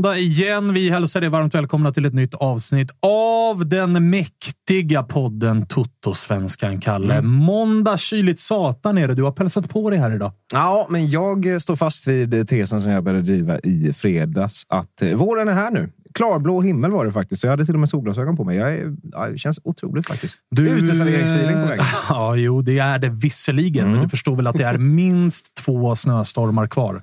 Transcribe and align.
måndag 0.00 0.18
igen. 0.18 0.72
Vi 0.72 0.90
hälsar 0.90 1.22
er 1.22 1.28
varmt 1.28 1.54
välkomna 1.54 1.92
till 1.92 2.04
ett 2.04 2.14
nytt 2.14 2.34
avsnitt 2.34 2.90
av 3.06 3.68
den 3.68 4.10
mäktiga 4.10 5.02
podden 5.02 5.66
Toto-svenskan, 5.66 6.80
Kalle. 6.80 7.14
Mm. 7.14 7.30
Måndag 7.30 7.98
kyligt 7.98 8.40
satan 8.40 8.98
är 8.98 9.08
det. 9.08 9.14
Du 9.14 9.22
har 9.22 9.32
pälsat 9.32 9.70
på 9.70 9.90
dig 9.90 9.98
här 9.98 10.14
idag. 10.14 10.32
Ja, 10.52 10.86
men 10.90 11.10
jag 11.10 11.62
står 11.62 11.76
fast 11.76 12.06
vid 12.06 12.48
tesen 12.48 12.80
som 12.80 12.90
jag 12.90 13.04
började 13.04 13.22
driva 13.22 13.58
i 13.58 13.92
fredags. 13.92 14.62
Att 14.68 15.02
eh, 15.02 15.14
våren 15.14 15.48
är 15.48 15.52
här 15.52 15.70
nu. 15.70 15.90
Klarblå 16.14 16.60
himmel 16.60 16.90
var 16.90 17.04
det 17.04 17.12
faktiskt. 17.12 17.40
Så 17.40 17.46
jag 17.46 17.50
hade 17.50 17.64
till 17.66 17.74
och 17.74 17.80
med 17.80 17.88
solglasögon 17.88 18.36
på 18.36 18.44
mig. 18.44 18.56
Jag 18.56 18.72
är, 18.72 18.96
ja, 19.12 19.28
det 19.28 19.38
känns 19.38 19.60
otroligt 19.64 20.06
faktiskt. 20.06 20.36
Du... 20.50 20.68
Uteserveringsfeeling 20.68 21.62
på 21.62 21.68
väg. 21.68 21.80
Ja, 22.08 22.36
jo, 22.36 22.62
det 22.62 22.78
är 22.78 22.98
det 22.98 23.08
visserligen. 23.08 23.84
Mm. 23.84 23.92
Men 23.92 24.02
du 24.02 24.08
förstår 24.08 24.36
väl 24.36 24.46
att 24.46 24.56
det 24.56 24.64
är 24.64 24.78
minst 24.78 25.54
två 25.54 25.96
snöstormar 25.96 26.66
kvar. 26.66 27.02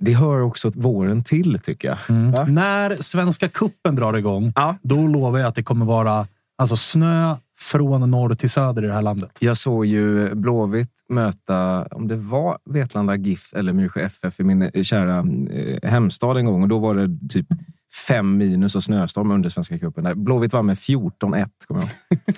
Det 0.00 0.12
hör 0.14 0.40
också 0.40 0.70
våren 0.74 1.24
till, 1.24 1.58
tycker 1.62 1.88
jag. 1.88 1.96
Va? 2.32 2.44
När 2.44 2.96
Svenska 3.02 3.48
kuppen 3.48 3.96
drar 3.96 4.14
igång, 4.14 4.52
Ja. 4.56 4.76
då 4.82 5.06
lovar 5.06 5.38
jag 5.38 5.48
att 5.48 5.54
det 5.54 5.62
kommer 5.62 5.86
vara 5.86 6.26
alltså, 6.58 6.76
snö 6.76 7.36
från 7.58 8.10
norr 8.10 8.34
till 8.34 8.50
söder 8.50 8.84
i 8.84 8.86
det 8.86 8.92
här 8.94 9.02
landet. 9.02 9.30
Jag 9.40 9.56
såg 9.56 9.86
ju 9.86 10.34
Blåvitt 10.34 10.90
möta, 11.08 11.84
om 11.90 12.08
det 12.08 12.16
var 12.16 12.58
Vetlanda 12.70 13.16
GIF 13.16 13.54
eller 13.54 13.72
Myrsjö 13.72 14.00
FF 14.00 14.40
i 14.40 14.44
min 14.44 14.62
eh, 14.62 14.82
kära 14.82 15.18
eh, 15.50 15.90
hemstad 15.90 16.36
en 16.36 16.46
gång. 16.46 16.62
Och 16.62 16.68
då 16.68 16.78
var 16.78 16.94
det 16.94 17.28
typ 17.28 17.46
fem 17.94 18.36
minus 18.36 18.76
och 18.76 18.84
snöstorm 18.84 19.30
under 19.30 19.50
Svenska 19.50 19.78
cupen. 19.78 20.24
Blåvitt 20.24 20.52
var 20.52 20.62
med 20.62 20.76
14-1, 20.76 21.10
kommer 21.20 21.80
jag 21.80 21.90
ihåg. 22.10 22.36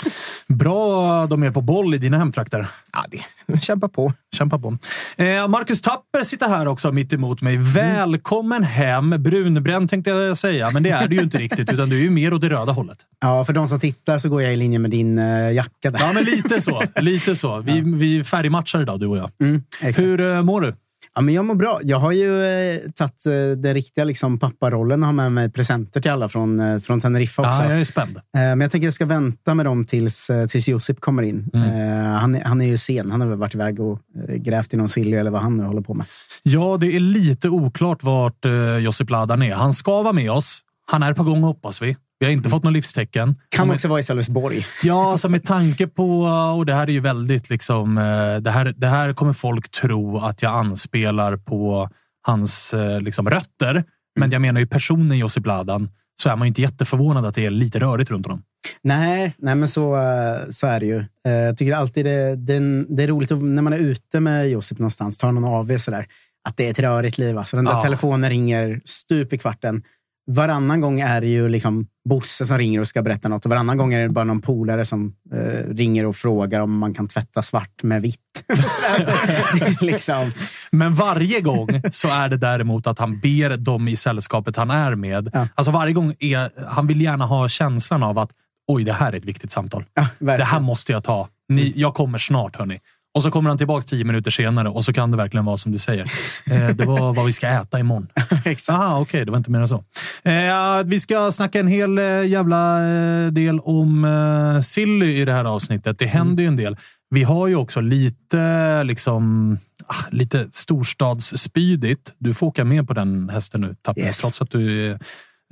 Bra 0.58 1.26
de 1.26 1.42
är 1.42 1.50
på 1.50 1.60
boll 1.60 1.94
i 1.94 1.98
dina 1.98 2.18
hemtrakter. 2.18 2.66
Ja, 2.92 3.04
det, 3.10 3.60
kämpa 3.60 3.88
på. 3.88 4.12
Kämpa 4.36 4.58
på. 4.58 4.78
Eh, 5.16 5.48
Marcus 5.48 5.82
Tapper 5.82 6.22
sitter 6.24 6.48
här 6.48 6.68
också 6.68 6.92
mitt 6.92 7.12
emot 7.12 7.42
mig. 7.42 7.56
Välkommen 7.56 8.62
hem! 8.62 9.10
Brunbränd 9.18 9.90
tänkte 9.90 10.10
jag 10.10 10.36
säga, 10.36 10.70
men 10.70 10.82
det 10.82 10.90
är 10.90 11.08
du 11.08 11.16
ju 11.16 11.22
inte 11.22 11.38
riktigt. 11.38 11.72
Utan 11.72 11.88
du 11.88 11.98
är 11.98 12.02
ju 12.02 12.10
mer 12.10 12.34
åt 12.34 12.40
det 12.40 12.48
röda 12.48 12.72
hållet. 12.72 12.98
Ja, 13.20 13.44
för 13.44 13.52
de 13.52 13.68
som 13.68 13.80
tittar 13.80 14.18
så 14.18 14.28
går 14.28 14.42
jag 14.42 14.52
i 14.52 14.56
linje 14.56 14.78
med 14.78 14.90
din 14.90 15.18
uh, 15.18 15.54
jacka. 15.54 15.90
Där. 15.90 15.98
Ja, 15.98 16.12
men 16.12 16.24
lite 16.24 16.60
så. 16.60 16.82
Lite 16.96 17.36
så. 17.36 17.60
Vi, 17.60 17.80
vi 17.80 18.24
färgmatchar 18.24 18.82
idag, 18.82 19.00
du 19.00 19.06
och 19.06 19.18
jag. 19.18 19.30
Mm. 19.40 19.62
Hur 19.80 20.20
eh, 20.20 20.42
mår 20.42 20.60
du? 20.60 20.74
Ja, 21.14 21.20
men 21.20 21.34
jag 21.34 21.44
mår 21.44 21.54
bra. 21.54 21.80
Jag 21.82 21.98
har 21.98 22.12
ju 22.12 22.44
eh, 22.44 22.80
tagit 22.94 23.26
eh, 23.26 23.32
den 23.32 23.74
riktiga 23.74 24.04
liksom, 24.04 24.38
papparollen 24.38 25.02
och 25.02 25.06
har 25.06 25.12
med 25.12 25.32
mig 25.32 25.50
presenter 25.50 26.00
till 26.00 26.10
alla 26.10 26.28
från, 26.28 26.60
eh, 26.60 26.78
från 26.78 27.00
Teneriffa 27.00 27.42
också. 27.42 27.62
Ja, 27.62 27.70
jag 27.70 27.80
är 27.80 27.84
spänd. 27.84 28.16
Eh, 28.16 28.22
Men 28.32 28.60
jag 28.60 28.70
tänker 28.70 28.84
att 28.84 28.88
jag 28.88 28.94
ska 28.94 29.06
vänta 29.06 29.54
med 29.54 29.66
dem 29.66 29.84
tills, 29.84 30.30
eh, 30.30 30.46
tills 30.46 30.68
Josip 30.68 31.00
kommer 31.00 31.22
in. 31.22 31.50
Mm. 31.54 31.90
Eh, 31.90 32.04
Han, 32.20 32.34
han 32.44 32.60
är 32.60 32.66
ju 32.66 32.76
sen. 32.76 33.10
Han 33.10 33.20
har 33.20 33.28
väl 33.28 33.38
varit 33.38 33.54
iväg 33.54 33.80
och 33.80 33.98
eh, 34.28 34.34
grävt 34.34 34.74
i 34.74 34.76
någon 34.76 34.88
silly 34.88 35.16
eller 35.16 35.30
vad 35.30 35.42
han 35.42 35.56
nu 35.56 35.64
håller 35.64 35.82
på 35.82 35.94
med. 35.94 36.06
Ja, 36.42 36.76
det 36.80 36.96
är 36.96 37.00
lite 37.00 37.48
oklart 37.48 38.02
vart 38.02 38.44
uh, 38.46 38.78
Josip 38.78 39.10
Ladan 39.10 39.42
är. 39.42 39.54
Han 39.54 39.74
ska 39.74 40.02
vara 40.02 40.12
med 40.12 40.30
oss. 40.30 40.60
Han 40.90 41.02
är 41.02 41.14
på 41.14 41.22
gång 41.24 41.42
hoppas 41.42 41.82
vi. 41.82 41.96
Vi 42.24 42.28
har 42.28 42.32
inte 42.32 42.50
fått 42.50 42.62
något 42.64 42.72
livstecken. 42.72 43.34
Kan 43.48 43.70
också 43.70 43.88
vara 43.88 44.00
i 44.00 44.02
Sölvesborg. 44.02 44.66
Ja, 44.82 45.12
alltså 45.12 45.28
med 45.28 45.44
tanke 45.44 45.86
på, 45.86 46.20
och 46.56 46.66
det 46.66 46.74
här 46.74 46.86
är 46.86 46.92
ju 46.92 47.00
väldigt 47.00 47.50
liksom, 47.50 47.98
eh, 47.98 48.36
det 48.36 48.50
här, 48.50 48.74
det 48.76 48.86
här 48.86 49.12
kommer 49.12 49.32
folk 49.32 49.70
tro 49.70 50.18
att 50.18 50.42
jag 50.42 50.52
anspelar 50.52 51.36
på 51.36 51.88
hans 52.26 52.74
eh, 52.74 53.00
liksom, 53.00 53.30
rötter. 53.30 53.84
Men 54.20 54.30
jag 54.30 54.42
menar 54.42 54.60
ju 54.60 54.66
personen 54.66 55.18
Josip 55.18 55.46
Ladan, 55.46 55.88
så 56.22 56.28
är 56.28 56.36
man 56.36 56.46
ju 56.46 56.48
inte 56.48 56.62
jätteförvånad 56.62 57.26
att 57.26 57.34
det 57.34 57.46
är 57.46 57.50
lite 57.50 57.78
rörigt 57.78 58.10
runt 58.10 58.26
honom. 58.26 58.42
Nej, 58.82 59.34
nej 59.38 59.54
men 59.54 59.68
så, 59.68 59.96
eh, 59.96 60.38
så 60.50 60.66
är 60.66 60.80
det 60.80 60.86
ju. 60.86 61.04
Jag 61.22 61.56
tycker 61.56 61.74
alltid 61.74 62.04
det, 62.04 62.36
det, 62.36 62.84
det 62.88 63.02
är 63.02 63.08
roligt 63.08 63.30
när 63.30 63.62
man 63.62 63.72
är 63.72 63.78
ute 63.78 64.20
med 64.20 64.48
Josip 64.50 64.78
någonstans, 64.78 65.18
tar 65.18 65.32
någon 65.32 65.44
AV 65.44 65.78
sådär, 65.78 66.06
att 66.48 66.56
det 66.56 66.66
är 66.66 66.70
ett 66.70 66.78
rörigt 66.78 67.18
liv. 67.18 67.38
Alltså, 67.38 67.56
den 67.56 67.64
där 67.64 67.72
Ja. 67.72 67.82
telefonen 67.82 68.30
ringer 68.30 68.80
stup 68.84 69.32
i 69.32 69.38
kvarten. 69.38 69.82
Varannan 70.26 70.80
gång 70.80 71.00
är 71.00 71.20
det 71.20 71.26
ju 71.26 71.48
liksom 71.48 71.86
Bosse 72.08 72.46
som 72.46 72.58
ringer 72.58 72.80
och 72.80 72.86
ska 72.86 73.02
berätta 73.02 73.28
något. 73.28 73.44
Och 73.44 73.50
varannan 73.50 73.76
gång 73.76 73.94
är 73.94 74.02
det 74.02 74.08
bara 74.08 74.24
någon 74.24 74.40
polare 74.40 74.84
som 74.84 75.14
eh, 75.32 75.74
ringer 75.74 76.06
och 76.06 76.16
frågar 76.16 76.60
om 76.60 76.78
man 76.78 76.94
kan 76.94 77.08
tvätta 77.08 77.42
svart 77.42 77.82
med 77.82 78.02
vitt. 78.02 78.20
Liksom, 79.80 80.30
Men 80.70 80.94
varje 80.94 81.40
gång 81.40 81.68
så 81.92 82.08
är 82.08 82.28
det 82.28 82.36
däremot 82.36 82.86
att 82.86 82.98
han 82.98 83.20
ber 83.20 83.56
dem 83.56 83.88
i 83.88 83.96
sällskapet 83.96 84.56
han 84.56 84.70
är 84.70 84.94
med. 84.94 85.30
Ja. 85.32 85.48
Alltså 85.54 85.70
varje 85.70 85.92
gång 85.92 86.14
är, 86.18 86.50
han 86.68 86.86
vill 86.86 87.00
gärna 87.00 87.26
ha 87.26 87.48
känslan 87.48 88.02
av 88.02 88.18
att 88.18 88.30
oj, 88.68 88.84
det 88.84 88.92
här 88.92 89.12
är 89.12 89.16
ett 89.16 89.24
viktigt 89.24 89.52
samtal. 89.52 89.84
ja, 89.94 90.08
Det 90.18 90.44
här 90.44 90.60
måste 90.60 90.92
jag 90.92 91.04
ta. 91.04 91.28
Ni, 91.48 91.72
jag 91.76 91.94
kommer 91.94 92.18
snart, 92.18 92.56
hörni. 92.56 92.80
Och 93.14 93.22
så 93.22 93.30
kommer 93.30 93.50
han 93.50 93.58
tillbaka 93.58 93.82
tio 93.82 94.04
minuter 94.04 94.30
senare 94.30 94.68
och 94.68 94.84
så 94.84 94.92
kan 94.92 95.10
det 95.10 95.16
verkligen 95.16 95.44
vara 95.44 95.56
som 95.56 95.72
du 95.72 95.78
säger. 95.78 96.12
Eh, 96.50 96.68
det 96.68 96.84
var 96.84 97.14
vad 97.14 97.26
vi 97.26 97.32
ska 97.32 97.48
äta 97.48 97.78
imorgon. 97.80 98.06
Exakt. 98.44 98.74
Aha, 98.78 98.94
okej, 98.94 99.02
okay, 99.02 99.24
det 99.24 99.30
var 99.30 99.38
inte 99.38 99.50
mer 99.50 99.60
än 99.60 99.68
så. 99.68 99.84
Eh, 100.22 100.84
vi 100.84 101.00
ska 101.00 101.32
snacka 101.32 101.60
en 101.60 101.68
hel 101.68 101.98
eh, 101.98 102.04
jävla 102.26 102.88
eh, 102.88 103.26
del 103.26 103.60
om 103.60 104.04
eh, 104.04 104.60
Silly 104.60 105.20
i 105.20 105.24
det 105.24 105.32
här 105.32 105.44
avsnittet. 105.44 105.98
Det 105.98 106.06
händer 106.06 106.42
ju 106.42 106.46
en 106.46 106.56
del. 106.56 106.76
Vi 107.10 107.22
har 107.22 107.46
ju 107.46 107.56
också 107.56 107.80
lite, 107.80 108.84
liksom, 108.84 109.58
ah, 109.86 109.94
lite 110.10 110.48
storstadsspydigt. 110.52 112.12
Du 112.18 112.34
får 112.34 112.46
åka 112.46 112.64
med 112.64 112.86
på 112.88 112.94
den 112.94 113.28
hästen 113.28 113.60
nu, 113.60 113.74
Tapper, 113.82 114.00
Yes. 114.00 114.18
trots 114.20 114.42
att 114.42 114.50
du 114.50 114.86
är 114.86 114.98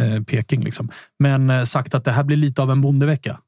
eh, 0.03 0.23
Peking. 0.23 0.65
Liksom. 0.65 0.88
Men 1.19 1.67
sagt 1.67 1.94
att 1.94 2.05
det 2.05 2.11
här 2.11 2.25
blir 2.25 2.37
lite 2.37 2.62
av 2.62 2.70
en 2.70 2.81
bondevecka. 2.81 3.38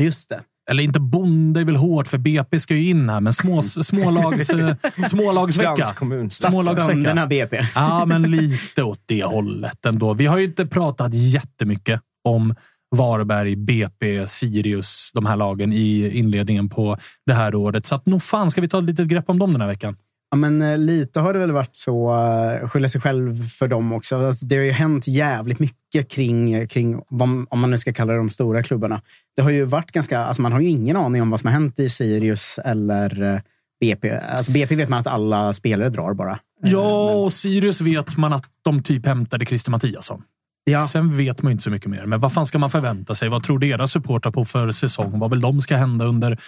Just 0.00 0.28
det. 0.28 0.40
Eller 0.70 0.82
inte 0.82 1.00
bonde 1.00 1.60
är 1.60 1.64
väl 1.64 1.76
hårt, 1.76 2.08
för 2.08 2.18
BP 2.18 2.60
ska 2.60 2.74
ju 2.74 2.90
in 2.90 3.08
här, 3.08 3.20
men 3.20 3.32
små, 3.32 3.62
smålags, 3.62 4.50
eh, 4.50 4.74
smålagsvecka. 5.06 5.84
Smålagsvecka. 6.30 7.26
BP. 7.26 7.66
Ja, 7.74 8.04
men 8.06 8.22
lite 8.22 8.82
åt 8.82 9.00
det 9.06 9.24
hållet 9.24 9.86
ändå. 9.86 10.14
Vi 10.14 10.26
har 10.26 10.38
ju 10.38 10.44
inte 10.44 10.66
pratat 10.66 11.14
jättemycket 11.14 12.00
om 12.24 12.54
Varberg, 12.96 13.56
BP, 13.56 14.26
Sirius, 14.26 15.10
de 15.14 15.26
här 15.26 15.36
lagen 15.36 15.72
i 15.72 16.10
inledningen 16.18 16.68
på 16.68 16.96
det 17.26 17.32
här 17.34 17.54
året. 17.54 17.86
Så 17.86 17.94
att 17.94 18.06
nog 18.06 18.22
fan 18.22 18.50
ska 18.50 18.60
vi 18.60 18.68
ta 18.68 18.78
ett 18.78 18.84
litet 18.84 19.08
grepp 19.08 19.30
om 19.30 19.38
dem 19.38 19.52
den 19.52 19.60
här 19.60 19.68
veckan. 19.68 19.96
Ja, 20.34 20.38
men 20.38 20.62
eh, 20.62 20.78
lite 20.78 21.20
har 21.20 21.32
det 21.32 21.38
väl 21.38 21.52
varit 21.52 21.76
så. 21.76 22.14
Uh, 22.14 22.68
skylla 22.68 22.88
sig 22.88 23.00
själv 23.00 23.48
för 23.48 23.68
dem 23.68 23.92
också. 23.92 24.16
Alltså, 24.16 24.46
det 24.46 24.56
har 24.56 24.62
ju 24.62 24.70
hänt 24.70 25.08
jävligt 25.08 25.58
mycket 25.58 26.10
kring, 26.10 26.68
kring 26.68 27.02
vad, 27.08 27.28
om 27.50 27.60
man 27.60 27.70
nu 27.70 27.78
ska 27.78 27.92
kalla 27.92 28.12
det 28.12 28.18
de 28.18 28.30
stora 28.30 28.62
klubbarna. 28.62 29.02
Det 29.36 29.42
har 29.42 29.50
ju 29.50 29.64
varit 29.64 29.92
ganska, 29.92 30.18
alltså 30.18 30.42
man 30.42 30.52
har 30.52 30.60
ju 30.60 30.68
ingen 30.68 30.96
aning 30.96 31.22
om 31.22 31.30
vad 31.30 31.40
som 31.40 31.46
har 31.46 31.52
hänt 31.52 31.78
i 31.78 31.90
Sirius 31.90 32.58
eller 32.64 33.22
eh, 33.22 33.40
BP. 33.80 34.10
Alltså 34.10 34.52
BP 34.52 34.74
vet 34.74 34.88
man 34.88 35.00
att 35.00 35.06
alla 35.06 35.52
spelare 35.52 35.88
drar 35.88 36.14
bara. 36.14 36.32
Eh, 36.32 36.72
Ja, 36.72 37.10
och 37.10 37.32
Sirius 37.32 37.80
vet 37.80 38.16
man 38.16 38.32
att 38.32 38.44
de 38.62 38.82
typ 38.82 39.06
hämtade 39.06 39.46
Christer 39.46 39.70
Mattiasson. 39.70 40.22
Ja. 40.64 40.86
Sen 40.86 41.16
vet 41.16 41.42
man 41.42 41.50
ju 41.50 41.52
inte 41.52 41.64
så 41.64 41.70
mycket 41.70 41.90
mer. 41.90 42.06
Men 42.06 42.20
vad 42.20 42.32
fan 42.32 42.46
ska 42.46 42.58
man 42.58 42.70
förvänta 42.70 43.14
sig? 43.14 43.28
Vad 43.28 43.42
tror 43.42 43.58
deras 43.58 43.92
supportrar 43.92 44.32
på 44.32 44.44
för 44.44 44.70
säsong? 44.70 45.18
Vad 45.18 45.30
vill 45.30 45.40
de 45.40 45.60
ska 45.60 45.76
hända 45.76 46.04
under, 46.04 46.38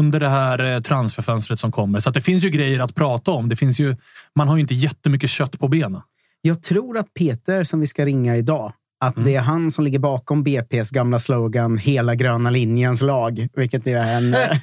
under 0.00 0.20
det 0.20 0.28
här 0.28 0.74
eh, 0.74 0.80
transferfönstret 0.80 1.58
som 1.58 1.72
kommer? 1.72 2.00
Så 2.00 2.08
att 2.08 2.14
det 2.14 2.20
finns 2.20 2.44
ju 2.44 2.50
grejer 2.50 2.80
att 2.80 2.94
prata 2.94 3.30
om. 3.30 3.48
Det 3.48 3.56
finns 3.56 3.80
ju, 3.80 3.96
man 4.34 4.48
har 4.48 4.56
ju 4.56 4.60
inte 4.60 4.74
jättemycket 4.74 5.30
kött 5.30 5.58
på 5.58 5.68
benen. 5.68 6.00
Jag 6.42 6.62
tror 6.62 6.98
att 6.98 7.14
Peter, 7.14 7.64
som 7.64 7.80
vi 7.80 7.86
ska 7.86 8.06
ringa 8.06 8.36
idag, 8.36 8.72
att 9.00 9.24
det 9.24 9.34
är 9.34 9.40
han 9.40 9.72
som 9.72 9.84
ligger 9.84 9.98
bakom 9.98 10.44
BP's 10.44 10.94
gamla 10.94 11.18
slogan 11.18 11.78
“Hela 11.78 12.14
gröna 12.14 12.50
linjens 12.50 13.02
lag”. 13.02 13.48
Vilket 13.56 13.86
är 13.86 13.96
en, 13.96 14.34
eh, 14.34 14.58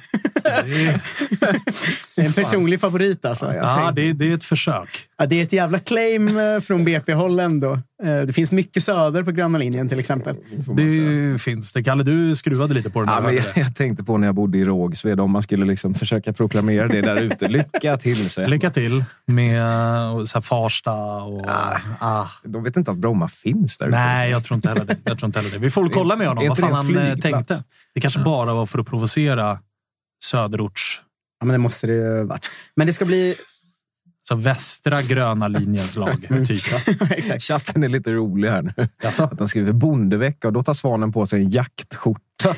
en 2.16 2.32
personlig 2.32 2.80
favorit. 2.80 3.24
Alltså. 3.24 3.54
Ja, 3.54 3.92
det, 3.96 4.12
det 4.12 4.30
är 4.30 4.34
ett 4.34 4.44
försök. 4.44 5.08
Ja, 5.18 5.26
det 5.26 5.40
är 5.40 5.42
ett 5.44 5.52
jävla 5.52 5.78
claim 5.78 6.38
eh, 6.38 6.60
från 6.60 6.84
BP-håll 6.84 7.40
ändå. 7.40 7.72
Eh, 8.02 8.20
Det 8.26 8.32
finns 8.32 8.52
mycket 8.52 8.84
söder 8.84 9.22
på 9.22 9.30
gröna 9.30 9.58
linjen 9.58 9.88
till 9.88 9.98
exempel. 9.98 10.36
Det 10.76 11.38
finns 11.42 11.72
det. 11.72 11.82
Kalle, 11.82 12.02
du 12.02 12.36
skruvade 12.36 12.74
lite 12.74 12.90
på 12.90 13.00
den. 13.00 13.08
Ja, 13.14 13.20
men 13.20 13.34
jag, 13.34 13.44
det. 13.44 13.60
jag 13.60 13.76
tänkte 13.76 14.04
på 14.04 14.18
när 14.18 14.28
jag 14.28 14.34
bodde 14.34 14.58
i 14.58 14.64
Rågsved, 14.64 15.20
om 15.20 15.30
man 15.30 15.42
skulle 15.42 15.64
liksom 15.66 15.94
försöka 15.94 16.32
proklamera 16.32 16.88
det 16.88 17.00
där 17.00 17.16
ute. 17.22 17.48
Lycka 17.48 17.96
till, 17.96 18.16
jag. 18.36 18.50
Lycka 18.50 18.70
till 18.70 19.04
med 19.26 19.58
eh, 19.58 20.24
så 20.24 20.36
här, 20.38 20.40
Farsta 20.40 20.92
och... 21.22 21.46
Ah. 22.00 22.28
De 22.44 22.64
vet 22.64 22.76
inte 22.76 22.90
att 22.90 22.98
Bromma 22.98 23.28
finns 23.28 23.78
där 23.78 23.88
Nej, 23.88 24.28
ute. 24.28 24.32
jag 24.32 24.44
tror 24.44 24.56
inte 24.56 24.68
heller 24.68 24.84
det. 24.84 24.96
Jag 25.04 25.18
tror 25.18 25.26
inte 25.26 25.38
heller 25.38 25.50
det. 25.52 25.58
Vi 25.58 25.70
får 25.70 25.88
kolla 25.88 26.16
med 26.16 26.28
honom 26.28 26.44
Är 26.44 26.48
vad 26.48 26.58
fan 26.58 26.92
det 26.92 27.00
han 27.08 27.20
tänkte. 27.20 27.64
Det 27.94 28.00
kanske 28.00 28.20
bara 28.20 28.54
var 28.54 28.66
för 28.66 28.78
att 28.78 28.86
provocera 28.86 29.58
söderorts. 30.24 31.02
Ja, 31.40 31.46
men 31.46 31.54
det 31.54 31.58
måste 31.58 31.86
det 31.86 31.92
ju 31.92 32.18
ha 32.18 32.24
varit. 32.24 32.50
Men 32.76 32.86
det 32.86 32.92
ska 32.92 33.04
bli... 33.04 33.36
Så 34.28 34.34
västra 34.34 35.02
gröna 35.02 35.48
linjens 35.48 35.96
lag. 35.96 36.28
Typ. 36.46 37.40
Chatten 37.42 37.82
är 37.82 37.88
lite 37.88 38.12
rolig 38.12 38.48
här 38.48 38.62
nu. 38.62 38.88
Jaså? 39.02 39.24
Att 39.24 39.38
de 39.38 39.48
skriver 39.48 39.72
bondevecka 39.72 40.48
och 40.48 40.52
då 40.52 40.62
tar 40.62 40.74
svanen 40.74 41.12
på 41.12 41.26
sig 41.26 41.42
en 41.42 41.50
jaktskjorta. 41.50 42.24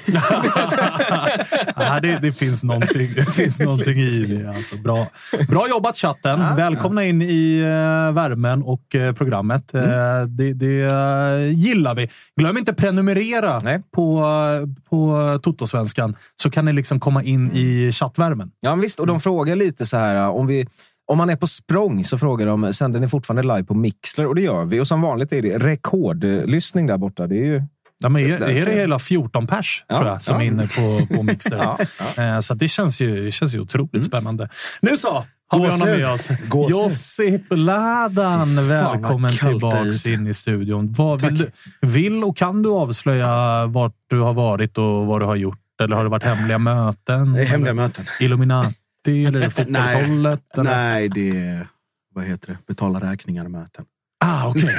Ja, 1.77 2.01
det, 2.01 2.19
det, 2.23 2.33
finns 2.33 2.65
någonting, 2.65 3.11
det 3.15 3.25
finns 3.25 3.61
någonting 3.61 3.99
i 3.99 4.25
det. 4.25 4.49
Alltså, 4.49 4.77
bra, 4.77 5.07
bra 5.49 5.69
jobbat 5.69 5.97
chatten! 5.97 6.57
Välkomna 6.57 7.05
in 7.05 7.23
i 7.23 7.61
uh, 7.61 8.13
värmen 8.13 8.63
och 8.63 8.95
eh, 8.95 9.15
programmet. 9.15 9.75
Eh, 9.75 9.83
det 10.29 10.53
det 10.53 10.81
eh, 10.83 11.53
gillar 11.53 11.95
vi. 11.95 12.09
Glöm 12.37 12.59
inte 12.59 12.75
prenumerera 12.75 13.59
Nej. 13.59 13.83
på, 13.95 14.21
uh, 14.21 14.69
på 14.91 15.41
Totosvenskan 15.43 16.17
så 16.43 16.51
kan 16.51 16.65
ni 16.65 16.73
liksom 16.73 17.01
komma 17.01 17.23
in 17.23 17.51
i 17.53 17.93
chattvärmen. 17.93 18.51
Ja, 18.61 18.75
visst. 18.75 19.01
Och 19.01 19.07
de 19.07 19.21
frågar 19.21 19.57
lite 19.57 19.87
så 19.87 19.97
här, 19.97 20.29
om 20.29 20.47
vi... 20.47 20.67
Om 21.07 21.19
man 21.19 21.31
är 21.31 21.37
på 21.37 21.47
språng 21.47 22.05
så 22.05 22.19
frågar 22.19 22.47
de, 22.47 22.73
sänder 22.73 23.01
ni 23.01 23.09
fortfarande 23.09 23.43
live 23.43 23.65
på 23.65 23.75
Mixler? 23.75 24.27
Och 24.27 24.35
det 24.35 24.41
gör 24.43 24.65
vi. 24.65 24.81
Och 24.81 24.89
som 24.89 25.01
vanligt 25.03 25.33
är 25.33 25.43
det 25.43 25.59
rekordlyssning 25.59 26.87
där 26.87 26.99
borta. 26.99 27.27
Det 27.27 27.37
är 27.37 27.45
ju... 27.45 27.63
Ja, 27.99 28.09
men 28.09 28.33
är, 28.33 28.39
det 28.39 28.73
hela 28.73 28.99
14 28.99 29.47
pers 29.47 29.85
Ja, 29.89 29.97
tror 29.97 30.09
jag, 30.09 30.23
som 30.23 30.35
ja. 30.35 30.43
är 30.43 30.47
inne 30.47 30.67
på, 30.67 31.15
på 31.15 31.23
Mixer. 31.23 31.57
Ja, 32.17 32.23
Eh, 32.23 32.41
Så 32.41 32.55
det 32.55 32.69
känns 32.69 33.01
ju, 33.01 33.25
det 33.25 33.33
känns 33.33 33.55
ju 33.55 33.61
otroligt 33.61 34.05
spännande. 34.05 34.49
Nu 34.81 34.97
så! 34.97 35.25
Har 35.49 35.61
vi 35.61 35.67
honom 35.67 35.89
med 35.89 36.13
oss. 36.13 36.29
Gåshud. 36.49 36.77
Josip 36.77 37.43
Ladan, 37.51 38.69
välkommen 38.69 39.33
tillbaks 39.37 40.07
in 40.07 40.27
i 40.27 40.35
studion. 40.35 40.93
Vad 40.93 41.23
vill, 41.23 41.39
du, 41.39 41.51
vill 41.81 42.25
och 42.25 42.37
kan 42.37 42.63
du 42.63 42.71
avslöja 42.71 43.67
vart 43.67 43.95
du 44.11 44.21
har 44.21 44.35
varit 44.35 44.79
och 44.79 45.07
vad 45.07 45.21
du 45.21 45.27
har 45.27 45.37
gjort? 45.37 45.59
Eller 45.83 45.97
har 45.97 46.05
det 46.05 46.11
varit 46.11 46.23
hemliga 46.23 46.59
möten? 46.59 47.33
Det 47.33 47.41
är 47.41 47.45
hemliga 47.45 47.75
möten. 47.75 48.05
Illuminati 48.21 48.86
eller 49.27 49.41
är 49.41 49.45
det 49.45 49.51
fotbollshållet? 49.51 50.43
eller? 50.59 50.71
Nej, 50.71 51.09
det 51.09 51.31
är 51.31 51.67
vad 52.15 52.25
heter 52.25 52.49
det? 52.49 52.59
betala 52.67 53.01
räkningar-möten. 53.13 53.85
Ah, 54.25 54.49
Okej. 54.49 54.75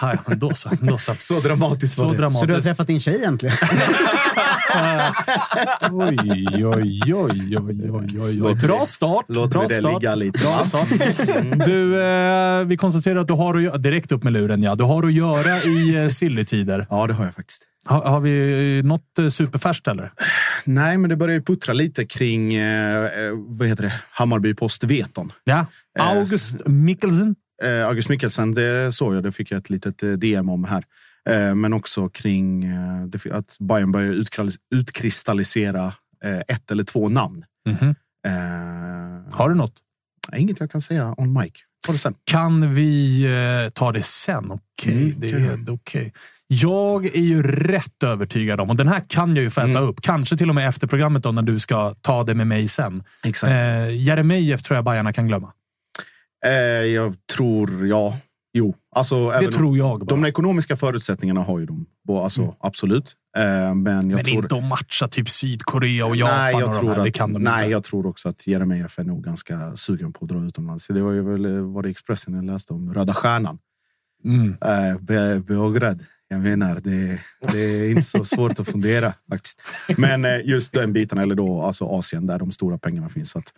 Ja, 0.00 0.14
ja, 0.26 0.34
då 0.34 0.54
så. 0.54 0.70
Då 0.80 0.98
så. 0.98 1.14
Så 1.18 1.40
dramatiskt 1.40 1.94
Så 1.94 2.04
var 2.04 2.12
det. 2.12 2.18
dramatiskt. 2.18 2.40
Så 2.40 2.46
du 2.46 2.54
har 2.54 2.60
träffat 2.60 2.86
din 2.86 3.00
tjej 3.00 3.24
äntligen? 3.24 3.56
Oj, 5.92 6.16
oj, 6.64 6.64
oj, 6.64 7.14
oj, 7.16 7.58
oj, 7.58 8.20
oj, 8.20 8.42
oj. 8.42 8.54
Bra 8.54 8.86
start. 8.86 9.24
Låter 9.28 9.58
Bra 9.58 9.62
det 9.68 9.74
start. 9.74 9.92
ligga 10.02 10.14
lite. 10.14 10.38
Bra 10.38 10.58
start. 10.58 10.88
Du, 11.66 12.02
eh, 12.02 12.64
vi 12.64 12.76
konstaterar 12.76 13.20
att 13.20 13.28
du 13.28 13.34
har 13.34 13.54
att 13.54 13.62
göra, 13.62 13.76
direkt 13.78 14.12
upp 14.12 14.22
med 14.24 14.32
luren. 14.32 14.62
Ja. 14.62 14.74
Du 14.74 14.84
har 14.84 15.02
att 15.06 15.12
göra 15.12 15.62
i 15.62 15.94
eh, 16.04 16.08
Silly-tider. 16.08 16.86
Ja, 16.90 17.06
det 17.06 17.14
har 17.14 17.24
jag 17.24 17.34
faktiskt. 17.34 17.62
Har, 17.86 18.02
har 18.04 18.20
vi 18.20 18.82
något 18.84 19.18
eh, 19.18 19.28
superfärskt 19.28 19.88
eller? 19.88 20.12
Nej, 20.64 20.98
men 20.98 21.10
det 21.10 21.16
börjar 21.16 21.34
ju 21.34 21.42
puttra 21.42 21.72
lite 21.74 22.06
kring 22.06 22.54
eh, 22.54 23.04
eh, 23.04 23.30
vad 23.34 23.68
heter 23.68 23.82
det? 23.82 23.92
Hammarby 24.10 24.54
Post-Veton. 24.54 25.32
Ja. 25.44 25.66
Eh, 25.98 26.08
August 26.08 26.66
Mikkelsen. 26.66 27.36
Eh, 27.62 27.86
August 27.86 28.08
Mikkelsen, 28.08 28.54
det 28.54 28.92
såg 28.94 29.14
jag. 29.14 29.22
Det 29.22 29.32
fick 29.32 29.50
jag 29.50 29.58
ett 29.58 29.70
litet 29.70 30.02
eh, 30.02 30.10
DM 30.12 30.48
om 30.48 30.64
här. 30.64 30.84
Eh, 31.28 31.54
men 31.54 31.72
också 31.72 32.08
kring 32.08 32.64
eh, 32.64 33.06
att 33.32 33.56
Bayern 33.60 33.92
börjar 33.92 34.24
utkristallisera 34.74 35.92
eh, 36.24 36.38
ett 36.48 36.70
eller 36.70 36.84
två 36.84 37.08
namn. 37.08 37.44
Mhm. 37.68 37.94
Eh, 38.26 39.34
Har 39.36 39.48
du 39.48 39.54
något? 39.54 39.74
Inget 40.36 40.60
jag 40.60 40.70
kan 40.70 40.82
säga 40.82 41.14
on 41.16 41.32
mic. 41.32 41.52
Kan 42.24 42.74
vi 42.74 43.24
eh, 43.24 43.70
ta 43.70 43.92
det 43.92 44.02
sen? 44.02 44.50
Okej, 44.50 44.92
Mm, 44.94 45.20
det 45.20 45.30
är 45.30 45.70
okej. 45.74 46.12
Jag 46.48 47.06
är 47.06 47.20
ju 47.20 47.42
rätt 47.42 48.02
övertygad 48.02 48.60
om, 48.60 48.70
och 48.70 48.76
den 48.76 48.88
här 48.88 49.02
kan 49.08 49.36
jag 49.36 49.42
ju 49.42 49.50
få 49.50 49.60
äta 49.60 49.70
Mm. 49.70 49.82
upp, 49.82 50.00
kanske 50.00 50.36
till 50.36 50.48
och 50.48 50.54
med 50.54 50.68
efter 50.68 50.86
programmet 50.86 51.22
då, 51.22 51.32
när 51.32 51.42
du 51.42 51.58
ska 51.58 51.94
ta 51.94 52.24
det 52.24 52.34
med 52.34 52.46
mig 52.46 52.68
sen. 52.68 53.02
Exakt. 53.24 53.50
Eh, 53.50 53.96
Jeremejeff 54.06 54.62
tror 54.62 54.74
jag 54.76 54.84
Bajarna 54.84 55.12
kan 55.12 55.28
glömma. 55.28 55.52
Eh, 56.46 56.52
jag 56.84 57.14
tror, 57.36 57.86
ja. 57.86 58.16
Jo, 58.52 58.74
alltså, 58.96 59.30
Det 59.30 59.52
tror 59.52 59.76
jag. 59.78 60.00
Bara. 60.00 60.06
De 60.06 60.24
ekonomiska 60.24 60.76
förutsättningarna 60.76 61.42
har 61.42 61.58
ju 61.58 61.66
de. 61.66 61.86
Alltså, 62.22 62.54
Absolut. 62.60 63.14
Eh, 63.36 63.42
men 63.42 63.84
jag 63.86 63.92
Mm. 63.94 64.08
Men 64.08 64.24
tror... 64.24 64.36
inte 64.42 64.56
att 64.56 64.64
matcha 64.64 65.08
typ 65.08 65.28
Sydkorea 65.28 66.06
och 66.06 66.16
Japan. 66.16 66.36
nej, 66.38 66.52
jag 66.52 66.62
och 66.62 66.68
de 66.74 66.80
tror 66.80 66.90
här. 66.90 66.98
att, 66.98 67.04
det 67.04 67.10
kan 67.10 67.32
de 67.32 67.42
nej, 67.42 67.58
inte. 67.64 67.72
jag 67.72 67.84
tror 67.84 68.06
också 68.06 68.28
att 68.28 68.46
Jeremejeff 68.46 68.98
är 68.98 69.04
nog 69.04 69.24
ganska 69.24 69.76
sugen 69.76 70.12
på 70.12 70.24
att 70.24 70.28
dra 70.28 70.44
utomlands. 70.46 70.86
Det 70.86 71.00
var 71.02 71.12
ju 71.12 71.22
väl 71.22 71.44
eh, 71.44 71.62
var 71.62 71.82
det 71.82 71.88
Expressen 71.90 72.34
jag 72.34 72.44
läste 72.44 72.72
om 72.72 72.94
Röda 72.94 73.14
Stjärnan. 73.14 73.58
Mm. 74.24 74.56
Eh, 74.64 74.98
Be- 75.00 75.40
Beograd. 75.40 76.04
Jag 76.28 76.40
menar, 76.40 76.80
det, 76.80 77.20
det 77.52 77.60
är 77.60 77.90
inte 77.90 78.02
så 78.02 78.24
svårt 78.24 78.60
att 78.60 78.68
fundera 78.68 79.12
faktiskt. 79.30 79.60
Men 79.98 80.24
eh, 80.24 80.40
just 80.44 80.72
den 80.72 80.92
biten, 80.92 81.18
eller 81.18 81.34
då 81.34 81.62
alltså 81.62 81.84
Asien, 81.84 82.26
där 82.26 82.38
de 82.38 82.52
stora 82.52 82.78
pengarna 82.78 83.08
finns. 83.08 83.30
Så 83.30 83.38
att 83.38 83.52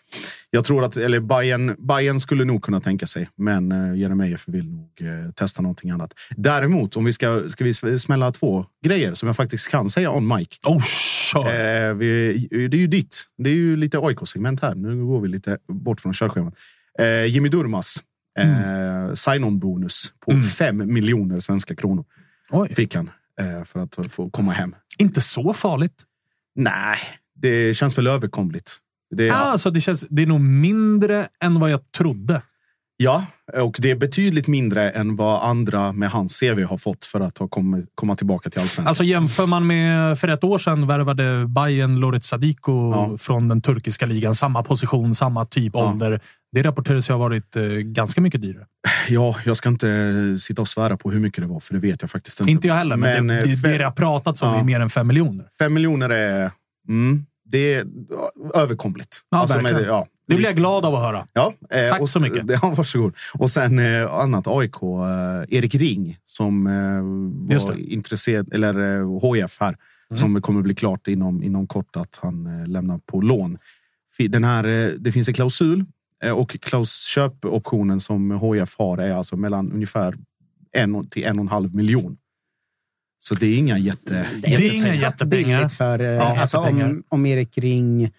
jag 0.50 0.64
tror 0.64 0.84
att, 0.84 0.96
eller 0.96 1.20
Bayern, 1.20 1.76
Bayern 1.78 2.20
skulle 2.20 2.44
nog 2.44 2.62
kunna 2.62 2.80
tänka 2.80 3.06
sig, 3.06 3.28
men 3.36 3.72
eh, 3.72 3.94
Jeremejeff 3.94 4.44
vill 4.46 4.70
nog 4.70 4.90
eh, 5.00 5.32
testa 5.32 5.62
någonting 5.62 5.90
annat. 5.90 6.14
Däremot, 6.36 6.96
om 6.96 7.04
vi 7.04 7.12
ska, 7.12 7.42
ska 7.50 7.64
vi 7.64 7.74
smälla 7.98 8.32
två 8.32 8.66
grejer 8.84 9.14
som 9.14 9.26
jag 9.26 9.36
faktiskt 9.36 9.68
kan 9.68 9.90
säga 9.90 10.10
on 10.10 10.26
mic. 10.36 10.48
Oh, 10.66 10.82
kör! 11.32 11.88
Eh, 11.88 11.94
vi, 11.94 12.32
det 12.50 12.76
är 12.76 12.80
ju 12.80 12.86
ditt. 12.86 13.24
Det 13.38 13.50
är 13.50 13.54
ju 13.54 13.76
lite 13.76 13.98
AIK-segment 13.98 14.62
här. 14.62 14.74
Nu 14.74 15.04
går 15.06 15.20
vi 15.20 15.28
lite 15.28 15.58
bort 15.68 16.00
från 16.00 16.12
körschemat. 16.14 16.54
Eh, 16.98 17.24
Jimmy 17.26 17.48
Durmas. 17.48 18.02
Eh, 18.38 19.14
Sign-on-bonus 19.14 20.12
på 20.24 20.30
Mm. 20.30 20.42
fem 20.42 20.92
miljoner 20.92 21.38
svenska 21.38 21.74
kronor 21.74 22.04
Oj. 22.50 22.74
fick 22.74 22.94
han 22.94 23.10
eh, 23.40 23.64
för 23.64 23.80
att 23.82 23.98
få 24.10 24.30
komma 24.30 24.52
hem. 24.52 24.74
Inte 24.98 25.20
så 25.20 25.54
farligt. 25.54 26.04
Nej, 26.54 26.98
det 27.34 27.74
känns 27.76 27.98
väl 27.98 28.06
överkomligt. 28.06 28.76
Det 29.16 29.28
är, 29.28 29.32
Alltså, 29.32 29.70
det, 29.70 29.80
känns, 29.80 30.06
det 30.10 30.22
är 30.22 30.26
nog 30.26 30.40
mindre 30.40 31.28
än 31.44 31.60
vad 31.60 31.70
jag 31.70 31.92
trodde. 31.92 32.42
Ja, 33.00 33.26
och 33.56 33.76
det 33.80 33.90
är 33.90 33.96
betydligt 33.96 34.46
mindre 34.46 34.90
än 34.90 35.16
vad 35.16 35.42
andra 35.50 35.92
med 35.92 36.10
hans 36.10 36.40
CV 36.40 36.62
har 36.64 36.78
fått 36.78 37.04
för 37.04 37.20
att 37.20 37.38
ha 37.38 37.48
kommit, 37.48 37.90
komma 37.94 38.16
tillbaka 38.16 38.50
till 38.50 38.60
allsvenskan. 38.60 38.86
Alltså 38.86 39.02
jämför 39.04 39.46
man 39.46 39.66
med 39.66 40.18
för 40.18 40.28
ett 40.28 40.44
år 40.44 40.58
sedan 40.58 40.86
värvade 40.86 41.46
Bayern 41.46 41.96
Loret 42.00 42.24
Sadiko 42.24 42.92
Ja. 42.94 43.18
från 43.18 43.48
den 43.48 43.60
turkiska 43.62 44.06
ligan. 44.06 44.34
Samma 44.34 44.62
position, 44.62 45.14
samma 45.14 45.44
typ 45.46 45.72
Ja. 45.74 45.90
ålder. 45.90 46.20
Det 46.52 46.62
rapporteras 46.62 47.08
ju 47.10 47.12
ha 47.14 47.18
varit 47.18 47.56
eh, 47.56 47.62
ganska 47.64 48.20
mycket 48.20 48.42
dyrare. 48.42 48.66
Ja, 49.08 49.36
jag 49.44 49.56
ska 49.56 49.68
inte 49.68 50.36
sitta 50.38 50.62
och 50.62 50.68
svära 50.68 50.96
på 50.96 51.10
hur 51.10 51.20
mycket 51.20 51.42
det 51.44 51.48
var, 51.48 51.60
för 51.60 51.74
det 51.74 51.80
vet 51.80 52.02
jag 52.02 52.10
faktiskt 52.10 52.40
inte. 52.40 52.50
Inte 52.52 52.68
jag 52.68 52.74
heller, 52.74 52.96
men, 52.96 53.26
det, 53.26 53.38
eh, 53.38 53.44
det, 53.62 53.78
det 53.78 53.84
har 53.84 53.90
pratats 53.92 54.42
om 54.42 54.48
Ja. 54.48 54.60
är 54.60 54.64
mer 54.64 54.80
än 54.80 54.90
fem 54.90 55.06
miljoner. 55.06 55.46
fem 55.58 55.74
miljoner 55.74 56.08
är, 56.10 56.50
mm, 56.88 57.26
det 57.44 57.74
är 57.74 57.84
överkomligt. 58.54 59.20
Ja, 59.30 59.38
Alltså, 59.38 59.56
verkligen. 59.60 59.84
ja, 59.84 60.06
Det 60.28 60.34
blir 60.36 60.46
jag 60.46 60.56
glad 60.56 60.84
av 60.84 60.94
att 60.94 61.00
höra. 61.02 61.26
Ja, 61.32 61.54
eh, 61.70 61.90
Tack 61.90 62.00
och, 62.00 62.10
så 62.10 62.20
mycket. 62.20 62.44
Ja, 62.62 62.74
varsågod. 62.76 63.14
Och 63.34 63.50
sen 63.50 63.78
eh, 63.78 64.14
annat 64.14 64.46
AIK, 64.46 64.82
eh, 64.82 65.56
Erik 65.58 65.74
Ring 65.74 66.16
som 66.26 66.66
eh, 66.66 67.66
var 67.66 67.78
intresserad, 67.78 68.52
eller 68.54 68.98
eh, 69.00 69.20
HF 69.20 69.56
här, 69.60 69.76
Mm. 70.10 70.18
som 70.18 70.42
kommer 70.42 70.62
bli 70.62 70.74
klart 70.74 71.08
inom, 71.08 71.42
inom 71.42 71.66
kort 71.66 71.96
att 71.96 72.18
han 72.22 72.46
eh, 72.60 72.66
lämnar 72.66 72.98
på 72.98 73.20
lån. 73.20 73.58
Den 74.28 74.44
här, 74.44 74.64
eh, 74.64 74.88
det 74.98 75.12
finns 75.12 75.28
en 75.28 75.34
klausul 75.34 75.80
eh, 75.80 75.84
och 76.34 76.50
klaus, 76.60 77.06
köpoptionen 77.14 78.00
som 78.00 78.30
HF 78.30 78.74
har 78.78 78.98
är 78.98 79.12
alltså 79.14 79.36
mellan 79.36 79.72
ungefär 79.72 80.14
en 80.72 81.08
till 81.08 81.24
en 81.24 81.38
och 81.38 81.42
en 81.42 81.48
halv 81.48 81.74
miljon. 81.74 82.16
Så 83.24 83.34
det 83.34 83.46
är 83.46 83.58
inga 83.58 83.78
jätte... 83.78 84.28
Det 84.42 84.48
är 84.54 84.74
inga 84.74 84.94
jättepengar. 84.94 85.58
billigt 85.58 85.72
För, 85.72 85.98
eh, 85.98 86.06
Ja, 86.06 86.40
alltså, 86.40 86.56
jättepengar. 86.56 86.90
om, 86.90 87.02
om 87.08 87.26
Erik 87.26 87.58
Ring 87.58 88.10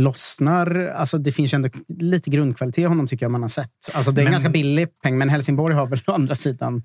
lossnar. 0.00 0.76
Alltså, 0.86 1.18
det 1.18 1.32
finns 1.32 1.52
ju 1.54 1.56
ändå 1.56 1.68
lite 1.88 2.30
grundkvalitet 2.30 2.78
i 2.82 2.84
honom 2.86 3.06
tycker 3.06 3.24
jag 3.24 3.30
man 3.32 3.42
har 3.42 3.48
sett. 3.48 3.70
Alltså, 3.94 4.10
det 4.12 4.20
är 4.20 4.22
en 4.22 4.24
Men- 4.24 4.32
ganska 4.32 4.48
billig 4.50 4.88
peng, 5.02 5.18
men 5.18 5.28
Helsingborg 5.28 5.74
har 5.74 5.86
väl 5.86 5.98
å 6.06 6.12
andra 6.12 6.34
sidan 6.34 6.82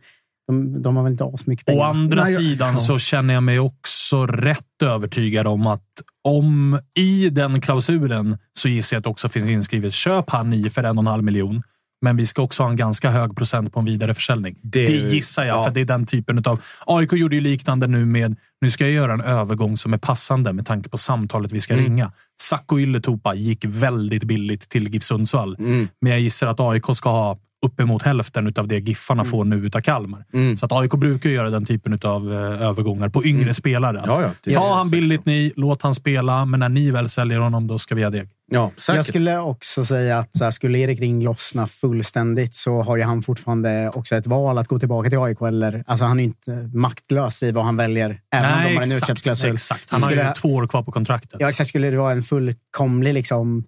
de, 0.52 0.82
de 0.82 0.96
har 0.96 1.04
väl 1.04 1.12
inte 1.12 1.24
asmycket 1.24 1.66
pengar. 1.66 1.80
Å 1.82 1.84
andra 1.84 2.24
Nej, 2.24 2.36
sidan 2.36 2.74
ja. 2.74 2.80
så 2.80 3.00
känner 3.00 3.34
jag 3.34 3.44
mig 3.44 3.60
också 3.60 4.26
rätt 4.28 4.82
övertygad 4.84 5.48
om 5.48 5.68
att 5.68 5.82
om 6.24 6.80
i 6.98 7.30
den 7.30 7.62
klausulen 7.62 8.38
så 8.54 8.68
gissar 8.70 8.96
jag 8.96 9.00
att 9.00 9.04
det 9.04 9.10
också 9.10 9.30
finns 9.30 9.50
inskrivet 9.50 9.94
köp 9.94 10.30
han 10.30 10.54
i 10.54 10.70
för 10.70 10.84
en 10.84 10.98
och 10.98 11.02
en 11.04 11.08
halv 11.08 11.24
miljon. 11.24 11.64
Men 12.06 12.18
vi 12.18 12.28
ska 12.28 12.42
också 12.42 12.64
ha 12.64 12.70
en 12.70 12.76
ganska 12.76 13.12
hög 13.12 13.36
procent 13.36 13.74
på 13.74 13.80
en 13.80 13.86
vidareförsäljning. 13.86 14.56
Det, 14.64 14.86
Det- 14.88 14.94
gissar 14.94 15.44
jag, 15.44 15.58
ja. 15.58 15.64
för 15.66 15.72
det 15.72 15.82
är 15.82 15.86
den 15.86 16.06
typen 16.06 16.44
av... 16.46 16.60
AIK 16.86 17.14
gjorde 17.14 17.36
ju 17.36 17.42
liknande 17.42 17.88
nu 17.88 18.06
med... 18.06 18.36
Nu 18.62 18.72
ska 18.72 18.84
jag 18.84 18.94
göra 18.94 19.14
en 19.14 19.22
övergång 19.22 19.78
som 19.78 19.94
är 19.94 19.98
passande 19.98 20.54
med 20.54 20.66
tanke 20.66 20.90
på 20.90 20.98
samtalet 20.98 21.52
vi 21.52 21.62
ska 21.62 21.74
Mm. 21.74 21.86
ringa. 21.86 22.12
Sacco 22.42 22.80
Ylätupa 22.80 23.34
gick 23.36 23.66
väldigt 23.66 24.24
billigt 24.24 24.70
till 24.70 24.88
GIF 24.94 25.04
Sundsvall. 25.04 25.56
Mm. 25.60 25.88
Men 26.02 26.12
jag 26.12 26.22
gissar 26.22 26.48
att 26.48 26.60
AIK 26.60 26.86
ska 26.96 27.10
ha 27.10 27.38
uppemot 27.66 28.04
hälften 28.04 28.54
av 28.56 28.68
det 28.68 28.80
Giffarna 28.80 29.26
får 29.26 29.46
nu 29.46 29.56
utav 29.66 29.82
Kalmar. 29.82 30.26
Mm. 30.34 30.58
Så 30.58 30.66
att 30.66 30.72
AIK 30.72 30.92
brukar 30.92 31.30
göra 31.30 31.50
den 31.50 31.66
typen 31.66 32.00
av 32.04 32.34
övergångar 32.34 33.10
på 33.10 33.26
yngre 33.26 33.54
spelare. 33.54 34.02
Att 34.02 34.08
Ja, 34.08 34.32
ja, 34.44 34.60
Ta 34.60 34.76
han 34.76 34.90
billigt 34.90 35.26
ni, 35.26 35.54
låt 35.56 35.82
han 35.82 35.96
spela, 35.96 36.46
men 36.46 36.60
när 36.60 36.70
ni 36.70 36.92
väl 36.92 37.10
säljer 37.10 37.40
honom, 37.40 37.68
då 37.68 37.80
ska 37.80 37.96
vi 37.96 38.04
ha 38.04 38.10
deg. 38.10 38.30
Ja, 38.54 38.72
säkert. 38.78 38.96
Jag 38.96 39.06
skulle 39.06 39.38
också 39.38 39.86
säga 39.86 40.20
att 40.20 40.38
så 40.38 40.44
här, 40.44 40.52
skulle 40.52 40.80
Erik 40.80 41.00
Ring 41.00 41.24
lossna 41.24 41.68
fullständigt 41.68 42.54
så 42.54 42.82
har 42.82 42.98
ju 42.98 43.04
han 43.04 43.22
fortfarande 43.22 43.92
också 43.94 44.16
ett 44.16 44.28
val 44.28 44.58
att 44.58 44.68
gå 44.68 44.80
tillbaka 44.80 45.10
till 45.10 45.20
AIK. 45.20 45.42
Eller, 45.42 45.84
alltså 45.88 46.06
han 46.06 46.20
är 46.20 46.24
ju 46.24 46.28
inte 46.28 46.70
maktlös 46.74 47.44
i 47.44 47.52
vad 47.52 47.66
han 47.66 47.78
väljer, 47.78 48.20
även 48.32 48.54
om 48.54 48.64
de 48.64 48.76
har 48.76 48.84
en 48.84 48.92
utköpsklausul. 48.92 49.54
exakt. 49.54 49.92
Han 49.92 50.04
har 50.04 50.10
Skulle 50.10 50.28
ju 50.28 50.34
två 50.34 50.50
år 50.56 50.68
kvar 50.68 50.84
på 50.84 50.92
kontraktet. 50.92 51.36
Ja, 51.40 51.50
exakt. 51.50 51.68
Skulle 51.70 51.90
det 51.92 51.98
vara 51.98 52.12
en 52.12 52.24
fullkomlig 52.24 53.14
liksom, 53.14 53.64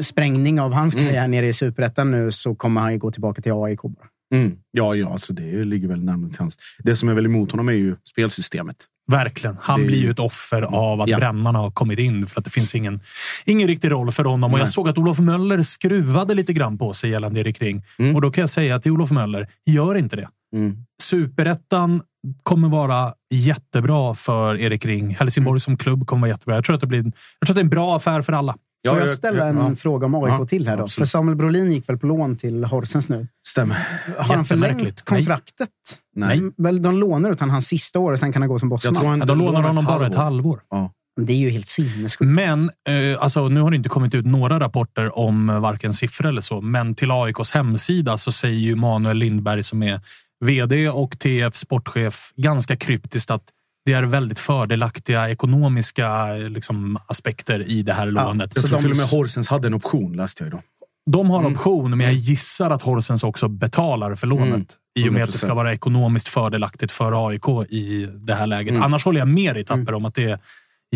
sprängning 0.00 0.60
av 0.60 0.72
hans 0.72 0.94
Mm. 0.94 1.06
karriär 1.06 1.28
nere 1.28 1.46
i 1.48 1.52
superettan 1.52 2.10
nu 2.10 2.30
så 2.30 2.54
kommer 2.54 2.80
han 2.80 2.92
ju 2.92 2.98
gå 2.98 3.10
tillbaka 3.10 3.42
till 3.42 3.52
AIK. 3.52 3.82
Bara. 3.82 4.06
Mm. 4.34 4.52
Ja, 4.70 4.94
ja 4.94 5.12
alltså 5.12 5.32
det 5.32 5.64
ligger 5.64 5.88
väl 5.88 6.04
närmare 6.04 6.30
till 6.30 6.40
hands. 6.40 6.58
Det 6.78 6.96
som 6.96 7.08
är 7.08 7.14
väl 7.14 7.26
emot 7.26 7.50
honom 7.50 7.68
är 7.68 7.72
ju 7.72 7.96
spelsystemet. 8.04 8.76
Verkligen. 9.10 9.56
Han 9.60 9.80
Det- 9.80 9.86
blir 9.86 9.98
ju 10.02 10.10
ett 10.10 10.18
offer 10.18 10.62
av 10.62 11.00
att 11.00 11.08
Ja. 11.08 11.18
brännarna 11.18 11.58
har 11.58 11.70
kommit 11.70 11.98
in 11.98 12.26
för 12.26 12.38
att 12.38 12.44
det 12.44 12.50
finns 12.50 12.74
ingen, 12.74 13.00
ingen 13.44 13.68
riktig 13.68 13.90
roll 13.90 14.12
för 14.12 14.24
honom. 14.24 14.52
Och 14.52 14.58
jag 14.58 14.64
Nej. 14.64 14.72
såg 14.72 14.88
att 14.88 14.98
Olof 14.98 15.18
Möller 15.18 15.62
skruvade 15.62 16.34
lite 16.34 16.52
grann 16.52 16.78
på 16.78 16.92
sig 16.92 17.10
gällande 17.10 17.40
Erik 17.40 17.62
Ring. 17.62 17.82
Mm. 17.98 18.14
Och 18.16 18.22
då 18.22 18.30
kan 18.30 18.42
jag 18.42 18.50
säga 18.50 18.78
till 18.80 18.92
Olof 18.92 19.10
Möller, 19.10 19.48
gör 19.66 19.94
inte 19.94 20.16
det. 20.16 20.28
Mm. 20.56 20.76
Superettan 21.02 22.02
kommer 22.42 22.68
vara 22.68 23.12
jättebra 23.34 24.14
för 24.14 24.56
Erik 24.60 24.84
Ring. 24.86 25.14
Helsingborg 25.20 25.52
Mm. 25.52 25.60
som 25.60 25.76
klubb 25.76 26.06
kommer 26.06 26.20
vara 26.20 26.30
jättebra. 26.30 26.54
Jag 26.54 26.64
tror 26.64 26.74
att 26.74 26.80
det, 26.80 26.86
blir, 26.86 27.04
jag 27.04 27.12
tror 27.46 27.50
att 27.50 27.54
det 27.54 27.60
är 27.60 27.64
en 27.64 27.68
bra 27.70 27.96
affär 27.96 28.22
för 28.22 28.32
alla. 28.32 28.56
Ja, 28.86 28.90
Får 28.90 29.00
jag 29.00 29.08
jag- 29.08 29.16
ställa 29.16 29.46
en 29.48 29.56
ja. 29.56 29.74
fråga 29.76 30.06
om 30.06 30.14
AIK 30.14 30.28
Ja, 30.28 30.46
till 30.46 30.68
här 30.68 30.76
då? 30.76 30.82
absolut. 30.82 31.08
För 31.08 31.10
Samuel 31.18 31.36
Brolin 31.36 31.72
gick 31.72 31.88
väl 31.88 31.98
på 31.98 32.06
lån 32.06 32.36
till 32.36 32.64
Horsens 32.64 33.08
nu. 33.08 33.28
Stämmer. 33.46 33.76
Har 34.18 34.34
han 34.34 34.44
förlängt 34.44 34.64
Jättemärkligt. 34.72 35.02
Nej. 35.10 35.18
kontraktet? 35.24 35.68
Nej. 36.16 36.40
Väl, 36.56 36.82
de 36.82 36.98
lånar 36.98 37.32
ut 37.32 37.40
han 37.40 37.50
hans 37.50 37.66
sista 37.66 37.98
år 37.98 38.12
och 38.12 38.18
sen 38.18 38.32
kan 38.32 38.42
han 38.42 38.48
gå 38.48 38.58
som 38.58 38.70
Jag 38.70 38.80
tror 38.80 38.92
bossman. 38.92 39.10
han, 39.10 39.18
Ja, 39.18 39.24
de 39.26 39.38
lånar 39.38 39.52
lånar 39.52 39.68
honom 39.68 39.84
bara 39.84 40.06
ett 40.06 40.14
halvår. 40.14 40.60
Ja. 40.70 40.90
Det 41.20 41.32
är 41.32 41.36
ju 41.36 41.50
helt 41.50 41.66
sinnessjukt. 41.66 42.20
Men 42.30 42.70
eh, 42.88 43.22
alltså, 43.22 43.48
nu 43.48 43.60
har 43.60 43.70
det 43.70 43.76
inte 43.76 43.88
kommit 43.88 44.14
ut 44.14 44.26
några 44.26 44.60
rapporter 44.60 45.18
om 45.18 45.50
eh, 45.50 45.60
varken 45.60 45.94
siffror 45.94 46.28
eller 46.28 46.40
så. 46.40 46.60
Men 46.60 46.94
till 46.94 47.10
AIKs 47.10 47.50
hemsida 47.50 48.16
så 48.18 48.32
säger 48.32 48.58
ju 48.58 48.76
Manuel 48.76 49.16
Lindberg 49.16 49.62
som 49.62 49.82
är 49.82 50.00
vd 50.44 50.88
och 50.88 51.18
TF 51.18 51.54
sportchef 51.56 52.32
ganska 52.36 52.76
kryptiskt 52.76 53.30
att 53.30 53.42
det 53.84 53.92
är 53.92 54.02
väldigt 54.02 54.38
fördelaktiga 54.38 55.30
ekonomiska 55.30 56.32
liksom, 56.34 56.98
aspekter 57.06 57.68
i 57.68 57.82
det 57.82 57.92
här 57.92 58.06
lånet. 58.06 58.52
Jag 58.54 58.64
tror 58.64 58.76
de- 58.76 58.82
till 58.82 58.90
och 58.90 58.96
med 58.96 59.06
Horsens 59.06 59.48
hade 59.48 59.66
en 59.66 59.74
option, 59.74 60.12
läste 60.16 60.42
jag 60.44 60.48
idag. 60.48 60.62
De 61.10 61.30
har 61.30 61.46
option, 61.46 61.90
men 61.90 62.00
jag 62.00 62.12
gissar 62.14 62.70
att 62.70 62.82
Horsens 62.82 63.24
också 63.24 63.48
betalar 63.48 64.14
för 64.14 64.26
lånet. 64.26 64.46
Mm. 64.46 64.64
I 64.98 65.08
och 65.08 65.12
med 65.12 65.22
att 65.24 65.32
det 65.32 65.38
ska 65.38 65.46
100%. 65.46 65.54
vara 65.56 65.72
ekonomiskt 65.72 66.28
fördelaktigt 66.28 66.92
för 66.92 67.28
AIK 67.28 67.48
i 67.68 68.06
det 68.14 68.34
här 68.34 68.46
läget. 68.46 68.82
Annars 68.82 69.04
håller 69.04 69.18
jag 69.18 69.28
med 69.28 69.54
dig 69.54 69.64
Tapper 69.64 69.94
om 69.94 70.04
att 70.04 70.14
det 70.14 70.24
är 70.30 70.38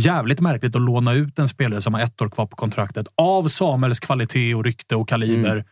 jävligt 0.00 0.40
märkligt 0.40 0.76
att 0.76 0.82
låna 0.82 1.12
ut 1.12 1.38
en 1.38 1.48
spelare 1.48 1.80
som 1.80 1.94
har 1.94 2.00
ett 2.00 2.22
år 2.22 2.28
kvar 2.28 2.46
på 2.46 2.56
kontraktet. 2.56 3.06
Av 3.14 3.48
Samuels 3.48 4.00
kvalitet 4.00 4.54
och 4.54 4.64
rykte 4.64 4.96
och 4.96 5.08
kaliber. 5.08 5.64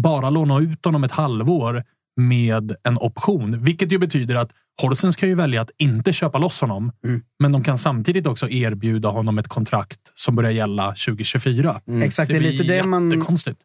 Bara 0.00 0.30
låna 0.30 0.58
ut 0.58 0.84
honom 0.84 1.04
ett 1.04 1.12
halvår 1.12 1.84
med 2.18 2.76
en 2.84 2.98
option. 2.98 3.62
Vilket 3.62 3.92
ju 3.92 3.98
betyder 3.98 4.34
att 4.34 4.50
Horsens 4.82 5.16
kan 5.16 5.28
ju 5.28 5.34
välja 5.34 5.60
att 5.60 5.70
inte 5.78 6.12
köpa 6.12 6.38
loss 6.38 6.60
honom. 6.60 6.92
Men 7.38 7.52
de 7.52 7.64
kan 7.64 7.78
samtidigt 7.78 8.26
också 8.26 8.48
erbjuda 8.48 9.08
honom 9.08 9.38
ett 9.38 9.48
kontrakt 9.48 9.98
som 10.14 10.36
börjar 10.36 10.50
gälla 10.50 10.86
2024. 10.86 11.80
Exakt, 12.02 12.30
det 12.30 12.36
är 12.36 12.40
lite 12.40 12.64
det, 12.64 12.84
man, 12.84 13.10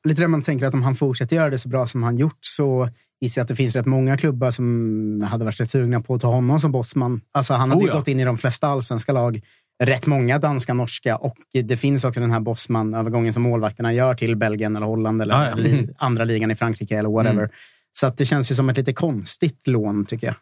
lite 0.04 0.22
det 0.22 0.28
man 0.28 0.42
tänker 0.42 0.66
att 0.66 0.74
om 0.74 0.84
han 0.84 0.96
fortsätter 0.96 1.36
göra 1.36 1.50
det 1.50 1.60
så 1.60 1.70
bra 1.70 1.88
som 1.88 2.04
han 2.04 2.18
gjort 2.18 2.40
så 2.42 2.90
gissar 3.22 3.40
jag 3.40 3.44
att 3.44 3.48
det 3.48 3.56
finns 3.56 3.76
rätt 3.76 3.86
många 3.86 4.18
klubbar 4.18 4.52
som 4.52 5.28
hade 5.30 5.46
varit 5.46 5.60
rätt 5.60 5.70
sugna 5.70 6.02
på 6.02 6.16
att 6.16 6.22
ta 6.22 6.28
honom 6.28 6.60
som 6.60 6.72
bossman. 6.72 7.22
Alltså 7.32 7.54
han 7.54 7.70
hade 7.70 7.80
Oh 7.80 7.84
ju 7.84 7.90
ja. 7.90 7.96
gått 7.96 8.08
in 8.08 8.20
i 8.20 8.26
de 8.26 8.38
flesta 8.38 8.68
allsvenska 8.68 9.12
lag. 9.12 9.42
Rätt 9.84 10.06
många 10.06 10.40
danska, 10.40 10.74
norska 10.74 11.16
och 11.16 11.36
det 11.64 11.78
finns 11.78 12.04
också 12.04 12.20
den 12.20 12.32
här 12.32 12.40
bossman-övergången 12.40 13.34
som 13.34 13.44
målvakterna 13.44 13.94
gör 13.94 14.14
till 14.14 14.36
Belgien 14.36 14.76
eller 14.76 14.86
Holland 14.86 15.22
eller 15.22 15.34
Ja, 15.34 15.50
ja. 15.50 15.56
li, 15.56 15.90
andra 15.98 16.24
ligan 16.24 16.52
i 16.52 16.56
Frankrike 16.56 16.98
eller 16.98 17.10
whatever. 17.10 17.50
Så 17.94 18.08
att 18.08 18.18
det 18.18 18.26
känns 18.26 18.52
ju 18.52 18.56
som 18.56 18.70
ett 18.70 18.78
lite 18.78 18.94
konstigt 18.94 19.68
lån 19.68 20.06
tycker 20.06 20.28
jag. 20.28 20.36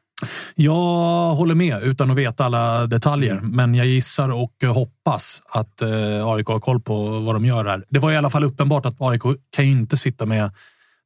Jag 0.56 1.36
håller 1.36 1.56
med 1.56 1.84
utan 1.84 2.12
att 2.12 2.18
veta 2.18 2.46
alla 2.46 2.88
detaljer, 2.88 3.38
Mm. 3.38 3.52
men 3.56 3.76
jag 3.76 3.86
gissar 3.88 4.30
och 4.30 4.54
hoppas 4.74 5.42
att 5.50 5.82
eh, 5.82 6.28
AIK 6.28 6.48
har 6.48 6.60
koll 6.60 6.82
på 6.82 7.20
vad 7.20 7.36
de 7.36 7.46
gör 7.46 7.66
här. 7.66 7.86
Det 7.90 8.00
var 8.00 8.12
i 8.12 8.18
alla 8.18 8.30
fall 8.30 8.44
uppenbart 8.44 8.86
att 8.86 8.96
AIK 9.02 9.22
kan 9.56 9.66
inte 9.66 9.98
sitta 9.98 10.26
med 10.26 10.52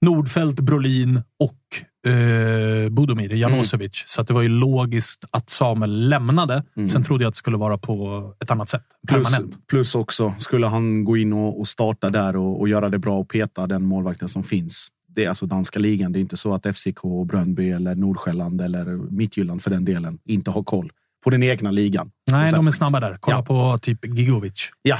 Nordfeldt, 0.01 0.59
Brolin 0.59 1.21
och 1.39 2.11
eh, 2.11 2.89
Budomir 2.89 3.33
Janosevic. 3.33 4.03
Så 4.05 4.21
att 4.21 4.27
det 4.27 4.33
var 4.33 4.41
ju 4.41 4.49
logiskt 4.49 5.25
att 5.31 5.49
Samuel 5.49 6.09
lämnade. 6.09 6.63
Sen 6.91 7.03
trodde 7.03 7.23
jag 7.23 7.27
att 7.29 7.33
det 7.33 7.37
skulle 7.37 7.57
vara 7.57 7.77
på 7.77 8.23
ett 8.43 8.51
annat 8.51 8.69
sätt. 8.69 8.83
Plus, 9.07 9.23
Permanent. 9.23 9.67
plus 9.67 9.95
också, 9.95 10.33
skulle 10.39 10.67
han 10.67 11.03
gå 11.03 11.17
in 11.17 11.33
och, 11.33 11.59
och 11.59 11.67
starta 11.67 12.09
där 12.09 12.35
och, 12.35 12.59
och 12.59 12.69
göra 12.69 12.89
det 12.89 12.99
bra 12.99 13.17
och 13.17 13.29
peta 13.29 13.67
den 13.67 13.83
målvakten 13.85 14.29
som 14.29 14.43
finns. 14.43 14.87
Det 15.15 15.25
är 15.25 15.29
alltså 15.29 15.45
danska 15.45 15.79
ligan. 15.79 16.11
Det 16.11 16.19
är 16.19 16.21
inte 16.21 16.37
så 16.37 16.53
att 16.53 16.65
FCK, 16.75 17.01
Brönnby 17.27 17.69
eller 17.71 17.95
Nordsjälland 17.95 18.61
eller 18.61 18.85
Midtjylland 19.11 19.61
för 19.61 19.69
den 19.69 19.85
delen 19.85 20.17
inte 20.25 20.51
har 20.51 20.63
koll 20.63 20.91
på 21.23 21.29
den 21.29 21.43
egna 21.43 21.71
ligan. 21.71 22.11
Nej, 22.31 22.51
de 22.51 22.67
är 22.67 22.71
snabba 22.71 22.99
där. 22.99 23.17
Kolla 23.19 23.37
Ja. 23.37 23.43
på 23.43 23.77
typ 23.77 24.05
Gigovic. 24.17 24.69
Ja. 24.81 24.97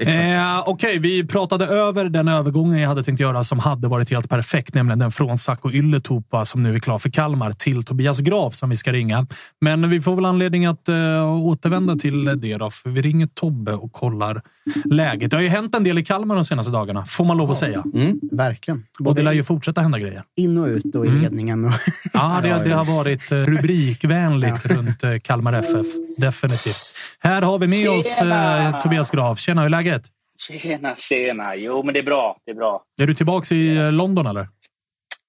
Eh, 0.00 0.62
Okej, 0.66 0.98
vi 0.98 1.26
pratade 1.26 1.66
över 1.66 2.04
den 2.04 2.28
övergången 2.28 2.78
jag 2.78 2.88
hade 2.88 3.02
tänkt 3.02 3.20
göra 3.20 3.44
som 3.44 3.58
hade 3.58 3.88
varit 3.88 4.10
helt 4.10 4.28
perfekt, 4.28 4.74
nämligen 4.74 4.98
den 4.98 5.12
från 5.12 5.38
Sacco 5.38 5.70
Ylätupa 5.70 6.44
som 6.44 6.62
nu 6.62 6.74
är 6.74 6.78
klar 6.80 6.98
för 6.98 7.10
Kalmar 7.10 7.50
till 7.52 7.84
Tobias 7.84 8.20
Graf 8.20 8.54
som 8.54 8.70
vi 8.70 8.76
ska 8.76 8.92
ringa. 8.92 9.26
Men 9.60 9.90
vi 9.90 10.00
får 10.00 10.16
väl 10.16 10.24
anledning 10.24 10.66
att 10.66 10.88
eh, 10.88 11.32
återvända 11.44 11.96
till 11.96 12.24
det 12.24 12.56
då, 12.56 12.70
för 12.70 12.90
vi 12.90 13.02
ringer 13.02 13.26
Tobbe 13.26 13.72
och 13.72 13.92
kollar 13.92 14.42
läget. 14.84 15.30
Det 15.30 15.36
har 15.36 15.42
ju 15.42 15.48
hänt 15.48 15.74
en 15.74 15.84
del 15.84 15.98
i 15.98 16.04
Kalmar 16.04 16.34
de 16.34 16.44
senaste 16.44 16.72
dagarna, 16.72 17.06
får 17.06 17.24
man 17.24 17.36
lov 17.36 17.50
att 17.50 17.56
säga. 17.56 17.84
Verkligen. 18.32 18.78
Och 18.78 18.84
det 18.98 19.04
Både 19.04 19.22
lär 19.22 19.32
ju 19.32 19.44
fortsätta 19.44 19.80
hända 19.80 19.98
grejer. 19.98 20.22
in 20.36 20.58
och 20.58 20.66
ut 20.66 20.94
och 20.94 21.06
i 21.06 21.08
Mm. 21.08 21.22
ledningen. 21.22 21.64
Och 21.64 21.72
Ja, 22.12 22.40
det, 22.42 22.48
det 22.64 22.70
har 22.74 22.96
varit 22.98 23.32
eh, 23.32 23.36
rubrikvänligt 23.38 24.66
runt 24.70 25.02
eh, 25.04 25.18
Kalmar 25.18 25.52
FF. 25.52 25.86
Definitivt. 26.16 26.80
Här 27.20 27.42
har 27.42 27.58
vi 27.58 27.66
med 27.66 27.90
oss 27.90 28.18
eh, 28.20 28.80
Tobias 28.80 29.10
Graf. 29.10 29.38
Tjena, 29.38 29.60
hur 29.60 29.66
är 29.66 29.70
läget? 29.70 30.02
Tjena, 30.48 30.96
tjena. 30.96 31.54
Jo, 31.56 31.82
men 31.82 31.94
det 31.94 32.00
är 32.00 32.04
bra. 32.04 32.36
Det 32.44 32.50
är 32.50 32.54
bra. 32.54 32.82
Är 33.02 33.06
du 33.06 33.14
tillbaka 33.14 33.54
i 33.54 33.76
eh, 33.76 33.92
London 33.92 34.26
eller? 34.26 34.48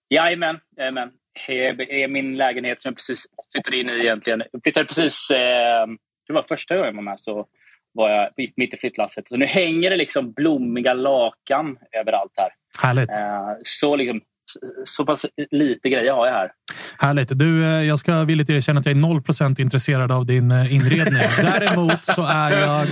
Jajamän. 0.09 0.59
Jajamän. 0.77 1.09
Det 1.47 2.03
är 2.03 2.07
min 2.07 2.37
lägenhet 2.37 2.81
som 2.81 2.89
jag 2.89 2.95
precis 2.95 3.25
flyttade 3.51 3.77
in 3.77 3.89
i 3.89 3.93
egentligen. 3.99 4.43
Jag 4.51 4.63
flyttade 4.63 4.85
precis... 4.85 5.29
Eh, 5.31 5.87
det 6.27 6.33
var 6.33 6.43
första 6.47 6.75
gången 6.75 6.87
jag 6.87 6.95
var 6.95 7.03
med 7.03 7.19
så 7.19 7.45
var 7.93 8.09
jag 8.09 8.29
mitt 8.55 8.73
i 8.73 8.77
flyttlasset. 8.77 9.27
Så 9.27 9.37
nu 9.37 9.45
hänger 9.45 9.89
det 9.89 9.95
liksom 9.95 10.31
blommiga 10.31 10.93
lakan 10.93 11.77
överallt 12.01 12.33
här. 12.37 12.49
Härligt. 12.87 13.09
Eh, 13.09 13.57
så 13.63 13.95
liksom 13.95 14.21
så 14.83 15.05
pass 15.05 15.25
lite 15.51 15.89
grejer 15.89 16.13
har 16.13 16.25
jag 16.25 16.33
här. 16.33 16.51
Härligt. 16.97 17.39
Du, 17.39 17.65
eh, 17.65 17.83
jag 17.83 17.99
ska 17.99 18.23
villigt 18.23 18.49
erkänna 18.49 18.79
att 18.79 18.85
jag 18.85 18.95
är 18.97 19.01
0% 19.01 19.61
intresserad 19.61 20.11
av 20.11 20.25
din 20.25 20.51
eh, 20.51 20.73
inredning. 20.73 21.21
Däremot 21.37 22.05
så 22.05 22.21
är 22.25 22.59
jag 22.59 22.87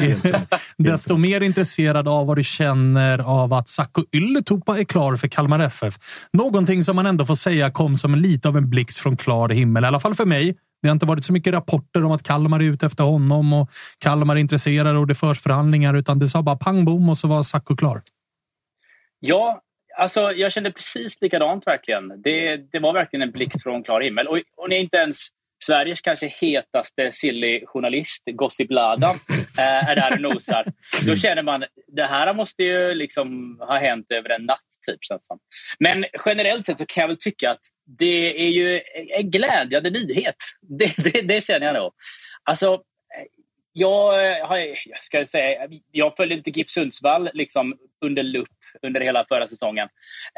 desto 0.77 1.17
mer 1.17 1.41
intresserad 1.41 2.08
av 2.08 2.27
vad 2.27 2.38
du 2.38 2.43
känner 2.43 3.20
av 3.20 3.53
att 3.53 3.70
Sacco 3.70 4.03
Ylätupa 4.12 4.79
är 4.79 4.84
klar 4.84 5.15
för 5.15 5.27
Kalmar 5.27 5.60
FF. 5.60 5.93
Någonting 6.34 6.84
som 6.84 6.96
man 6.96 7.05
ändå 7.05 7.25
får 7.25 7.36
säga 7.36 7.72
kom 7.72 7.98
som 7.98 8.15
lite 8.15 8.48
av 8.48 8.58
en 8.58 8.70
blixt 8.70 9.00
från 9.00 9.17
klar 9.17 9.50
himmel, 9.50 9.84
i 9.84 9.88
alla 9.88 10.00
fall 10.00 10.15
för 10.15 10.25
mig. 10.25 10.55
Det 10.81 10.88
har 10.88 10.93
inte 10.93 11.05
varit 11.05 11.25
så 11.25 11.33
mycket 11.33 11.53
rapporter 11.53 12.05
om 12.05 12.11
att 12.11 12.23
Kalmar 12.23 12.59
är 12.59 12.63
ute 12.63 12.85
efter 12.85 13.03
honom 13.03 13.53
och 13.53 13.69
Kalmar 13.97 14.35
är 14.35 14.39
intresserade 14.39 15.00
och 15.00 15.07
det 15.07 15.15
förs 15.15 15.41
förhandlingar, 15.41 15.93
utan 15.93 16.19
det 16.19 16.27
sa 16.27 16.41
bara 16.41 16.55
pang 16.55 16.85
bom 16.85 17.09
och 17.09 17.17
så 17.17 17.27
var 17.27 17.43
Sacco 17.43 17.75
klar. 17.75 18.01
Ja, 19.19 19.61
Alltså, 19.97 20.31
jag 20.31 20.51
kände 20.51 20.71
precis 20.71 21.21
likadant 21.21 21.67
verkligen. 21.67 22.21
Det, 22.21 22.57
det 22.71 22.79
var 22.79 22.93
verkligen 22.93 23.21
en 23.21 23.31
blixt 23.31 23.63
från 23.63 23.83
klar 23.83 24.01
himmel. 24.01 24.27
Och, 24.27 24.39
och 24.57 24.69
ni 24.69 24.75
är 24.75 24.79
inte 24.79 24.97
ens 24.97 25.27
Sveriges 25.63 26.01
kanske 26.01 26.27
hetaste 26.27 27.11
silly-journalist, 27.11 28.23
Gossip 28.31 28.67
Blada, 28.67 29.09
eh, 29.59 29.89
är 29.89 29.95
där 29.95 30.13
och 30.13 30.21
nosar. 30.21 30.65
Då 31.05 31.15
känner 31.15 31.43
man 31.43 31.63
det 31.88 32.03
här 32.03 32.33
måste 32.33 32.63
ju 32.63 32.93
liksom 32.93 33.57
ha 33.59 33.77
hänt 33.77 34.05
över 34.09 34.29
en 34.29 34.45
natt. 34.45 34.59
Typ, 34.88 35.00
Men 35.79 36.05
generellt 36.25 36.65
sett 36.65 36.79
så 36.79 36.85
kan 36.85 37.01
jag 37.01 37.07
väl 37.07 37.17
tycka 37.17 37.51
att 37.51 37.61
det 37.85 38.45
är 38.47 38.50
ju 38.50 38.81
en 39.17 39.31
glädjande 39.31 39.89
nyhet. 39.89 40.35
Det, 40.61 40.93
det, 40.97 41.21
det 41.21 41.43
känner 41.43 41.65
jag 41.65 41.73
nog. 41.73 41.91
Alltså, 42.43 42.73
eh, 42.73 43.25
jag, 43.73 44.25
eh, 44.25 44.75
jag, 44.85 45.03
ska 45.03 45.25
säga, 45.25 45.67
jag 45.91 46.15
följde 46.15 46.35
inte 46.35 46.50
GIF 46.50 46.69
Sundsvall 46.69 47.29
liksom 47.33 47.77
under 48.01 48.23
lupp 48.23 48.50
under 48.85 49.01
hela 49.01 49.25
förra 49.29 49.47
säsongen. 49.47 49.87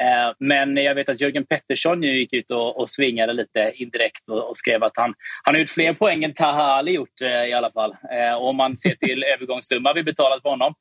Eh, 0.02 0.34
men 0.38 0.76
jag 0.76 0.94
vet 0.94 1.08
att 1.08 1.20
Jörgen 1.20 1.46
Pettersson 1.46 2.00
nu 2.00 2.18
gick 2.18 2.32
ut 2.32 2.50
och, 2.50 2.80
och 2.80 2.90
svingade 2.90 3.32
lite 3.32 3.72
indirekt 3.74 4.28
och, 4.30 4.48
och, 4.50 4.56
skrev 4.56 4.84
att 4.84 4.92
han, 4.94 5.14
han 5.42 5.54
har 5.54 5.60
gjort 5.60 5.70
fler 5.70 5.94
poäng 5.94 6.24
än 6.24 6.34
Taha 6.34 6.62
Ali 6.62 6.92
gjort 6.92 7.20
eh, 7.22 7.44
i 7.44 7.52
alla 7.52 7.70
fall. 7.70 7.90
Eh, 7.90 8.34
och 8.34 8.48
om 8.48 8.56
man 8.56 8.76
ser 8.76 8.94
till 8.94 9.24
övergångssumma 9.36 9.92
vi 9.92 10.02
betalat 10.02 10.42
för 10.42 10.50
honom 10.50 10.74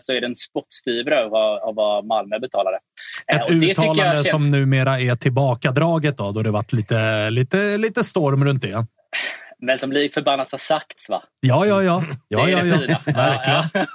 så 0.00 0.12
är 0.12 0.20
den 0.20 0.34
spottstyvre 0.34 1.24
av, 1.24 1.34
av 1.34 1.74
vad 1.74 2.04
Malmö 2.04 2.38
betalade. 2.38 2.78
Ett 3.32 3.50
uttalande 3.50 4.12
känns... 4.12 4.30
som 4.30 4.50
numera 4.50 5.00
är 5.00 5.16
tillbakadraget 5.16 6.16
då, 6.16 6.32
då 6.32 6.42
det 6.42 6.50
varit 6.50 6.72
lite, 6.72 7.30
lite, 7.30 7.78
lite 7.78 8.04
storm 8.04 8.44
runt 8.44 8.62
det 8.62 8.86
men 9.62 9.78
som 9.78 9.92
lik 9.92 10.14
förbannat 10.14 10.48
har 10.50 10.58
sagts 10.58 11.08
va? 11.08 11.22
Ja, 11.40 11.66
ja, 11.66 11.82
ja. 11.82 12.04
ja, 12.28 12.48
ja, 12.48 12.64
ja. 12.64 12.98
Verkligen. 13.12 13.86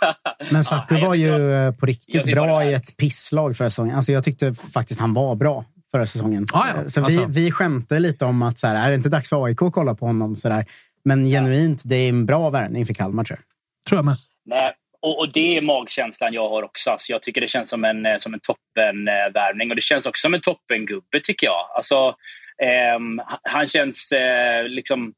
Men 0.51 0.63
Sacco 0.63 0.97
var 0.97 1.15
ju 1.15 1.53
eh, 1.53 1.73
på 1.73 1.85
riktigt 1.85 2.25
bra 2.25 2.63
i 2.63 2.73
ett 2.73 2.97
pisslag 2.97 3.57
förra 3.57 3.69
säsongen. 3.69 3.95
Alltså, 3.95 4.11
jag 4.11 4.23
tyckte 4.23 4.53
faktiskt 4.53 4.99
han 4.99 5.13
var 5.13 5.35
bra 5.35 5.65
förra 5.91 6.05
säsongen. 6.05 6.47
Ah, 6.53 6.67
ja. 6.67 6.89
Så 6.89 7.03
alltså. 7.03 7.27
vi, 7.27 7.41
vi 7.43 7.51
skämtade 7.51 7.99
lite 7.99 8.25
om 8.25 8.41
att 8.41 8.57
så 8.57 8.67
här, 8.67 8.85
är 8.85 8.89
det 8.89 8.95
inte 8.95 9.09
dags 9.09 9.29
för 9.29 9.45
AIK 9.45 9.61
att 9.61 9.73
kolla 9.73 9.95
på 9.95 10.05
honom? 10.05 10.35
Så 10.35 10.49
där. 10.49 10.65
Men 11.05 11.25
genuint, 11.25 11.81
det 11.85 11.95
är 11.95 12.09
en 12.09 12.25
bra 12.25 12.49
värvning 12.49 12.85
för 12.85 12.93
Kalmar 12.93 13.23
tror 13.23 13.39
jag. 13.39 13.45
Tror 13.89 13.97
jag 13.97 14.05
med. 14.05 14.17
Nej, 14.45 14.71
och, 15.01 15.19
och, 15.19 15.31
det 15.33 15.57
är 15.57 15.61
magkänslan 15.61 16.33
jag 16.33 16.49
har 16.49 16.63
också. 16.63 16.89
Alltså, 16.89 17.11
jag 17.11 17.21
tycker 17.21 17.41
det 17.41 17.47
känns 17.47 17.69
som 17.69 17.83
en, 17.83 18.05
eh, 18.05 18.17
som 18.17 18.33
en 18.33 18.39
toppenvärvning. 18.39 19.69
Och 19.69 19.75
det 19.75 19.81
känns 19.81 20.05
också 20.05 20.21
som 20.21 20.33
en 20.33 20.41
toppengubbe 20.41 21.19
tycker 21.23 21.47
jag. 21.47 21.69
Alltså, 21.75 22.15
eh, 22.61 23.25
han 23.43 23.67
känns 23.67 24.11
eh, 24.11 24.67
liksom 24.67 25.13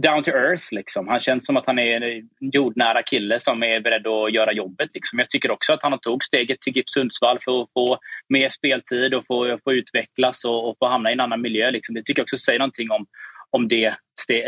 down 0.00 0.22
to 0.22 0.30
earth. 0.30 0.64
Liksom. 0.70 1.08
Han 1.08 1.20
känns 1.20 1.46
som 1.46 1.56
att 1.56 1.66
han 1.66 1.78
är 1.78 1.96
en 1.96 2.02
eh, 2.02 2.24
jordnära 2.40 3.02
kille 3.02 3.40
som 3.40 3.62
är 3.62 3.80
beredd 3.80 4.06
att 4.06 4.32
göra 4.32 4.52
jobbet. 4.52 4.90
Liksom. 4.94 5.18
Jag 5.18 5.28
tycker 5.28 5.50
också 5.50 5.72
att 5.72 5.82
han 5.82 5.92
har 5.92 5.98
tog 5.98 6.24
steget 6.24 6.60
till 6.60 6.76
GIF 6.76 6.84
Sundsvall 6.86 7.38
för 7.44 7.62
att 7.62 7.68
få 7.74 7.98
mer 8.28 8.48
speltid 8.50 9.14
och 9.14 9.26
få, 9.26 9.58
få 9.64 9.72
utvecklas 9.72 10.44
och, 10.44 10.68
och 10.68 10.76
få 10.78 10.86
hamna 10.86 11.10
i 11.10 11.12
en 11.12 11.20
annan 11.20 11.40
miljö. 11.40 11.70
Liksom. 11.70 11.94
Det 11.94 12.02
tycker 12.02 12.20
jag 12.20 12.24
också 12.24 12.36
säger 12.36 12.58
någonting 12.58 12.90
om, 12.90 13.06
om, 13.50 13.68
det, 13.68 13.94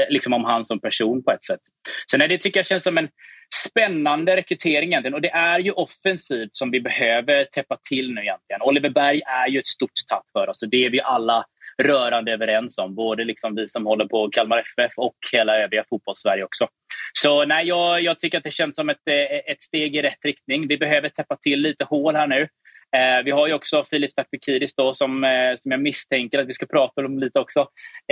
liksom 0.09 0.33
om 0.33 0.45
han 0.45 0.65
som 0.65 0.81
person 0.81 1.25
på 1.25 1.31
ett 1.31 1.45
sätt. 1.45 1.61
Så 2.07 2.19
nej, 2.19 2.29
det 2.29 2.39
tycker 2.39 2.59
jag 2.59 2.67
känns 2.67 2.85
som 2.85 2.99
en 2.99 3.09
spännande 3.55 4.37
rekrytering 4.37 4.89
egentligen. 4.89 5.15
Och 5.15 5.21
det 5.21 5.31
är 5.31 5.59
ju 5.59 5.71
offensivt 5.71 6.57
som 6.57 6.71
vi 6.71 6.81
behöver 6.81 7.45
täppa 7.45 7.79
till 7.89 8.15
nu 8.15 8.21
egentligen. 8.21 8.63
Oliver 8.63 8.91
Berg 8.91 9.23
är 9.27 9.49
ju 9.49 9.59
ett 9.59 9.67
stort 9.67 9.91
tapp 10.09 10.25
för 10.33 10.49
oss 10.49 10.63
och 10.63 10.69
det 10.69 10.85
är 10.85 10.91
vi 10.91 11.01
alla 11.01 11.45
rörande 11.83 12.33
överens 12.33 12.79
om. 12.79 12.95
Både 12.95 13.25
liksom 13.25 13.55
vi 13.55 13.69
som 13.69 13.87
håller 13.87 14.05
på 14.05 14.29
Kalmar 14.29 14.59
FF 14.59 14.93
och 14.97 15.17
hela 15.33 15.57
övriga 15.57 15.85
fotbollssverige 15.91 16.45
också. 16.45 16.69
Så 17.13 17.45
nej, 17.45 17.67
jag, 17.67 18.03
jag 18.03 18.19
tycker 18.19 18.39
att 18.39 18.45
det 18.45 18.51
känns 18.51 18.77
som 18.77 18.89
ett, 18.89 19.09
eh, 19.11 19.53
ett 19.53 19.63
steg 19.63 19.97
i 19.97 20.03
rätt 20.03 20.25
riktning. 20.25 20.69
Vi 20.69 20.79
behöver 20.79 21.09
täppa 21.09 21.37
till 21.37 21.61
lite 21.61 21.85
hål 21.85 22.17
här 22.17 22.27
nu. 22.27 22.49
Eh, 22.97 23.25
vi 23.25 23.31
har 23.31 23.47
ju 23.47 23.55
också 23.55 23.85
Filip 23.91 24.13
Stakfikiris 24.13 24.75
då, 24.75 24.95
som, 24.95 25.25
eh, 25.25 25.57
som 25.57 25.71
jag 25.71 25.81
misstänker 25.81 26.39
att 26.39 26.49
vi 26.49 26.53
ska 26.53 26.67
prata 26.67 27.05
om 27.05 27.19
lite 27.19 27.39
också. 27.39 27.61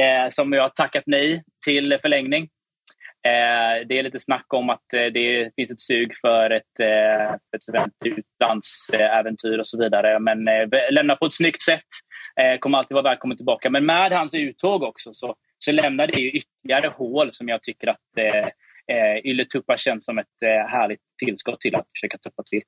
Eh, 0.01 0.31
som 0.31 0.53
jag 0.53 0.62
har 0.62 0.68
tackat 0.68 1.05
nej 1.07 1.42
till 1.64 1.98
förlängning. 2.03 2.48
Eh, 3.25 3.87
det 3.87 3.99
är 3.99 4.03
lite 4.03 4.21
snack 4.21 4.55
om 4.55 4.71
att 4.71 4.95
eh, 4.95 5.05
det 5.05 5.51
finns 5.57 5.71
ett 5.71 5.81
sug 5.81 6.15
för 6.21 6.51
ett, 6.51 6.81
eh, 6.81 7.33
ett 7.33 7.91
utlandsäventyr 8.05 9.59
och 9.59 9.67
så 9.67 9.79
vidare. 9.79 10.19
Men 10.19 10.49
eh, 10.49 10.69
lämna 10.91 11.17
på 11.17 11.27
ett 11.27 11.33
snyggt 11.33 11.63
sätt. 11.63 11.87
Eh, 12.41 12.59
kommer 12.59 12.79
alltid 12.79 12.95
vara 12.95 13.11
välkommen 13.11 13.37
tillbaka. 13.37 13.71
Men 13.71 13.87
med 13.87 14.13
hans 14.13 14.35
uttåg 14.35 14.83
också 14.83 15.15
så, 15.15 15.35
så 15.59 15.73
lämnar 15.73 16.07
det 16.07 16.21
ju 16.21 16.31
ytterligare 16.31 16.89
hål 16.89 17.33
som 17.33 17.49
jag 17.49 17.63
tycker 17.63 17.89
att 17.89 18.17
eh, 18.17 18.49
eh 18.97 19.47
Tuppa 19.53 19.77
känns 19.77 20.05
som 20.05 20.19
ett 20.19 20.43
eh, 20.45 20.69
härligt 20.69 21.01
tillskott 21.25 21.61
till 21.61 21.75
att 21.75 21.87
försöka 21.97 22.19
tuppa 22.19 22.43
till. 22.43 22.63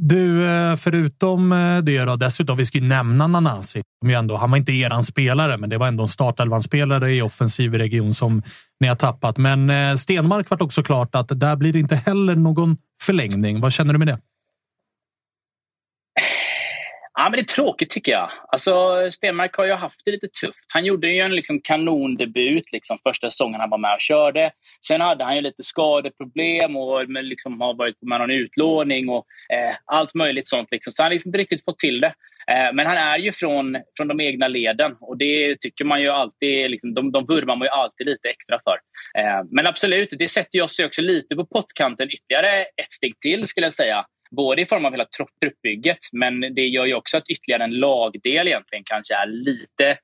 Du, 0.00 0.46
eh, 0.46 0.76
förutom 0.76 1.52
eh, 1.52 1.78
det 1.78 2.04
då, 2.04 2.16
dessutom, 2.16 2.56
vi 2.56 2.66
ska 2.66 2.78
ju 2.78 2.84
nämna 2.84 3.26
Nanasi. 3.26 3.82
han 4.38 4.50
var 4.50 4.58
inte 4.58 4.72
eran 4.72 5.04
spelare, 5.04 5.56
men 5.56 5.70
det 5.70 5.78
var 5.78 5.88
ändå 5.88 6.02
en 6.02 6.08
startelvan-spelare 6.08 7.12
i 7.12 7.22
offensiv 7.22 7.74
region 7.74 8.14
som 8.14 8.42
ni 8.80 8.88
har 8.88 8.94
tappat. 8.94 9.36
Men 9.36 9.70
eh, 9.70 9.94
Stenmark 9.94 10.50
vart 10.50 10.62
också 10.62 10.82
klart 10.82 11.14
att 11.14 11.40
där 11.40 11.56
blir 11.56 11.72
det 11.72 11.78
inte 11.78 11.96
heller 11.96 12.36
någon 12.36 12.76
förlängning. 13.02 13.60
Vad 13.60 13.72
känner 13.72 13.92
du 13.92 13.98
med 13.98 14.08
det? 14.08 14.18
Ja, 17.20 17.24
men 17.24 17.32
det 17.32 17.40
är 17.40 17.54
tråkigt 17.54 17.90
tycker 17.90 18.12
jag. 18.12 18.30
Alltså, 18.48 18.72
Stenmark 19.12 19.56
har 19.56 19.64
ju 19.64 19.72
haft 19.72 20.02
det 20.04 20.10
lite 20.10 20.28
tufft. 20.28 20.64
Han 20.72 20.84
gjorde 20.84 21.08
ju 21.08 21.20
en 21.20 21.34
liksom, 21.34 21.60
kanondebut 21.60 22.72
liksom, 22.72 22.98
första 23.02 23.30
säsongen 23.30 23.60
han 23.60 23.70
var 23.70 23.78
med 23.78 23.94
och 23.94 24.00
körde. 24.00 24.50
Sen 24.86 25.00
hade 25.00 25.24
han 25.24 25.36
ju 25.36 25.42
lite 25.42 25.62
skadeproblem 25.62 26.76
och 26.76 27.08
men, 27.08 27.28
liksom, 27.28 27.60
har 27.60 27.74
varit 27.74 27.96
med 28.02 28.20
någon 28.20 28.30
utlåning 28.30 29.08
och 29.08 29.26
eh, 29.52 29.76
allt 29.84 30.14
möjligt 30.14 30.48
sånt. 30.48 30.68
Liksom. 30.70 30.92
Så 30.92 31.02
han 31.02 31.10
har 31.10 31.14
liksom 31.14 31.28
inte 31.28 31.38
riktigt 31.38 31.64
fått 31.64 31.78
till 31.78 32.00
det. 32.00 32.14
Eh, 32.50 32.72
men 32.72 32.86
han 32.86 32.96
är 32.96 33.18
ju 33.18 33.32
från, 33.32 33.76
från 33.96 34.08
de 34.08 34.20
egna 34.20 34.48
leden 34.48 34.96
och 35.00 35.18
det 35.18 35.60
tycker 35.60 35.84
man 35.84 36.02
ju 36.02 36.08
alltid, 36.08 36.70
liksom, 36.70 36.94
de, 36.94 37.12
de 37.12 37.26
vurmar 37.26 37.56
man 37.56 37.66
ju 37.66 37.70
alltid 37.70 38.06
lite 38.06 38.28
extra 38.28 38.58
för. 38.64 38.78
Eh, 39.20 39.44
men 39.50 39.66
absolut, 39.66 40.08
det 40.18 40.28
sätter 40.28 40.58
ju 40.58 40.62
oss 40.62 40.78
också 40.78 41.02
lite 41.02 41.36
på 41.36 41.46
pottkanten 41.46 42.08
ytterligare 42.10 42.60
ett 42.62 42.92
steg 42.92 43.20
till 43.20 43.46
skulle 43.46 43.66
jag 43.66 43.74
säga. 43.74 44.04
Både 44.30 44.62
i 44.62 44.66
form 44.66 44.84
av 44.84 44.92
hela 44.92 45.06
truppbygget, 45.40 45.98
men 46.12 46.40
det 46.40 46.66
gör 46.66 46.86
ju 46.86 46.94
också 46.94 47.18
att 47.18 47.28
ytterligare 47.28 47.64
en 47.64 47.78
lagdel 47.78 48.48
egentligen 48.48 48.84
kanske 48.84 49.14
är 49.14 49.26
lite 49.26 49.98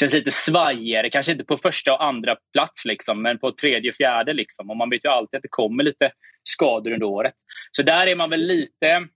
känns 0.00 0.12
lite 0.12 0.30
svajigare. 0.30 1.10
Kanske 1.10 1.32
inte 1.32 1.44
på 1.44 1.58
första 1.58 1.92
och 1.92 2.04
andra 2.04 2.36
plats, 2.52 2.84
liksom, 2.84 3.22
men 3.22 3.38
på 3.38 3.52
tredje 3.52 3.90
och 3.90 3.96
fjärde. 3.96 4.32
Liksom. 4.32 4.70
Och 4.70 4.76
man 4.76 4.90
vet 4.90 5.04
ju 5.04 5.08
alltid 5.08 5.36
att 5.36 5.42
det 5.42 5.48
kommer 5.48 5.84
lite 5.84 6.10
skador 6.42 6.92
under 6.92 7.06
året. 7.06 7.34
Så 7.72 7.82
där 7.82 8.06
är 8.06 8.16
man 8.16 8.30
väl 8.30 8.46
lite... 8.46 9.06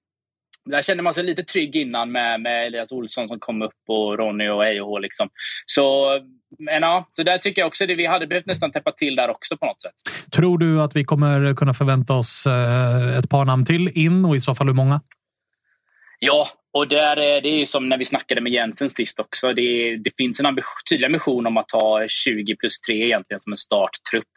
Där 0.70 0.83
kände 0.83 1.03
man 1.03 1.14
sig 1.14 1.24
lite 1.24 1.44
trygg 1.44 1.77
innan 1.77 2.12
med, 2.12 2.40
med 2.40 2.66
Elias 2.66 2.92
Olsson 2.92 3.29
som 3.29 3.40
kom 3.40 3.62
upp 3.62 3.83
och 3.88 4.18
Ronny 4.18 4.48
och 4.48 4.66
Ejoh. 4.66 5.00
Liksom. 5.00 5.29
Så 5.66 6.18
men 6.59 6.83
ja, 6.83 7.09
så 7.12 7.23
där 7.23 7.38
tycker 7.38 7.62
jag 7.62 7.67
också 7.67 7.85
att 7.85 7.90
vi 7.90 8.07
hade 8.07 8.27
behövt 8.27 8.47
nästan 8.47 8.73
täppa 8.73 8.93
till 8.93 9.17
där 9.17 9.31
också 9.31 9.57
på 9.57 9.67
något 9.67 9.83
sätt. 9.83 9.93
Tror 10.33 10.59
du 10.59 10.83
att 10.83 10.97
vi 10.97 11.05
kommer 11.05 11.55
kunna 11.55 11.75
förvänta 11.75 12.14
oss 12.14 12.47
eh, 12.47 13.19
ett 13.19 13.31
par 13.31 13.45
namn 13.45 13.64
till 13.64 13.88
in 13.95 14.25
och 14.25 14.37
i 14.37 14.40
så 14.40 14.55
fall 14.55 14.67
hur 14.67 14.75
många? 14.75 15.01
Ja, 16.19 16.49
och 16.73 16.88
där, 16.88 17.17
det 17.17 17.49
är 17.49 17.67
som 17.67 17.88
när 17.88 17.99
vi 17.99 18.05
snackade 18.05 18.40
med 18.40 18.53
Jensen 18.53 18.90
sist 18.90 19.21
också. 19.21 19.53
Det, 19.53 19.97
det 19.97 20.11
finns 20.17 20.40
en 20.40 20.47
ambition, 20.47 20.81
tydlig 20.90 21.07
ambition 21.07 21.47
om 21.47 21.57
att 21.57 21.71
ha 21.71 22.09
20 22.09 22.57
plus 22.57 22.81
3 22.81 22.95
egentligen 23.05 23.40
som 23.40 23.53
en 23.53 23.59
starttrupp. 23.59 24.29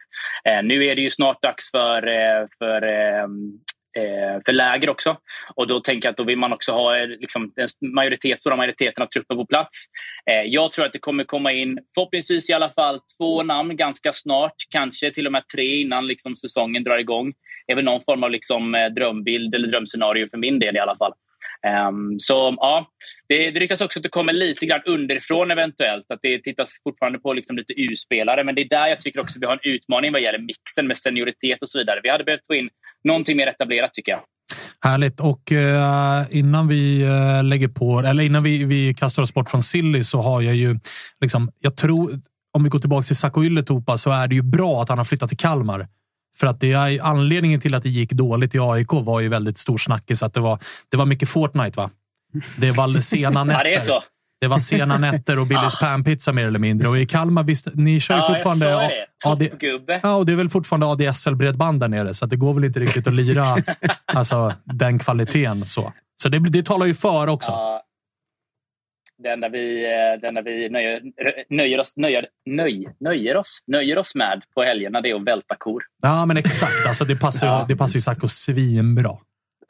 Eh, 0.44 0.62
nu 0.62 0.84
är 0.84 0.96
det 0.96 1.02
ju 1.02 1.10
snart 1.10 1.42
dags 1.42 1.70
för, 1.70 2.06
eh, 2.06 2.46
för 2.58 2.82
eh, 2.82 3.22
eh, 3.22 3.28
Eh, 3.98 4.40
för 4.46 4.52
läger 4.52 4.90
också. 4.90 5.16
Och 5.54 5.66
då 5.66 5.80
tänker 5.80 6.06
jag 6.06 6.10
att 6.10 6.16
då 6.16 6.24
vill 6.24 6.38
man 6.38 6.52
också 6.52 6.72
ha 6.72 6.98
eh, 6.98 7.06
liksom, 7.06 7.52
den 7.56 7.68
majoritet, 7.94 8.40
stora 8.40 8.56
majoriteten 8.56 9.02
av 9.02 9.06
truppen 9.06 9.36
på 9.36 9.46
plats. 9.46 9.86
Eh, 10.30 10.42
jag 10.46 10.70
tror 10.70 10.84
att 10.84 10.92
det 10.92 10.98
kommer 10.98 11.24
komma 11.24 11.52
in 11.52 11.78
förhoppningsvis 11.94 12.50
i 12.50 12.52
alla 12.52 12.70
fall 12.70 13.00
två 13.18 13.42
namn 13.42 13.76
ganska 13.76 14.12
snart. 14.12 14.54
Kanske 14.70 15.10
till 15.10 15.26
och 15.26 15.32
med 15.32 15.42
tre 15.54 15.80
innan 15.80 16.06
liksom, 16.06 16.36
säsongen 16.36 16.84
drar 16.84 16.98
igång. 16.98 17.32
Det 17.66 17.72
är 17.72 17.76
väl 17.76 17.84
någon 17.84 18.04
form 18.04 18.24
av 18.24 18.30
liksom, 18.30 18.74
eh, 18.74 18.86
drömbild 18.86 19.54
eller 19.54 19.68
drömscenario 19.68 20.28
för 20.30 20.38
min 20.38 20.58
del 20.58 20.76
i 20.76 20.80
alla 20.80 20.96
fall. 20.96 21.12
Um, 21.66 22.20
så 22.20 22.56
ja, 22.56 22.88
det, 23.28 23.50
det 23.50 23.60
ryktas 23.60 23.80
också 23.80 23.98
att 23.98 24.02
det 24.02 24.08
kommer 24.08 24.32
lite 24.32 24.66
grann 24.66 24.80
underifrån 24.86 25.50
eventuellt. 25.50 26.06
Att 26.08 26.18
det 26.22 26.38
tittas 26.38 26.70
fortfarande 26.84 27.18
på 27.18 27.32
liksom 27.32 27.56
lite 27.56 27.72
U-spelare. 27.72 28.44
Men 28.44 28.54
det 28.54 28.62
är 28.62 28.68
där 28.68 28.86
jag 28.88 28.98
tycker 28.98 29.20
också 29.20 29.40
vi 29.40 29.46
har 29.46 29.52
en 29.52 29.72
utmaning 29.74 30.12
vad 30.12 30.22
gäller 30.22 30.38
mixen 30.38 30.86
med 30.86 30.98
senioritet 30.98 31.62
och 31.62 31.70
så 31.70 31.78
vidare. 31.78 32.00
Vi 32.02 32.08
hade 32.08 32.24
behövt 32.24 32.46
få 32.46 32.54
in 32.54 32.68
någonting 33.04 33.36
mer 33.36 33.46
etablerat 33.46 33.92
tycker 33.92 34.12
jag. 34.12 34.20
Härligt. 34.84 35.20
Och 35.20 35.52
uh, 35.52 36.38
innan 36.38 36.68
vi 36.68 37.04
uh, 37.04 37.44
lägger 37.44 37.68
på, 37.68 38.00
eller 38.00 38.22
innan 38.22 38.42
vi, 38.42 38.64
vi 38.64 38.94
kastar 38.94 39.22
oss 39.22 39.34
bort 39.34 39.50
från 39.50 39.62
Silly 39.62 40.04
så 40.04 40.22
har 40.22 40.40
jag 40.40 40.54
ju, 40.54 40.78
liksom, 41.20 41.50
jag 41.60 41.76
tror, 41.76 42.20
om 42.52 42.64
vi 42.64 42.68
går 42.68 42.78
tillbaka 42.78 43.02
till 43.02 43.16
Saco 43.16 43.44
Ylätupa 43.44 43.98
så 43.98 44.10
är 44.10 44.28
det 44.28 44.34
ju 44.34 44.42
bra 44.42 44.82
att 44.82 44.88
han 44.88 44.98
har 44.98 45.04
flyttat 45.04 45.28
till 45.28 45.38
Kalmar. 45.38 45.88
För 46.40 46.46
att 46.46 46.60
det 46.60 46.72
är 46.72 47.02
anledningen 47.02 47.60
till 47.60 47.74
att 47.74 47.82
det 47.82 47.88
gick 47.88 48.12
dåligt 48.12 48.54
i 48.54 48.58
AIK 48.58 48.92
var 48.92 49.20
ju 49.20 49.28
väldigt 49.28 49.58
stor 49.58 49.78
snackis. 49.78 50.22
Att 50.22 50.34
det 50.34 50.40
var, 50.40 50.58
det 50.88 50.96
var 50.96 51.06
mycket 51.06 51.28
Fortnite, 51.28 51.76
va? 51.76 51.90
Det 52.56 52.70
var 52.70 53.00
sena 53.00 53.44
nätter. 53.44 53.64
ja, 53.64 53.70
det 53.70 53.74
är 53.74 53.80
så. 53.80 54.02
Det 54.40 54.46
var 54.46 54.58
sena 54.58 54.98
nätter 54.98 55.38
och 55.38 55.46
Billys 55.52 55.74
ah. 55.74 55.78
panpizza 55.80 56.32
mer 56.32 56.46
eller 56.46 56.58
mindre. 56.58 56.88
Och 56.88 56.98
i 56.98 57.06
Kalmar, 57.06 57.42
visst, 57.42 57.66
ni 57.74 58.00
kör 58.00 58.14
ju 58.14 58.20
ja, 58.20 58.28
fortfarande... 58.28 58.66
Det. 58.66 58.90
Toppgubbe. 59.24 60.00
Ja, 60.02 60.14
och 60.14 60.26
det 60.26 60.32
är 60.32 60.36
väl 60.36 60.48
fortfarande 60.48 60.86
ADSL-bredband 60.86 61.80
där 61.80 61.88
nere, 61.88 62.14
så 62.14 62.26
det 62.26 62.36
går 62.36 62.54
väl 62.54 62.64
inte 62.64 62.80
riktigt 62.80 63.06
att 63.06 63.12
lira 63.12 63.56
alltså, 64.04 64.54
den 64.64 64.98
kvaliteten. 64.98 65.66
Så, 65.66 65.92
så 66.22 66.28
det, 66.28 66.38
det 66.38 66.62
talar 66.62 66.86
ju 66.86 66.94
för 66.94 67.28
också. 67.28 67.50
Ja. 67.50 67.82
Det 69.22 69.28
enda 69.28 69.48
vi, 69.48 69.84
eh, 69.84 70.20
det 70.20 70.28
enda 70.28 70.42
vi 70.42 70.68
nöjer, 70.70 71.00
nöjer, 71.50 71.80
oss, 71.80 71.92
nöjer, 71.96 72.26
nöj, 72.46 72.88
nöjer, 73.00 73.36
oss, 73.36 73.58
nöjer 73.66 73.98
oss 73.98 74.14
med 74.14 74.42
på 74.54 74.62
helgerna 74.62 75.00
det 75.00 75.10
är 75.10 75.14
att 75.14 75.26
välta 75.26 75.54
kor. 75.58 75.82
Ja, 76.02 76.26
men 76.26 76.36
exakt. 76.36 76.86
Alltså, 76.88 77.04
det 77.04 77.16
passar, 77.16 77.46
ja. 77.46 77.66
det 77.68 77.76
passar 77.76 77.94
ju 77.94 78.00
Sacco 78.00 78.28
svinbra. 78.28 79.10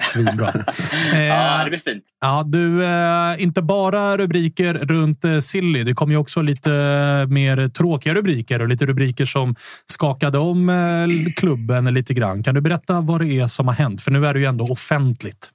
Svinbra. 0.04 0.48
eh, 1.12 1.26
ja, 1.26 1.64
det 1.64 1.70
blir 1.70 1.80
fint. 1.80 2.04
Ja, 2.20 2.42
du, 2.46 2.84
eh, 2.84 3.42
inte 3.42 3.62
bara 3.62 4.16
rubriker 4.16 4.74
runt 4.74 5.24
eh, 5.24 5.38
Silly. 5.38 5.84
Det 5.84 5.94
kom 5.94 6.10
ju 6.10 6.16
också 6.16 6.42
lite 6.42 6.72
eh, 6.72 7.28
mer 7.28 7.68
tråkiga 7.68 8.14
rubriker 8.14 8.62
och 8.62 8.68
lite 8.68 8.86
rubriker 8.86 9.24
som 9.24 9.54
skakade 9.86 10.38
om 10.38 10.68
eh, 10.68 11.32
klubben 11.36 11.94
lite 11.94 12.14
grann. 12.14 12.42
Kan 12.42 12.54
du 12.54 12.60
berätta 12.60 13.00
vad 13.00 13.20
det 13.20 13.26
är 13.26 13.46
som 13.46 13.68
har 13.68 13.74
hänt? 13.74 14.02
För 14.02 14.10
nu 14.10 14.26
är 14.26 14.34
det 14.34 14.40
ju 14.40 14.46
ändå 14.46 14.64
offentligt. 14.64 15.50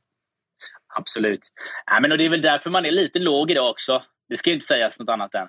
Absolut. 0.96 1.48
Ja, 1.86 2.00
men 2.00 2.12
och 2.12 2.18
det 2.18 2.26
är 2.26 2.30
väl 2.30 2.42
därför 2.42 2.70
man 2.70 2.86
är 2.86 2.92
lite 2.92 3.20
låg 3.20 3.52
idag 3.52 3.70
också. 3.70 4.04
Det 4.30 4.38
ska 4.38 4.52
inte 4.52 4.66
sägas 4.66 5.00
något 5.00 5.10
annat 5.10 5.36
än. 5.36 5.48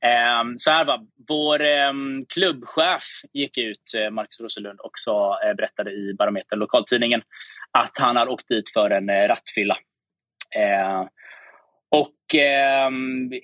Eh, 0.00 0.54
så 0.56 0.70
här 0.70 0.84
var 0.84 1.00
Vår 1.28 1.62
eh, 1.62 1.92
klubbchef 2.34 3.04
gick 3.32 3.58
ut, 3.58 3.94
eh, 3.96 4.10
Marcus 4.10 4.40
Roselund, 4.40 4.80
och 4.80 4.92
sa, 4.94 5.40
eh, 5.44 5.54
berättade 5.54 5.90
i 5.90 6.14
Barometern, 6.18 6.58
lokaltidningen, 6.58 7.22
att 7.70 7.98
han 7.98 8.16
har 8.16 8.28
åkt 8.28 8.48
dit 8.48 8.72
för 8.72 8.90
en 8.90 9.10
eh, 9.10 9.28
rattfylla. 9.28 9.76
Ehm, 10.56 11.06
och 11.90 12.34
eh, 12.34 12.90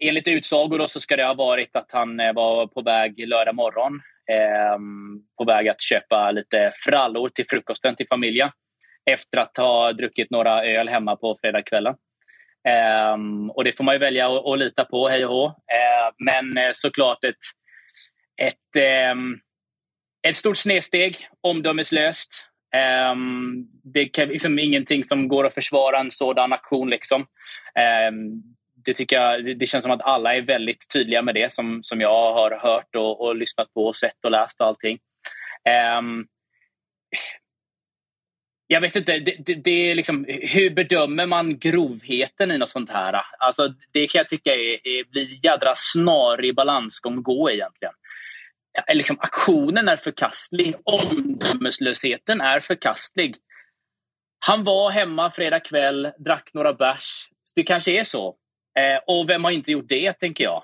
enligt 0.01 0.29
utsagor 0.29 0.79
då 0.79 0.85
så 0.85 1.01
ska 1.01 1.17
det 1.17 1.25
ha 1.25 1.35
varit 1.35 1.77
att 1.77 1.93
han 1.93 2.21
eh, 2.21 2.33
var 2.33 2.67
på 2.67 2.83
väg 2.83 3.29
lördag 3.29 3.55
morgon. 3.55 4.01
Ehm, 4.31 5.23
på 5.39 5.45
väg 5.45 5.69
att 5.69 5.83
köpa 5.83 6.31
lite 6.31 6.73
frallor 6.85 7.29
till 7.29 7.45
frukosten 7.49 7.97
till 7.97 8.07
familjen. 8.09 8.51
Efter 9.13 9.39
att 9.39 9.57
ha 9.57 9.93
druckit 9.93 10.31
några 10.31 10.65
öl 10.65 10.89
hemma 10.89 11.17
på 11.17 11.39
fredagskvällen. 11.41 11.95
Um, 13.15 13.51
och 13.51 13.65
det 13.65 13.77
får 13.77 13.85
man 13.85 13.95
ju 13.95 13.99
välja 13.99 14.27
att, 14.27 14.47
att 14.47 14.59
lita 14.59 14.85
på, 14.85 15.09
hej 15.09 15.27
och 15.27 15.33
hå. 15.33 15.47
Uh, 15.47 16.15
men 16.19 16.57
eh, 16.59 16.71
såklart 16.73 17.25
ett, 17.25 17.37
ett, 18.43 18.77
ehm, 18.77 19.39
ett 20.29 20.37
stort 20.37 20.57
snedsteg, 20.57 21.29
omdömeslöst. 21.41 22.47
Um, 23.13 23.69
det 23.85 24.19
är 24.19 24.27
liksom 24.27 24.59
ingenting 24.59 25.05
som 25.05 25.29
går 25.29 25.47
att 25.47 25.55
försvara 25.55 26.01
en 26.01 26.11
sådan 26.11 26.53
aktion. 26.53 26.91
Liksom. 26.91 27.21
Um, 28.11 28.43
det, 28.85 28.95
tycker 28.95 29.17
jag, 29.17 29.45
det, 29.45 29.55
det, 29.55 29.67
känns 29.67 29.83
som 29.83 29.93
att 29.93 30.03
alla 30.03 30.35
är 30.35 30.43
väldigt 30.43 30.93
tydliga 30.93 31.23
med 31.23 31.35
det 31.35 31.53
som, 31.53 31.81
som 31.83 32.01
jag 32.01 32.33
har 32.33 32.51
hört 32.51 32.97
och, 32.97 33.21
och 33.21 33.37
lyssnat 33.37 33.75
på 33.75 33.87
och 33.87 33.97
sett 33.97 34.25
och 34.25 34.31
läst 34.31 34.61
och 34.61 34.67
allting. 34.67 34.99
Jag 38.73 38.81
vet 38.81 38.97
inte, 38.97 39.19
det, 39.19 39.37
det, 39.47 39.55
det, 39.55 39.91
är 39.91 39.95
liksom, 39.95 40.25
hur 40.29 40.71
bedömer 40.71 41.27
man 41.27 41.59
grovheten 41.59 42.51
i 42.51 42.59
något 42.59 42.71
sånt 42.71 42.91
här? 42.91 43.23
Alltså, 43.39 43.75
det 43.93 44.07
kan 44.07 44.19
jag 44.19 44.29
tycka 44.29 44.55
är, 44.55 44.89
är, 44.89 45.11
blir 45.11 45.45
jädra 45.45 45.73
snarig 45.77 46.55
balansgång 46.55 47.19
att 47.19 47.25
gå 47.25 47.51
egentligen 47.51 47.93
liksom, 48.95 49.17
aktionen 49.21 49.89
är 49.89 49.97
förkastlig. 49.97 50.75
Omdömeslösheten 50.85 52.41
är 52.41 52.61
förkastlig. 52.61 53.37
Han 54.39 54.65
var 54.65 54.91
hemma 54.91 55.31
fredag 55.31 55.61
kväll, 55.61 56.13
drack 56.19 56.51
några 56.55 56.73
bärs. 56.73 57.29
Det 57.55 57.63
kanske 57.63 58.01
är 58.01 58.05
så. 58.05 58.37
Eh, 58.79 59.01
och 59.07 59.31
vem 59.31 59.45
har 59.45 59.51
inte 59.51 59.73
gjort 59.73 59.89
det, 59.89 60.13
tänker 60.13 60.45
jag? 60.45 60.63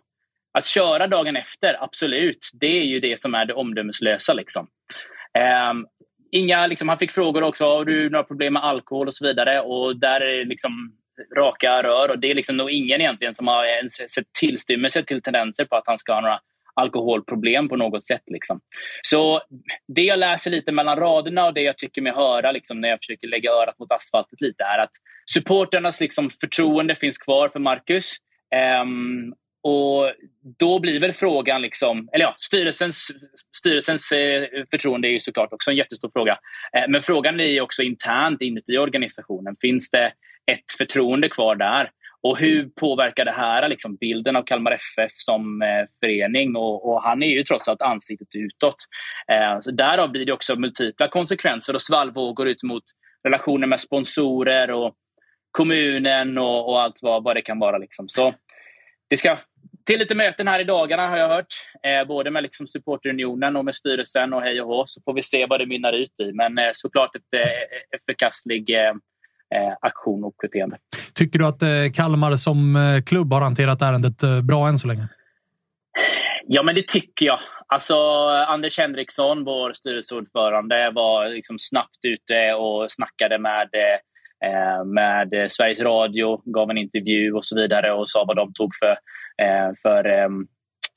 Att 0.53 0.67
köra 0.67 1.07
dagen 1.07 1.37
efter, 1.37 1.85
absolut. 1.85 2.51
Det 2.61 2.67
är 2.67 2.85
ju 2.85 3.01
det 3.01 3.21
som 3.21 3.35
är 3.35 3.45
det 3.47 3.55
omdömeslösa. 3.55 4.33
Liksom. 4.33 4.69
Eh, 5.39 5.73
inga, 6.37 6.67
liksom, 6.67 6.89
han 6.89 6.99
fick 6.99 7.11
frågor 7.11 7.43
också. 7.43 7.65
Har 7.65 7.85
du 7.85 8.11
några 8.11 8.25
problem 8.25 8.53
med 8.53 8.65
alkohol 8.65 9.07
och 9.07 9.15
så 9.15 9.27
vidare? 9.27 9.61
Och 9.61 9.97
där 9.97 10.21
är 10.21 10.39
det 10.39 10.45
liksom 10.45 10.93
raka 11.37 11.83
rör. 11.83 12.11
Och 12.11 12.19
det 12.19 12.31
är 12.31 12.35
liksom 12.35 12.57
nog 12.57 12.71
ingen 12.71 13.01
egentligen 13.01 13.35
som 13.35 13.47
har 13.47 13.89
sett 14.09 14.33
tillstymmelse 14.41 15.03
till 15.03 15.23
tendenser 15.23 15.65
på 15.65 15.77
att 15.77 15.87
han 15.87 15.99
ska 15.99 16.13
ha 16.15 16.21
några 16.21 16.41
alkoholproblem 16.75 17.69
på 17.69 17.77
något 17.77 18.07
sätt. 18.07 18.23
Liksom. 18.27 18.61
Så 19.03 19.43
det 19.89 20.03
jag 20.03 20.19
läser 20.19 20.51
lite 20.51 20.73
mellan 20.73 20.99
raderna 20.99 21.47
och 21.47 21.55
det 21.55 21.61
jag 21.61 21.79
tycker 21.79 22.03
mig 22.03 22.13
höra 22.13 22.53
liksom, 22.53 22.81
när 22.81 22.89
jag 22.89 22.99
försöker 22.99 23.29
lägga 23.29 23.51
örat 23.51 23.79
mot 23.79 23.93
asfaltet 23.93 24.41
lite 24.41 24.65
är 24.65 24.79
att 24.79 24.91
supporternas 25.27 26.01
liksom, 26.01 26.31
förtroende 26.41 26.97
finns 26.97 27.19
kvar 27.19 27.49
för 27.49 27.61
Marcus. 27.61 28.17
Um, 28.83 29.35
och 29.67 30.13
då 30.59 30.79
blir 30.79 31.01
väl 31.01 31.13
frågan, 31.13 31.63
liksom, 31.63 32.09
eller 32.13 32.25
ja, 32.25 32.35
styrelsens, 32.39 33.09
styrelsens 33.57 34.13
eh, 34.13 34.45
förtroende 34.71 35.09
är 35.09 35.13
ju 35.13 35.21
såklart 35.21 35.53
också 35.53 35.71
en 35.71 35.77
jättestor 35.77 36.11
fråga. 36.13 36.39
Eh, 36.77 36.85
men 36.89 37.03
frågan 37.03 37.41
är 37.41 37.61
också 37.61 37.83
internt 37.83 38.43
inuti 38.43 38.79
organisationen. 38.79 39.57
Finns 39.61 39.91
det 39.91 40.07
ett 40.53 40.73
förtroende 40.79 41.29
kvar 41.29 41.57
där? 41.57 41.91
Och 42.23 42.39
hur 42.39 42.69
påverkar 42.69 43.25
det 43.25 43.33
här 43.33 43.69
liksom, 43.69 43.97
bilden 43.97 44.37
av 44.37 44.43
Kalmar 44.43 44.73
FF 44.73 45.13
som 45.15 45.63
eh, 45.63 45.69
förening? 46.01 46.57
Och, 46.57 46.89
och, 46.89 47.03
han 47.03 47.23
är 47.23 47.29
ju 47.29 47.43
trots 47.43 47.69
allt 47.69 47.83
ansiktet 47.83 48.29
utåt. 48.35 48.77
Eh, 49.33 49.61
så 49.61 49.71
därav 49.71 50.11
blir 50.11 50.27
det 50.27 50.33
också 50.33 50.57
multipla 50.57 51.09
konsekvenser 51.09 51.75
och 51.75 51.83
svallvågor 51.83 52.49
ut 52.49 52.63
mot 52.63 52.85
relationer 53.25 53.67
med 53.67 53.81
sponsorer 53.81 54.71
och 54.71 54.95
kommunen 55.51 56.39
och, 56.39 56.69
och 56.69 56.83
allt 56.83 56.99
vad, 57.03 57.25
vad 57.25 57.37
det 57.37 57.43
kan 57.43 57.59
vara. 57.59 57.79
Liksom. 57.79 58.09
Så 58.09 58.35
det 59.09 59.17
ska 59.17 59.39
till 59.87 59.99
lite 59.99 60.15
möten 60.15 60.49
här 60.49 60.61
i 60.61 60.65
dagarna 60.65 61.09
har 61.09 61.17
jag 61.17 61.29
hört. 61.29 61.55
Eh, 61.83 62.09
både 62.09 62.31
med 62.31 62.43
liksom 62.43 62.67
supporterunionen 62.67 63.57
och 63.57 63.65
med 63.65 63.75
styrelsen 63.75 64.33
och 64.33 64.43
hej 64.43 64.61
och 64.61 64.69
hå. 64.69 64.87
Så 64.87 65.01
får 65.05 65.15
vi 65.15 65.23
se 65.23 65.47
vad 65.47 65.61
det 65.61 65.67
mynnar 65.67 65.93
ut 65.93 66.21
i. 66.21 66.33
Men 66.33 66.59
eh, 66.59 66.71
såklart 66.73 67.17
ett, 67.17 67.41
eh, 67.41 67.97
ett 67.97 68.05
förkastlig 68.07 68.71
eh, 68.71 68.89
eh, 69.55 69.75
aktion 69.81 70.25
och 70.25 70.35
beteende. 70.43 70.79
Tycker 71.15 71.39
du 71.39 71.47
att 71.47 71.63
eh, 71.63 71.69
Kalmar 71.95 72.37
som 72.37 72.77
eh, 72.77 73.03
klubb 73.03 73.33
har 73.33 73.41
hanterat 73.41 73.83
ärendet 73.83 74.23
eh, 74.23 74.43
bra 74.43 74.69
än 74.69 74.79
så 74.79 74.89
länge? 74.89 75.09
Ja, 76.47 76.63
men 76.63 76.75
det 76.75 76.89
tycker 76.89 77.27
jag. 77.27 77.39
Alltså, 77.67 77.97
Anders 78.49 78.79
Henriksson, 78.79 79.45
vår 79.45 79.73
styrelseordförande, 79.73 80.91
var 80.95 81.29
liksom 81.29 81.59
snabbt 81.59 81.99
ute 82.03 82.55
och 82.55 82.93
snackade 82.93 83.39
med, 83.39 83.69
eh, 84.45 84.85
med 84.85 85.53
Sveriges 85.53 85.81
Radio, 85.81 86.43
gav 86.45 86.71
en 86.71 86.79
intervju 86.79 87.33
och 87.33 87.45
så 87.45 87.57
vidare 87.57 87.93
och 87.93 88.09
sa 88.09 88.25
vad 88.25 88.37
de 88.37 88.53
tog 88.53 88.75
för, 88.75 88.91
eh, 88.91 88.97
Eh, 89.43 89.73
för 89.83 90.05
ehm, 90.05 90.47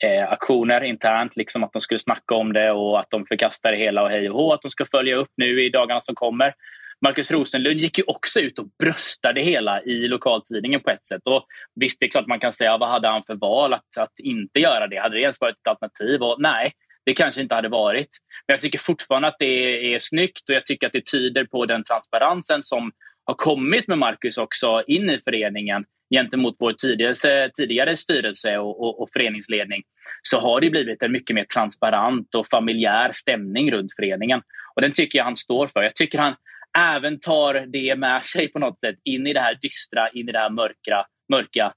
eh, 0.04 0.32
aktioner 0.32 0.84
internt. 0.84 1.36
Liksom 1.36 1.64
att 1.64 1.74
de 1.74 1.82
skulle 1.82 2.00
snacka 2.00 2.36
om 2.36 2.54
det 2.54 2.72
och 2.72 3.00
att 3.00 3.10
de 3.10 3.26
förkastar 3.26 3.72
det 3.72 3.78
hela 3.78 4.04
och 4.04 4.10
hej 4.10 4.30
och 4.30 4.36
hå. 4.36 4.54
Att 4.54 4.62
de 4.62 4.72
ska 4.72 4.86
följa 4.86 5.16
upp 5.16 5.32
nu 5.38 5.64
i 5.64 5.70
dagarna 5.70 6.00
som 6.00 6.16
kommer. 6.16 6.54
Markus 7.02 7.32
Rosenlund 7.32 7.80
gick 7.80 7.98
ju 7.98 8.04
också 8.08 8.40
ut 8.40 8.60
och 8.60 8.68
bröstade 8.80 9.42
hela 9.42 9.82
i 9.82 10.08
lokaltidningen 10.08 10.80
på 10.80 10.90
ett 10.90 11.06
sätt. 11.06 11.22
Och 11.26 11.46
visst, 11.76 12.00
det 12.00 12.06
är 12.06 12.10
klart 12.10 12.28
man 12.28 12.40
kan 12.40 12.54
säga 12.54 12.78
vad 12.78 12.90
hade 12.90 13.08
han 13.08 13.24
för 13.24 13.36
val 13.36 13.74
att, 13.74 13.98
att 13.98 14.20
inte 14.20 14.60
göra 14.60 14.88
det? 14.88 14.98
Hade 14.98 15.16
det 15.16 15.22
ens 15.22 15.42
varit 15.42 15.56
ett 15.56 15.68
alternativ? 15.68 16.24
Och 16.24 16.36
nej, 16.40 16.74
det 17.06 17.14
kanske 17.14 17.42
inte 17.42 17.56
hade 17.56 17.70
varit. 17.70 18.10
Men 18.48 18.54
jag 18.54 18.62
tycker 18.62 18.80
fortfarande 18.80 19.28
att 19.28 19.40
det 19.40 19.94
är 19.94 20.00
snyggt 20.00 20.50
och 20.50 20.56
jag 20.56 20.66
tycker 20.66 20.88
att 20.88 20.94
det 20.94 21.06
tyder 21.12 21.46
på 21.46 21.66
den 21.66 21.84
transparensen 21.84 22.64
som 22.64 22.92
har 23.24 23.34
kommit 23.34 23.88
med 23.88 23.98
Markus 23.98 24.38
också 24.38 24.84
in 24.88 25.10
i 25.10 25.20
föreningen 25.20 25.86
gentemot 26.16 26.56
vår 26.60 26.74
tidigare, 26.74 27.50
tidigare 27.50 27.98
styrelse 27.98 28.58
och, 28.58 28.84
och, 28.84 29.02
och, 29.02 29.10
föreningsledning 29.14 29.82
så 30.22 30.40
har 30.40 30.62
det 30.62 30.70
blivit 30.70 31.04
en 31.04 31.12
mycket 31.12 31.34
mer 31.36 31.46
transparent 31.46 32.36
och 32.36 32.48
familjär 32.48 33.12
stämning 33.14 33.72
runt 33.72 33.96
föreningen. 33.96 34.42
Och 34.76 34.82
den 34.82 34.92
tycker 34.92 35.20
jag 35.20 35.26
han 35.26 35.36
står 35.36 35.68
för. 35.68 35.84
Jag 35.84 35.96
tycker 35.96 36.20
han, 36.20 36.36
även 36.78 37.20
tar 37.20 37.54
det 37.54 37.96
med 37.96 38.24
sig 38.26 38.48
på 38.48 38.60
något 38.60 38.80
sätt 38.80 38.96
in 39.04 39.28
i 39.28 39.34
det 39.34 39.40
här 39.40 39.58
dystra, 39.62 40.10
in 40.10 40.30
i 40.30 40.32
det 40.32 40.40
här 40.40 40.50
mörka, 40.50 41.06
mörka 41.30 41.74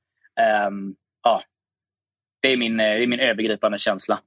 um, 0.68 0.95
ja, 1.23 1.42
Det 2.42 2.53
är 2.53 2.57
min, 2.57 2.77
det 2.77 2.85
är 2.85 3.07
min 3.07 3.21
övergripande 3.21 3.79
känsla. 3.79 4.21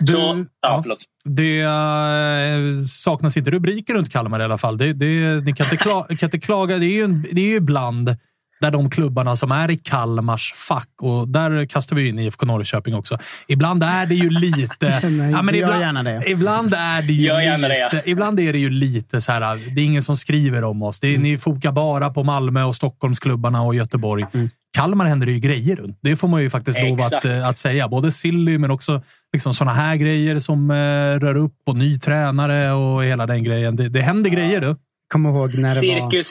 Du, 0.00 0.12
Så, 0.12 0.44
ja, 0.60 0.84
ja. 0.86 0.96
Det 1.24 1.60
eh, 1.60 2.84
saknas 2.88 3.36
inte 3.36 3.50
rubriker 3.50 3.94
runt 3.94 4.12
Kalmar 4.12 4.40
i 4.40 4.44
alla 4.44 4.58
fall. 4.58 4.78
Det, 4.78 4.92
det, 4.92 5.44
ni 5.44 5.52
kan 5.52 5.66
inte, 5.66 5.76
kla, 5.76 6.06
kan 6.06 6.26
inte 6.26 6.38
klaga. 6.38 6.76
Det 6.76 6.86
är 6.86 6.94
ju, 6.94 7.02
en, 7.02 7.22
det 7.22 7.40
är 7.40 7.48
ju 7.48 7.56
ibland 7.56 8.16
där 8.60 8.70
de 8.70 8.90
klubbarna 8.90 9.36
som 9.36 9.52
är 9.52 9.70
i 9.70 9.78
Kalmars 9.78 10.52
fack, 10.56 10.88
och 11.02 11.28
där 11.28 11.66
kastar 11.66 11.96
vi 11.96 12.08
in 12.08 12.18
IFK 12.18 12.46
Norrköping 12.46 12.94
också. 12.94 13.18
Ibland 13.48 13.82
är 13.82 14.06
det 14.06 14.14
ju 14.14 14.30
lite... 14.30 15.00
Nej, 15.08 15.30
ja, 15.30 15.42
men 15.42 15.54
gör 15.54 15.62
ibland, 15.62 15.80
gärna 15.80 16.02
det. 16.02 16.30
ibland 16.30 16.74
är 16.74 17.02
det 17.02 17.12
ju 17.12 17.56
lite, 17.56 17.88
det. 17.90 18.02
ibland 18.06 18.40
är 18.40 18.52
det 18.52 18.58
ju 18.58 18.70
lite 18.70 19.20
så 19.20 19.32
här. 19.32 19.74
Det 19.74 19.80
är 19.80 19.84
ingen 19.84 20.02
som 20.02 20.16
skriver 20.16 20.64
om 20.64 20.82
oss. 20.82 21.00
Det 21.00 21.14
är, 21.14 21.18
Ni 21.18 21.38
fokar 21.38 21.72
bara 21.72 22.10
på 22.10 22.24
Malmö 22.24 22.62
och 22.62 22.76
Stockholmsklubbarna 22.76 23.62
och 23.62 23.74
Göteborg. 23.74 24.26
Kalmar 24.76 25.04
händer 25.04 25.26
det 25.26 25.32
ju 25.32 25.38
grejer 25.38 25.76
runt. 25.76 25.98
Det 26.02 26.16
får 26.16 26.28
man 26.28 26.42
ju 26.42 26.50
faktiskt 26.50 26.82
lov 26.82 27.00
att, 27.00 27.24
eh, 27.24 27.48
att 27.48 27.58
säga. 27.58 27.88
Både 27.88 28.12
silly, 28.12 28.58
men 28.58 28.70
också 28.70 29.02
liksom 29.32 29.54
såna 29.54 29.72
här 29.72 29.96
grejer 29.96 30.38
som 30.38 30.70
eh, 30.70 30.74
rör 31.20 31.36
upp 31.36 31.56
och 31.66 31.76
ny 31.76 31.98
tränare 31.98 32.72
och 32.72 33.04
hela 33.04 33.26
den 33.26 33.44
grejen. 33.44 33.76
Det, 33.76 33.88
det 33.88 34.00
händer 34.00 34.30
grejer 34.30 34.60
du. 34.60 34.76
Kom 35.12 35.26
ihåg 35.26 35.54
när 35.54 35.68
det 35.80 36.00
var... 36.00 36.22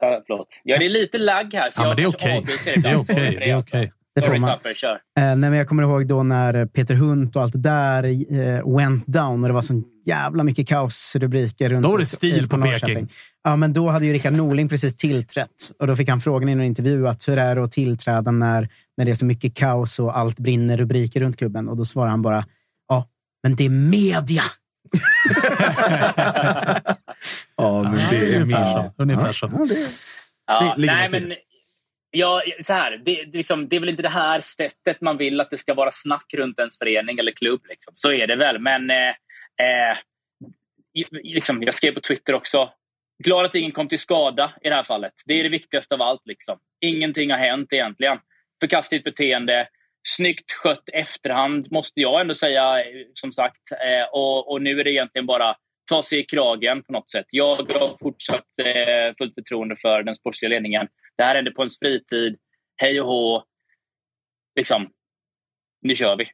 Ja, 0.00 0.22
förlåt. 0.26 0.48
Ja, 0.62 0.78
det 0.78 0.84
är 0.84 0.90
lite 0.90 1.18
lagg 1.18 1.54
här. 1.54 1.70
Så 1.70 1.80
Ja, 1.80 1.84
jag 1.84 1.88
men 1.88 1.96
det 1.96 2.02
är 2.02 2.08
okej. 2.08 2.44
Det 2.82 2.88
är 2.88 3.00
okej. 3.00 3.36
Det 3.40 3.50
är 3.50 3.58
okej. 3.58 3.92
Det 4.14 4.22
får 4.22 4.38
man. 4.38 4.50
Tapper. 4.50 4.70
Eh, 4.90 4.98
nej, 5.16 5.36
men 5.36 5.52
jag 5.52 5.68
kommer 5.68 5.82
ihåg 5.82 6.06
då 6.06 6.22
när 6.22 6.66
Peter 6.66 6.94
Hunt 6.94 7.36
och 7.36 7.42
allt 7.42 7.52
det 7.52 7.58
där 7.58 8.04
eh, 8.04 8.76
went 8.76 9.06
down 9.06 9.42
och 9.42 9.48
det 9.48 9.54
var 9.54 9.62
så 9.62 9.82
jävla 10.04 10.44
mycket 10.44 10.68
kaosrubriker. 10.68 11.70
Runt 11.70 11.82
Då 11.82 11.90
var 11.90 11.98
det 11.98 12.06
stil 12.06 12.48
på 12.48 12.56
Norrköping. 12.56 12.94
Peking. 12.94 13.08
Ja, 13.44 13.56
men 13.56 13.72
då 13.72 13.88
hade 13.88 14.06
ju 14.06 14.12
Rickard 14.12 14.32
Norling 14.32 14.68
precis 14.68 14.96
tillträtt 14.96 15.72
och 15.78 15.86
då 15.86 15.96
fick 15.96 16.08
han 16.08 16.20
frågan 16.20 16.48
i 16.48 16.52
en 16.52 16.62
intervju 16.62 17.08
att 17.08 17.28
hur 17.28 17.38
är 17.38 17.56
det 17.56 17.62
att 17.62 17.72
tillträda 17.72 18.30
när, 18.30 18.68
när 18.96 19.04
det 19.04 19.10
är 19.10 19.14
så 19.14 19.24
mycket 19.24 19.54
kaos 19.54 19.98
och 19.98 20.18
allt 20.18 20.38
brinner 20.38 20.76
rubriker 20.76 21.20
runt 21.20 21.38
klubben? 21.38 21.68
Och 21.68 21.76
då 21.76 21.84
svarar 21.84 22.10
han 22.10 22.22
bara 22.22 22.44
ja, 22.88 23.08
men 23.42 23.54
det 23.54 23.64
är 23.64 23.70
media. 23.70 24.42
Ja, 27.56 27.82
men 27.82 28.10
det 28.10 28.16
är 28.16 28.26
min... 28.26 28.42
Ungefär 28.42 28.64
så. 28.66 28.92
Ungefär 28.98 29.32
så. 29.32 29.50
Ja, 29.52 29.64
det, 29.64 29.88
Ja, 30.48 30.74
Det 30.78 30.86
nej, 30.86 31.08
men, 31.12 31.34
ja, 32.10 32.42
så 32.62 32.74
här, 32.74 32.90
det, 33.04 33.24
det, 33.24 33.36
liksom, 33.36 33.68
det 33.68 33.76
är 33.76 33.80
väl 33.80 33.88
inte 33.88 34.02
det 34.02 34.08
här 34.08 34.40
sättet 34.40 35.00
man 35.00 35.16
vill 35.16 35.40
att 35.40 35.50
det 35.50 35.58
ska 35.58 35.74
vara 35.74 35.90
snack 35.92 36.34
runt 36.34 36.58
ens 36.58 36.78
förening 36.78 37.18
eller 37.18 37.32
klubb. 37.32 37.60
Liksom. 37.68 37.92
Så 37.94 38.12
är 38.12 38.26
det 38.26 38.36
väl. 38.36 38.58
Men 38.58 38.90
eh, 38.90 39.08
eh, 39.66 39.96
liksom, 41.22 41.62
jag 41.62 41.74
skrev 41.74 41.92
på 41.92 42.00
Twitter 42.00 42.34
också. 42.34 42.70
Glad 43.24 43.44
att 43.44 43.54
ingen 43.54 43.72
kom 43.72 43.88
till 43.88 43.98
skada 43.98 44.52
i 44.62 44.68
det 44.68 44.74
här 44.74 44.82
fallet. 44.82 45.12
Det 45.26 45.32
är 45.32 45.42
det 45.42 45.48
viktigaste 45.48 45.94
av 45.94 46.02
allt. 46.02 46.22
Liksom. 46.24 46.58
Ingenting 46.80 47.30
har 47.30 47.38
hänt 47.38 47.72
egentligen. 47.72 48.18
Förkastligt 48.60 49.04
beteende. 49.04 49.68
Snyggt 50.02 50.52
skött 50.52 50.88
efterhand, 50.92 51.72
måste 51.72 52.00
jag 52.00 52.20
ändå 52.20 52.34
säga. 52.34 52.84
Som 53.14 53.32
sagt. 53.32 53.72
Eh, 53.72 54.08
och, 54.12 54.52
och 54.52 54.62
nu 54.62 54.80
är 54.80 54.84
det 54.84 54.92
egentligen 54.92 55.26
bara 55.26 55.56
ta 55.90 56.02
sig 56.02 56.18
i 56.20 56.24
kragen 56.24 56.82
på 56.82 56.92
något 56.92 57.10
sätt. 57.10 57.26
Jag 57.30 57.56
har 57.56 57.96
fortsatt 58.00 58.58
eh, 58.58 59.14
fullt 59.18 59.34
förtroende 59.34 59.76
för 59.76 60.02
den 60.02 60.14
sportsliga 60.14 60.48
ledningen. 60.48 60.88
Det 61.16 61.22
här 61.22 61.34
hände 61.34 61.50
på 61.50 61.62
ens 61.62 61.78
fritid. 61.78 62.38
Hej 62.76 63.00
och 63.00 63.06
hå. 63.06 63.44
Liksom, 64.56 64.90
nu 65.82 65.96
kör 65.96 66.16
vi. 66.16 66.30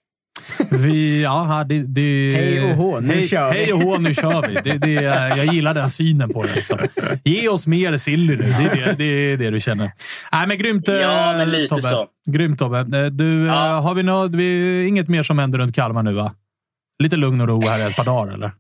Vi, 0.71 1.23
ja, 1.23 1.65
det, 1.69 1.83
det, 1.87 2.35
Hej 2.37 2.65
och 2.65 2.77
hå, 2.77 3.01
nu 3.01 3.15
hej, 3.15 3.29
kör 3.29 3.53
vi. 3.53 3.59
Hej 3.59 3.73
och 3.73 3.81
hå, 3.81 3.99
nu 3.99 4.15
kör 4.15 4.49
vi. 4.49 4.55
Det, 4.71 4.79
det, 4.79 4.93
jag 5.37 5.47
gillar 5.47 5.75
den 5.75 5.91
synen 5.91 6.33
på 6.33 6.43
det. 6.43 6.55
Liksom. 6.55 6.79
Ge 7.25 7.49
oss 7.49 7.67
mer 7.67 7.97
silly 7.97 8.37
nu. 8.37 8.43
Det 8.43 8.45
är 8.65 8.87
det, 8.87 8.95
det, 8.99 9.05
är 9.05 9.37
det 9.37 9.51
du 9.51 9.61
känner. 9.61 9.91
Nej, 10.33 10.47
men 10.49 10.59
grymt, 10.59 10.89
eh, 10.89 10.95
Ja, 10.95 11.33
men 11.39 11.51
lite 11.51 11.69
Tobbe. 11.69 11.83
så. 11.83 12.07
Grymt, 12.31 12.59
Tobbe. 12.59 12.79
Eh, 12.79 13.07
Du, 13.07 13.47
Ja. 13.47 13.67
eh, 13.77 13.83
har 13.83 13.95
vi, 13.95 14.03
nå, 14.03 14.29
vi 14.29 14.87
inget 14.87 15.09
mer 15.09 15.23
som 15.23 15.39
händer 15.39 15.59
runt 15.59 15.75
Kalmar 15.75 16.03
nu, 16.03 16.13
va? 16.13 16.35
Lite 17.03 17.17
lugn 17.17 17.41
och 17.41 17.49
ro 17.49 17.67
här 17.67 17.79
i 17.79 17.83
ett 17.83 17.97
par 17.97 18.05
dagar, 18.05 18.35
eller? 18.35 18.51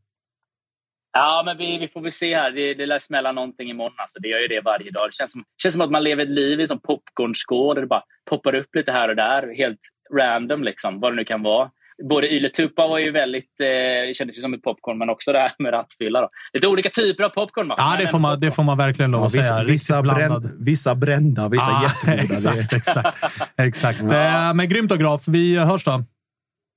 Ja, 1.16 1.42
men 1.46 1.56
vi, 1.58 1.78
vi 1.78 1.88
får 1.88 2.00
väl 2.00 2.12
se 2.12 2.34
här. 2.36 2.50
Det, 2.50 2.74
det 2.74 2.86
lär 2.86 2.98
smälla 2.98 3.32
någonting 3.32 3.70
imorgon. 3.70 3.94
Alltså, 3.96 4.18
det 4.18 4.28
gör 4.28 4.38
ju 4.40 4.48
det 4.48 4.60
varje 4.60 4.90
dag. 4.90 5.08
Det 5.08 5.14
känns 5.14 5.32
som, 5.32 5.44
känns 5.62 5.74
som 5.74 5.80
att 5.84 5.90
man 5.90 6.04
lever 6.04 6.22
ett 6.22 6.28
liv 6.30 6.60
i 6.60 6.66
som 6.66 6.80
popcornskål 6.80 7.74
där 7.74 7.82
det 7.82 7.88
bara 7.88 8.02
poppar 8.30 8.54
upp 8.54 8.74
lite 8.74 8.92
här 8.92 9.08
och 9.08 9.16
där. 9.16 9.54
Helt 9.56 9.78
random, 10.18 10.62
liksom, 10.64 11.00
vad 11.00 11.12
det 11.12 11.16
nu 11.16 11.24
kan 11.24 11.42
vara. 11.42 11.70
Både 12.08 12.32
Yle 12.34 12.48
Tupa 12.50 12.86
var 12.88 12.98
ju 12.98 13.10
väldigt, 13.10 13.60
eh, 13.60 14.12
kändes 14.14 14.38
ju 14.38 14.40
som 14.40 14.54
ett 14.54 14.62
popcorn, 14.62 14.98
men 14.98 15.10
också 15.10 15.32
det 15.32 15.38
här 15.38 15.52
med 15.58 15.72
rattfylla. 15.72 16.20
Då. 16.20 16.28
Lite 16.52 16.66
olika 16.66 16.88
typer 16.90 17.24
av 17.24 17.28
popcorn. 17.28 17.68
va? 17.68 17.74
Ja, 17.78 17.96
det 17.98 18.08
får 18.08 18.18
man, 18.18 18.30
popcorn. 18.32 18.40
det 18.40 18.50
får 18.54 18.62
man 18.62 18.78
verkligen 18.78 19.10
lov 19.10 19.20
Ja, 19.20 19.26
att 19.26 19.34
vissa, 19.34 19.48
säga. 19.54 19.64
vissa, 19.64 20.02
bränd, 20.02 20.50
vissa 20.60 20.94
brända, 20.94 21.48
vissa 21.48 21.70
Ja, 21.70 21.82
jättegoda. 22.06 22.22
Exakt, 22.22 22.72
exakt. 22.72 23.18
exakt. 23.56 24.00
Eh, 24.00 24.54
Men 24.54 24.68
grymt 24.68 24.88
då, 24.90 24.96
Graf. 24.96 25.28
Vi 25.28 25.56
hörs 25.58 25.84
då. 25.84 26.04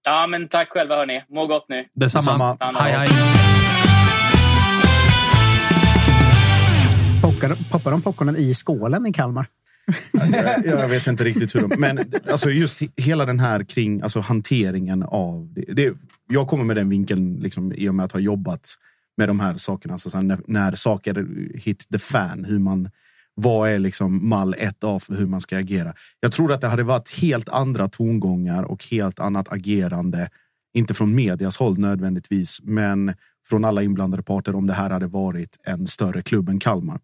Ja, 0.06 0.28
men 0.28 0.48
tack 0.48 0.70
själva, 0.70 0.96
hörni. 0.96 1.24
Må 1.30 1.48
gott 1.48 1.66
nu. 1.70 1.86
Detsamma. 1.96 2.52
Detsamma. 2.54 2.80
Hej, 2.80 2.94
hej. 2.94 3.10
poppar 7.72 7.92
de 7.92 8.02
popcornen 8.02 8.36
i 8.36 8.54
skålen 8.54 9.06
i 9.08 9.14
Kalmar? 9.14 9.46
Jag, 10.32 10.66
jag 10.66 10.88
vet 10.88 11.08
inte 11.08 11.24
riktigt 11.24 11.56
hur 11.56 11.68
de... 11.68 11.80
Men 11.80 12.00
alltså 12.32 12.50
just 12.50 12.82
hela 12.96 13.26
den 13.26 13.40
här 13.40 13.64
kring 13.64 14.02
alltså 14.02 14.20
hanteringen 14.20 15.04
av... 15.04 15.54
Det, 15.54 15.74
det, 15.74 15.98
jag 16.30 16.48
kommer 16.48 16.64
med 16.64 16.76
den 16.76 16.90
vinkeln 16.90 17.36
liksom, 17.36 17.74
i 17.74 17.90
och 17.90 17.96
med 17.96 18.06
att 18.06 18.12
ha 18.12 18.20
jobbat 18.20 18.76
med 19.18 19.30
de 19.30 19.40
här 19.40 19.58
sakerna. 19.58 19.94
Alltså, 19.94 20.22
när, 20.22 20.40
när 20.48 20.76
saker 20.76 21.28
hit 21.58 21.88
the 21.92 22.00
fan, 22.00 22.46
hur 22.46 22.60
man... 22.60 22.90
Vad 23.40 23.70
är 23.70 23.80
liksom 23.80 24.30
mall 24.30 24.56
1A 24.56 25.00
för 25.00 25.16
hur 25.16 25.26
man 25.26 25.42
ska 25.42 25.58
agera? 25.58 25.94
Jag 26.20 26.32
tror 26.32 26.54
att 26.54 26.62
det 26.62 26.68
hade 26.68 26.84
varit 26.84 27.10
helt 27.10 27.50
andra 27.50 27.88
tongångar 27.88 28.64
och 28.64 28.86
helt 28.86 29.20
annat 29.20 29.54
agerande. 29.54 30.30
Inte 30.74 30.94
från 30.94 31.16
medias 31.16 31.58
håll 31.58 31.78
nödvändigtvis, 31.78 32.60
men 32.64 33.14
från 33.50 33.66
alla 33.66 33.84
inblandade 33.84 34.24
parter 34.24 34.56
om 34.56 34.68
det 34.68 34.74
här 34.74 34.90
hade 34.90 35.08
varit 35.08 35.58
en 35.64 35.88
större 35.88 36.22
klubb 36.22 36.50
än 36.50 36.60
Kalmar. 36.60 37.00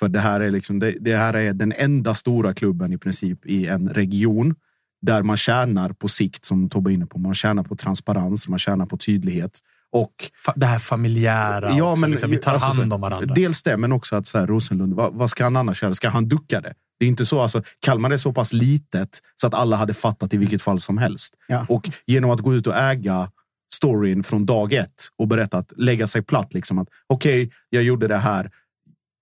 För 0.00 0.08
det 0.08 0.18
här 0.20 0.40
är 0.40 0.50
liksom 0.50 0.78
det, 0.78 0.94
det 1.00 1.16
här 1.16 1.34
är 1.34 1.52
den 1.52 1.72
enda 1.76 2.14
stora 2.14 2.54
klubben 2.54 2.92
i 2.92 2.98
princip 2.98 3.46
i 3.46 3.66
en 3.66 3.88
region 3.88 4.54
där 5.02 5.22
man 5.22 5.36
tjänar 5.36 5.92
på 5.92 6.08
sikt 6.08 6.44
som 6.44 6.68
Tobbe 6.68 6.90
är 6.90 6.94
inne 6.94 7.06
på. 7.06 7.18
Man 7.18 7.34
tjänar 7.34 7.62
på 7.62 7.76
transparens, 7.76 8.48
man 8.48 8.58
tjänar 8.58 8.86
på 8.86 8.96
tydlighet 8.96 9.58
och 9.92 10.12
Det 10.56 10.66
här 10.66 10.78
familjära 10.78 11.72
Ja, 11.76 11.90
också. 11.92 12.00
men, 12.00 12.10
liksom. 12.10 12.30
Vi 12.30 12.36
tar 12.36 12.52
alltså, 12.52 12.70
så- 12.72 12.80
hand 12.80 12.92
om 12.92 13.00
varandra. 13.00 13.34
Dels 13.34 13.62
det, 13.62 13.76
men 13.76 13.92
också 13.92 14.16
att 14.16 14.26
så 14.26 14.38
här, 14.38 14.46
Rosenlund, 14.46 14.94
vad, 14.94 15.14
vad 15.14 15.30
ska 15.30 15.44
han 15.44 15.56
annars 15.56 15.82
göra? 15.82 15.94
Ska 15.94 16.08
han 16.08 16.28
ducka 16.28 16.60
det? 16.60 16.74
Det 16.98 17.04
är 17.04 17.08
inte 17.08 17.26
så. 17.26 17.40
Alltså, 17.40 17.62
Kalmar 17.80 18.10
är 18.10 18.16
så 18.16 18.32
pass 18.32 18.52
litet 18.52 19.18
så 19.36 19.46
att 19.46 19.54
alla 19.54 19.76
hade 19.76 19.94
fattat 19.94 20.34
i 20.34 20.36
vilket 20.36 20.62
fall 20.62 20.80
som 20.80 20.98
helst. 20.98 21.34
Ja. 21.48 21.66
Och 21.68 21.90
genom 22.06 22.30
att 22.30 22.40
gå 22.40 22.54
ut 22.54 22.66
och 22.66 22.76
äga 22.76 23.30
storyn 23.74 24.22
från 24.22 24.46
dag 24.46 24.72
ett 24.72 25.08
och 25.18 25.28
berätta 25.28 25.58
att 25.58 25.72
lägga 25.76 26.06
sig 26.06 26.22
platt. 26.22 26.54
Liksom 26.54 26.78
att 26.78 26.88
okej, 27.06 27.50
jag 27.70 27.82
gjorde 27.82 28.08
det 28.08 28.16
här. 28.16 28.50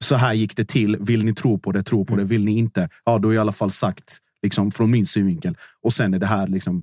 Så 0.05 0.15
här 0.17 0.33
gick 0.35 0.57
det 0.57 0.69
till. 0.69 0.97
Vill 1.01 1.25
ni 1.25 1.35
tro 1.35 1.59
på 1.59 1.73
det, 1.73 1.83
tro 1.83 2.05
på 2.05 2.17
det. 2.17 2.25
Vill 2.25 2.45
ni 2.45 2.59
inte, 2.59 2.89
ja, 3.05 3.19
då 3.19 3.31
är 3.31 3.35
i 3.35 3.39
alla 3.39 3.53
fall 3.53 3.71
sagt 3.71 4.19
liksom, 4.43 4.71
från 4.71 4.91
min 4.91 5.07
synvinkel. 5.07 5.57
Och 5.83 5.93
sen 5.93 6.15
är 6.15 6.19
det 6.19 6.27
här 6.27 6.49
liksom 6.49 6.83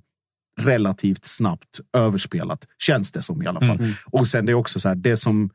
relativt 0.62 1.26
snabbt 1.26 1.80
överspelat. 1.98 2.66
Känns 2.80 3.12
det 3.12 3.22
som 3.22 3.44
i 3.44 3.48
alla 3.48 3.60
fall. 3.62 3.78
Och 4.06 4.28
sen 4.28 4.46
det 4.46 4.52
är 4.52 4.54
också 4.54 4.80
så 4.80 4.88
här, 4.88 4.96
det 4.96 5.18
som, 5.18 5.50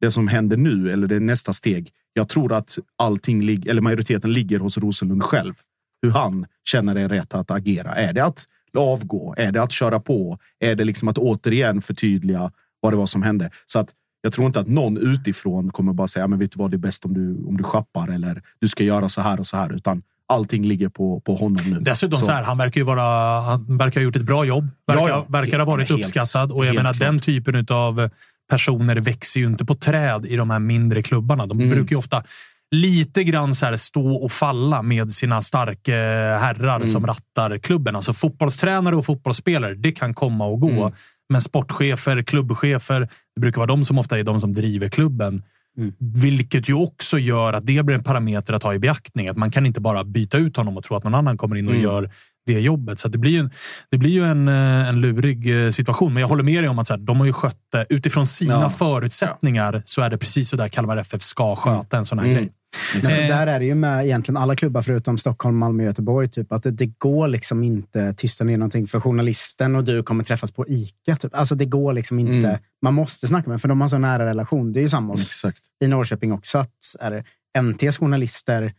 det 0.00 0.10
som 0.10 0.28
händer 0.28 0.56
nu, 0.56 0.92
eller 0.92 1.06
det 1.06 1.20
nästa 1.20 1.52
steg. 1.52 1.90
Jag 2.12 2.28
tror 2.28 2.52
att 2.52 2.78
allting, 2.98 3.42
lig- 3.42 3.66
eller 3.66 3.82
majoriteten 3.82 4.32
ligger 4.32 4.58
hos 4.58 4.78
Rosenlund 4.78 5.22
själv. 5.22 5.54
Hur 6.02 6.10
han 6.10 6.46
känner 6.68 6.94
det 6.94 7.00
är 7.00 7.08
rätt 7.08 7.34
att 7.34 7.50
agera. 7.50 7.94
Är 7.94 8.12
det 8.12 8.24
att 8.24 8.44
avgå? 8.78 9.34
Är 9.38 9.52
det 9.52 9.62
att 9.62 9.72
köra 9.72 10.00
på? 10.00 10.38
Är 10.58 10.74
det 10.74 10.84
liksom 10.84 11.08
att 11.08 11.18
återigen 11.18 11.82
förtydliga 11.82 12.52
vad 12.80 12.92
det 12.92 12.96
var 12.96 13.06
som 13.06 13.22
hände? 13.22 13.50
Så 13.66 13.78
att 13.78 13.94
jag 14.26 14.32
tror 14.32 14.46
inte 14.46 14.60
att 14.60 14.68
någon 14.68 14.96
utifrån 14.98 15.70
kommer 15.70 15.92
bara 15.92 16.08
säga, 16.08 16.26
men 16.28 16.38
vet 16.38 16.52
du 16.52 16.58
vad, 16.58 16.70
det 16.70 16.76
är 16.76 16.78
bäst 16.78 17.04
om 17.04 17.14
du, 17.14 17.48
om 17.48 17.56
du 17.56 17.64
schappar 17.64 18.08
eller 18.08 18.42
du 18.60 18.68
ska 18.68 18.84
göra 18.84 19.08
så 19.08 19.20
här 19.20 19.40
och 19.40 19.46
så 19.46 19.56
här. 19.56 19.72
Utan 19.72 20.02
allting 20.28 20.64
ligger 20.64 20.88
på, 20.88 21.20
på 21.20 21.34
honom 21.34 21.64
nu. 21.70 21.80
Dessutom 21.80 22.18
så 22.20 22.30
här, 22.32 22.42
han 22.42 22.58
verkar 22.58 22.80
ju 22.80 22.84
vara, 22.84 23.40
han 23.40 23.76
verkar 23.78 24.00
ha 24.00 24.04
gjort 24.04 24.16
ett 24.16 24.22
bra 24.22 24.44
jobb. 24.44 24.68
Verkar, 24.86 25.02
Ja, 25.02 25.08
ja. 25.08 25.26
verkar 25.28 25.58
ha 25.58 25.66
varit 25.66 25.88
Helt- 25.88 26.00
uppskattad. 26.00 26.52
Och 26.52 26.66
jag 26.66 26.74
menar, 26.74 26.92
klart. 26.94 27.00
den 27.08 27.20
typen 27.20 27.66
av 27.70 28.10
personer 28.50 28.96
växer 28.96 29.40
ju 29.40 29.46
inte 29.46 29.64
på 29.64 29.74
träd 29.74 30.26
i 30.26 30.36
de 30.36 30.50
här 30.50 30.58
mindre 30.58 31.02
klubbarna. 31.02 31.46
De 31.46 31.58
Mm. 31.58 31.70
brukar 31.70 31.90
ju 31.90 31.98
ofta 31.98 32.22
lite 32.70 33.24
grann 33.24 33.54
så 33.54 33.66
här 33.66 33.76
stå 33.76 34.14
och 34.16 34.32
falla 34.32 34.82
med 34.82 35.12
sina 35.12 35.42
starka 35.42 35.92
herrar 36.40 36.76
Mm. 36.76 36.88
som 36.88 37.06
rattar 37.06 37.58
klubben. 37.58 37.96
Alltså 37.96 38.12
fotbollstränare 38.12 38.96
och 38.96 39.06
fotbollsspelare, 39.06 39.74
det 39.74 39.92
kan 39.92 40.14
komma 40.14 40.46
och 40.46 40.60
gå. 40.60 40.70
Mm. 40.70 40.92
Men 41.32 41.42
sportchefer, 41.42 42.22
klubbchefer, 42.22 43.00
det 43.34 43.40
brukar 43.40 43.56
vara 43.56 43.66
de 43.66 43.84
som 43.84 43.98
ofta 43.98 44.18
är 44.18 44.24
de 44.24 44.40
som 44.40 44.52
driver 44.54 44.88
klubben. 44.88 45.42
Mm. 45.78 45.92
Vilket 45.98 46.68
ju 46.68 46.74
också 46.74 47.18
gör 47.18 47.52
att 47.52 47.66
det 47.66 47.82
blir 47.84 47.96
en 47.96 48.02
parameter 48.04 48.52
att 48.52 48.62
ha 48.62 48.74
i 48.74 48.78
beaktning. 48.78 49.28
Att 49.28 49.36
man 49.36 49.50
kan 49.50 49.66
inte 49.66 49.80
bara 49.80 50.04
byta 50.04 50.38
ut 50.38 50.56
honom 50.56 50.76
och 50.76 50.84
tro 50.84 50.96
att 50.96 51.04
någon 51.04 51.14
annan 51.14 51.36
kommer 51.38 51.56
in 51.56 51.66
och 51.66 51.72
Mm. 51.72 51.82
gör 51.84 52.10
det 52.46 52.60
jobbet. 52.60 52.98
Så 53.00 53.08
det 53.08 53.18
blir 53.18 53.30
ju, 53.32 53.38
en, 53.38 53.50
det 53.90 53.98
blir 53.98 54.10
ju 54.10 54.24
en, 54.24 54.48
eh, 54.48 54.88
en 54.88 55.00
lurig 55.00 55.64
eh, 55.66 55.70
situation. 55.70 56.14
Men 56.14 56.20
jag 56.20 56.28
håller 56.28 56.42
med 56.42 56.62
dig 56.62 56.68
om 56.68 56.78
att 56.78 56.86
så 56.86 56.94
här, 56.94 56.98
de 57.00 57.18
har 57.18 57.26
ju 57.26 57.32
skött 57.32 57.58
det 57.72 57.86
utifrån 57.88 58.26
sina 58.26 58.52
Ja. 58.52 58.70
förutsättningar. 58.70 59.82
Så 59.84 60.02
är 60.02 60.10
det 60.10 60.18
precis 60.18 60.48
så 60.48 60.56
där 60.56 60.68
Kalmar 60.68 60.96
FF 60.96 61.22
ska 61.22 61.56
sköta 61.56 61.96
en 61.98 62.06
sån 62.06 62.18
här 62.18 62.26
Mm. 62.26 62.36
grej. 62.38 62.50
Men 62.94 63.02
så 63.02 63.20
där 63.20 63.46
är 63.46 63.58
det 63.58 63.66
ju 63.66 63.74
med 63.74 64.04
egentligen 64.04 64.36
alla 64.36 64.56
klubbar 64.56 64.82
förutom 64.82 65.18
Stockholm, 65.18 65.56
Malmö 65.58 65.82
och 65.82 65.86
Göteborg. 65.86 66.28
Typ, 66.28 66.52
att 66.52 66.62
det, 66.62 66.70
det 66.70 66.86
går 66.86 67.28
liksom 67.28 67.62
inte 67.62 68.14
tysta 68.14 68.44
ner 68.44 68.56
någonting 68.56 68.86
för 68.86 69.00
journalisten 69.00 69.76
och 69.76 69.84
du 69.84 70.02
kommer 70.02 70.24
träffas 70.24 70.50
på 70.50 70.68
ICA. 70.68 71.16
Typ. 71.16 71.34
Alltså 71.34 71.54
det 71.54 71.64
går 71.64 71.92
liksom 71.92 72.18
inte. 72.18 72.48
Mm. 72.48 72.60
Man 72.82 72.94
måste 72.94 73.28
snacka 73.28 73.50
med 73.50 73.60
för 73.60 73.68
de 73.68 73.80
har 73.80 73.88
så 73.88 73.98
nära 73.98 74.26
relation. 74.26 74.72
Det 74.72 74.80
är 74.80 74.82
ju 74.82 74.88
samma 74.88 75.14
Exakt. 75.14 75.62
i 75.84 75.86
Norrköping 75.86 76.32
också. 76.32 76.58
Att 76.58 76.70
är 77.00 77.10
det 77.10 77.24
NTs 77.62 77.98
journalister 77.98 78.72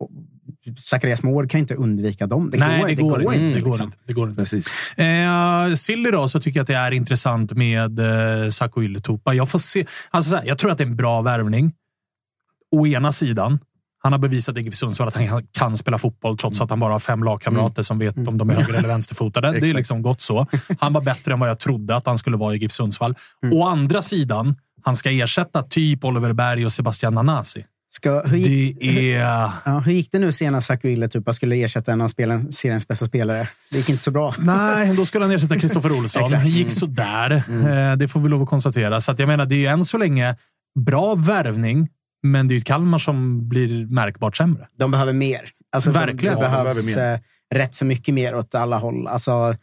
och 0.00 0.10
Zacharias 0.78 1.22
Mård 1.22 1.50
kan 1.50 1.60
inte 1.60 1.74
undvika 1.74 2.26
dem. 2.26 2.50
Det 2.50 2.58
Nej, 2.58 2.80
går, 2.80 2.88
det 2.88 2.94
går 2.94 3.34
inte. 3.34 3.44
inte. 3.44 3.56
Det 3.56 3.60
går 3.60 3.70
liksom. 3.70 3.86
inte. 3.86 3.98
Det 4.06 4.12
går 4.12 4.28
inte. 4.28 4.40
Precis. 4.40 4.98
Eh, 4.98 5.74
Silly 5.74 6.10
då, 6.10 6.28
så 6.28 6.40
tycker 6.40 6.58
jag 6.58 6.62
att 6.62 6.68
det 6.68 6.74
är 6.74 6.90
intressant 6.90 7.52
med 7.52 7.98
eh, 7.98 8.50
Saku 8.50 8.82
Ylätupa. 8.82 9.34
Jag 9.34 9.48
får 9.48 9.58
se. 9.58 9.86
Alltså, 10.10 10.36
här, 10.36 10.44
jag 10.46 10.58
tror 10.58 10.70
att 10.70 10.78
det 10.78 10.84
är 10.84 10.88
en 10.88 10.96
bra 10.96 11.22
värvning. 11.22 11.72
Å 12.72 12.86
ena 12.86 13.12
sidan. 13.12 13.58
Han 14.02 14.12
har 14.12 14.18
bevisat 14.18 14.58
i 14.58 14.70
Sundsvall 14.70 15.08
att 15.08 15.14
han 15.14 15.42
kan- 15.52 15.76
spela 15.76 15.98
fotboll 15.98 16.38
trots 16.38 16.60
att 16.60 16.70
han 16.70 16.80
bara 16.80 16.92
har 16.92 16.98
fem 17.00 17.22
lagkamrater 17.24 17.82
som 17.82 17.98
vet 17.98 18.16
om 18.28 18.38
de 18.38 18.50
är 18.50 18.54
höger 18.54 18.74
eller 18.74 18.88
vänsterfotade. 18.88 19.50
Det 19.60 19.70
är 19.70 19.74
liksom 19.74 20.02
gott 20.02 20.20
så. 20.20 20.46
Han 20.78 20.92
var 20.92 21.00
bättre 21.00 21.32
än 21.32 21.40
vad 21.40 21.48
jag 21.48 21.58
trodde 21.58 21.96
att 21.96 22.06
han 22.06 22.18
skulle 22.18 22.36
vara 22.36 22.54
i 22.54 22.58
GIF 22.58 22.72
Sundsvall. 22.72 23.14
Å 23.52 23.64
andra 23.66 24.02
sidan, 24.02 24.56
han 24.82 24.96
ska 24.96 25.10
ersätta 25.10 25.62
typ 25.62 26.04
Oliver 26.04 26.32
Berg 26.32 26.64
och 26.66 26.72
Sebastian 26.72 27.14
Nanasi. 27.14 27.64
Ska, 27.94 28.20
hur, 28.22 28.36
gick, 28.38 28.80
Det 28.80 29.14
är... 29.14 29.50
ja, 29.64 29.78
hur 29.84 29.92
gick 29.92 30.12
det 30.12 30.18
nu 30.18 30.32
senast 30.32 30.66
Sakuille 30.66 31.08
typ, 31.08 31.34
skulle 31.34 31.56
ersätta 31.56 31.92
en 31.92 32.00
av 32.00 32.08
spelen, 32.08 32.52
seriens 32.52 32.88
bästa 32.88 33.06
spelare? 33.06 33.48
Det 33.70 33.76
gick 33.76 33.88
inte 33.88 34.02
så 34.02 34.10
bra. 34.10 34.34
Nej, 34.38 34.96
då 34.96 35.06
skulle 35.06 35.24
han 35.24 35.34
ersätta 35.34 35.58
Kristoffer 35.58 35.92
Olsson. 35.98 36.30
Det 36.30 36.44
gick 36.48 36.70
sådär. 36.72 37.30
Eh, 37.90 37.96
Det 37.96 38.08
får 38.08 38.20
vi 38.20 38.28
lov 38.28 38.42
att 38.42 38.48
konstatera. 38.48 39.00
Så 39.00 39.12
att 39.12 39.18
jag 39.18 39.26
menar, 39.26 39.46
det 39.46 39.66
är 39.66 39.72
än 39.72 39.84
så 39.84 39.98
länge 39.98 40.36
bra 40.80 41.14
värvning, 41.14 41.88
men 42.22 42.48
det 42.48 42.54
är 42.54 42.56
ju 42.56 42.62
Kalmar 42.62 42.98
som 42.98 43.48
blir 43.48 43.86
märkbart 43.86 44.36
sämre. 44.36 44.66
De 44.78 44.90
behöver 44.90 45.12
mer. 45.12 45.40
Alltså, 45.72 45.90
Verkligen. 45.90 46.16
Det 46.38 46.42
Ja, 46.44 46.48
de 46.48 46.62
behövs 46.64 46.94
behöver 46.94 47.14
eh, 47.14 47.20
rätt 47.54 47.74
så 47.74 47.84
mycket 47.84 48.14
mer 48.14 48.34
åt 48.34 48.54
alla 48.54 48.78
håll. 48.78 49.06
Alltså, 49.06 49.54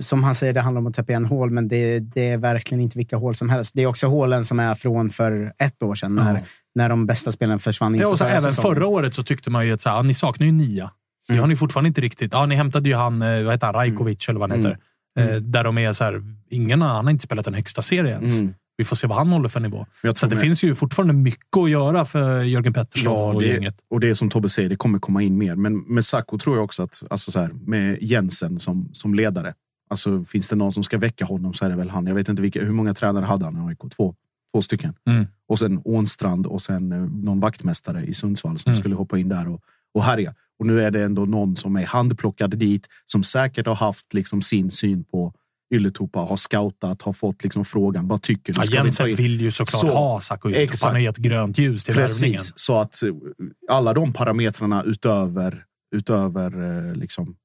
som 0.00 0.24
han 0.24 0.34
säger, 0.34 0.52
det 0.52 0.60
handlar 0.60 0.80
om 0.80 0.86
att 0.86 0.94
täppa 0.94 1.12
igen 1.12 1.24
hål, 1.24 1.50
men 1.50 1.68
det, 1.68 1.98
det 2.00 2.28
är 2.28 2.38
verkligen 2.38 2.80
inte 2.80 2.98
vilka 2.98 3.16
hål 3.16 3.34
som 3.34 3.50
helst. 3.50 3.74
Det 3.74 3.82
är 3.82 3.86
också 3.86 4.06
hålen 4.06 4.44
som 4.44 4.60
är 4.60 4.74
från 4.74 5.10
för 5.10 5.52
ett 5.58 5.82
år 5.82 5.94
sedan, 5.94 6.14
när, 6.14 6.40
när 6.74 6.88
de 6.88 7.06
bästa 7.06 7.32
spelarna 7.32 7.58
försvann 7.58 7.94
Ja, 7.94 8.06
och 8.08 8.18
så 8.18 8.24
även 8.24 8.42
säsongen. 8.52 8.74
förra 8.76 8.86
året 8.86 9.14
så 9.14 9.22
tyckte 9.22 9.50
man 9.50 9.66
ju 9.66 9.72
att 9.72 9.80
så 9.80 9.88
här, 9.88 9.96
ja, 9.96 10.02
ni 10.02 10.14
saknar 10.14 10.46
ju 10.46 10.52
nia. 10.52 10.90
Det 11.28 11.36
har 11.36 11.46
ni 11.46 11.56
fortfarande 11.56 11.88
inte 11.88 12.00
riktigt. 12.00 12.32
Ja, 12.32 12.46
ni 12.46 12.54
hämtade 12.54 12.88
ju 12.88 12.94
han, 12.94 13.22
eh, 13.22 13.42
vad 13.42 13.54
heter 13.54 13.66
han, 13.66 13.74
Rajkovic 13.74 14.28
eller 14.28 14.40
vad 14.40 14.50
han 14.50 14.58
heter. 14.58 14.78
Eh, 15.18 15.36
Där 15.36 15.64
de 15.64 15.78
är 15.78 15.92
så 15.92 16.04
här, 16.04 16.22
ingen 16.50 16.82
han 16.82 17.04
har 17.04 17.10
inte 17.10 17.24
spelat 17.24 17.46
en 17.46 17.54
högsta 17.54 17.82
serie 17.82 18.10
ens. 18.12 18.40
Mm. 18.40 18.54
Vi 18.82 18.86
får 18.86 18.96
se 18.96 19.06
vad 19.06 19.18
han 19.18 19.28
håller 19.30 19.48
för 19.48 19.60
nivå. 19.60 19.86
Så 20.14 20.26
det 20.26 20.34
med- 20.34 20.40
finns 20.42 20.64
ju 20.64 20.74
fortfarande 20.74 21.14
mycket 21.14 21.56
att 21.56 21.70
göra 21.70 22.04
för 22.04 22.42
Jörgen 22.42 22.72
Pettersson 22.72 23.12
Ja, 23.12 23.32
och 23.32 23.40
det, 23.42 23.48
gänget. 23.48 23.74
och 23.90 24.00
det 24.00 24.08
är 24.08 24.14
som 24.14 24.30
Tobbe 24.30 24.48
säger, 24.48 24.68
det 24.68 24.76
kommer 24.76 24.98
komma 24.98 25.22
in 25.22 25.38
mer. 25.38 25.56
Men 25.56 25.78
med 25.78 26.04
Sacco 26.04 26.38
tror 26.38 26.56
jag 26.56 26.64
också 26.64 26.82
att, 26.82 27.02
alltså 27.10 27.30
så 27.30 27.40
här, 27.40 27.50
med 27.66 27.98
Jensen 28.02 28.58
som, 28.58 28.88
som 28.92 29.14
ledare, 29.14 29.54
alltså 29.90 30.24
finns 30.24 30.48
det 30.48 30.56
någon 30.56 30.72
som 30.72 30.84
ska 30.84 30.98
väcka 30.98 31.24
honom 31.24 31.54
så 31.54 31.64
är 31.64 31.70
det 31.70 31.76
väl 31.76 31.90
han. 31.90 32.06
Jag 32.06 32.14
vet 32.14 32.28
inte 32.28 32.42
vilka, 32.42 32.60
hur 32.64 32.72
många 32.72 32.94
tränare 32.94 33.24
hade 33.24 33.44
han 33.44 33.56
i 33.56 33.68
AIK? 33.68 33.78
Två, 33.96 34.14
två 34.52 34.62
stycken. 34.62 34.94
Mm. 35.10 35.26
Och 35.48 35.58
sen 35.58 35.80
Ånstrand 35.84 36.46
och 36.46 36.62
sen 36.62 36.92
eh, 36.92 36.98
någon 37.02 37.40
vaktmästare 37.40 38.04
i 38.04 38.14
Sundsvall 38.14 38.58
som 38.58 38.70
Mm. 38.72 38.80
skulle 38.80 38.94
hoppa 38.94 39.18
in 39.18 39.28
där 39.28 39.48
och, 39.48 39.60
och 39.94 40.02
härja. 40.04 40.34
Och 40.58 40.66
nu 40.66 40.80
är 40.82 40.90
det 40.90 41.02
ändå 41.02 41.24
någon 41.24 41.56
som 41.56 41.76
är 41.76 41.86
handplockad 41.86 42.58
dit, 42.58 42.88
som 43.06 43.22
säkert 43.22 43.66
har 43.66 43.74
haft 43.74 44.14
liksom 44.14 44.42
sin 44.42 44.70
syn 44.70 45.04
på 45.04 45.34
Ylätupa, 45.72 46.18
har 46.20 46.36
scoutat, 46.36 47.02
har 47.02 47.12
fått 47.12 47.42
liksom 47.42 47.64
frågan, 47.64 48.08
vad 48.08 48.22
tycker 48.22 48.52
du? 48.52 48.60
Ja, 48.60 48.66
vi 48.70 48.76
Jensen 48.76 49.08
in- 49.08 49.16
vill 49.16 49.40
ju 49.40 49.50
såklart 49.50 49.80
Så, 49.80 49.86
ha 49.92 50.20
Saku 50.20 50.48
Ylätupa. 50.48 50.86
Han 50.86 50.94
har 50.94 51.00
gett 51.00 51.16
grönt 51.16 51.58
ljus 51.58 51.84
till 51.84 51.94
värvningen. 51.94 52.40
Så 52.54 52.78
att 52.80 53.02
eh, 53.02 53.08
alla 53.68 53.92
de 53.92 54.12
parametrarna 54.12 54.82
utöver, 54.82 55.64
utöver 55.96 56.88
eh, 56.88 56.94
liksom, 56.94 57.36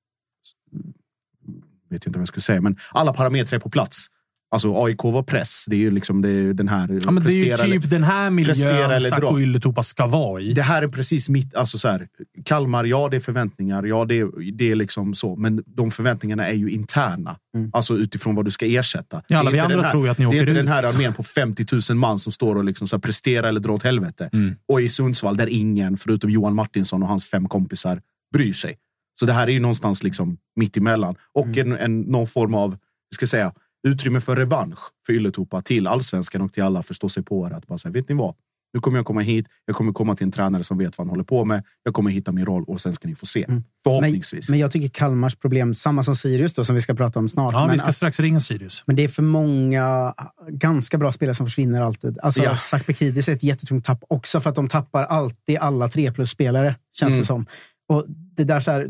vet 1.89 2.05
inte 2.07 2.19
vad 2.19 2.21
jag 2.21 2.27
skulle 2.27 2.41
säga, 2.41 2.61
men 2.61 2.77
alla 2.91 3.13
parametrar 3.13 3.55
är 3.57 3.61
på 3.61 3.69
plats. 3.69 4.07
Alltså 4.49 4.83
AIK 4.83 5.03
var 5.03 5.23
press, 5.23 5.65
det 5.67 5.75
är 5.75 5.79
ju 5.79 5.91
liksom 5.91 6.21
det 6.21 6.29
är 6.29 6.53
den 6.53 6.67
här... 6.67 6.99
Ja, 7.05 7.12
men 7.12 7.23
det 7.23 7.33
är 7.33 7.33
ju 7.33 7.43
typ 7.43 7.60
eller- 7.60 7.79
den 7.79 8.03
här 8.03 8.29
miljön. 8.29 9.01
Saku 9.01 9.39
Ylätupa 9.41 9.83
ska 9.83 10.07
vara 10.07 10.41
i. 10.41 10.53
Det 10.53 10.62
här 10.62 10.83
är 10.83 10.88
precis 10.88 11.29
mitt, 11.29 11.55
alltså 11.55 11.77
så 11.77 11.88
här, 11.88 12.07
Kalmar, 12.45 12.86
ja 12.86 13.10
det 13.10 13.15
är 13.15 13.19
förväntningar, 13.19 13.83
ja 13.83 14.05
det 14.05 14.19
är, 14.19 14.51
det 14.57 14.71
är 14.71 14.75
liksom 14.75 15.13
så, 15.15 15.36
men 15.36 15.63
de 15.65 15.91
förväntningarna 15.91 16.47
är 16.47 16.53
ju 16.53 16.69
interna. 16.69 17.38
Alltså 17.73 17.97
utifrån 17.97 18.36
vad 18.36 18.45
du 18.45 18.51
ska 18.51 18.65
ersätta. 18.65 19.21
Ja, 19.27 19.38
alla 19.39 19.51
Det 19.51 19.53
är 19.53 19.53
vi 19.53 19.60
andra 19.60 19.75
den 19.75 19.86
här, 19.86 19.91
tror 19.91 20.05
ju 20.05 20.12
att 20.12 20.17
ni 20.17 20.25
Det 20.25 20.27
är 20.27 20.29
åker 20.29 20.39
inte 20.41 20.53
den 20.53 20.67
här 20.67 20.83
armén 20.83 21.13
på 21.13 21.23
50 21.23 21.65
000 21.91 21.97
man 21.97 22.19
som 22.19 22.31
står 22.31 22.55
och 22.55 22.63
liksom 22.63 22.88
så 22.88 23.01
här 23.25 23.43
eller 23.43 23.60
drar 23.60 23.73
åt 23.73 23.83
helvete. 23.83 24.29
Mm. 24.33 24.55
Och 24.67 24.81
i 24.81 24.89
Sundsvall 24.89 25.38
där 25.38 25.47
ingen, 25.47 25.97
förutom 25.97 26.29
Johan 26.29 26.55
Martinsson 26.55 27.03
och 27.03 27.10
hans 27.10 27.25
fem 27.25 27.47
kompisar, 27.49 28.01
bryr 28.33 28.53
sig. 28.53 28.77
Så 29.19 29.25
det 29.25 29.33
här 29.33 29.47
är 29.47 29.51
ju 29.51 29.60
någonstans 29.60 30.03
liksom 30.03 30.38
mitt 30.55 30.77
emellan. 30.77 31.15
Och 31.33 31.45
Mm. 31.47 31.71
en, 31.71 31.77
en, 31.79 32.01
någon 32.01 32.27
form 32.27 32.53
av, 32.53 32.77
ska 33.15 33.27
säga, 33.27 33.53
utrymme 33.88 34.21
för 34.21 34.36
revansch 34.36 34.80
för 35.06 35.13
Ylätupa 35.13 35.62
till 35.62 35.88
allsvenskan 35.88 36.41
och 36.41 36.54
till 36.54 36.63
alla 36.63 36.84
förstå 36.84 37.10
sig 37.10 37.23
på 37.23 37.50
det. 37.50 37.56
Att 37.56 37.67
bara 37.67 37.78
säga, 37.78 37.91
vet 37.91 38.10
ni 38.10 38.15
vad? 38.15 38.36
Nu 38.73 38.80
kommer 38.80 38.97
jag 38.97 39.06
komma 39.06 39.21
hit. 39.21 39.47
Jag 39.65 39.76
kommer 39.76 39.93
komma 39.93 40.15
till 40.15 40.23
en 40.26 40.32
tränare 40.32 40.63
som 40.63 40.78
vet 40.78 40.97
vad 40.97 41.08
han 41.08 41.10
håller 41.10 41.23
på 41.23 41.45
med. 41.45 41.63
Jag 41.84 41.93
kommer 41.93 42.12
hitta 42.12 42.32
min 42.32 42.45
roll 42.45 42.63
och 42.67 42.82
sen 42.82 42.93
ska 42.93 43.08
ni 43.08 43.15
få 43.15 43.26
se. 43.26 43.45
Men, 43.47 43.63
Förhoppningsvis. 43.84 44.50
men 44.50 44.60
jag 44.60 44.71
tycker 44.71 44.88
Kalmars 44.88 45.36
problem, 45.36 45.76
samma 45.76 46.04
som 46.04 46.15
Sirius 46.15 46.54
då, 46.54 46.65
som 46.65 46.76
vi 46.76 46.82
ska 46.82 46.93
prata 46.93 47.19
om 47.19 47.30
snart. 47.30 47.54
Ja, 47.54 47.60
men 47.62 47.71
vi 47.71 47.78
ska 47.78 47.88
att- 47.89 47.95
strax 47.95 48.19
ringa 48.19 48.39
Sirius. 48.39 48.84
Men 48.88 48.95
det 48.95 49.04
är 49.04 49.08
för 49.08 49.23
många 49.23 50.13
ganska 50.50 50.97
bra 50.97 51.12
spelare 51.12 51.36
som 51.36 51.45
försvinner 51.45 51.82
alltid. 51.82 52.19
Alltså, 52.19 52.43
Ja. 52.43 52.56
Sakbekidis 52.56 53.30
är 53.30 53.34
ett 53.34 53.43
jättetungt 53.43 53.86
tapp 53.86 54.04
också 54.10 54.39
för 54.39 54.50
att 54.50 54.56
de 54.56 54.67
tappar 54.67 55.04
alltid 55.04 55.58
alla 55.58 55.88
tre 55.89 56.12
plus-spelare, 56.12 56.76
känns 57.00 57.10
Mm. 57.12 57.21
det 57.21 57.26
som. 57.28 57.45
Och 57.89 58.06
det 58.08 58.43
där 58.43 58.60
så 58.60 58.71
här, 58.71 58.89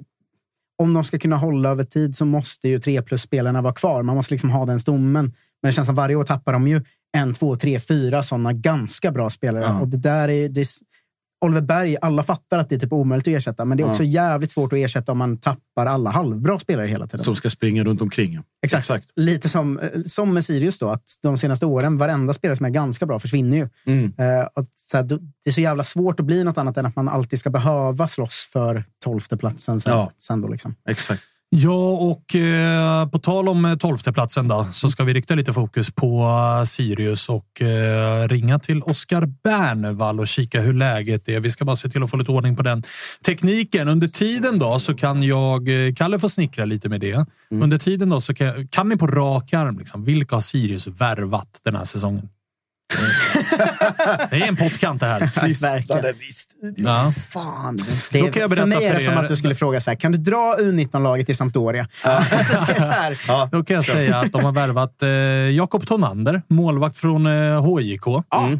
om 0.77 0.93
de 0.93 1.03
ska 1.03 1.19
kunna 1.19 1.35
hålla 1.35 1.69
över 1.69 1.83
tid 1.83 2.15
så 2.15 2.25
måste 2.25 2.69
ju 2.69 2.79
tre 2.79 3.01
plus-spelarna 3.01 3.61
vara 3.61 3.73
kvar. 3.73 4.03
Man 4.03 4.15
måste 4.15 4.33
liksom 4.33 4.49
ha 4.49 4.65
den 4.65 4.79
stommen. 4.79 5.33
Men 5.61 5.69
det 5.69 5.71
känns 5.71 5.85
som 5.85 5.95
varje 5.95 6.15
år 6.15 6.23
tappar 6.23 6.53
de 6.53 6.67
ju 6.67 6.81
en, 7.17 7.33
två, 7.33 7.55
tre, 7.55 7.79
fyra 7.79 8.23
sådana 8.23 8.53
ganska 8.53 9.11
bra 9.11 9.29
spelare. 9.29 9.63
Ja. 9.63 9.79
Och 9.79 9.87
det 9.87 9.97
där 9.97 10.29
är, 10.29 10.49
det 10.49 10.61
är, 10.61 10.67
Oliver 11.45 11.61
Berg, 11.61 11.97
alla 12.01 12.23
fattar 12.23 12.59
att 12.59 12.69
det 12.69 12.75
är 12.75 12.79
typ 12.79 12.93
omöjligt 12.93 13.27
att 13.27 13.31
ersätta, 13.33 13.65
men 13.65 13.77
det 13.77 13.83
är 13.83 13.85
Ja. 13.85 13.91
också 13.91 14.03
jävligt 14.03 14.51
svårt 14.51 14.73
att 14.73 14.79
ersätta 14.79 15.11
om 15.11 15.17
man 15.17 15.37
tappar 15.37 15.85
alla 15.85 16.09
halvbra 16.09 16.59
spelare 16.59 16.87
hela 16.87 17.07
tiden. 17.07 17.23
Som 17.25 17.35
ska 17.35 17.49
springa 17.49 17.83
runt 17.83 18.01
omkring. 18.01 18.39
Exakt. 18.65 19.09
Lite 19.15 19.49
som, 19.49 19.79
eh, 19.79 19.89
som 20.05 20.33
med 20.33 20.45
Sirius 20.45 20.79
då, 20.79 20.89
att 20.89 21.03
de 21.23 21.37
senaste 21.37 21.65
åren, 21.65 21.97
varenda 21.97 22.33
spelare 22.33 22.55
som 22.57 22.65
är 22.65 22.69
ganska 22.69 23.05
bra 23.05 23.19
försvinner 23.19 23.57
ju. 23.57 23.69
Mm. 23.85 24.13
Eh, 24.17 24.45
och 24.55 24.65
så 24.75 24.97
här, 24.97 25.03
det 25.03 25.19
är 25.49 25.51
så 25.51 25.61
jävla 25.61 25.83
svårt 25.83 26.19
att 26.19 26.25
bli 26.25 26.43
något 26.43 26.57
annat 26.57 26.77
än 26.77 26.85
att 26.85 26.95
man 26.95 27.09
alltid 27.09 27.39
ska 27.39 27.49
behöva 27.49 28.07
slåss 28.07 28.49
för 28.53 28.83
tolfte 29.03 29.37
platsen 29.37 29.81
sen, 29.81 29.93
Ja. 29.93 30.11
sen 30.17 30.41
då 30.41 30.47
liksom. 30.47 30.75
Exakt. 30.89 31.23
Ja, 31.49 31.89
och 31.89 32.35
eh, 32.35 33.09
på 33.09 33.19
tal 33.19 33.49
om 33.49 33.65
eh, 33.65 33.75
tolfteplatsen 33.75 34.47
då, 34.47 34.67
så 34.73 34.89
ska 34.89 35.03
vi 35.03 35.13
rikta 35.13 35.35
lite 35.35 35.53
fokus 35.53 35.91
på 35.91 36.21
eh, 36.59 36.65
Sirius 36.65 37.29
och 37.29 37.61
eh, 37.61 38.27
ringa 38.27 38.59
till 38.59 38.81
Oskar 38.81 39.25
Bernevall 39.43 40.19
och 40.19 40.27
kika 40.27 40.61
hur 40.61 40.73
läget 40.73 41.29
är. 41.29 41.39
Vi 41.39 41.49
ska 41.49 41.65
bara 41.65 41.75
se 41.75 41.89
till 41.89 42.03
att 42.03 42.09
få 42.09 42.17
lite 42.17 42.31
ordning 42.31 42.55
på 42.55 42.63
den 42.63 42.83
tekniken. 43.25 43.87
Under 43.87 44.07
tiden 44.07 44.59
då 44.59 44.79
så 44.79 44.95
kan 44.95 45.23
jag, 45.23 45.87
eh, 45.87 45.93
Kalle 45.93 46.19
får 46.19 46.29
snickra 46.29 46.65
lite 46.65 46.89
med 46.89 47.01
det. 47.01 47.25
Under 47.51 47.77
tiden 47.77 48.09
då 48.09 48.21
så 48.21 48.33
kan, 48.33 48.67
kan 48.67 48.89
ni 48.89 48.97
på 48.97 49.07
rak 49.07 49.53
arm, 49.53 49.79
liksom, 49.79 50.03
vilka 50.03 50.35
har 50.35 50.41
Sirius 50.41 50.87
värvat 50.87 51.61
den 51.63 51.75
här 51.75 51.85
säsongen? 51.85 52.29
det 54.29 54.35
är 54.35 54.47
en 54.47 54.55
pottkant 54.55 54.99
det 54.99 55.05
här. 55.05 55.19
Verkligen. 55.61 56.15
Ja. 56.75 57.13
Fan. 57.29 57.77
Det 58.11 58.19
Då 58.19 58.27
är, 58.27 58.31
kan 58.31 58.41
jag 58.41 58.57
för 58.57 58.65
mig 58.65 58.85
är 58.85 58.91
för 58.91 58.99
det 58.99 59.05
som 59.05 59.17
att 59.17 59.27
du 59.27 59.35
skulle 59.35 59.55
fråga 59.55 59.81
så 59.81 59.91
här, 59.91 59.95
kan 59.95 60.11
du 60.11 60.17
dra 60.17 60.55
U19-laget 60.59 61.29
i 61.29 61.33
Sampdoria? 61.33 61.87
Alltså, 62.03 62.35
det 62.67 62.73
är 62.73 62.85
så 62.85 62.91
här, 62.91 63.17
Ja. 63.27 63.49
Då 63.51 63.63
kan 63.63 63.75
jag 63.75 63.85
säga 63.85 64.17
att 64.17 64.31
de 64.31 64.43
har 64.43 64.51
värvat 64.51 65.01
eh, 65.01 65.09
Jakob 65.09 65.87
Tonander, 65.87 66.41
målvakt 66.47 66.97
från 66.97 67.25
eh, 67.25 67.61
HJK. 67.65 68.03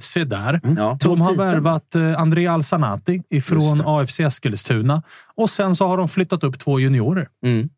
Se 0.02 0.24
där. 0.24 0.62
Ja. 0.78 0.98
De 1.02 1.22
har 1.22 1.34
värvat 1.34 1.96
eh, 1.96 2.22
André 2.22 2.48
Alsanati 2.48 3.42
från. 3.42 3.82
AFC 3.86 4.20
Eskilstuna. 4.20 5.04
Och 5.36 5.50
sen 5.50 5.76
så 5.76 5.88
har 5.88 5.98
de 5.98 6.10
flyttat 6.10 6.44
upp 6.44 6.60
två 6.60 6.80
juniorer. 6.80 7.28
Mm. 7.46 7.70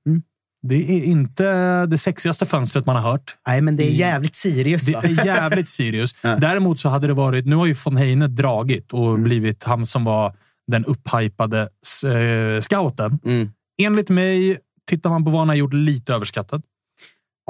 Det 0.61 0.75
är 0.97 1.03
inte 1.03 1.45
det 1.85 1.97
sexigaste 1.97 2.45
fönstret 2.45 2.85
man 2.85 2.95
har 2.95 3.11
hört. 3.11 3.35
nej, 3.47 3.61
men 3.61 3.75
det 3.75 3.83
är 3.83 3.91
jävligt 3.91 4.35
Sirius. 4.35 4.85
Det 4.85 4.93
va? 4.93 5.01
är 5.03 5.25
jävligt 5.25 5.67
seriöst. 5.67 6.15
Däremot 6.21 6.79
så 6.79 6.89
hade 6.89 7.07
det 7.07 7.13
varit... 7.13 7.45
Nu 7.45 7.55
har 7.55 7.65
ju 7.65 7.75
von 7.85 7.97
Heine 7.97 8.27
dragit 8.27 8.93
och 8.93 9.09
Mm. 9.09 9.23
blivit 9.23 9.63
han 9.63 9.85
som 9.85 10.03
var 10.03 10.35
den 10.67 10.85
upphypade 10.85 11.61
eh, 11.61 12.61
scouten. 12.61 13.19
Mm. 13.25 13.49
Enligt 13.81 14.09
mig, 14.09 14.57
tittar 14.89 15.09
man 15.09 15.25
på 15.25 15.31
vad 15.31 15.39
han 15.41 15.49
har 15.49 15.55
gjort, 15.55 15.73
lite 15.73 16.13
överskattad. 16.13 16.61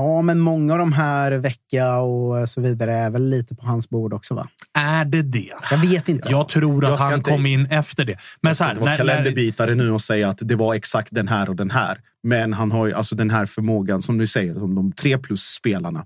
Ja, 0.02 0.22
men 0.22 0.40
många 0.40 0.74
av 0.74 0.80
de 0.80 0.94
här 0.94 1.32
vecka 1.32 1.98
och 1.98 2.50
så 2.50 2.62
vidare 2.62 2.94
är 2.94 3.10
väl 3.10 3.30
lite 3.30 3.56
på 3.56 3.66
hans 3.66 3.90
bord 3.90 4.14
också, 4.14 4.34
va? 4.34 4.48
Är 4.78 5.06
det 5.06 5.22
det? 5.22 5.50
Jag 5.72 5.78
vet 5.78 6.10
inte. 6.10 6.30
Jag 6.30 6.50
tror 6.50 6.84
Jag 6.84 6.92
att 6.94 7.00
ska 7.00 7.08
han 7.08 7.18
inte- 7.18 7.32
kom 7.32 7.46
in 7.46 7.66
efter 7.66 8.06
det. 8.06 8.18
Men 8.42 8.56
så 8.56 8.64
här, 8.64 8.74
det 8.74 8.80
var 8.80 8.86
när, 8.88 8.92
när, 8.92 8.98
kalenderbitare 8.98 9.76
nu 9.76 9.92
och 9.92 10.02
säga 10.02 10.30
att 10.30 10.38
det 10.42 10.56
var 10.56 10.74
exakt 10.76 11.10
den 11.12 11.28
här 11.28 11.50
och 11.50 11.56
den 11.56 11.72
här. 11.72 11.98
Men 12.24 12.54
han 12.54 12.72
har 12.72 12.88
ju 12.88 12.94
alltså 12.94 13.16
den 13.16 13.30
här 13.30 13.46
förmågan 13.46 14.02
som 14.02 14.18
du 14.18 14.28
säger, 14.28 14.54
som 14.54 14.76
de 14.76 14.92
tre 14.92 15.18
plus-spelarna. 15.18 16.06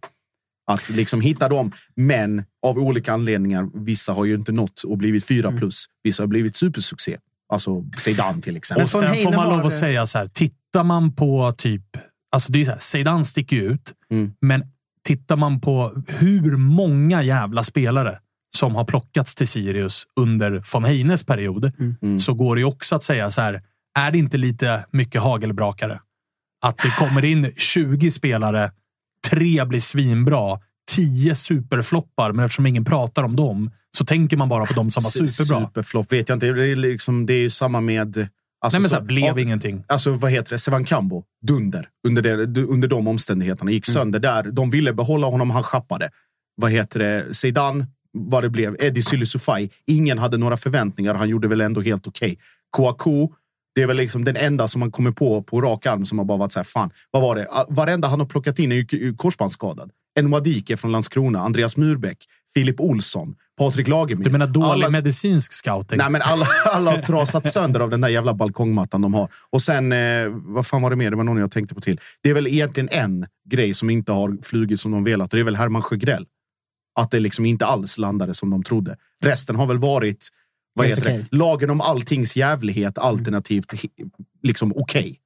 Att 0.71 0.89
liksom 0.89 1.21
hitta 1.21 1.49
dem. 1.49 1.71
Men 1.95 2.43
av 2.65 2.77
olika 2.79 3.13
anledningar, 3.13 3.69
vissa 3.85 4.13
har 4.13 4.25
ju 4.25 4.35
inte 4.35 4.51
nått 4.51 4.83
och 4.83 4.97
blivit 4.97 5.25
fyra 5.25 5.47
Mm. 5.47 5.59
plus. 5.59 5.85
Vissa 6.03 6.23
har 6.23 6.27
blivit 6.27 6.55
supersuccé. 6.55 7.17
Alltså 7.53 7.83
Zidane 8.01 8.41
till 8.41 8.57
exempel. 8.57 8.83
Och 8.83 8.89
sen 8.89 9.15
får 9.15 9.31
man 9.35 9.49
lov 9.57 9.65
att 9.65 9.73
säga 9.73 10.07
så 10.07 10.17
här. 10.17 10.27
Tittar 10.27 10.83
man 10.83 11.15
på 11.15 11.51
typ... 11.57 11.83
Alltså 12.33 12.51
det 12.51 12.61
är 12.61 12.65
så 12.65 12.71
här, 12.71 12.79
Zidane 12.79 13.23
sticker 13.25 13.55
ju 13.55 13.63
ut. 13.63 13.93
Mm. 14.11 14.31
Men 14.41 14.63
tittar 15.07 15.35
man 15.37 15.61
på 15.61 16.03
hur 16.07 16.57
många 16.57 17.23
jävla 17.23 17.63
spelare 17.63 18.19
som 18.57 18.75
har 18.75 18.85
plockats 18.85 19.35
till 19.35 19.47
Sirius 19.47 20.03
under 20.19 20.63
von 20.73 20.83
Heines 20.85 21.23
period 21.23 21.71
Mm. 22.01 22.19
så 22.19 22.33
går 22.33 22.55
det 22.55 22.59
ju 22.59 22.65
också 22.65 22.95
att 22.95 23.03
säga 23.03 23.31
så 23.31 23.41
här. 23.41 23.61
Är 23.99 24.11
det 24.11 24.17
inte 24.17 24.37
lite 24.37 24.85
mycket 24.91 25.21
hagelbrakare? 25.21 25.99
Att 26.65 26.77
det 26.77 26.89
kommer 26.89 27.25
in 27.25 27.51
20 27.57 28.11
spelare, 28.11 28.71
tre 29.29 29.65
blir 29.65 29.79
svinbra, 29.79 30.59
10 30.91 31.35
superfloppar, 31.35 32.31
men 32.31 32.45
eftersom 32.45 32.65
ingen 32.65 32.85
pratar 32.85 33.23
om 33.23 33.35
dem 33.35 33.71
så 33.97 34.05
tänker 34.05 34.37
man 34.37 34.49
bara 34.49 34.65
på 34.65 34.73
de 34.73 34.91
som 34.91 35.03
var 35.03 35.09
Su- 35.09 35.27
superbra. 35.27 35.67
Superflopp 35.67 36.11
vet 36.11 36.29
jag 36.29 36.35
inte. 36.35 36.45
Det 36.51 36.67
är, 36.67 36.75
liksom, 36.75 37.25
det 37.25 37.33
är 37.33 37.39
ju 37.41 37.49
samma 37.49 37.81
med... 37.81 38.27
Alltså, 38.63 38.77
Nej, 38.77 38.81
men 38.81 38.89
så 38.89 38.95
här, 38.95 39.03
blev 39.03 39.31
av- 39.31 39.39
ingenting. 39.39 39.83
Alltså 39.87 40.11
vad 40.11 40.31
heter 40.31 40.49
det? 40.49 40.59
Sevan 40.59 40.85
Kambo. 40.85 41.23
Dunder. 41.47 41.87
Under, 42.07 42.21
det, 42.45 42.61
under 42.61 42.87
de 42.87 43.07
omständigheterna. 43.07 43.71
Gick 43.71 43.87
Mm. 43.87 43.93
sönder 43.93 44.19
där. 44.19 44.43
De 44.43 44.69
ville 44.69 44.93
behålla 44.93 45.27
honom, 45.27 45.49
han 45.49 45.63
schappade. 45.63 46.09
Vad 46.55 46.71
heter 46.71 46.99
det? 46.99 47.33
Zidane, 47.33 47.87
vad 48.11 48.43
det 48.43 48.49
blev. 48.49 48.75
Eddie 48.79 49.01
Sylisufaj. 49.03 49.69
Ingen 49.87 50.17
hade 50.19 50.37
några 50.37 50.57
förväntningar. 50.57 51.15
Han 51.15 51.29
gjorde 51.29 51.47
väl 51.47 51.61
ändå 51.61 51.81
helt 51.81 52.07
okej. 52.07 52.37
Kouakou. 52.69 53.29
Det 53.75 53.81
är 53.81 53.87
väl 53.87 53.97
liksom 53.97 54.25
den 54.25 54.35
enda 54.35 54.67
som 54.67 54.79
man 54.79 54.91
kommer 54.91 55.11
på 55.11 55.43
på 55.43 55.61
rak 55.61 55.85
arm 55.85 56.05
som 56.05 56.17
har 56.17 56.25
bara 56.25 56.37
varit 56.37 56.51
så 56.51 56.59
här, 56.59 56.63
fan, 56.63 56.89
vad 57.11 57.21
var 57.21 57.35
det? 57.35 57.47
Varenda 57.69 58.07
han 58.07 58.19
har 58.19 58.27
plockat 58.27 58.59
in 58.59 58.71
är 58.71 58.75
ju 58.95 59.15
korsbandsskadad. 59.15 59.91
En 60.19 60.29
Wadike 60.31 60.77
från 60.77 60.91
Landskrona, 60.91 61.39
Andreas 61.39 61.77
Murbeck, 61.77 62.17
Filip 62.53 62.79
Olsson, 62.79 63.35
Patrik 63.57 63.87
Lagemyr. 63.87 64.23
Du 64.25 64.31
menar 64.31 64.47
dålig 64.47 64.69
Alla- 64.69 64.89
medicinsk 64.89 65.53
scouting? 65.53 65.97
Nej, 65.97 66.09
men 66.09 66.21
alla, 66.21 66.45
alla 66.71 66.91
har 66.91 67.01
trasat 67.01 67.53
sönder 67.53 67.79
av 67.79 67.89
den 67.89 68.01
där 68.01 68.09
jävla 68.09 68.33
balkongmattan 68.33 69.01
de 69.01 69.13
har. 69.13 69.29
Och 69.49 69.61
sen, 69.61 69.91
eh, 69.91 70.27
vad 70.29 70.67
fan 70.67 70.81
var 70.81 70.89
det 70.89 70.95
mer? 70.95 71.09
Det 71.09 71.15
var 71.17 71.23
någon 71.23 71.37
jag 71.37 71.51
tänkte 71.51 71.75
på 71.75 71.81
till. 71.81 71.99
Det 72.23 72.29
är 72.29 72.33
väl 72.33 72.47
egentligen 72.47 72.89
en 72.89 73.25
grej 73.49 73.73
som 73.73 73.89
inte 73.89 74.11
har 74.11 74.37
flugit 74.43 74.79
som 74.79 74.91
de 74.91 75.03
velat 75.03 75.33
och 75.33 75.37
det 75.37 75.41
är 75.41 75.45
väl 75.45 75.55
Herman 75.55 75.81
Sjögrell. 75.81 76.25
Att 76.99 77.11
det 77.11 77.19
liksom 77.19 77.45
inte 77.45 77.65
alls 77.65 77.97
landade 77.97 78.33
som 78.33 78.49
de 78.49 78.63
trodde. 78.63 78.97
Resten 79.23 79.55
har 79.55 79.65
väl 79.65 79.79
varit, 79.79 80.27
vad 80.73 80.85
heter 80.87 81.01
okej. 81.01 81.25
det? 81.31 81.37
Lagen 81.37 81.69
om 81.69 81.81
alltings 81.81 82.35
jävlighet 82.37 82.97
alternativt 82.97 83.73
liksom 84.43 84.73
okej. 84.75 85.19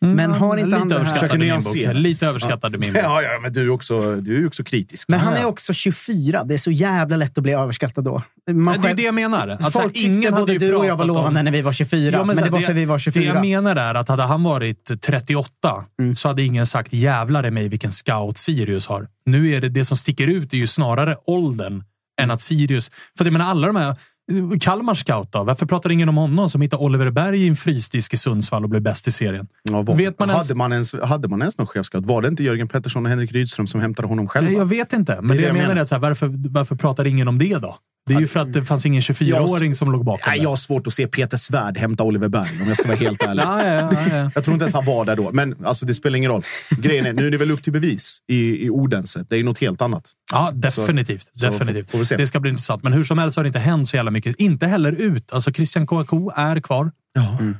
Men 0.00 0.30
har 0.30 0.56
inte 0.56 0.64
lite 0.66 0.78
han 0.78 0.88
det 0.88 0.98
här- 0.98 1.36
nyansera. 1.38 1.92
bok. 1.92 2.02
Lite 2.02 2.26
överskattad 2.26 2.74
i 2.74 2.78
min 2.78 2.92
bok. 2.92 3.02
Ja, 3.04 3.22
ja, 3.22 3.28
men 3.42 3.52
du 3.52 3.62
är 3.62 3.70
också, 3.70 4.16
du 4.16 4.34
är 4.36 4.40
ju 4.40 4.46
också 4.46 4.64
kritisk. 4.64 5.08
Men 5.08 5.20
han 5.20 5.32
Ja, 5.32 5.38
är 5.38 5.42
ja. 5.42 5.48
också 5.48 5.72
24. 5.72 6.44
Det 6.44 6.54
är 6.54 6.58
så 6.58 6.70
jävla 6.70 7.16
lätt 7.16 7.38
att 7.38 7.42
bli 7.42 7.52
överskattad 7.52 8.04
då. 8.04 8.22
Man 8.50 8.56
Men 8.56 8.64
det 8.64 8.70
är 8.78 8.82
själv- 8.82 8.96
det 8.96 9.02
jag 9.02 9.14
menar. 9.14 9.48
Alltså, 9.48 9.80
Folk 9.80 9.96
ingen 9.96 10.34
både 10.34 10.58
du 10.58 10.74
och 10.74 10.86
jag 10.86 10.96
var 10.96 10.96
pratat 10.96 11.10
om- 11.10 11.16
lovande 11.16 11.42
när 11.42 11.50
vi 11.50 11.62
var 11.62 11.72
24. 11.72 12.10
Ja, 12.16 12.24
men, 12.24 12.36
så 12.36 12.44
det 12.44 12.50
var 12.50 12.60
för 12.60 12.72
vi 12.72 12.84
var 12.84 12.96
Det 12.96 13.00
24. 13.00 13.24
jag 13.24 13.40
menar 13.40 13.76
är 13.76 13.94
att 13.94 14.08
hade 14.08 14.22
han 14.22 14.42
varit 14.42 14.90
38 15.02 15.84
Mm. 16.00 16.14
så 16.16 16.28
hade 16.28 16.42
ingen 16.42 16.66
sagt 16.66 16.92
jävlar 16.92 17.46
i 17.46 17.50
mig 17.50 17.68
vilken 17.68 17.92
scout 17.92 18.38
Sirius 18.38 18.86
har. 18.86 19.08
Nu 19.26 19.48
är 19.54 19.60
det 19.60 19.68
det 19.68 19.84
som 19.84 19.96
sticker 19.96 20.26
ut 20.26 20.52
är 20.52 20.56
ju 20.56 20.66
snarare 20.66 21.16
åldern 21.26 21.84
än 22.20 22.30
att 22.30 22.40
Sirius... 22.40 22.90
För 23.18 23.24
jag 23.24 23.32
menar 23.32 23.50
alla 23.50 23.66
de 23.66 23.76
här... 23.76 23.96
Kalmar 24.60 24.94
scout 24.94 25.32
då? 25.32 25.44
Varför 25.44 25.66
pratar 25.66 25.90
ingen 25.90 26.08
om 26.08 26.16
honom 26.16 26.50
som 26.50 26.60
hittade 26.62 26.82
Oliver 26.82 27.10
Berg 27.10 27.42
i 27.44 27.48
en 27.48 27.56
frysdisk 27.56 28.14
i 28.14 28.16
Sundsvall 28.16 28.64
och 28.64 28.70
blev 28.70 28.82
bäst 28.82 29.08
i 29.08 29.12
serien? 29.12 29.46
Ja, 29.62 29.82
vad- 29.82 29.96
Vet 29.96 30.18
man 30.18 30.30
ens- 30.30 30.48
hade, 30.48 30.54
man 30.58 30.72
ens, 30.72 30.94
hade 31.02 31.28
man 31.28 31.40
ens 31.40 31.58
någon 31.58 31.66
chefscout? 31.66 32.06
Var 32.06 32.22
det 32.22 32.28
inte 32.28 32.42
Jörgen 32.44 32.68
Pettersson 32.68 33.04
och 33.04 33.10
Henrik 33.10 33.32
Rydström 33.32 33.66
som 33.66 33.80
hämtade 33.80 34.08
honom 34.08 34.28
själva? 34.28 34.48
Nej, 34.50 34.58
jag 34.58 34.66
vet 34.66 34.92
inte. 34.92 35.18
Men 35.22 35.28
det, 35.36 35.42
det 35.42 35.46
jag 35.46 35.54
menar 35.56 35.76
är 35.76 35.80
att 35.80 35.88
så 35.88 35.94
här, 35.94 36.02
varför, 36.02 36.30
varför 36.50 36.76
pratar 36.76 37.04
ingen 37.04 37.28
om 37.28 37.38
det 37.38 37.58
då? 37.58 37.76
Det 38.08 38.14
är 38.14 38.20
ju 38.20 38.28
för 38.28 38.40
att 38.40 38.52
det 38.52 38.64
fanns 38.64 38.86
ingen 38.86 39.00
24-åring 39.00 39.74
som 39.74 39.92
låg 39.92 40.04
bakom 40.04 40.22
Nej, 40.26 40.38
det. 40.38 40.42
jag 40.42 40.50
har 40.50 40.56
svårt 40.56 40.86
att 40.86 40.94
se 40.94 41.06
Peter 41.06 41.36
Svärd 41.36 41.78
hämta 41.78 42.04
Oliver 42.04 42.28
Berg 42.28 42.62
om 42.62 42.68
jag 42.68 42.76
ska 42.76 42.88
vara 42.88 42.98
helt 42.98 43.22
ärlig. 43.28 43.42
Ja, 43.42 43.66
ja, 43.66 43.90
ja, 43.92 44.16
ja. 44.16 44.30
Jag 44.34 44.44
tror 44.44 44.52
inte 44.52 44.64
ens 44.64 44.74
han 44.74 44.84
var 44.84 45.04
där 45.04 45.16
då. 45.16 45.30
Men 45.32 45.66
alltså, 45.66 45.86
det 45.86 45.94
spelar 45.94 46.16
ingen 46.16 46.30
roll. 46.30 46.42
Grejen 46.70 47.06
är, 47.06 47.12
nu 47.12 47.26
är 47.26 47.30
det 47.30 47.36
väl 47.38 47.50
upp 47.50 47.62
till 47.62 47.72
bevis 47.72 48.18
i, 48.28 48.66
i 48.66 48.70
Odense. 48.70 49.24
Det 49.28 49.34
är 49.36 49.38
ju 49.38 49.44
något 49.44 49.58
helt 49.58 49.82
annat. 49.82 50.10
Ja, 50.32 50.50
definitivt. 50.54 51.30
så 51.32 51.46
definitivt. 51.50 52.08
se. 52.08 52.16
Det 52.16 52.26
ska 52.26 52.40
bli 52.40 52.50
intressant. 52.50 52.82
Men 52.82 52.92
hur 52.92 53.04
som 53.04 53.18
helst 53.18 53.36
har 53.36 53.44
det 53.44 53.46
inte 53.46 53.58
hänt 53.58 53.88
så 53.88 53.96
jävla 53.96 54.10
mycket. 54.10 54.36
Inte 54.40 54.66
heller 54.66 54.92
ut. 54.92 55.32
Alltså 55.32 55.52
Christian 55.52 55.86
Kouakou 55.86 56.30
är 56.36 56.60
kvar. 56.60 56.90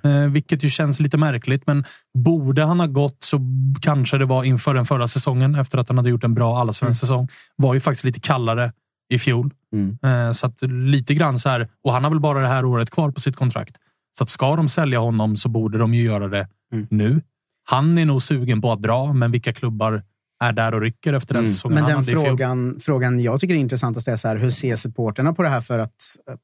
Eh, 0.04 0.30
vilket 0.30 0.64
ju 0.64 0.70
känns 0.70 1.00
lite 1.00 1.16
märkligt. 1.16 1.66
Men 1.66 1.84
borde 2.18 2.64
han 2.64 2.80
ha 2.80 2.86
gått 2.86 3.18
så 3.20 3.40
kanske 3.80 4.18
det 4.18 4.24
var 4.24 4.44
inför 4.44 4.74
den 4.74 4.86
förra 4.86 5.08
säsongen. 5.08 5.54
Efter 5.54 5.78
att 5.78 5.88
han 5.88 5.98
hade 5.98 6.10
gjort 6.10 6.24
en 6.24 6.34
bra 6.34 6.58
allsvensk 6.58 7.00
säsong. 7.00 7.28
Var 7.56 7.74
ju 7.74 7.80
faktiskt 7.80 8.04
lite 8.04 8.20
kallare 8.20 8.72
i 9.08 9.18
fjol. 9.18 9.50
Mm. 9.72 9.98
Eh, 10.02 10.32
så 10.32 10.46
att 10.46 10.62
lite 10.62 11.14
grann 11.14 11.38
så 11.38 11.48
här. 11.48 11.68
Och 11.84 11.92
han 11.92 12.04
har 12.04 12.10
väl 12.10 12.20
bara 12.20 12.40
det 12.40 12.48
här 12.48 12.64
året 12.64 12.90
kvar 12.90 13.10
på 13.10 13.20
sitt 13.20 13.36
kontrakt. 13.36 13.76
Så 14.18 14.24
att 14.24 14.30
ska 14.30 14.56
de 14.56 14.68
sälja 14.68 14.98
honom 14.98 15.36
så 15.36 15.48
borde 15.48 15.78
de 15.78 15.94
ju 15.94 16.02
göra 16.02 16.28
det 16.28 16.48
Mm. 16.72 16.86
nu. 16.90 17.20
Han 17.64 17.98
är 17.98 18.04
nog 18.06 18.22
sugen 18.22 18.60
på 18.60 18.72
att 18.72 18.82
dra, 18.82 19.12
men 19.12 19.30
vilka 19.32 19.52
klubbar 19.52 20.02
är 20.44 20.52
där 20.52 20.74
och 20.74 20.80
rycker 20.80 21.12
efter 21.12 21.34
den 21.34 21.46
säsongen 21.48 21.84
Men 21.84 21.94
den 21.94 22.02
i 22.02 22.24
frågan, 22.24 22.76
frågan 22.80 23.20
jag 23.20 23.40
tycker 23.40 23.54
är 23.54 23.58
intressantast 23.58 24.08
är 24.08 24.16
så 24.16 24.28
här, 24.28 24.36
hur 24.36 24.50
ser 24.50 24.76
supporterna 24.76 25.32
på 25.32 25.42
det 25.42 25.48
här? 25.48 25.60
För 25.60 25.78
att 25.78 25.94
eh, 26.30 26.34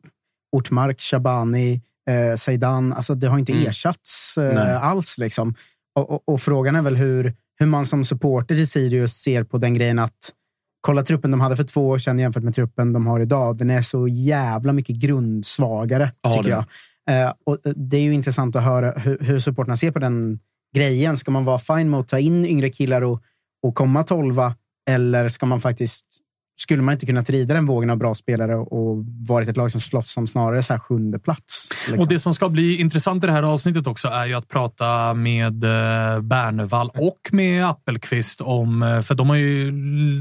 Ortmark, 0.56 1.00
Shabani, 1.00 1.80
eh, 2.10 2.36
Zeidan, 2.36 2.92
alltså 2.92 3.14
det 3.14 3.26
har 3.28 3.38
inte 3.38 3.52
Mm. 3.52 3.66
ersatts 3.66 4.38
eh, 4.38 4.84
alls. 4.84 5.18
Liksom. 5.18 5.54
Och, 5.94 6.10
och, 6.10 6.22
och 6.28 6.40
frågan 6.40 6.76
är 6.76 6.82
väl 6.82 6.96
hur, 6.96 7.34
hur 7.58 7.66
man 7.66 7.86
som 7.86 8.04
supporter 8.04 8.54
till 8.54 8.68
Sirius 8.68 9.12
ser 9.14 9.44
på 9.44 9.58
den 9.58 9.74
grejen 9.74 9.98
att 9.98 10.32
kolla 10.84 11.02
truppen 11.02 11.30
de 11.30 11.40
hade 11.40 11.56
för 11.56 11.64
två 11.64 11.88
år 11.88 11.98
sedan 11.98 12.18
jämfört 12.18 12.42
med 12.42 12.54
truppen 12.54 12.92
de 12.92 13.06
har 13.06 13.20
idag. 13.20 13.58
Den 13.58 13.70
är 13.70 13.82
så 13.82 14.08
jävla 14.08 14.72
mycket 14.72 14.96
grundsvagare, 14.96 16.12
Ja, 16.22 16.30
tycker 16.30 16.42
det. 16.42 16.64
jag. 17.06 17.26
Eh, 17.26 17.32
och 17.46 17.66
eh, 17.66 17.72
det 17.76 17.96
är 17.96 18.02
ju 18.02 18.14
intressant 18.14 18.56
att 18.56 18.62
höra 18.62 18.90
hur, 18.90 19.18
hur 19.20 19.40
supporterna 19.40 19.76
ser 19.76 19.90
på 19.90 19.98
den 19.98 20.38
grejen. 20.76 21.16
Ska 21.16 21.30
man 21.30 21.44
vara 21.44 21.58
fine 21.58 21.90
med 21.90 22.00
att 22.00 22.08
ta 22.08 22.18
in 22.18 22.46
yngre 22.46 22.70
killar 22.70 23.02
och, 23.02 23.22
och 23.62 23.74
komma 23.74 24.04
tolva? 24.04 24.54
Eller 24.90 25.28
ska 25.28 25.46
man 25.46 25.60
faktiskt, 25.60 26.06
skulle 26.60 26.82
man 26.82 26.92
inte 26.92 27.06
kunnat 27.06 27.30
rida 27.30 27.54
den 27.54 27.66
vågen 27.66 27.90
av 27.90 27.96
bra 27.96 28.14
spelare 28.14 28.56
och 28.56 29.04
varit 29.28 29.48
ett 29.48 29.56
lag 29.56 29.70
som 29.70 29.80
slåss 29.80 30.16
om 30.16 30.26
snarare 30.26 30.62
så 30.62 30.72
här 30.72 30.80
sjunde 30.80 31.18
plats? 31.18 31.63
Liksom? 31.86 32.00
Och 32.00 32.08
det 32.08 32.18
som 32.18 32.34
ska 32.34 32.48
bli 32.48 32.80
intressant 32.80 33.24
i 33.24 33.26
det 33.26 33.32
här 33.32 33.42
avsnittet 33.42 33.86
också 33.86 34.08
är 34.08 34.26
ju 34.26 34.34
att 34.34 34.48
prata 34.48 35.14
med 35.14 35.64
eh, 35.64 36.20
Bernevall 36.20 36.90
och 36.94 37.20
med 37.32 37.66
Appelqvist 37.66 38.40
om, 38.40 38.82
eh, 38.82 39.00
för 39.00 39.14
de 39.14 39.28
har 39.28 39.36
ju, 39.36 39.72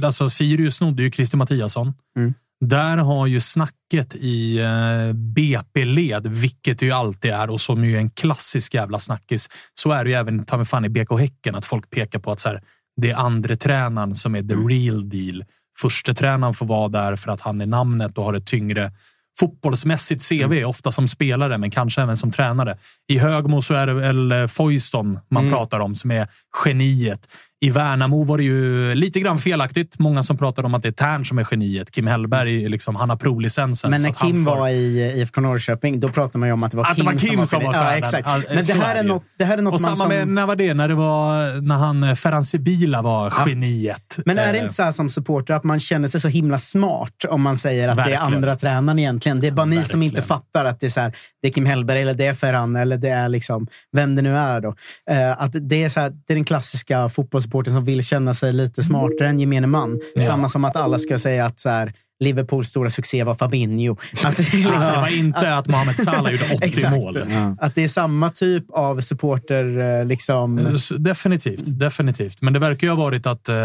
alltså 0.06 0.30
Sirius 0.30 0.76
snodde 0.76 1.04
ju 1.04 1.12
Christer 1.12 1.38
Mattiasson. 1.38 1.94
Mm. 2.18 2.34
Där 2.66 2.98
har 2.98 3.28
ju 3.28 3.42
snacket 3.42 4.16
i 4.16 4.60
eh, 4.60 5.14
BP-led, 5.14 6.28
vilket 6.28 6.80
det 6.80 6.86
ju 6.86 6.92
alltid 6.92 7.32
är 7.32 7.50
och 7.50 7.62
som 7.62 7.86
ju 7.86 7.96
är 7.96 8.00
en 8.00 8.10
klassisk 8.10 8.74
jävla 8.74 9.00
snackis. 9.00 9.50
Så 9.74 9.92
är 9.92 10.04
det 10.04 10.10
ju 10.10 10.16
även 10.16 10.46
ta 10.46 10.58
mig 10.58 10.66
fan 10.66 10.86
i 10.86 10.90
BK 10.90 11.20
Häcken, 11.20 11.56
att 11.56 11.66
folk 11.66 11.90
pekar 11.90 12.20
på 12.20 12.32
att 12.32 12.40
så 12.40 12.50
här, 12.50 12.62
det 13.02 13.12
är 13.12 13.16
andre 13.16 13.56
tränaren 13.56 14.16
som 14.16 14.36
är 14.36 14.42
the 14.42 14.56
real 14.56 15.10
deal. 15.10 15.44
Förste 15.80 16.14
tränaren 16.14 16.54
får 16.54 16.66
vara 16.66 16.88
där 16.88 17.16
för 17.16 17.32
att 17.32 17.42
han 17.42 17.62
är 17.62 17.66
namnet 17.66 18.18
och 18.18 18.24
har 18.24 18.34
ett 18.34 18.46
tyngre 18.46 18.92
fotbollsmässigt 19.40 20.30
CV, 20.30 20.64
ofta 20.66 20.92
som 20.92 21.08
spelare, 21.08 21.58
men 21.58 21.72
kanske 21.72 22.02
även 22.02 22.18
som 22.18 22.32
tränare. 22.32 22.78
I 23.08 23.18
Högmo 23.18 23.62
så 23.62 23.74
är 23.74 23.88
det 23.88 23.94
väl 23.94 24.32
eh, 24.32 24.48
Foyston 24.48 25.20
man 25.30 25.50
pratar 25.50 25.80
om 25.80 25.96
som 25.96 26.12
är 26.12 26.28
geniet. 26.66 27.28
I 27.64 27.70
Värnamo 27.70 28.24
var 28.24 28.38
det 28.38 28.44
ju 28.44 28.96
lite 28.96 29.20
grann 29.20 29.38
felaktigt. 29.40 30.00
Många 30.00 30.24
som 30.24 30.38
pratar 30.38 30.64
om 30.64 30.74
att 30.74 30.82
det 30.82 30.88
är 30.88 30.92
Tern 30.92 31.26
som 31.26 31.38
är 31.40 31.48
geniet. 31.52 31.92
Kim 31.92 32.08
Hellberg, 32.08 32.70
liksom, 32.70 32.96
han 32.96 33.10
har 33.10 33.18
provlicensen. 33.18 33.92
Men 33.92 34.02
när 34.02 34.12
Kim 34.12 34.46
får- 34.46 34.56
var 34.56 34.70
i 34.70 35.14
IFK 35.18 35.42
Norrköping, 35.42 36.00
då 36.00 36.08
pratade 36.10 36.38
man 36.38 36.50
ju 36.50 36.54
om 36.54 36.64
att 36.64 36.72
det 36.72 36.78
var 36.78 36.84
Att 36.84 36.90
det 36.90 36.96
Kim, 36.96 37.06
var 37.06 37.14
Kim 37.14 37.46
som 37.46 37.62
geni. 37.62 37.74
var 37.74 37.84
ja, 37.84 37.92
exakt. 37.94 38.28
Ja, 38.28 38.42
Men 38.54 38.66
det 38.66 38.74
här, 38.74 38.96
är 38.96 39.04
det 39.04 39.08
något, 39.10 39.24
det 39.38 39.46
här 39.46 39.58
är 39.58 39.62
något 39.62 39.74
Och 39.74 39.82
samma 39.82 39.96
som... 39.98 40.10
med, 40.10 40.28
när 40.28 40.46
var 40.46 40.56
det? 40.56 40.74
När 40.74 40.88
det 40.88 40.96
var 40.96 41.62
när 41.62 41.76
han 41.76 42.04
eh, 42.04 42.16
Ferhan 42.16 42.46
Sibila 42.46 43.02
var 43.02 43.34
geniet. 43.48 44.18
Men 44.26 44.38
är 44.40 44.54
det 44.54 44.60
Eh, 44.60 44.64
inte 44.64 44.76
så 44.76 44.84
här 44.84 44.92
som 44.92 45.10
supporter 45.10 45.54
att 45.54 45.64
man 45.64 45.80
känner 45.80 46.08
sig 46.08 46.22
så 46.22 46.28
himla 46.28 46.60
smart 46.60 47.26
om 47.30 47.42
man 47.42 47.58
säger 47.58 47.88
att 47.88 47.96
det 47.98 48.02
Verkligen. 48.04 48.22
är 48.22 48.36
andra 48.36 48.56
tränaren 48.56 49.00
egentligen? 49.00 49.40
Det 49.40 49.48
är 49.48 49.52
bara 49.52 49.66
ni 49.66 49.76
som 49.76 49.82
Verkligen. 49.82 50.04
inte 50.04 50.22
fattar 50.22 50.66
att 50.66 50.80
det 50.80 50.86
är, 50.86 50.90
så 50.90 51.00
här, 51.02 51.16
det 51.42 51.48
är 51.48 51.52
Kim 51.52 51.66
Hellberg 51.66 52.02
eller 52.02 52.14
det 52.14 52.26
är 52.26 52.34
Ferran 52.34 52.76
eller 52.76 52.98
det 52.98 53.10
är 53.10 53.30
liksom, 53.30 53.68
vem 53.92 54.16
det 54.16 54.22
nu 54.22 54.38
är. 54.38 54.62
Då. 54.62 54.76
Eh, 55.12 55.32
att 55.42 55.52
det, 55.70 55.84
är 55.84 55.90
så 55.90 56.00
här, 56.00 56.10
det 56.28 56.34
är 56.34 56.36
den 56.36 56.46
klassiska 56.46 57.10
fotbollssupporten 57.54 57.74
som 57.74 57.86
vill 57.86 58.04
känna 58.04 58.34
sig 58.34 58.54
lite 58.54 58.84
smartare 58.84 59.28
än 59.30 59.40
gemene 59.40 59.68
man. 59.68 60.00
Samma 60.28 60.50
som 60.50 60.66
att 60.66 60.76
alla 60.76 61.00
ska 61.00 61.20
säga 61.20 61.46
att 61.46 61.60
så 61.60 61.70
här, 61.70 61.94
Liverpools 62.20 62.70
stora 62.70 62.90
succé 62.90 63.24
var 63.24 63.36
Fabinho. 63.36 63.96
Att 64.24 64.38
liksom, 64.40 64.62
det 64.64 64.96
var 65.02 65.18
inte 65.18 65.56
att 65.58 65.68
Mohamed 65.68 66.00
Salah 66.00 66.32
gjorde 66.32 66.44
80 66.56 66.66
Exakt. 66.66 66.96
mål. 66.96 67.18
Att 67.60 67.76
det 67.76 67.84
är 67.84 67.88
samma 67.88 68.30
typ 68.30 68.66
av 68.74 69.02
supporter. 69.02 70.00
eh, 70.00 70.06
Liksom, 70.06 70.58
S- 70.58 70.92
Definitivt, 70.98 71.64
definitivt. 71.80 72.42
Men 72.42 72.54
det 72.54 72.60
verkar 72.60 72.88
ju 72.88 72.92
ha 72.94 73.04
varit 73.04 73.26
att 73.28 73.50
eh, 73.50 73.56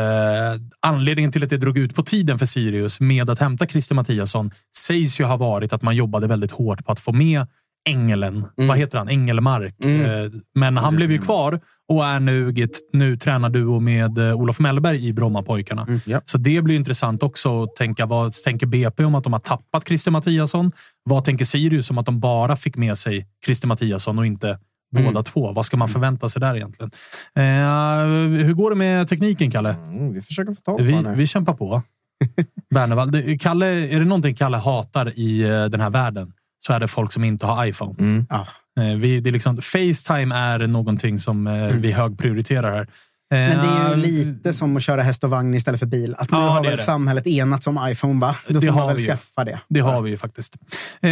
anledningen 0.82 1.32
till 1.32 1.42
att 1.44 1.50
det 1.50 1.56
drog 1.56 1.78
ut 1.78 1.94
på 1.94 2.02
tiden 2.02 2.38
för 2.38 2.46
Sirius 2.46 3.00
med 3.00 3.30
att 3.30 3.38
hämta 3.38 3.66
Christer 3.66 3.94
Mattiasson 3.94 4.50
sägs 4.76 5.20
ju 5.20 5.24
ha 5.24 5.36
varit 5.36 5.72
att 5.72 5.82
man 5.82 5.96
jobbade 5.96 6.26
väldigt 6.26 6.52
hårt 6.52 6.84
på 6.86 6.92
att 6.92 7.00
få 7.00 7.12
med 7.12 7.46
ängeln. 7.88 8.46
Vad 8.56 8.78
heter 8.78 8.98
han? 8.98 9.08
Engelmark. 9.08 9.84
Eh, 9.84 10.30
Men 10.54 10.76
han 10.76 10.96
blev 10.96 11.12
ju 11.12 11.18
kvar 11.18 11.60
och 11.88 12.04
är 12.04 12.20
nu, 12.20 12.54
nu 12.92 13.16
tränarduo 13.16 13.80
med 13.80 14.18
eh, 14.18 14.34
Olof 14.34 14.58
Mellberg 14.58 15.06
i 15.08 15.12
Brommapojkarna. 15.12 15.86
ja. 16.06 16.20
Så 16.24 16.38
det 16.38 16.62
blir 16.62 16.76
intressant 16.76 17.22
också 17.22 17.62
att 17.62 17.76
tänka. 17.76 18.06
Vad 18.06 18.32
tänker 18.32 18.66
BP 18.66 19.04
om 19.04 19.14
att 19.14 19.24
de 19.24 19.32
har 19.32 19.40
tappat 19.40 19.88
Christer 19.88 20.10
Mattiasson? 20.10 20.72
Vad 21.04 21.24
tänker 21.24 21.44
Sirius 21.44 21.90
om 21.90 21.98
att 21.98 22.06
de 22.06 22.20
bara 22.20 22.56
fick 22.56 22.76
med 22.76 22.98
sig 22.98 23.26
Christer 23.44 23.68
Mattiasson 23.68 24.18
och 24.18 24.26
inte 24.26 24.58
båda 24.96 25.22
två? 25.22 25.52
Vad 25.52 25.66
ska 25.66 25.76
man 25.76 25.88
förvänta 25.88 26.28
sig 26.28 26.40
där 26.40 26.54
egentligen? 26.56 26.90
Eh, 27.36 28.44
hur 28.46 28.52
går 28.54 28.70
det 28.70 28.76
med 28.76 29.08
tekniken, 29.08 29.50
Kalle? 29.50 29.76
Mm, 29.86 30.12
vi 30.12 30.22
försöker 30.22 30.54
få 30.54 30.60
tag 30.60 30.78
på 30.78 30.84
Vi, 30.84 31.04
vi 31.14 31.26
kämpar 31.26 31.54
på. 31.54 31.82
Bernevall, 32.74 33.38
Kalle, 33.38 33.66
är 33.66 33.98
det 33.98 34.04
någonting 34.04 34.34
Kalle 34.34 34.56
hatar 34.56 35.18
i 35.18 35.42
eh, 35.42 35.64
den 35.64 35.80
här 35.80 35.90
världen 35.90 36.32
så 36.58 36.72
är 36.72 36.80
det 36.80 36.88
folk 36.88 37.12
som 37.12 37.24
inte 37.24 37.46
har 37.46 37.66
iPhone. 37.66 37.94
Mm. 37.98 38.26
Ja. 38.30 38.46
Eh, 38.80 38.96
Vi, 38.98 39.20
det 39.20 39.30
är 39.30 39.32
liksom, 39.32 39.56
Facetime 39.62 40.34
är 40.34 40.58
någonting 40.66 41.18
som 41.18 41.46
eh, 41.46 41.66
vi 41.68 41.92
högprioriterar 41.92 42.76
här. 42.76 42.86
Men 43.30 43.58
det 43.58 43.64
är 43.64 43.88
ju 43.88 43.92
Eh, 43.92 43.98
lite 43.98 44.52
som 44.52 44.76
att 44.76 44.82
köra 44.82 45.02
häst 45.02 45.24
och 45.24 45.30
vagn 45.30 45.54
istället 45.54 45.80
för 45.80 45.86
bil. 45.86 46.14
Att 46.18 46.30
nu 46.30 46.38
Ja, 46.38 46.48
har 46.48 46.62
det 46.62 46.68
väl 46.68 46.76
det. 46.78 46.82
samhället 46.84 47.26
enats 47.26 47.66
om 47.66 47.88
iPhone, 47.90 48.20
va? 48.20 48.36
Då 48.48 48.60
Det 48.60 48.66
får 48.66 48.72
har 48.72 48.80
man 48.80 48.88
väl 48.88 48.96
vi 48.96 49.02
ju. 49.02 49.08
skaffa 49.08 49.44
det. 49.44 49.60
Det 49.68 49.80
har 49.80 50.02
vi 50.02 50.10
ju 50.10 50.16
faktiskt. 50.16 50.56
Eh, 51.02 51.10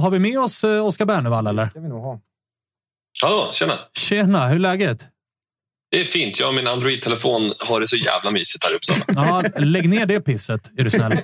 har 0.00 0.10
vi 0.10 0.18
med 0.18 0.38
oss 0.38 0.64
Oskar 0.64 1.04
Bernevall 1.06 1.46
eller? 1.46 1.66
ska 1.66 1.80
vi 1.80 1.88
nog 1.88 2.02
ha. 2.02 2.20
Hallå, 3.22 3.50
tjena. 3.52 3.78
Tjena, 3.98 4.46
hur 4.48 4.54
är 4.56 4.60
läget? 4.60 5.06
Det 5.90 6.00
är 6.00 6.04
fint. 6.04 6.40
Jag 6.40 6.48
och 6.48 6.54
min 6.54 6.66
Android-telefon 6.66 7.52
har 7.58 7.80
det 7.80 7.88
så 7.88 7.96
jävla 7.96 8.30
mysigt 8.30 8.64
här 8.64 8.72
i 8.72 8.76
Uppsala. 8.76 9.42
Ja, 9.56 9.60
lägg 9.60 9.88
ner 9.88 10.06
det 10.06 10.20
pisset, 10.20 10.70
är 10.78 10.84
du 10.84 10.90
snäll. 10.90 11.12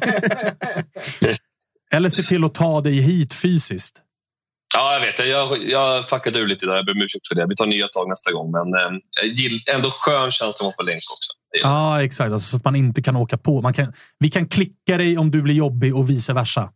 Eller 1.93 2.11
se 2.11 2.22
till 2.22 2.45
att 2.45 2.55
ta 2.55 2.80
dig 2.80 3.01
hit 3.01 3.34
fysiskt. 3.34 4.03
Ja, 4.74 4.93
jag 4.93 5.01
vet. 5.01 5.28
Jag, 5.28 5.70
jag 5.70 6.09
fuckade 6.09 6.38
ur 6.38 6.47
lite 6.47 6.66
där. 6.66 6.76
Jag 6.76 6.86
ber 6.86 6.93
om 6.93 7.03
ursäkt 7.03 7.28
för 7.28 7.34
det. 7.34 7.47
Vi 7.49 7.57
tar 7.57 7.66
nya 7.66 7.88
tag 7.88 8.09
nästa 8.09 8.32
gång. 8.32 8.51
Men 8.51 8.74
eh, 8.74 9.74
ändå 9.74 9.90
skön 9.90 10.30
känsla 10.30 10.49
att 10.49 10.61
vara 10.61 10.72
på 10.72 10.82
länk 10.82 11.03
också. 11.11 11.32
Ja, 11.62 12.03
exakt. 12.03 12.32
Alltså, 12.32 12.49
så 12.49 12.57
att 12.57 12.64
man 12.64 12.76
inte 12.76 13.03
kan 13.03 13.16
åka 13.16 13.38
på. 13.38 13.62
Man 13.62 13.72
kan, 13.72 13.93
vi 14.18 14.30
kan 14.30 14.49
klicka 14.49 14.97
dig 14.97 15.18
om 15.18 15.30
du 15.30 15.43
blir 15.43 15.55
jobbig 15.55 15.97
och 15.97 16.11
vice 16.11 16.32
versa. 16.32 16.70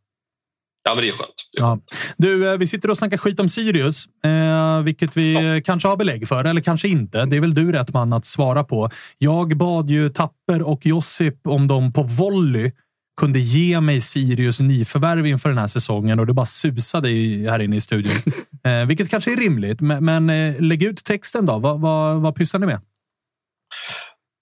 Ja, 0.84 0.94
men 0.94 1.04
det 1.04 1.10
är 1.10 1.12
skönt. 1.12 1.34
Ja. 1.52 1.78
Du, 2.16 2.52
eh, 2.52 2.58
vi 2.58 2.66
sitter 2.66 2.90
och 2.90 2.96
snackar 2.96 3.16
skit 3.16 3.40
om 3.40 3.48
Sirius, 3.48 4.06
eh, 4.24 4.80
vilket 4.80 5.16
vi 5.16 5.34
eh, 5.34 5.62
kanske 5.64 5.88
har 5.88 5.96
belägg 5.96 6.28
för, 6.28 6.44
eller 6.44 6.60
kanske 6.60 6.88
inte. 6.88 7.24
Det 7.24 7.36
är 7.36 7.40
väl 7.40 7.54
du 7.54 7.72
rätt 7.72 7.92
man 7.92 8.12
att 8.12 8.26
svara 8.26 8.64
på. 8.64 8.90
Jag 9.18 9.56
bad 9.56 9.90
ju 9.90 10.08
Tapper 10.08 10.62
och 10.62 10.86
Josip 10.86 11.46
om 11.46 11.68
de 11.68 11.92
på 11.92 12.02
volley 12.02 12.72
kunde 13.16 13.38
ge 13.38 13.80
mig 13.80 14.00
Sirius 14.00 14.60
nyförvärv 14.60 15.26
inför 15.26 15.48
den 15.48 15.58
här 15.58 15.66
säsongen 15.66 16.20
och 16.20 16.26
det 16.26 16.32
bara 16.32 16.46
susade 16.46 17.10
i, 17.10 17.48
här 17.48 17.62
inne 17.62 17.76
i 17.76 17.80
studion. 17.80 18.12
eh, 18.64 18.86
vilket 18.86 19.10
kanske 19.10 19.32
är 19.32 19.36
rimligt, 19.36 19.80
men, 19.80 20.04
men 20.04 20.30
eh, 20.30 20.60
lägg 20.60 20.82
ut 20.82 21.04
texten 21.04 21.46
då. 21.46 21.58
Vad, 21.58 21.80
vad, 21.80 22.20
vad 22.20 22.36
pysslar 22.36 22.60
ni 22.60 22.66
med? 22.66 22.80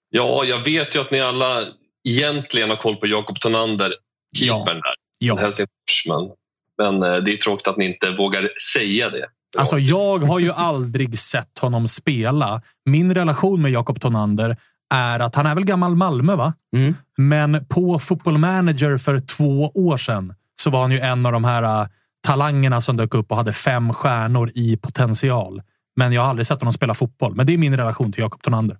Ja, 0.09 0.43
jag 0.43 0.63
vet 0.63 0.95
ju 0.95 1.01
att 1.01 1.11
ni 1.11 1.19
alla 1.19 1.63
egentligen 2.07 2.69
har 2.69 2.77
koll 2.77 2.95
på 2.95 3.07
Jakob 3.07 3.39
Tonander, 3.39 3.93
keepern 4.37 4.75
där. 4.75 4.95
Ja. 5.19 5.35
Helsingfors. 5.35 6.05
Men, 6.07 6.31
men 6.77 7.11
eh, 7.11 7.23
det 7.23 7.33
är 7.33 7.37
tråkigt 7.37 7.67
att 7.67 7.77
ni 7.77 7.85
inte 7.85 8.09
vågar 8.09 8.49
säga 8.73 9.09
det. 9.09 9.25
Alltså, 9.57 9.79
jag 9.79 10.17
har 10.17 10.39
ju 10.39 10.51
aldrig 10.51 11.19
sett 11.19 11.59
honom 11.59 11.87
spela. 11.87 12.61
Min 12.85 13.13
relation 13.13 13.61
med 13.61 13.71
Jakob 13.71 14.01
Tonander 14.01 14.57
är 14.93 15.19
att 15.19 15.35
han 15.35 15.45
är 15.45 15.55
väl 15.55 15.65
gammal 15.65 15.95
Malmö, 15.95 16.35
va? 16.35 16.53
Mm. 16.75 16.95
Men 17.17 17.65
på 17.65 17.99
Football 17.99 18.37
Manager 18.37 18.97
för 18.97 19.19
två 19.19 19.71
år 19.73 19.97
sedan 19.97 20.33
så 20.61 20.69
var 20.69 20.81
han 20.81 20.91
ju 20.91 20.99
en 20.99 21.25
av 21.25 21.31
de 21.31 21.43
här 21.43 21.81
äh, 21.81 21.87
talangerna 22.27 22.81
som 22.81 22.97
dök 22.97 23.13
upp 23.13 23.31
och 23.31 23.37
hade 23.37 23.53
fem 23.53 23.93
stjärnor 23.93 24.51
i 24.55 24.77
potential. 24.77 25.61
Men 25.95 26.13
jag 26.13 26.21
har 26.21 26.29
aldrig 26.29 26.47
sett 26.47 26.59
honom 26.59 26.73
spela 26.73 26.93
fotboll. 26.93 27.35
Men 27.35 27.45
det 27.45 27.53
är 27.53 27.57
min 27.57 27.77
relation 27.77 28.11
till 28.11 28.21
Jakob 28.21 28.41
Tonander. 28.41 28.77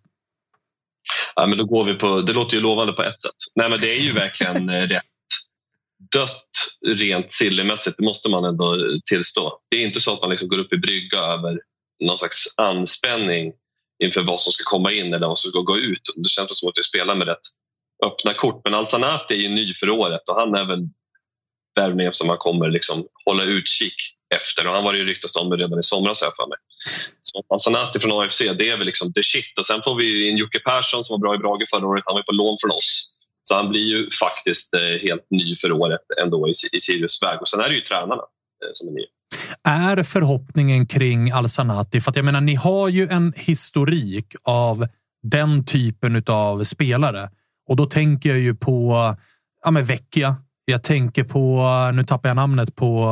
Ja, 1.36 1.48
men 1.48 1.58
då 1.58 1.66
går 1.66 1.86
vi 1.86 1.94
på, 1.94 2.22
det 2.22 2.34
låter 2.34 2.56
ju 2.56 2.62
lovande 2.62 2.94
på 2.94 3.04
ett 3.04 3.22
sätt. 3.22 3.32
Nej, 3.56 3.70
men 3.70 3.80
det 3.80 3.98
är 3.98 4.00
ju 4.00 4.14
verkligen 4.14 4.70
eh, 4.70 4.82
rätt 4.82 5.04
dött 6.14 6.52
rent 7.00 7.34
sillymässigt, 7.34 7.98
det 7.98 8.04
måste 8.04 8.30
man 8.30 8.46
ändå 8.46 8.78
tillstå. 9.10 9.60
Det 9.70 9.78
är 9.78 9.88
inte 9.88 10.02
så 10.02 10.14
att 10.14 10.22
man 10.22 10.30
liksom 10.30 10.50
går 10.50 10.58
upp 10.58 10.74
i 10.74 10.78
brygga 10.78 11.20
över 11.20 11.60
någon 12.04 12.18
slags 12.18 12.48
anspänning 12.58 13.54
inför 14.06 14.24
vad 14.24 14.42
som 14.42 14.52
ska 14.52 14.64
komma 14.64 14.92
in 14.92 15.14
eller 15.14 15.28
vad 15.28 15.40
som 15.40 15.52
ska 15.52 15.60
gå 15.60 15.78
ut. 15.78 16.02
Det 16.16 16.30
känns 16.30 16.60
som 16.60 16.70
att 16.70 16.78
vi 16.78 16.84
spelar 16.84 17.16
med 17.16 17.28
rätt 17.28 17.48
öppna 18.06 18.34
kort. 18.34 18.62
Men 18.64 18.74
Alsanati 18.74 19.34
är 19.34 19.40
ju 19.40 19.50
ny 19.50 19.74
för 19.74 19.90
året 19.90 20.30
och 20.30 20.36
han 20.36 20.56
är 20.56 20.66
väl 20.66 20.80
värvningen 21.76 22.14
som 22.14 22.28
man 22.28 22.38
kommer 22.38 22.70
liksom 22.70 23.08
hålla 23.26 23.44
utkik 23.44 23.96
efter. 24.36 24.68
Och 24.68 24.74
han 24.74 24.84
var 24.84 24.94
det 24.94 25.00
ju 25.00 25.06
ryktas 25.06 25.36
om 25.36 25.58
redan 25.58 25.80
i 25.80 25.84
somras 25.84 26.22
har 26.22 26.28
jag 26.28 26.36
för 26.36 26.48
mig. 26.48 26.58
Så 27.22 27.44
Alsanati 27.50 28.00
från 28.00 28.22
AFC, 28.22 28.40
det 28.40 28.70
är 28.70 28.78
väl 28.78 28.86
liksom 28.86 29.14
the 29.14 29.24
shit. 29.24 29.60
Och 29.60 29.66
sen 29.66 29.82
får 29.84 29.96
vi 29.96 30.06
ju 30.06 30.30
in 30.30 30.38
Jocke 30.38 30.60
Persson 30.60 31.04
som 31.04 31.14
var 31.14 31.20
bra 31.20 31.36
i 31.36 31.38
Brage 31.38 31.70
förra 31.70 31.88
året. 31.88 32.04
Han 32.06 32.14
var 32.14 32.20
ju 32.20 32.24
på 32.24 32.32
lån 32.32 32.58
från 32.62 32.72
oss. 32.72 33.12
Så 33.44 33.56
han 33.56 33.70
blir 33.70 33.82
ju 33.82 34.10
faktiskt 34.12 34.74
eh, 34.74 34.82
helt 34.82 35.28
ny 35.30 35.58
för 35.58 35.72
året 35.72 36.02
ändå 36.22 36.50
i, 36.50 36.54
i 36.72 36.82
Sirius 36.82 37.24
väg. 37.24 37.42
Och 37.42 37.50
sen 37.50 37.60
är 37.60 37.70
det 37.70 37.76
ju 37.76 37.82
tränarna 37.82 38.24
eh, 38.64 38.70
som 38.74 38.88
är 38.88 38.92
nya. 38.92 39.06
Är 39.64 40.04
förhoppningen 40.04 40.86
kring 40.86 41.32
Al-Sanati, 41.32 42.02
för 42.02 42.12
att 42.12 42.16
jag 42.16 42.26
menar, 42.26 42.42
ni 42.42 42.56
har 42.56 42.90
ju 42.90 43.08
en 43.08 43.34
historik 43.36 44.36
av 44.44 44.88
den 45.24 45.66
typen 45.66 46.24
av 46.28 46.64
spelare. 46.64 47.30
Och 47.68 47.76
då 47.76 47.86
tänker 47.86 48.30
jag 48.30 48.40
ju 48.40 48.56
på 48.56 49.16
ja, 49.64 49.72
men 49.72 49.86
Vecchia. 49.86 50.36
Jag 50.66 50.84
tänker 50.84 51.24
på, 51.24 51.68
nu 51.94 52.04
tappar 52.04 52.30
jag 52.30 52.36
namnet 52.36 52.76
på, 52.76 53.04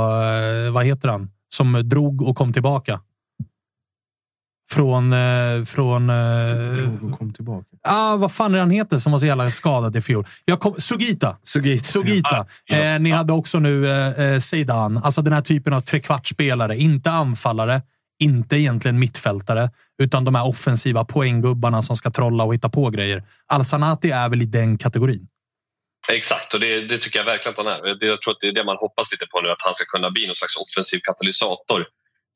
eh, 0.67 0.73
vad 0.73 0.85
heter 0.85 1.09
han? 1.09 1.31
Som 1.49 1.89
drog 1.89 2.21
och 2.21 2.37
kom 2.37 2.53
tillbaka. 2.53 3.01
Från... 4.71 5.13
Eh, 5.13 5.63
från... 5.65 6.09
Eh, 6.09 6.55
drog 6.55 7.11
och 7.11 7.19
Kom 7.19 7.33
tillbaka 7.33 7.72
ah, 7.83 8.17
vad 8.17 8.31
fan 8.31 8.55
är 8.55 8.59
han 8.59 8.71
heter 8.71 8.97
som 8.97 9.11
var 9.11 9.19
så 9.19 9.25
jävla 9.25 9.51
skadad 9.51 9.97
i 9.97 10.01
fjol? 10.01 10.25
Jag 10.45 10.59
kom, 10.59 10.75
Sugita. 10.81 11.37
Sugita. 11.43 11.85
Sugita. 11.85 12.45
Eh, 12.69 12.99
ni 12.99 13.11
hade 13.11 13.33
också 13.33 13.59
nu 13.59 13.87
eh, 13.87 14.25
eh, 14.25 14.39
Zeidan. 14.39 14.97
Alltså 14.97 15.21
den 15.21 15.33
här 15.33 15.41
typen 15.41 15.73
av 15.73 15.81
trekvartsspelare. 15.81 16.75
Inte 16.75 17.11
anfallare, 17.11 17.81
inte 18.19 18.55
egentligen 18.55 18.99
mittfältare, 18.99 19.69
utan 20.01 20.23
de 20.23 20.35
här 20.35 20.47
offensiva 20.47 21.05
poänggubbarna 21.05 21.81
som 21.81 21.95
ska 21.95 22.11
trolla 22.11 22.43
och 22.43 22.53
hitta 22.53 22.69
på 22.69 22.89
grejer. 22.89 23.23
Al-Sanati 23.47 24.11
är 24.11 24.29
väl 24.29 24.41
i 24.41 24.45
den 24.45 24.77
kategorin. 24.77 25.27
Exakt, 26.11 26.53
och 26.53 26.59
det, 26.59 26.87
det 26.87 26.97
tycker 26.97 27.19
jag 27.19 27.25
verkligen 27.25 27.59
att 27.59 27.65
han 27.65 27.73
är. 27.73 28.05
Jag 28.05 28.21
tror 28.21 28.31
att 28.31 28.39
det 28.41 28.47
är 28.47 28.51
det 28.51 28.63
man 28.63 28.77
hoppas 28.77 29.11
lite 29.11 29.25
på 29.25 29.41
nu, 29.41 29.49
att 29.49 29.61
han 29.61 29.73
ska 29.73 29.85
kunna 29.85 30.11
bli 30.11 30.27
någon 30.27 30.35
slags 30.35 30.57
offensiv 30.57 30.99
katalysator 31.03 31.85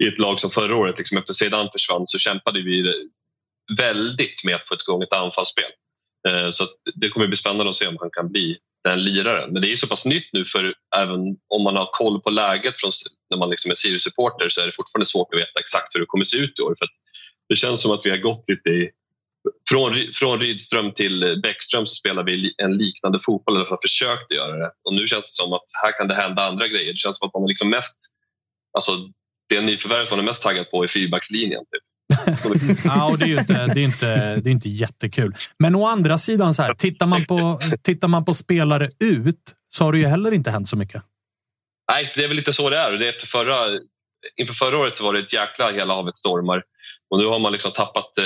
i 0.03 0.07
ett 0.07 0.19
lag 0.19 0.39
som 0.39 0.51
förra 0.51 0.75
året. 0.75 0.97
Liksom 0.97 1.17
efter 1.17 1.33
Zidane 1.33 1.69
försvann 1.73 2.03
så 2.07 2.19
kämpade 2.19 2.61
vi 2.61 2.93
väldigt 3.79 4.43
med 4.43 4.55
att 4.55 4.67
få 4.67 4.75
igång 4.75 5.03
ett 5.03 5.13
anfallsspel. 5.13 5.71
Eh, 6.27 6.51
så 6.51 6.63
att 6.63 6.75
det 6.95 7.09
kommer 7.09 7.27
bli 7.27 7.37
spännande 7.37 7.69
att 7.69 7.75
se 7.75 7.87
om 7.87 7.97
han 7.99 8.09
kan 8.11 8.31
bli 8.31 8.57
den 8.83 9.03
liraren. 9.03 9.53
Men 9.53 9.61
det 9.61 9.71
är 9.71 9.75
så 9.75 9.87
pass 9.87 10.05
nytt 10.05 10.29
nu 10.33 10.45
för 10.45 10.73
även 10.95 11.19
om 11.47 11.63
man 11.63 11.75
har 11.75 11.89
koll 11.91 12.21
på 12.21 12.29
läget 12.29 12.79
från, 12.79 12.91
när 13.29 13.37
man 13.37 13.49
liksom 13.49 13.71
är 13.71 13.75
Sirius-supporter 13.75 14.49
så 14.49 14.61
är 14.61 14.65
det 14.65 14.75
fortfarande 14.75 15.05
svårt 15.05 15.33
att 15.33 15.39
veta 15.39 15.59
exakt 15.59 15.95
hur 15.95 15.99
det 15.99 16.05
kommer 16.05 16.25
se 16.25 16.37
ut 16.37 16.59
i 16.59 16.61
år. 16.61 16.75
För 16.79 16.85
att 16.85 16.95
det 17.49 17.55
känns 17.55 17.81
som 17.81 17.91
att 17.91 18.05
vi 18.05 18.09
har 18.09 18.17
gått 18.17 18.49
lite 18.49 18.69
i 18.69 18.91
från, 19.69 19.95
från 20.13 20.39
Rydström 20.39 20.91
till 20.91 21.39
Bäckström 21.43 21.87
så 21.87 21.95
spelar 21.95 22.23
vi 22.23 22.53
en 22.57 22.77
liknande 22.77 23.19
fotboll, 23.25 23.55
eller 23.55 23.65
har 23.65 23.79
försökt 23.81 24.31
att 24.31 24.37
göra 24.37 24.57
det. 24.57 24.71
Och 24.83 24.93
nu 24.93 25.07
känns 25.07 25.25
det 25.25 25.43
som 25.43 25.53
att 25.53 25.65
här 25.83 25.97
kan 25.97 26.07
det 26.07 26.15
hända 26.15 26.43
andra 26.43 26.67
grejer. 26.67 26.93
Det 26.93 26.99
känns 26.99 27.17
som 27.17 27.27
att 27.27 27.33
man 27.33 27.43
är 27.43 27.47
liksom 27.47 27.69
mest... 27.69 27.97
Alltså, 28.73 28.91
det 29.49 29.61
nyförvärvet 29.61 30.09
man 30.09 30.19
är 30.19 30.23
mest 30.23 30.43
taggad 30.43 30.71
på 30.71 30.83
är 30.83 30.87
fyrbackslinjen. 30.87 31.59
Typ. 31.59 31.83
Ja, 32.85 33.11
och 33.11 33.17
det 33.17 33.25
är 33.25 33.29
ju 33.29 33.39
inte, 33.39 33.67
det 33.67 33.81
är 33.81 33.83
inte, 33.83 34.35
det 34.35 34.49
är 34.49 34.51
inte 34.51 34.69
jättekul. 34.69 35.35
Men 35.59 35.75
å 35.75 35.87
andra 35.87 36.17
sidan, 36.17 36.53
så 36.53 36.61
här, 36.61 36.73
tittar, 36.73 37.07
man 37.07 37.25
på, 37.25 37.59
tittar 37.81 38.07
man 38.07 38.25
på 38.25 38.33
spelare 38.33 38.89
ut 38.99 39.53
så 39.69 39.83
har 39.83 39.91
det 39.91 39.99
ju 39.99 40.05
heller 40.05 40.31
inte 40.31 40.51
hänt 40.51 40.69
så 40.69 40.77
mycket. 40.77 41.03
Nej, 41.91 42.11
det 42.15 42.23
är 42.23 42.27
väl 42.27 42.37
lite 42.37 42.53
så 42.53 42.69
det 42.69 42.77
är. 42.77 42.91
Det 42.91 43.05
är 43.05 43.09
efter 43.09 43.27
förra, 43.27 43.79
inför 44.35 44.53
förra 44.53 44.77
året 44.77 44.97
så 44.97 45.03
var 45.03 45.13
det 45.13 45.19
ett 45.19 45.33
jäkla 45.33 45.71
hela 45.71 45.93
havet 45.93 46.17
stormar. 46.17 46.63
Och 47.09 47.17
nu 47.19 47.25
har 47.25 47.39
man 47.39 47.51
liksom 47.51 47.71
tappat 47.71 48.17
eh, 48.17 48.25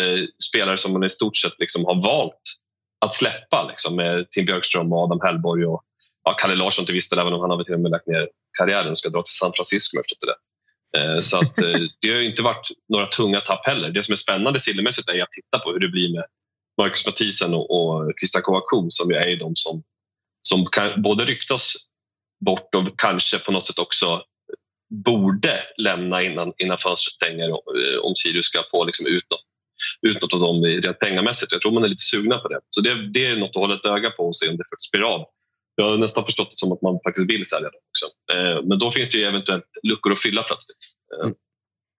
spelare 0.49 0.77
som 0.77 0.93
man 0.93 1.03
i 1.03 1.09
stort 1.09 1.37
sett 1.37 1.59
liksom 1.59 1.85
har 1.85 2.03
valt 2.03 2.41
att 3.05 3.15
släppa. 3.15 3.67
Liksom, 3.69 3.95
med 3.95 4.31
Tim 4.31 4.45
Björkström 4.45 4.93
och 4.93 5.03
Adam 5.03 5.19
Hellborg 5.23 5.65
och 5.65 5.83
ja, 6.23 6.33
Kalle 6.33 6.55
Larsson 6.55 6.85
till 6.85 6.93
viss 6.93 7.09
del, 7.09 7.19
även 7.19 7.33
om 7.33 7.41
han 7.41 7.49
har 7.49 7.57
väl 7.57 7.65
till 7.65 7.73
och 7.73 7.79
med 7.79 7.91
lagt 7.91 8.07
ner 8.07 8.27
karriären 8.57 8.91
och 8.91 8.99
ska 8.99 9.09
dra 9.09 9.21
till 9.23 9.33
San 9.33 9.51
Francisco 9.55 9.95
om 9.95 9.97
jag 9.97 10.05
förstått 10.05 10.19
det 10.21 10.31
rätt. 10.31 10.50
Eh, 10.97 11.19
så 11.21 11.37
att, 11.37 11.57
eh, 11.57 11.79
det 12.01 12.09
har 12.11 12.19
ju 12.19 12.29
inte 12.29 12.41
varit 12.41 12.67
några 12.89 13.05
tunga 13.05 13.41
tapp 13.41 13.65
heller. 13.65 13.89
Det 13.89 14.03
som 14.03 14.13
är 14.13 14.17
spännande 14.17 14.59
sillymässigt 14.59 15.09
är 15.09 15.23
att 15.23 15.31
titta 15.31 15.59
på 15.59 15.71
hur 15.71 15.79
det 15.79 15.87
blir 15.87 16.13
med 16.13 16.25
Marcus 16.77 17.05
Mathisen 17.05 17.53
och, 17.53 17.71
och 17.71 18.13
Christian 18.19 18.43
Kouakou 18.43 18.89
som 18.89 19.11
ju 19.11 19.15
är 19.15 19.35
de 19.35 19.55
som, 19.55 19.83
som 20.41 20.65
kan, 20.65 21.01
både 21.01 21.25
ryktas 21.25 21.75
bort 22.45 22.75
och 22.75 22.99
kanske 22.99 23.39
på 23.39 23.51
något 23.51 23.67
sätt 23.67 23.79
också 23.79 24.23
borde 25.05 25.63
lämna 25.77 26.23
innan, 26.23 26.53
innan 26.57 26.77
fönstret 26.77 27.13
stänger 27.13 27.51
och, 27.51 27.77
eh, 27.77 27.99
om 27.99 28.15
Sirius 28.15 28.45
ska 28.45 28.63
få 28.71 28.85
liksom 28.85 29.07
ut, 29.07 29.23
något, 29.31 29.45
ut 30.01 30.21
något 30.21 30.33
av 30.33 30.39
dem 30.39 30.65
rent 30.65 30.99
pengamässigt. 30.99 31.51
Jag 31.51 31.61
tror 31.61 31.71
man 31.71 31.83
är 31.83 31.87
lite 31.87 32.03
sugna 32.03 32.37
på 32.37 32.47
det. 32.47 32.59
Så 32.69 32.81
det, 32.81 33.11
det 33.11 33.25
är 33.25 33.35
något 33.35 33.49
att 33.49 33.55
hålla 33.55 33.75
ett 33.75 33.85
öga 33.85 34.09
på 34.09 34.27
och 34.27 34.37
se 34.37 34.49
om 34.49 34.57
det 34.57 34.63
faktiskt 34.69 34.91
blir 34.91 35.03
av. 35.03 35.25
Jag 35.75 35.89
har 35.89 35.97
nästan 35.97 36.25
förstått 36.25 36.49
det 36.51 36.57
som 36.57 36.71
att 36.71 36.81
man 36.81 36.99
faktiskt 37.05 37.29
vill 37.29 37.45
sälja 37.47 37.69
dem 37.69 37.81
också. 37.91 38.05
Eh, 38.37 38.67
men 38.69 38.79
då 38.79 38.91
finns 38.91 39.09
det 39.09 39.17
ju 39.17 39.23
eventuellt 39.23 39.65
luckor 39.83 40.11
att 40.13 40.21
fylla 40.21 40.43
plötsligt. 40.43 40.77
Eh, 41.23 41.31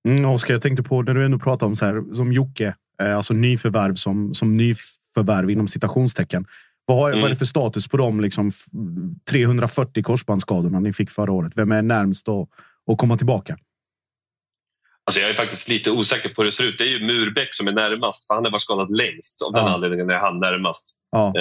Mm, 0.09 0.25
Oskar, 0.31 0.55
jag 0.55 0.63
tänkte 0.63 0.83
på 0.83 1.03
när 1.03 1.15
du 1.15 1.25
ändå 1.25 1.39
pratar 1.39 1.67
om 1.67 1.77
så 1.77 1.85
här, 1.85 2.15
som 2.15 2.33
Jocke, 2.33 2.75
eh, 3.03 3.17
alltså 3.17 3.35
nyförvärv 3.35 3.95
som, 3.95 4.35
som 4.35 4.57
nyförvärv 4.57 5.51
inom 5.51 5.69
citationstecken. 5.69 6.47
Vad, 6.85 6.97
har, 6.99 7.13
vad 7.13 7.25
är 7.25 7.29
det 7.29 7.37
för 7.37 7.45
status 7.45 7.89
på 7.89 7.97
de 7.97 8.21
liksom, 8.21 8.49
f- 8.49 8.65
340 9.31 10.03
korsbandsskadorna 10.03 10.81
ni 10.81 10.93
fick 10.93 11.11
förra 11.11 11.33
året? 11.33 11.53
Vem 11.57 11.73
är 11.73 11.83
närmst 11.83 12.29
att, 12.29 12.49
att 12.93 12.99
komma 12.99 13.17
tillbaka? 13.17 13.57
Alltså 15.05 15.21
jag 15.21 15.31
är 15.31 15.35
faktiskt 15.35 15.69
lite 15.69 15.91
osäker 15.91 16.29
på 16.29 16.43
hur 16.43 16.47
det 16.47 16.53
ser 16.53 16.65
ut. 16.65 16.79
Det 16.79 16.85
är 16.85 16.99
ju 16.99 17.07
Murbeck 17.07 17.49
som 17.55 17.69
är 17.69 17.73
närmast, 17.73 18.27
för 18.27 18.35
han 18.35 18.45
har 18.45 18.51
varit 18.53 18.63
skadad 18.63 18.97
längst. 18.97 19.43
Av 19.43 19.53
den 19.53 19.65
Ja. 19.65 19.75
anledningen 19.75 20.11
är 20.11 20.19
han 20.19 20.39
närmast. 20.41 20.95
Ja. 21.11 21.33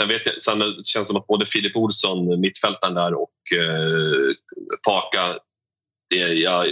Sen, 0.00 0.08
vet 0.08 0.26
jag, 0.26 0.42
sen 0.42 0.60
känns 0.84 0.94
det 0.94 1.04
som 1.04 1.16
att 1.16 1.26
både 1.26 1.46
Filip 1.46 1.76
Olsson, 1.76 2.40
mittfältaren 2.40 2.94
där, 2.94 3.14
och 3.14 3.58
eh, 3.58 4.34
Paka... 4.86 5.38
Det, 6.10 6.16
ja, 6.16 6.66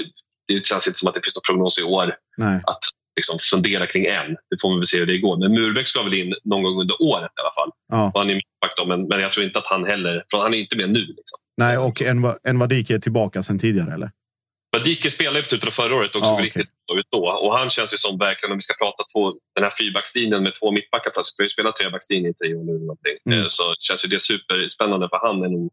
det 0.48 0.66
känns 0.66 0.86
inte 0.86 0.98
som 0.98 1.08
att 1.08 1.14
det 1.14 1.20
finns 1.24 1.36
någon 1.36 1.42
prognos 1.46 1.78
i 1.78 1.82
år 1.82 2.14
Nej. 2.36 2.60
att 2.64 2.78
liksom, 3.16 3.38
fundera 3.50 3.86
kring 3.86 4.06
än. 4.06 4.36
Det 4.50 4.60
får 4.60 4.74
vi 4.74 4.78
väl 4.78 4.86
se 4.86 4.98
hur 4.98 5.06
det 5.06 5.18
går. 5.18 5.36
Men 5.36 5.52
Murbeck 5.52 5.88
ska 5.88 6.02
väl 6.02 6.14
in 6.14 6.34
någon 6.44 6.62
gång 6.62 6.80
under 6.80 7.02
året 7.02 7.30
i 7.36 7.40
alla 7.40 7.54
fall. 7.54 7.70
Ja. 7.88 8.12
Han 8.14 8.30
är 8.30 8.34
mittback 8.34 8.88
men, 8.88 9.06
men 9.08 9.20
jag 9.20 9.32
tror 9.32 9.46
inte 9.46 9.58
att 9.58 9.66
han 9.66 9.84
heller... 9.84 10.24
Han 10.32 10.54
är 10.54 10.58
inte 10.58 10.76
med 10.76 10.90
nu. 10.90 11.00
Liksom. 11.00 11.38
Nej, 11.56 11.78
och 11.78 12.02
en, 12.02 12.34
en 12.42 12.58
Vadike 12.58 12.94
är 12.94 12.98
tillbaka 12.98 13.42
sen 13.42 13.58
tidigare, 13.58 13.94
eller? 13.94 14.10
Vadike 14.72 15.10
spelade 15.10 15.38
ju 15.38 15.42
på 15.42 15.48
slutet 15.48 15.68
av 15.68 15.72
förra 15.72 15.94
året 15.96 16.10
okej. 16.16 16.44
riktigt 16.44 16.68
bra 16.88 16.98
ut 16.98 17.06
då. 17.10 17.28
Och 17.44 17.58
han 17.58 17.70
känns 17.70 17.92
ju 17.94 17.96
som 17.96 18.18
verkligen, 18.18 18.52
om 18.52 18.58
vi 18.58 18.62
ska 18.62 18.74
prata 18.84 19.02
två, 19.14 19.32
den 19.54 19.64
här 19.64 19.72
fyrbackslinjen 19.78 20.42
med 20.42 20.54
två 20.60 20.72
mittbackar 20.72 21.10
plötsligt. 21.10 21.34
Vi 21.38 21.42
har 21.42 21.46
ju 21.46 21.50
spelat 21.50 21.76
trebackslinje 21.76 22.30
i 22.30 22.34
tre 22.34 22.54
år 22.54 22.64
nu. 22.64 22.72
eller 22.72 22.80
Någonting. 22.86 23.16
Mm. 23.26 23.38
Eh, 23.40 23.46
Så 23.48 23.74
känns 23.80 24.04
ju 24.04 24.08
det 24.08 24.22
superspännande 24.22 25.08
för 25.08 25.18
han 25.26 25.42
är 25.42 25.48
nog, 25.48 25.70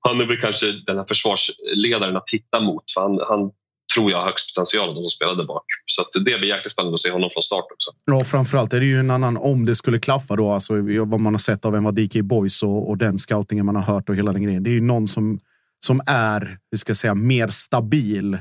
han 0.00 0.20
är 0.20 0.26
väl 0.26 0.40
kanske 0.40 0.66
den 0.86 0.96
här 0.98 1.04
försvarsledaren 1.04 2.16
att 2.16 2.26
titta 2.26 2.60
mot. 2.60 2.84
För 2.94 3.00
han, 3.00 3.20
han 3.28 3.50
tror 3.94 4.10
jag 4.10 4.18
har 4.18 4.24
högst 4.26 4.54
potential 4.54 4.88
av 4.88 4.94
de 4.94 5.00
som 5.00 5.10
spelade 5.10 5.44
bak. 5.44 5.64
Så 5.86 6.04
det 6.14 6.20
blir 6.20 6.44
jäkligt 6.44 6.72
spännande 6.72 6.94
att 6.94 7.00
se 7.00 7.10
honom 7.10 7.30
från 7.32 7.42
start 7.42 7.64
också. 7.74 7.90
Ja, 8.04 8.24
framförallt 8.24 8.72
är 8.72 8.80
det 8.80 8.86
ju 8.86 8.98
en 9.00 9.10
annan, 9.10 9.36
om 9.36 9.64
det 9.66 9.74
skulle 9.74 9.98
klaffa 9.98 10.36
då, 10.36 10.50
alltså 10.50 10.74
vad 11.06 11.20
man 11.20 11.34
har 11.34 11.38
sett 11.38 11.64
av 11.64 11.76
en 11.76 11.84
Vadike 11.84 12.18
i 12.18 12.22
Boys 12.22 12.62
och, 12.62 12.88
och 12.90 12.98
den 12.98 13.18
scoutingen 13.18 13.66
man 13.66 13.76
har 13.76 13.82
hört 13.82 14.08
och 14.08 14.16
hela 14.16 14.32
den 14.32 14.42
grejen. 14.42 14.62
Det 14.62 14.70
är 14.70 14.74
ju 14.74 14.80
någon 14.80 15.08
som, 15.08 15.40
som 15.86 16.00
är, 16.06 16.58
hur 16.70 16.78
ska 16.78 16.90
jag 16.90 16.96
säga, 16.96 17.14
mer 17.14 17.48
stabil 17.48 18.34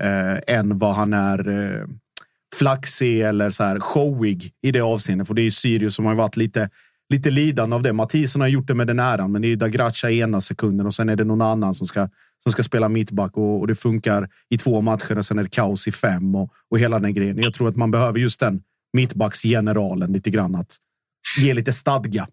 eh, 0.00 0.56
än 0.56 0.78
vad 0.78 0.94
han 0.94 1.12
är 1.12 1.48
eh, 1.48 1.86
flaxig 2.54 3.20
eller 3.20 3.50
så 3.50 3.64
här 3.64 3.80
showig 3.80 4.52
i 4.62 4.72
det 4.72 4.80
avseendet. 4.80 5.26
För 5.26 5.34
det 5.34 5.42
är 5.42 5.44
ju 5.44 5.50
Sirius 5.50 5.94
som 5.94 6.04
har 6.04 6.14
varit 6.14 6.36
lite, 6.36 6.70
lite 7.08 7.30
lidande 7.30 7.76
av 7.76 7.82
det. 7.82 7.92
Mathisen 7.92 8.40
har 8.40 8.48
gjort 8.48 8.66
det 8.66 8.74
med 8.74 8.86
den 8.86 8.98
äran, 8.98 9.32
men 9.32 9.42
det 9.42 9.48
är 9.48 9.50
ju 9.50 9.56
Dagracha 9.56 10.10
i 10.10 10.20
ena 10.20 10.40
sekunden 10.40 10.86
och 10.86 10.94
sen 10.94 11.08
är 11.08 11.16
det 11.16 11.24
någon 11.24 11.42
annan 11.42 11.74
som 11.74 11.86
ska, 11.86 12.08
som 12.42 12.52
ska 12.52 12.62
spela 12.62 12.88
mittback 12.88 13.36
och, 13.36 13.60
och 13.60 13.66
det 13.66 13.74
funkar 13.74 14.28
i 14.48 14.58
två 14.58 14.80
matcher 14.80 15.18
och 15.18 15.26
sen 15.26 15.38
är 15.38 15.42
det 15.42 15.50
kaos 15.50 15.88
i 15.88 15.92
fem 15.92 16.34
och, 16.34 16.52
och 16.70 16.78
hela 16.78 16.98
den 16.98 17.14
grejen. 17.14 17.38
Jag 17.38 17.54
tror 17.54 17.68
att 17.68 17.76
man 17.76 17.90
behöver 17.90 18.18
just 18.18 18.40
den 18.40 18.62
mittbacksgeneralen 18.92 20.12
lite 20.12 20.30
grann 20.30 20.54
att 20.54 20.76
ge 21.40 21.54
lite 21.54 21.72
stadga. 21.72 22.28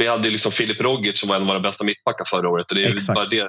Vi 0.00 0.06
hade 0.06 0.30
liksom 0.30 0.52
Filip 0.52 0.80
Rogic 0.80 1.20
som 1.20 1.28
var 1.28 1.36
en 1.36 1.42
av 1.42 1.48
våra 1.48 1.60
bästa 1.60 1.84
mittbackar 1.84 2.24
förra 2.24 2.48
året. 2.48 2.66
Det 2.68 2.84
är 2.84 2.94
Exakt. 2.94 3.14
bara 3.14 3.26
det, 3.26 3.48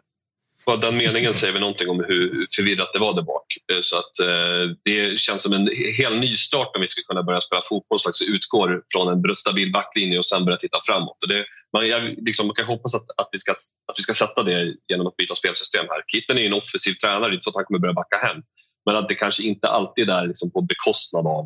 bara 0.66 0.78
den 0.78 0.98
meningen 0.98 1.34
säger 1.34 1.54
väl 1.54 1.62
någonting 1.62 1.90
om 1.90 2.04
hur 2.08 2.48
förvirrat 2.56 2.94
det 2.94 3.00
var 3.00 3.14
där 3.14 3.22
bak. 3.22 3.46
Eh, 3.74 3.82
Så 3.82 3.98
att, 3.98 4.20
eh, 4.20 4.64
det 4.86 5.20
känns 5.20 5.42
som 5.44 5.54
en 5.54 5.70
hel 5.98 6.20
ny 6.20 6.36
start 6.38 6.72
om 6.76 6.82
vi 6.82 6.88
ska 6.88 7.02
kunna 7.02 7.24
börja 7.24 7.42
spela 7.42 7.62
fotboll 7.70 8.00
som 8.00 8.10
faktiskt 8.10 8.30
utgår 8.30 8.84
från 8.94 9.08
en 9.14 9.36
stabil 9.36 9.72
backlinje 9.72 10.18
och 10.18 10.26
sen 10.26 10.46
börja 10.46 10.58
titta 10.58 10.80
framåt. 10.86 11.24
Och 11.24 11.30
det, 11.30 11.46
man, 11.74 11.88
jag, 11.88 12.02
liksom, 12.28 12.48
man 12.48 12.56
kan 12.56 12.66
hoppas 12.66 12.96
att, 12.96 13.06
att, 13.18 13.30
vi 13.32 13.40
ska, 13.40 13.52
att 13.52 13.98
vi 13.98 14.04
ska 14.04 14.14
sätta 14.14 14.44
det 14.44 14.76
genom 14.92 15.08
att 15.08 15.18
byta 15.18 15.36
spelsystem 15.36 15.86
här. 15.90 16.02
Kitten 16.08 16.38
är 16.38 16.42
ju 16.42 16.48
en 16.48 16.54
offensiv 16.62 16.94
tränare, 16.94 17.30
det 17.30 17.34
är 17.34 17.34
inte 17.34 17.44
så 17.44 17.50
att 17.50 17.56
han 17.56 17.66
kommer 17.66 17.80
börja 17.80 17.94
backa 17.94 18.18
hem. 18.18 18.38
Men 18.86 18.96
att 18.96 19.10
det 19.10 19.16
kanske 19.16 19.44
inte 19.44 19.68
alltid 19.68 20.10
är 20.10 20.28
liksom 20.28 20.52
på 20.52 20.62
bekostnad 20.62 21.28
av 21.28 21.44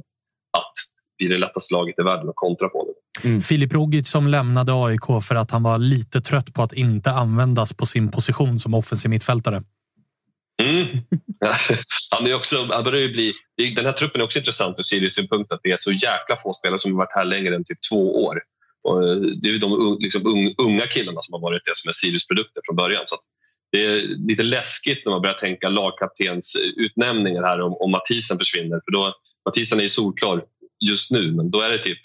att 0.57 0.73
bli 1.17 1.27
det 1.27 1.37
lättaste 1.37 1.73
laget 1.73 1.99
i 1.99 2.03
världen 2.03 2.29
att 2.29 2.35
kontra 2.35 2.69
på. 2.69 2.93
Det. 3.23 3.41
Filip 3.41 3.73
Rogic 3.73 4.09
som 4.09 4.27
lämnade 4.27 4.71
AIK 4.73 5.23
för 5.27 5.35
att 5.35 5.51
han 5.51 5.63
var 5.63 5.79
lite 5.79 6.21
trött 6.21 6.53
på 6.53 6.61
att 6.61 6.73
inte 6.73 7.11
användas 7.11 7.73
på 7.73 7.85
sin 7.85 8.11
position 8.11 8.59
som 8.59 8.73
offensiv 8.73 9.09
mittfältare. 9.09 9.63
Mm. 10.63 10.87
han 12.09 12.27
är 12.27 12.35
också, 12.35 12.67
han 12.71 12.83
börjar 12.83 13.01
ju 13.01 13.11
bli, 13.11 13.33
den 13.75 13.85
här 13.85 13.91
truppen 13.91 14.21
är 14.21 14.25
också 14.25 14.39
intressant 14.39 14.79
ur 14.79 14.83
Sirius 14.83 15.15
synpunkt 15.15 15.51
att 15.51 15.59
det 15.63 15.71
är 15.71 15.77
så 15.77 15.91
jäkla 15.91 16.37
få 16.43 16.53
spelare 16.53 16.79
som 16.79 16.91
har 16.91 16.97
varit 16.97 17.15
här 17.15 17.25
längre 17.25 17.55
än 17.55 17.63
typ 17.63 17.77
två 17.89 18.25
år. 18.25 18.41
Och 18.83 19.03
eh, 19.03 19.15
det 19.15 19.49
är 19.49 19.51
ju 19.53 19.59
de 19.59 19.97
liksom 19.99 20.21
un- 20.23 20.55
unga 20.57 20.87
killarna 20.87 21.21
som 21.21 21.33
har 21.33 21.41
varit 21.41 21.65
det 21.65 21.71
som 21.75 21.89
är 21.89 21.93
Sirius 21.93 22.27
produkter 22.27 22.61
från 22.65 22.75
början. 22.75 23.03
Så 23.05 23.15
att 23.15 23.21
det 23.71 23.85
är 23.85 24.01
lite 24.27 24.43
läskigt 24.43 25.05
när 25.05 25.11
man 25.11 25.21
börjar 25.21 25.35
tänka 25.35 25.69
lagkaptens 25.69 26.57
utnämningar 26.75 27.43
här 27.43 27.61
om, 27.61 27.77
om 27.79 27.91
Mathisen 27.91 28.39
försvinner. 28.39 28.81
För 28.85 28.91
då, 28.91 29.13
Mathisen 29.45 29.79
är 29.79 29.83
ju 29.83 29.89
solklar 29.89 30.43
just 30.89 31.11
nu, 31.11 31.31
men 31.31 31.51
då 31.51 31.61
är 31.61 31.69
det 31.71 31.83
typ 31.83 31.99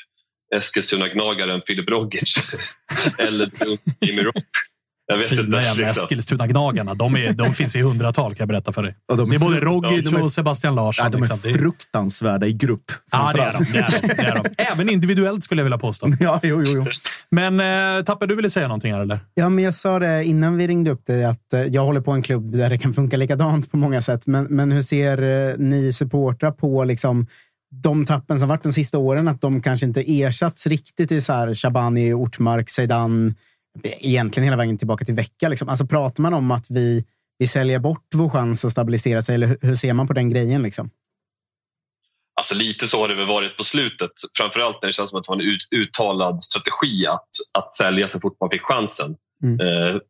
Eskilstuna-gnagaren 0.57 1.61
Filip 1.67 1.91
Rogic 1.91 2.35
eller 3.19 3.49
Jimmy 4.01 4.23
Rock. 4.23 4.35
Jag 5.07 5.17
vet 5.17 5.29
Fina 5.29 5.43
inte. 5.43 5.57
jävla 5.57 5.87
liksom. 5.87 6.05
Eskilstuna-gnagarna. 6.05 6.95
De, 6.95 7.17
är- 7.17 7.33
de 7.33 7.55
finns 7.55 7.77
i 7.77 7.81
hundratal 7.81 8.35
kan 8.35 8.39
jag 8.39 8.49
berätta 8.49 8.73
för 8.73 8.83
dig. 8.83 8.95
Ja, 9.09 9.15
de 9.17 9.31
det 9.31 9.37
är 9.37 9.39
både 9.41 9.61
Rogic 9.61 10.01
ja, 10.05 10.11
de 10.11 10.17
är- 10.17 10.25
och 10.25 10.33
Sebastian 10.33 10.75
Larsson. 10.75 11.05
Ja, 11.05 11.11
de 11.11 11.17
är 11.17 11.21
liksom. 11.21 11.51
Är- 11.51 11.55
fruktansvärda 11.59 12.47
i 12.47 12.53
grupp. 12.53 12.93
Ja, 13.13 13.33
det 13.35 13.43
är, 13.43 13.53
de, 13.53 13.65
det, 13.73 13.79
är 13.79 14.01
de, 14.01 14.07
det 14.09 14.23
är 14.23 14.35
de. 14.35 14.51
Även 14.73 14.89
individuellt 14.91 15.45
skulle 15.45 15.61
jag 15.61 15.65
vilja 15.65 15.79
påstå. 15.79 16.07
Ja, 16.21 16.41
jo, 16.43 16.63
jo, 16.67 16.73
jo. 16.73 16.85
Men 17.31 17.61
eh, 17.61 18.05
Tapper, 18.05 18.27
du 18.27 18.35
ville 18.37 18.51
säga 18.51 18.69
någonting 18.69 18.93
här 18.93 19.01
eller? 19.01 19.21
Ja, 19.35 19.49
men 19.49 19.65
jag 19.65 19.75
sa 19.75 19.99
det 19.99 20.25
innan 20.25 20.57
vi 20.57 20.67
ringde 20.67 20.91
upp 20.91 21.07
dig 21.07 21.25
att 21.25 21.53
eh, 21.53 21.61
jag 21.63 21.83
håller 21.85 22.01
på 22.01 22.11
en 22.13 22.23
klubb 22.23 22.53
där 22.53 22.71
det 22.71 22.79
kan 22.79 22.95
funka 22.95 23.17
likadant 23.17 23.71
på 23.71 23.77
många 23.77 24.03
sätt. 24.03 24.27
Men, 24.27 24.45
men 24.45 24.73
hur 24.73 24.83
ser 24.83 25.23
eh, 25.51 25.55
ni 25.59 25.93
supportrar 25.93 26.51
på 26.51 26.85
liksom, 26.85 27.27
de 27.71 28.07
tappen 28.07 28.39
som 28.39 28.49
varit 28.49 28.63
de 28.63 28.73
sista 28.73 28.99
åren? 28.99 29.29
Att 29.29 29.41
de 29.41 29.63
kanske 29.63 29.87
inte 29.87 30.01
ersatts 30.01 30.67
riktigt 30.67 31.13
i 31.13 31.23
så 31.23 31.33
här 31.33 31.55
Shabani, 31.55 32.13
Ortmark, 32.13 32.71
Zeidan, 32.71 33.35
egentligen 33.83 34.45
hela 34.45 34.57
vägen 34.57 34.79
tillbaka 34.79 35.05
till 35.05 35.15
vecka. 35.15 35.49
Liksom. 35.49 35.69
Alltså, 35.69 35.87
pratar 35.87 36.23
man 36.23 36.35
om 36.35 36.51
att 36.51 36.67
vi, 36.71 37.05
vi 37.39 37.47
säljer 37.47 37.79
bort 37.79 38.07
vår 38.15 38.31
chans 38.31 38.65
att 38.65 38.73
stabilisera 38.73 39.23
sig? 39.23 39.35
Eller 39.35 39.59
hur, 39.61 39.77
ser 39.77 39.93
man 39.93 40.07
på 40.07 40.13
den 40.13 40.31
grejen? 40.31 40.63
Liksom? 40.63 40.91
Alltså 42.41 42.55
lite 42.55 42.89
så 42.89 43.01
har 43.01 43.09
det 43.09 43.15
väl 43.15 43.27
varit 43.27 43.57
på 43.57 43.65
slutet. 43.65 44.11
Framförallt 44.37 44.83
när 44.83 44.87
det 44.87 44.93
känns 44.93 45.11
som 45.11 45.19
att 45.19 45.25
det 45.25 45.31
var 45.31 45.37
en 45.37 45.49
ut, 45.49 45.69
uttalad 45.77 46.43
strategi 46.43 47.07
att, 47.07 47.29
att 47.59 47.75
sälja 47.75 48.09
så 48.09 48.21
fort 48.21 48.37
man 48.41 48.51
fick 48.51 48.63
chansen. 48.63 49.17
Mm. 49.43 49.61
Eh, 49.61 50.01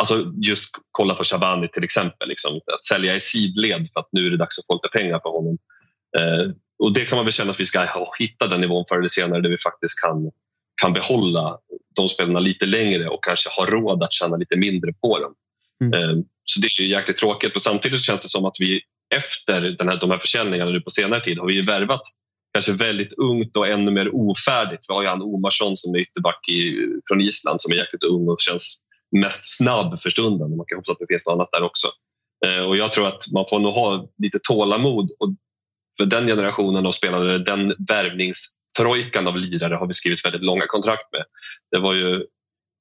alltså 0.00 0.32
just 0.42 0.70
kolla 0.90 1.14
på 1.14 1.24
Shabani 1.24 1.68
till 1.68 1.84
exempel. 1.84 2.28
Liksom, 2.28 2.56
att 2.56 2.84
sälja 2.84 3.16
i 3.16 3.20
sidled 3.20 3.88
för 3.92 4.00
att 4.00 4.08
nu 4.12 4.26
är 4.26 4.30
det 4.30 4.36
dags 4.36 4.58
att 4.58 4.66
få 4.66 4.74
lite 4.74 4.98
pengar 4.98 5.18
på 5.18 5.30
honom. 5.30 5.58
Eh, 6.18 6.54
och 6.78 6.92
det 6.92 7.04
kan 7.04 7.16
man 7.16 7.24
väl 7.24 7.32
känna 7.32 7.50
att 7.50 7.60
vi 7.60 7.66
ska 7.66 8.06
hitta 8.18 8.46
den 8.46 8.60
nivån 8.60 8.84
förr 8.88 8.98
eller 8.98 9.08
senare 9.08 9.40
där 9.40 9.50
vi 9.50 9.58
faktiskt 9.58 10.00
kan, 10.00 10.30
kan 10.82 10.92
behålla 10.92 11.58
de 11.94 12.08
spelarna 12.08 12.40
lite 12.40 12.66
längre 12.66 13.08
och 13.08 13.24
kanske 13.24 13.50
ha 13.50 13.66
råd 13.66 14.02
att 14.02 14.12
tjäna 14.12 14.36
lite 14.36 14.56
mindre 14.56 14.92
på 14.92 15.18
dem. 15.18 15.34
Mm. 15.80 15.92
Eh, 15.94 16.24
så 16.44 16.60
det 16.60 16.66
är 16.66 16.82
ju 16.82 16.90
jäkligt 16.90 17.16
tråkigt. 17.16 17.56
Och 17.56 17.62
samtidigt 17.62 18.00
så 18.00 18.04
känns 18.04 18.20
det 18.20 18.28
som 18.28 18.44
att 18.44 18.56
vi 18.58 18.80
efter 19.14 19.60
den 19.60 19.88
här, 19.88 19.96
de 20.00 20.10
här 20.10 20.18
försäljningarna 20.18 20.70
nu 20.70 20.80
på 20.80 20.90
senare 20.90 21.24
tid 21.24 21.38
har 21.38 21.46
vi 21.46 21.60
värvat 21.60 22.02
kanske 22.54 22.72
väldigt 22.72 23.12
ungt 23.12 23.56
och 23.56 23.68
ännu 23.68 23.90
mer 23.90 24.14
ofärdigt. 24.14 24.84
Vi 24.88 24.94
har 24.94 25.02
ju 25.02 25.08
han 25.08 25.22
Omarsson 25.22 25.76
som 25.76 25.94
är 25.94 25.98
ytterback 25.98 26.48
i, 26.48 26.86
från 27.08 27.20
Island 27.20 27.60
som 27.60 27.72
är 27.72 27.76
jäkligt 27.76 28.02
ung 28.04 28.28
och 28.28 28.40
känns 28.40 28.80
mest 29.22 29.56
snabb 29.58 30.00
för 30.00 30.10
stunden. 30.10 30.56
Man 30.56 30.66
kan 30.66 30.76
hoppas 30.76 30.90
att 30.90 30.98
det 30.98 31.06
finns 31.08 31.26
något 31.26 31.32
annat 31.32 31.48
där 31.52 31.62
också. 31.62 31.88
Eh, 32.46 32.62
och 32.64 32.76
jag 32.76 32.92
tror 32.92 33.08
att 33.08 33.22
man 33.34 33.44
får 33.50 33.58
nog 33.58 33.74
ha 33.74 34.08
lite 34.18 34.38
tålamod 34.42 35.10
och 35.18 35.34
för 35.96 36.06
den 36.06 36.26
generationen 36.26 36.86
av 36.86 36.92
spelare, 36.92 37.38
den 37.38 37.74
värvningstrojkan 37.88 39.26
av 39.26 39.36
lirare 39.36 39.74
har 39.74 39.86
vi 39.86 39.94
skrivit 39.94 40.24
väldigt 40.24 40.42
långa 40.42 40.66
kontrakt 40.66 41.12
med. 41.12 41.24
Det 41.70 41.78
var 41.78 41.94
ju 41.94 42.14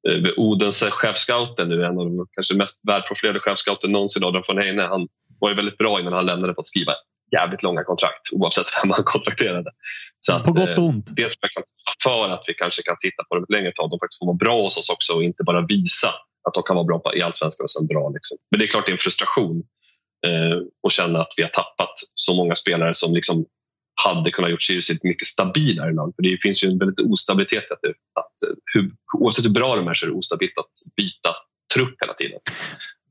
eh, 0.09 0.29
Odense 0.37 0.91
chefscouten 0.91 1.69
nu, 1.69 1.85
en 1.85 1.99
av 1.99 2.05
de 2.05 2.27
kanske 2.31 2.55
mest 2.55 2.79
välprofilerade 2.87 3.39
chefscouten 3.39 3.91
någonsin, 3.91 4.23
Adrian 4.23 4.43
von 4.47 4.57
Heine. 4.57 4.81
Han 4.81 5.07
var 5.39 5.49
ju 5.49 5.55
väldigt 5.55 5.77
bra 5.77 5.99
innan 5.99 6.13
han 6.13 6.25
lämnade 6.25 6.53
på 6.53 6.61
att 6.61 6.67
skriva 6.67 6.93
jävligt 7.31 7.63
långa 7.63 7.83
kontrakt 7.83 8.21
oavsett 8.31 8.65
vem 8.83 8.91
han 8.91 9.03
kontrakterade. 9.13 9.71
Så 10.17 10.33
att, 10.35 10.43
På 10.43 10.51
gott 10.51 10.69
eh, 10.69 10.75
och 10.75 10.83
ont. 10.83 11.07
Det 11.15 11.23
tror 11.23 11.37
jag 11.41 11.51
kan 11.51 11.63
för 12.03 12.29
att 12.29 12.43
vi 12.47 12.53
kanske 12.53 12.83
kan 12.83 12.95
sitta 12.99 13.23
på 13.23 13.35
dem 13.35 13.43
ett 13.43 13.49
längre 13.49 13.71
tag. 13.71 13.89
De 13.89 13.99
faktiskt 13.99 14.19
får 14.19 14.25
vara 14.25 14.41
bra 14.45 14.61
hos 14.63 14.77
oss 14.77 14.89
också 14.89 15.13
och 15.13 15.23
inte 15.23 15.43
bara 15.43 15.61
visa 15.65 16.09
att 16.47 16.53
de 16.53 16.63
kan 16.63 16.75
vara 16.75 16.85
bra 16.85 17.01
i 17.15 17.21
allsvenskan 17.21 17.63
och 17.63 17.71
sen 17.71 17.87
dra. 17.87 18.09
Liksom. 18.09 18.37
Men 18.51 18.59
det 18.59 18.65
är 18.65 18.67
klart 18.67 18.85
det 18.85 18.91
är 18.91 18.93
en 18.93 19.05
frustration 19.07 19.63
eh, 20.27 20.89
känna 20.89 21.21
att 21.21 21.33
vi 21.37 21.43
har 21.43 21.49
tappat 21.49 21.93
så 22.15 22.35
många 22.35 22.55
spelare 22.55 22.93
som 22.93 23.13
liksom 23.13 23.45
hade 23.95 24.31
kunnat 24.31 24.51
gjort 24.51 24.63
Sirius 24.63 24.89
ett 24.89 25.03
mycket 25.03 25.27
stabilare 25.27 25.93
lag. 25.93 26.13
För 26.15 26.23
det 26.23 26.37
finns 26.41 26.63
ju 26.63 26.69
en 26.69 26.77
väldigt 26.77 26.99
ostabilitet 26.99 27.71
att, 27.71 27.85
att 28.19 28.49
eh, 28.49 28.55
hur, 28.73 28.91
oavsett 29.13 29.45
hur 29.45 29.49
bra 29.49 29.75
de 29.75 29.87
är 29.87 29.93
så 29.93 30.05
är 30.05 30.09
det 30.09 30.15
ostabilt 30.15 30.57
att 30.57 30.95
byta 30.95 31.29
trupp 31.75 31.95
hela 32.01 32.13
tiden. 32.13 32.39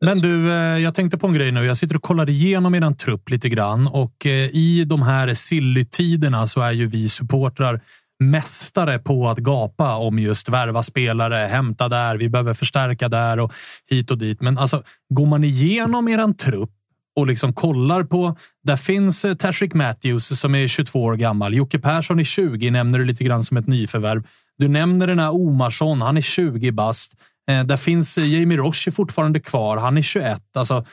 Men 0.01 0.19
du, 0.19 0.51
eh, 0.51 0.79
jag 0.79 0.95
tänkte 0.95 1.19
på 1.19 1.27
en 1.27 1.35
grej 1.35 1.53
nu. 1.53 1.65
Jag 1.65 1.77
sitter 1.77 1.97
och 1.97 2.03
kollar 2.03 2.31
igenom 2.31 2.75
eran 2.75 2.97
trupp 2.97 3.31
lite 3.31 3.49
grann 3.49 3.87
och 3.87 4.27
eh, 4.27 4.57
i 4.57 4.85
de 4.87 5.03
här 5.03 5.35
Silly-tiderna 5.35 6.47
så 6.47 6.61
är 6.61 6.73
ju 6.73 6.87
vi 6.87 7.09
supportrar 7.09 7.81
mästare 8.23 8.99
på 8.99 9.29
att 9.29 9.39
gapa 9.39 9.97
om 9.97 10.19
just 10.19 10.49
värva 10.49 10.83
spelare, 10.83 11.35
hämta 11.35 11.89
där, 11.89 12.17
vi 12.17 12.29
behöver 12.29 12.55
förstärka 12.55 13.09
där 13.09 13.41
och 13.41 13.53
hit 13.91 14.11
och 14.11 14.19
dit. 14.19 14.41
Men 14.41 14.59
alltså, 14.59 14.83
går 15.15 15.27
man 15.27 15.45
igenom 15.45 16.09
eran 16.09 16.37
trupp 16.37 16.71
och 17.17 17.27
liksom 17.27 17.53
kollar 17.53 18.05
på. 18.05 18.37
Där 18.65 18.77
finns 18.77 19.25
eh, 19.25 19.35
Tashrik 19.35 19.75
Matthews 19.75 20.41
som 20.41 20.55
är 20.55 20.69
22 20.69 21.03
år 21.03 21.17
gammal. 21.17 21.55
Jocke 21.55 21.79
Persson 21.79 22.21
är 22.21 22.25
20, 22.25 22.71
nämner 22.71 22.99
du 22.99 23.05
lite 23.05 23.25
grann 23.25 23.45
som 23.45 23.57
ett 23.57 23.67
nyförvärv. 23.67 24.27
Du 24.59 24.69
nämner 24.69 25.07
den 25.07 25.19
här 25.19 25.35
Omarsson, 25.35 26.03
han 26.03 26.17
är 26.17 26.21
20 26.21 26.73
bast. 26.73 27.13
Eh, 27.51 27.65
där 27.65 27.77
finns 27.77 28.19
eh, 28.19 28.29
Jamie 28.29 28.59
Roche 28.59 28.91
fortfarande 28.93 29.41
kvar, 29.41 29.77
han 29.77 29.99
är 29.99 30.03
21. 30.03 30.43
Alltså, 30.57 30.85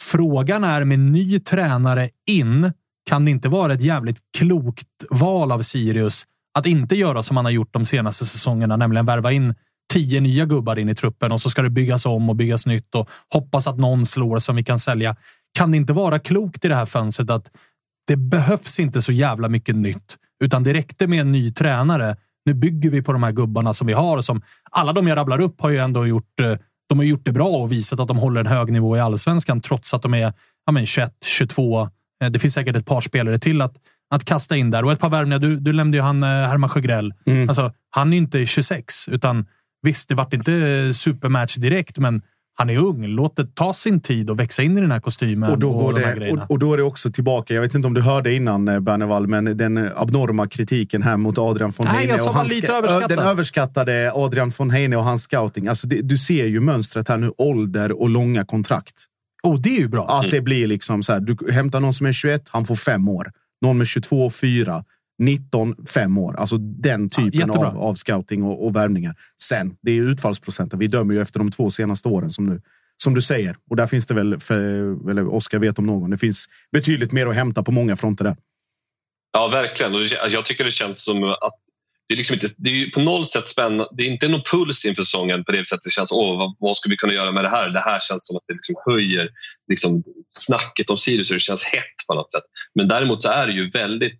frågan 0.00 0.64
är 0.64 0.84
med 0.84 0.98
ny 0.98 1.40
tränare 1.40 2.08
in, 2.30 2.72
kan 3.08 3.24
det 3.24 3.30
inte 3.30 3.48
vara 3.48 3.72
ett 3.72 3.80
jävligt 3.80 4.18
klokt 4.38 4.86
val 5.10 5.52
av 5.52 5.62
Sirius 5.62 6.24
att 6.58 6.66
inte 6.66 6.96
göra 6.96 7.22
som 7.22 7.34
man 7.34 7.44
har 7.44 7.52
gjort 7.52 7.72
de 7.72 7.84
senaste 7.84 8.24
säsongerna, 8.24 8.76
nämligen 8.76 9.06
värva 9.06 9.32
in 9.32 9.54
tio 9.92 10.20
nya 10.20 10.46
gubbar 10.46 10.78
in 10.78 10.88
i 10.88 10.94
truppen 10.94 11.32
och 11.32 11.40
så 11.40 11.50
ska 11.50 11.62
det 11.62 11.70
byggas 11.70 12.06
om 12.06 12.28
och 12.28 12.36
byggas 12.36 12.66
nytt 12.66 12.94
och 12.94 13.08
hoppas 13.28 13.66
att 13.66 13.78
någon 13.78 14.06
slår 14.06 14.38
som 14.38 14.56
vi 14.56 14.64
kan 14.64 14.78
sälja. 14.78 15.16
Kan 15.58 15.70
det 15.70 15.76
inte 15.76 15.92
vara 15.92 16.18
klokt 16.18 16.64
i 16.64 16.68
det 16.68 16.74
här 16.74 16.86
fönstret 16.86 17.30
att 17.30 17.50
det 18.06 18.16
behövs 18.16 18.80
inte 18.80 19.02
så 19.02 19.12
jävla 19.12 19.48
mycket 19.48 19.76
nytt, 19.76 20.16
utan 20.44 20.62
det 20.62 20.74
räckte 20.74 21.06
med 21.06 21.20
en 21.20 21.32
ny 21.32 21.52
tränare. 21.52 22.16
Nu 22.44 22.54
bygger 22.54 22.90
vi 22.90 23.02
på 23.02 23.12
de 23.12 23.22
här 23.22 23.32
gubbarna 23.32 23.74
som 23.74 23.86
vi 23.86 23.92
har. 23.92 24.20
Som 24.20 24.42
alla 24.70 24.92
de 24.92 25.06
jag 25.06 25.16
rabblar 25.16 25.40
upp 25.40 25.60
har 25.60 25.70
ju 25.70 25.76
ändå 25.76 26.06
gjort. 26.06 26.40
Eh, 26.40 26.54
de 26.88 26.98
har 26.98 27.04
gjort 27.04 27.24
det 27.24 27.32
bra 27.32 27.48
och 27.48 27.72
visat 27.72 28.00
att 28.00 28.08
de 28.08 28.16
håller 28.16 28.40
en 28.40 28.46
hög 28.46 28.72
nivå 28.72 28.96
i 28.96 29.00
allsvenskan 29.00 29.60
trots 29.60 29.94
att 29.94 30.02
de 30.02 30.14
är 30.14 30.32
ja, 30.66 30.72
men 30.72 30.86
21, 30.86 31.12
22. 31.24 31.80
Eh, 31.80 32.30
det 32.30 32.38
finns 32.38 32.54
säkert 32.54 32.76
ett 32.76 32.86
par 32.86 33.00
spelare 33.00 33.38
till 33.38 33.60
att, 33.60 33.74
att 34.10 34.24
kasta 34.24 34.56
in 34.56 34.70
där 34.70 34.84
och 34.84 34.92
ett 34.92 35.00
par 35.00 35.10
värvningar. 35.10 35.38
Du, 35.38 35.56
du 35.56 35.72
nämnde 35.72 35.96
ju 35.96 36.02
han 36.02 36.22
eh, 36.22 36.28
Herman 36.28 36.70
Sjögrell. 36.70 37.14
Mm. 37.26 37.48
Alltså, 37.48 37.72
han 37.90 38.12
är 38.12 38.16
inte 38.16 38.46
26 38.46 39.08
utan 39.08 39.46
visst, 39.82 40.08
det 40.08 40.14
vart 40.14 40.34
inte 40.34 40.90
supermatch 40.94 41.56
direkt, 41.56 41.98
men 41.98 42.22
han 42.58 42.70
är 42.70 42.78
ung. 42.78 43.06
Låt 43.06 43.36
det 43.36 43.54
ta 43.54 43.74
sin 43.74 44.00
tid 44.00 44.30
och 44.30 44.38
växa 44.38 44.62
in 44.62 44.78
i 44.78 44.80
den 44.80 44.90
här 44.90 45.00
kostymen. 45.00 45.50
Och 45.50 45.58
då, 45.58 45.70
och 45.70 45.94
det, 45.94 46.30
och, 46.30 46.50
och, 46.50 46.58
då 46.58 46.72
är 46.72 46.76
det 46.76 46.82
också 46.82 47.10
tillbaka. 47.10 47.54
Jag 47.54 47.60
vet 47.60 47.74
inte 47.74 47.88
om 47.88 47.94
du 47.94 48.00
hörde 48.00 48.34
innan 48.34 48.68
eh, 48.68 48.80
Bernevall, 48.80 49.26
men 49.26 49.56
den 49.56 49.90
abnorma 49.96 50.46
kritiken 50.46 51.02
här 51.02 51.16
mot 51.16 51.38
Adrian 51.38 51.72
von 51.76 51.86
Heine. 51.86 52.00
Nej, 52.00 52.08
jag 52.08 52.20
sa 52.20 52.40
och 52.40 52.48
lite 52.48 52.72
överskattad. 52.72 53.10
Den 53.10 53.18
överskattade 53.18 54.12
Adrian 54.14 54.52
von 54.58 54.70
Heine 54.70 54.96
och 54.96 55.04
hans 55.04 55.22
scouting. 55.22 55.68
Alltså 55.68 55.86
det, 55.86 56.02
du 56.02 56.18
ser 56.18 56.46
ju 56.46 56.60
mönstret 56.60 57.08
här 57.08 57.16
nu. 57.16 57.32
Ålder 57.38 58.00
och 58.00 58.08
långa 58.08 58.44
kontrakt. 58.44 59.04
Oh, 59.42 59.60
det 59.60 59.76
är 59.76 59.80
ju 59.80 59.88
bra. 59.88 60.08
Att 60.08 60.30
det 60.30 60.40
blir 60.40 60.66
liksom 60.66 61.02
så 61.02 61.12
här. 61.12 61.20
Du 61.20 61.52
hämtar 61.52 61.80
någon 61.80 61.94
som 61.94 62.06
är 62.06 62.12
21, 62.12 62.48
han 62.50 62.64
får 62.64 62.74
fem 62.74 63.08
år. 63.08 63.32
Någon 63.62 63.78
med 63.78 63.86
22, 63.86 64.30
fyra. 64.30 64.84
19, 65.18 65.86
fem 65.86 66.18
år. 66.18 66.36
Alltså 66.36 66.58
den 66.58 67.10
typen 67.10 67.50
ja, 67.54 67.66
av, 67.66 67.78
av 67.78 67.94
scouting 67.94 68.42
och, 68.42 68.66
och 68.66 68.76
värvningar. 68.76 69.14
Sen, 69.42 69.76
det 69.82 69.92
är 69.92 70.02
utfallsprocenten. 70.02 70.78
Vi 70.78 70.86
dömer 70.86 71.14
ju 71.14 71.20
efter 71.20 71.38
de 71.38 71.50
två 71.50 71.70
senaste 71.70 72.08
åren 72.08 72.30
som 72.30 72.46
nu 72.46 72.60
som 73.02 73.14
du 73.14 73.22
säger. 73.22 73.56
Och 73.70 73.76
där 73.76 73.86
finns 73.86 74.06
det 74.06 74.14
väl, 74.14 74.38
för, 74.38 74.56
eller 75.10 75.34
Oskar 75.34 75.58
vet 75.58 75.78
om 75.78 75.86
någon, 75.86 76.10
det 76.10 76.18
finns 76.18 76.46
betydligt 76.72 77.12
mer 77.12 77.26
att 77.26 77.34
hämta 77.34 77.62
på 77.62 77.72
många 77.72 77.96
fronter 77.96 78.24
där. 78.24 78.36
Ja, 79.32 79.48
verkligen. 79.48 79.94
Och 79.94 80.02
jag 80.28 80.46
tycker 80.46 80.64
det 80.64 80.70
känns 80.70 81.04
som 81.04 81.24
att 81.24 81.54
det 82.08 82.14
är, 82.14 82.16
liksom 82.16 82.34
inte, 82.34 82.46
det 82.58 82.70
är 82.70 82.90
på 82.90 83.00
noll 83.00 83.26
sätt 83.26 83.48
spännande. 83.48 83.88
Det 83.92 84.02
är 84.02 84.06
inte 84.06 84.28
någon 84.28 84.42
puls 84.52 84.84
inför 84.84 85.02
säsongen 85.02 85.44
på 85.44 85.52
det 85.52 85.68
sättet. 85.68 85.84
Det 85.84 85.90
känns, 85.90 86.12
åh, 86.12 86.38
vad, 86.38 86.56
vad 86.58 86.76
ska 86.76 86.90
vi 86.90 86.96
kunna 86.96 87.12
göra 87.12 87.32
med 87.32 87.44
det 87.44 87.48
här? 87.48 87.68
Det 87.68 87.80
här 87.80 88.00
känns 88.00 88.26
som 88.26 88.36
att 88.36 88.42
det 88.46 88.54
liksom 88.54 88.74
höjer 88.86 89.28
liksom, 89.68 90.02
snacket 90.32 90.90
om 90.90 90.98
Sirius 90.98 91.30
och 91.30 91.34
det 91.34 91.40
känns 91.40 91.64
hett 91.64 92.06
på 92.08 92.14
något 92.14 92.32
sätt. 92.32 92.44
Men 92.74 92.88
däremot 92.88 93.22
så 93.22 93.28
är 93.28 93.46
det 93.46 93.52
ju 93.52 93.70
väldigt 93.70 94.18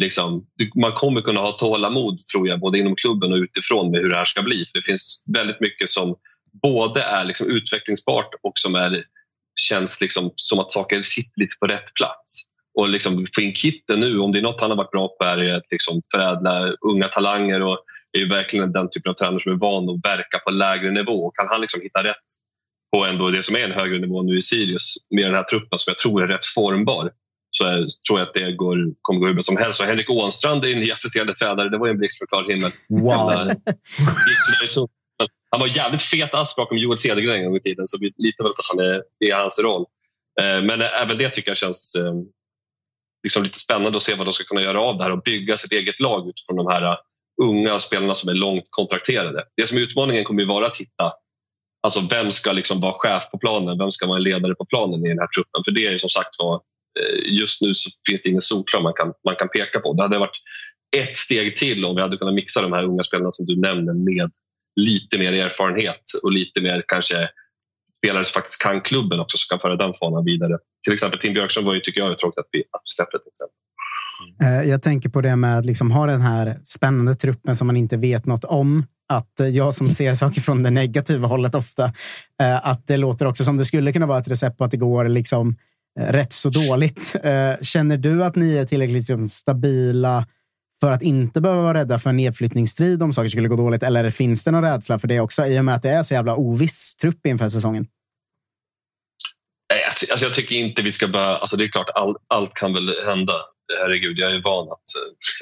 Liksom, 0.00 0.46
man 0.74 0.92
kommer 0.92 1.20
kunna 1.20 1.40
ha 1.40 1.52
tålamod 1.52 2.18
tror 2.18 2.48
jag, 2.48 2.60
både 2.60 2.78
inom 2.78 2.96
klubben 2.96 3.32
och 3.32 3.36
utifrån 3.36 3.90
med 3.90 4.00
hur 4.00 4.10
det 4.10 4.16
här 4.16 4.24
ska 4.24 4.42
bli. 4.42 4.66
För 4.66 4.78
det 4.78 4.86
finns 4.86 5.24
väldigt 5.34 5.60
mycket 5.60 5.90
som 5.90 6.16
både 6.62 7.02
är 7.02 7.24
liksom 7.24 7.50
utvecklingsbart 7.50 8.34
och 8.42 8.52
som 8.54 8.74
är, 8.74 9.04
känns 9.60 10.00
liksom 10.00 10.32
som 10.36 10.58
att 10.58 10.70
saker 10.70 11.02
sitter 11.02 11.40
lite 11.40 11.56
på 11.60 11.66
rätt 11.66 11.94
plats. 11.94 12.42
Och 12.74 12.88
liksom 12.88 13.26
få 13.34 13.40
in 13.40 13.54
Kitten 13.54 14.00
nu, 14.00 14.18
om 14.18 14.32
det 14.32 14.38
är 14.38 14.42
något 14.42 14.60
han 14.60 14.70
har 14.70 14.76
varit 14.76 14.90
bra 14.90 15.08
på 15.08 15.24
är 15.24 15.36
det 15.36 15.56
att 15.56 15.66
liksom 15.70 16.02
förädla 16.14 16.72
unga 16.80 17.08
talanger 17.08 17.62
och 17.62 17.78
är 18.12 18.28
verkligen 18.28 18.72
den 18.72 18.90
typen 18.90 19.10
av 19.10 19.14
tränare 19.14 19.40
som 19.40 19.52
är 19.52 19.56
van 19.56 19.90
att 19.90 20.08
verka 20.08 20.38
på 20.38 20.50
lägre 20.50 20.90
nivå. 20.90 21.30
Kan 21.30 21.48
han 21.48 21.60
liksom 21.60 21.80
hitta 21.82 22.04
rätt 22.04 22.26
på 22.92 23.06
ändå 23.06 23.30
det 23.30 23.42
som 23.42 23.56
är 23.56 23.60
en 23.60 23.80
högre 23.80 23.98
nivå 23.98 24.22
nu 24.22 24.38
i 24.38 24.42
Sirius 24.42 24.94
med 25.10 25.24
den 25.24 25.34
här 25.34 25.44
truppen 25.44 25.78
som 25.78 25.90
jag 25.90 25.98
tror 25.98 26.22
är 26.22 26.26
rätt 26.26 26.46
formbar 26.46 27.10
så 27.50 27.64
är, 27.64 27.86
tror 28.08 28.18
jag 28.18 28.28
att 28.28 28.34
det 28.34 28.52
går, 28.52 28.76
kommer 29.02 29.20
gå 29.20 29.26
hur 29.26 29.34
bra 29.34 29.42
som 29.42 29.56
helst. 29.56 29.80
Och 29.80 29.86
Henrik 29.86 30.10
Ånstrand 30.10 30.64
är 30.64 30.68
en 30.68 30.92
assisterande 30.92 31.34
tränare. 31.34 31.68
Det 31.68 31.78
var 31.78 31.86
ju 31.86 31.90
en 31.90 31.98
blixt 31.98 32.18
från 32.18 32.26
klar 32.26 32.54
himmel. 32.54 32.70
Wow. 32.88 33.52
Han 35.50 35.60
var 35.60 35.66
jävligt 35.66 36.02
fet 36.02 36.34
ass 36.34 36.56
bakom 36.56 36.78
Joel 36.78 36.98
Cedergren 36.98 37.36
en 37.36 37.44
gång 37.44 37.56
i 37.56 37.60
tiden 37.60 37.88
så 37.88 37.98
vi 38.00 38.12
litar 38.16 38.44
väl 38.44 38.52
på 38.52 38.60
att 38.60 38.76
han 38.76 38.86
är, 38.86 39.02
det 39.20 39.30
är 39.30 39.36
hans 39.36 39.58
roll. 39.58 39.84
Eh, 40.40 40.62
men 40.62 40.80
även 40.80 41.18
det 41.18 41.30
tycker 41.30 41.50
jag 41.50 41.58
känns 41.58 41.94
eh, 41.94 42.14
liksom 43.22 43.42
lite 43.42 43.58
spännande 43.58 43.96
att 43.96 44.02
se 44.02 44.14
vad 44.14 44.26
de 44.26 44.34
ska 44.34 44.44
kunna 44.44 44.62
göra 44.62 44.80
av 44.80 44.98
det 44.98 45.04
här 45.04 45.12
och 45.12 45.22
bygga 45.22 45.56
sitt 45.56 45.72
eget 45.72 46.00
lag 46.00 46.28
utifrån 46.28 46.56
de 46.56 46.66
här 46.66 46.96
unga 47.42 47.78
spelarna 47.78 48.14
som 48.14 48.30
är 48.30 48.34
långt 48.34 48.64
kontrakterade. 48.70 49.44
Det 49.56 49.66
som 49.66 49.78
är 49.78 49.82
utmaningen 49.82 50.24
kommer 50.24 50.40
ju 50.40 50.48
vara 50.48 50.66
att 50.66 50.78
hitta 50.78 51.12
alltså 51.82 52.00
vem 52.10 52.32
ska 52.32 52.52
liksom 52.52 52.80
vara 52.80 52.94
chef 52.98 53.30
på 53.30 53.38
planen, 53.38 53.78
vem 53.78 53.92
ska 53.92 54.06
vara 54.06 54.18
ledare 54.18 54.54
på 54.54 54.64
planen 54.64 55.06
i 55.06 55.08
den 55.08 55.18
här 55.18 55.26
truppen. 55.26 55.64
För 55.64 55.72
det 55.72 55.86
är 55.86 55.98
som 55.98 56.10
sagt 56.10 56.30
var 56.38 56.54
Eh, 56.54 56.69
Eh, 56.98 57.32
just 57.40 57.62
nu 57.62 57.74
så 57.74 57.90
finns 58.08 58.22
det 58.22 58.28
ingen 58.28 58.42
solklar 58.42 58.82
man 58.82 58.92
kan, 58.96 59.12
man 59.24 59.36
kan 59.36 59.48
peka 59.48 59.80
på. 59.80 59.92
Det 59.92 60.02
hade 60.02 60.18
varit 60.18 60.38
ett 60.96 61.16
steg 61.16 61.56
till 61.56 61.84
om 61.84 61.96
vi 61.96 62.02
hade 62.02 62.16
kunnat 62.16 62.34
mixa 62.34 62.62
de 62.62 62.72
här 62.72 62.84
unga 62.84 63.02
spelarna 63.02 63.30
som 63.32 63.46
du 63.46 63.56
nämner 63.60 63.94
med 63.94 64.30
lite 64.76 65.18
mer 65.18 65.32
erfarenhet 65.32 66.02
och 66.22 66.32
lite 66.32 66.60
mer 66.60 66.84
kanske 66.88 67.28
spelare 67.98 68.24
som 68.24 68.32
faktiskt 68.32 68.62
kan 68.62 68.80
klubben 68.80 69.20
också 69.20 69.38
som 69.38 69.56
kan 69.56 69.60
föra 69.60 69.76
den 69.76 69.94
fanan 69.94 70.24
vidare. 70.24 70.58
Till 70.84 70.94
exempel 70.94 71.20
Tim 71.20 71.34
Björkström 71.34 71.64
var 71.64 71.74
ju, 71.74 71.80
tycker 71.80 72.00
jag, 72.00 72.18
tråkigt 72.18 72.38
att 72.38 72.48
vi, 72.52 72.60
att 72.60 72.82
vi 72.84 72.90
släppte. 72.96 73.18
Till 73.18 73.32
exempel. 73.32 73.56
Eh, 74.42 74.70
jag 74.70 74.82
tänker 74.82 75.08
på 75.08 75.20
det 75.20 75.36
med 75.36 75.58
att 75.58 75.66
liksom 75.66 75.90
ha 75.90 76.06
den 76.06 76.20
här 76.20 76.60
spännande 76.64 77.14
truppen 77.14 77.56
som 77.56 77.66
man 77.66 77.76
inte 77.76 77.96
vet 77.96 78.26
något 78.26 78.44
om. 78.44 78.86
Att 79.08 79.40
eh, 79.40 79.48
jag 79.48 79.74
som 79.74 79.90
ser 79.90 80.14
saker 80.14 80.40
från 80.40 80.62
det 80.62 80.70
negativa 80.70 81.28
hållet 81.28 81.54
ofta, 81.54 81.92
att 82.62 82.86
det 82.86 82.96
låter 82.96 83.26
också 83.26 83.44
som 83.44 83.56
det 83.56 83.64
skulle 83.64 83.92
kunna 83.92 84.06
vara 84.06 84.18
ett 84.18 84.28
recept 84.28 84.58
på 84.58 84.64
att 84.64 84.70
det 84.70 84.76
går 84.76 85.08
liksom 85.08 85.56
Eh, 85.56 85.69
rätt 86.00 86.32
så 86.32 86.50
dåligt. 86.50 87.16
Eh, 87.22 87.52
känner 87.62 87.96
du 87.96 88.24
att 88.24 88.36
ni 88.36 88.56
är 88.56 88.64
tillräckligt 88.64 88.96
liksom, 88.96 89.28
stabila 89.28 90.26
för 90.80 90.92
att 90.92 91.02
inte 91.02 91.40
behöva 91.40 91.62
vara 91.62 91.78
rädda 91.78 91.98
för 91.98 92.10
en 92.10 92.16
nedflyttningsstrid 92.16 93.02
om 93.02 93.12
saker 93.12 93.28
skulle 93.28 93.48
gå 93.48 93.56
dåligt? 93.56 93.82
Eller 93.82 94.10
finns 94.10 94.44
det 94.44 94.50
någon 94.50 94.64
rädsla 94.64 94.98
för 94.98 95.08
det 95.08 95.20
också 95.20 95.46
i 95.46 95.60
och 95.60 95.64
med 95.64 95.74
att 95.74 95.82
det 95.82 95.90
är 95.90 96.02
så 96.02 96.14
jävla 96.14 96.36
oviss 96.36 96.96
trupp 96.96 97.26
inför 97.26 97.48
säsongen? 97.48 97.86
Alltså, 99.86 100.06
alltså 100.10 100.26
jag 100.26 100.34
tycker 100.34 100.56
inte 100.56 100.82
vi 100.82 100.92
ska 100.92 101.08
bara... 101.08 101.36
Alltså 101.38 101.56
det 101.56 101.64
är 101.64 101.68
klart, 101.68 101.90
all, 101.94 102.16
allt 102.28 102.54
kan 102.54 102.72
väl 102.72 102.94
hända. 103.06 103.32
Herregud, 103.80 104.18
jag 104.18 104.30
är 104.30 104.42
van 104.42 104.68
att... 104.72 104.88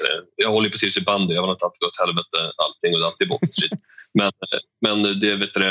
Eh, 0.07 0.23
jag 0.35 0.49
håller 0.49 0.69
precis 0.69 0.97
i 0.97 1.01
bandy. 1.01 1.33
Jag 1.33 1.41
har 1.41 1.51
inte 1.51 1.65
alltid 1.65 1.79
gått 1.79 1.99
helvete 1.99 2.37
allting 2.65 3.01
och 3.01 3.07
alltid 3.07 3.29
bottenstrid. 3.29 3.71
Men, 4.13 4.31
men 4.81 5.19
det, 5.19 5.35
vet 5.35 5.53
du, 5.53 5.61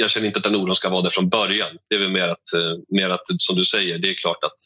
jag 0.00 0.10
känner 0.10 0.26
inte 0.26 0.38
att 0.38 0.44
den 0.44 0.56
oron 0.56 0.76
ska 0.76 0.88
vara 0.88 1.02
där 1.02 1.10
från 1.10 1.28
början. 1.28 1.78
Det 1.88 1.94
är 1.94 1.98
väl 1.98 2.10
mer 2.10 2.28
att, 2.28 2.52
eh, 2.54 2.76
mer 2.88 3.10
att, 3.10 3.22
som 3.38 3.56
du 3.56 3.64
säger, 3.64 3.98
det 3.98 4.10
är 4.10 4.14
klart 4.14 4.44
att 4.44 4.56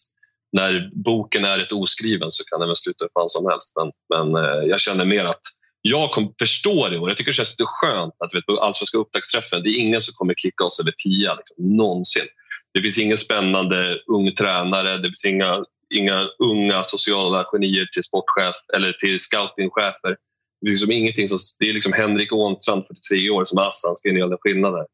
när 0.52 0.90
boken 0.92 1.44
är 1.44 1.58
ett 1.58 1.72
oskriven 1.72 2.32
så 2.32 2.44
kan 2.44 2.60
den 2.60 2.68
väl 2.68 2.76
sluta 2.76 3.04
hur 3.04 3.10
fan 3.14 3.28
som 3.28 3.46
helst. 3.46 3.72
Men, 3.76 3.92
men 4.14 4.44
eh, 4.44 4.62
jag 4.68 4.80
känner 4.80 5.04
mer 5.04 5.24
att 5.24 5.40
jag 5.82 6.10
kom, 6.10 6.34
förstår 6.38 6.94
i 6.94 6.98
år, 6.98 7.10
jag 7.10 7.16
tycker 7.18 7.30
det 7.30 7.36
känns 7.36 7.50
lite 7.50 7.64
skönt 7.66 8.14
att 8.18 8.34
vet, 8.34 8.46
på 8.46 8.60
Allsvenska 8.60 8.98
upptaktsträffen, 8.98 9.62
det 9.62 9.68
är 9.68 9.78
ingen 9.78 10.02
som 10.02 10.14
kommer 10.14 10.34
klicka 10.34 10.64
oss 10.64 10.80
över 10.80 10.92
tia 10.92 11.34
liksom, 11.34 11.76
någonsin. 11.76 12.26
Det 12.74 12.82
finns 12.82 12.98
ingen 12.98 13.18
spännande 13.18 13.98
ung 14.06 14.34
tränare, 14.34 14.98
det 14.98 15.08
finns 15.08 15.24
inga, 15.24 15.64
inga 15.94 16.28
unga 16.38 16.84
sociala 16.84 17.44
genier 17.52 17.86
till 17.92 18.04
sportchef 18.04 18.56
eller 18.76 18.92
till 18.92 19.20
scoutingchefer. 19.20 20.16
Det 20.60 20.68
är, 20.68 20.70
liksom 20.70 20.92
ingenting 20.92 21.28
som, 21.28 21.38
det 21.58 21.68
är 21.68 21.72
liksom 21.72 21.92
Henrik 21.92 22.32
Ånstrand, 22.32 22.84
43 22.86 23.30
år, 23.30 23.44
som 23.44 23.58
Assan 23.58 23.96
ska 23.96 24.08
göra 24.08 24.36
skillnaden. 24.40 24.86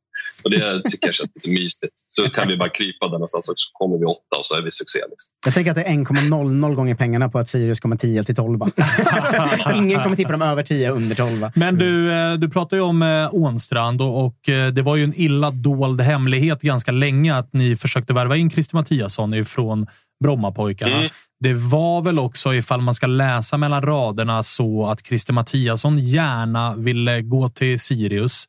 Och 0.44 0.50
det 0.50 0.82
tycker 0.90 1.06
jag 1.08 1.14
känns 1.14 1.30
lite 1.34 1.48
mysigt. 1.48 1.92
Så 2.08 2.30
kan 2.30 2.48
vi 2.48 2.56
bara 2.56 2.68
krypa 2.68 3.06
där 3.06 3.12
någonstans 3.12 3.48
och 3.48 3.54
så 3.56 3.70
kommer 3.72 3.98
vi 3.98 4.04
åtta 4.04 4.36
och 4.38 4.46
så 4.46 4.54
är 4.56 4.62
vi 4.62 4.72
succé. 4.72 4.98
Liksom. 4.98 5.32
Jag 5.46 5.54
tänker 5.54 5.70
att 5.70 5.76
det 5.76 5.82
är 5.82 5.92
1,00 5.92 6.74
gånger 6.74 6.94
pengarna 6.94 7.28
på 7.28 7.38
att 7.38 7.48
Sirius 7.48 7.80
kommer 7.80 7.96
10 7.96 8.24
till 8.24 8.34
12. 8.34 8.60
Ingen 9.74 10.02
kommer 10.02 10.16
tippa 10.16 10.32
dem 10.32 10.42
över 10.42 10.62
10 10.62 10.90
under 10.90 11.16
12. 11.16 11.50
Men 11.54 11.76
du, 11.76 12.12
eh, 12.12 12.34
du 12.34 12.48
pratar 12.50 12.76
ju 12.76 12.82
om 12.82 13.02
eh, 13.02 13.34
Ånstrand 13.34 14.02
och, 14.02 14.26
och 14.26 14.48
eh, 14.48 14.72
det 14.72 14.82
var 14.82 14.96
ju 14.96 15.04
en 15.04 15.14
illa 15.16 15.50
dold 15.50 16.00
hemlighet 16.00 16.60
ganska 16.62 16.92
länge 16.92 17.36
att 17.36 17.52
ni 17.52 17.76
försökte 17.76 18.12
värva 18.12 18.36
in 18.36 18.50
Christer 18.50 18.76
Mattiasson 18.76 19.34
ifrån 19.34 19.86
Brommapojkarna. 20.24 20.96
Mm. 20.96 21.10
Det 21.40 21.54
var 21.54 22.02
väl 22.02 22.18
också, 22.18 22.54
ifall 22.54 22.80
man 22.80 22.94
ska 22.94 23.06
läsa 23.06 23.56
mellan 23.56 23.82
raderna, 23.82 24.42
så 24.42 24.86
att 24.86 25.06
Christer 25.06 25.32
Mattiasson 25.32 25.98
gärna 25.98 26.74
ville 26.74 27.22
gå 27.22 27.48
till 27.48 27.80
Sirius. 27.80 28.44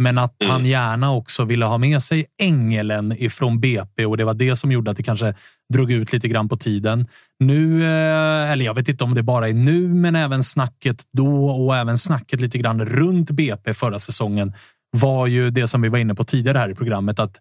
Men 0.00 0.18
att 0.18 0.42
mm. 0.42 0.52
han 0.52 0.66
gärna 0.66 1.12
också 1.12 1.44
ville 1.44 1.64
ha 1.64 1.78
med 1.78 2.02
sig 2.02 2.26
Engelen 2.38 3.12
ifrån 3.18 3.60
BP 3.60 4.06
och 4.06 4.16
det 4.16 4.24
var 4.24 4.34
det 4.34 4.56
som 4.56 4.72
gjorde 4.72 4.90
att 4.90 4.96
det 4.96 5.02
kanske 5.02 5.34
drog 5.72 5.92
ut 5.92 6.12
lite 6.12 6.28
grann 6.28 6.48
på 6.48 6.56
tiden. 6.56 7.06
Nu, 7.40 7.82
eh, 7.82 8.50
eller 8.50 8.64
jag 8.64 8.74
vet 8.74 8.88
inte 8.88 9.04
om 9.04 9.14
det 9.14 9.22
bara 9.22 9.48
är 9.48 9.52
nu, 9.54 9.88
men 9.88 10.16
även 10.16 10.44
snacket 10.44 11.04
då 11.12 11.50
och 11.50 11.76
även 11.76 11.98
snacket 11.98 12.40
lite 12.40 12.58
grann 12.58 12.86
runt 12.86 13.30
BP 13.30 13.74
förra 13.74 13.98
säsongen 13.98 14.52
var 14.90 15.26
ju 15.26 15.50
det 15.50 15.66
som 15.66 15.82
vi 15.82 15.88
var 15.88 15.98
inne 15.98 16.14
på 16.14 16.24
tidigare 16.24 16.58
här 16.58 16.68
i 16.68 16.74
programmet. 16.74 17.18
att 17.18 17.40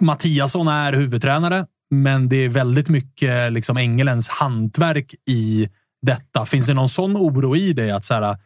Mattiasson 0.00 0.68
är 0.68 0.92
huvudtränare, 0.92 1.66
men 1.90 2.28
det 2.28 2.36
är 2.36 2.48
väldigt 2.48 2.88
mycket 2.88 3.52
liksom 3.52 3.78
Engelens 3.78 4.28
hantverk 4.28 5.14
i 5.26 5.68
detta. 6.06 6.46
Finns 6.46 6.66
det 6.66 6.74
någon 6.74 6.88
sån 6.88 7.16
oro 7.16 7.56
i 7.56 7.72
dig 7.72 7.90
att 7.90 8.04
så 8.04 8.14
här, 8.14 8.36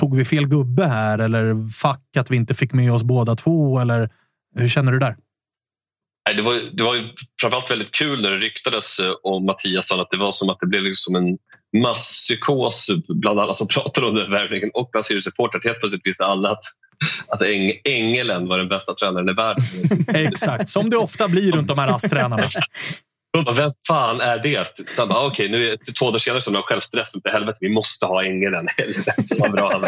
tog 0.00 0.16
vi 0.16 0.24
fel 0.24 0.48
gubbe 0.48 0.86
här 0.86 1.18
eller 1.18 1.68
fuck 1.68 2.16
att 2.16 2.30
vi 2.30 2.36
inte 2.36 2.54
fick 2.54 2.72
med 2.72 2.92
oss 2.92 3.02
båda 3.02 3.36
två? 3.36 3.78
Eller 3.78 4.10
hur 4.54 4.68
känner 4.68 4.92
du 4.92 4.98
där? 4.98 5.16
det, 6.36 6.42
var, 6.42 6.54
det 6.76 6.82
var 6.82 6.94
ju 6.94 7.08
framförallt 7.40 7.70
väldigt 7.70 7.92
kul 7.92 8.22
när 8.22 8.30
det 8.30 8.36
ryktades 8.36 8.98
eh, 8.98 9.12
om 9.22 9.46
Mattiasson 9.46 10.00
att 10.00 10.10
det 10.10 10.16
var 10.16 10.32
som 10.32 10.50
att 10.50 10.58
det 10.60 10.66
blev 10.66 10.82
liksom 10.82 11.16
en 11.16 11.38
masspsykos 11.82 12.86
bland 13.08 13.40
alla 13.40 13.54
som 13.54 13.68
pratade 13.74 14.06
om 14.06 14.14
den 14.14 14.30
värvningen 14.30 14.70
och 14.74 14.88
bland 14.92 15.06
Sirius-supportrar. 15.06 15.60
Helt 15.64 15.80
plötsligt 15.80 16.06
visste 16.06 16.24
alla 16.24 16.50
att, 16.50 16.64
att 17.28 17.42
Eng, 17.42 17.72
Engelen 17.84 18.48
var 18.48 18.58
den 18.58 18.68
bästa 18.68 18.94
tränaren 18.94 19.28
i 19.28 19.32
världen. 19.32 19.64
Exakt, 20.26 20.68
som 20.68 20.90
det 20.90 20.96
ofta 20.96 21.28
blir 21.28 21.52
runt 21.52 21.68
de 21.68 21.78
här 21.78 21.88
ASS-tränarna. 21.88 22.48
Vem 23.56 23.72
fan 23.88 24.20
är 24.20 24.38
det? 24.38 24.66
Så 24.96 25.06
bara, 25.06 25.26
okay, 25.26 25.48
nu 25.48 25.66
är 25.66 25.70
det 25.70 25.92
två 25.92 26.06
dagar 26.06 26.18
senare 26.18 26.42
som 26.42 26.54
har 26.54 26.62
självstressen 26.62 27.22
till 27.22 27.32
helvete. 27.32 27.58
Vi 27.60 27.68
måste 27.68 28.06
ha 28.06 28.24
Engelen. 28.24 28.68
Bra. 29.52 29.80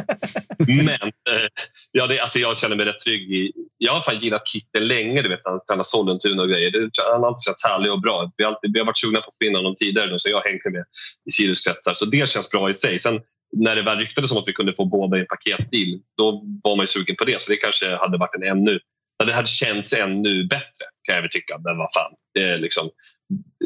Men 0.59 0.89
eh, 1.31 1.49
ja, 1.93 2.07
det, 2.07 2.21
alltså 2.21 2.39
jag 2.39 2.59
känner 2.59 2.77
mig 2.77 2.87
rätt 2.87 3.01
trygg. 3.01 3.33
I, 3.33 3.53
jag 3.79 3.93
har 3.93 4.03
fan 4.03 4.19
gillat 4.19 4.49
Kitten 4.49 4.87
länge. 4.87 5.23
Du 5.23 5.29
vet, 5.29 5.41
han 5.45 5.61
tränar 5.69 5.83
Sollentuna 5.83 6.43
och 6.43 6.49
grejer. 6.49 6.71
Det, 6.71 6.91
han 7.13 7.21
har 7.21 7.29
alltid 7.29 7.45
känts 7.45 7.65
härlig 7.65 7.93
och 7.93 8.01
bra. 8.01 8.33
Vi 8.37 8.45
har, 8.45 8.53
alltid, 8.53 8.73
vi 8.73 8.79
har 8.79 8.87
varit 8.87 8.99
sugna 8.99 9.21
på 9.21 9.29
att 9.29 9.37
få 9.43 9.49
in 9.49 9.57
honom 9.57 9.75
tidigare 9.77 10.21
så 10.21 10.29
jag 10.29 10.37
har 10.37 10.45
hängt 10.51 10.65
med 10.65 10.85
i 11.29 11.33
Sirius-kretsar. 11.33 11.95
Så 11.95 12.05
det 12.05 12.31
känns 12.31 12.51
bra 12.51 12.71
i 12.71 12.75
sig. 12.75 12.99
Sen 12.99 13.21
när 13.57 13.77
det 13.77 13.83
väl 13.83 13.99
ryktades 13.99 14.33
om 14.33 14.39
att 14.39 14.49
vi 14.49 14.53
kunde 14.53 14.73
få 14.73 14.85
båda 14.85 15.17
i 15.17 15.21
en 15.21 15.27
paketdeal, 15.27 16.01
då 16.19 16.43
var 16.63 16.77
man 16.77 16.83
ju 16.83 16.87
sugen 16.87 17.17
på 17.17 17.25
det. 17.25 17.43
Så 17.43 17.53
det 17.53 17.57
kanske 17.57 17.97
hade 17.97 18.19
varit 18.19 18.35
en 18.35 18.43
ännu... 18.43 18.81
Det 19.25 19.33
hade 19.33 19.49
känts 19.49 19.93
ännu 19.93 20.45
bättre 20.45 20.85
kan 21.03 21.15
jag 21.15 21.23
väl 21.23 21.31
tycka. 21.31 21.59
Men 21.65 21.79
vad 21.79 21.89
fan. 21.95 22.13
Det 22.35 22.43
är 22.43 22.59
liksom, 22.59 22.91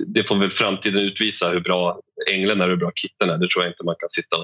det 0.06 0.28
får 0.28 0.36
väl 0.36 0.50
framtiden 0.50 1.00
utvisa 1.00 1.48
hur 1.48 1.60
bra 1.60 2.00
Englen 2.30 2.60
är 2.60 2.68
hur 2.68 2.76
bra 2.76 2.92
Kitten 2.94 3.30
är. 3.30 3.38
Det 3.38 3.48
tror 3.48 3.64
jag 3.64 3.72
inte 3.72 3.84
man 3.84 3.94
kan 3.98 4.10
sitta 4.10 4.36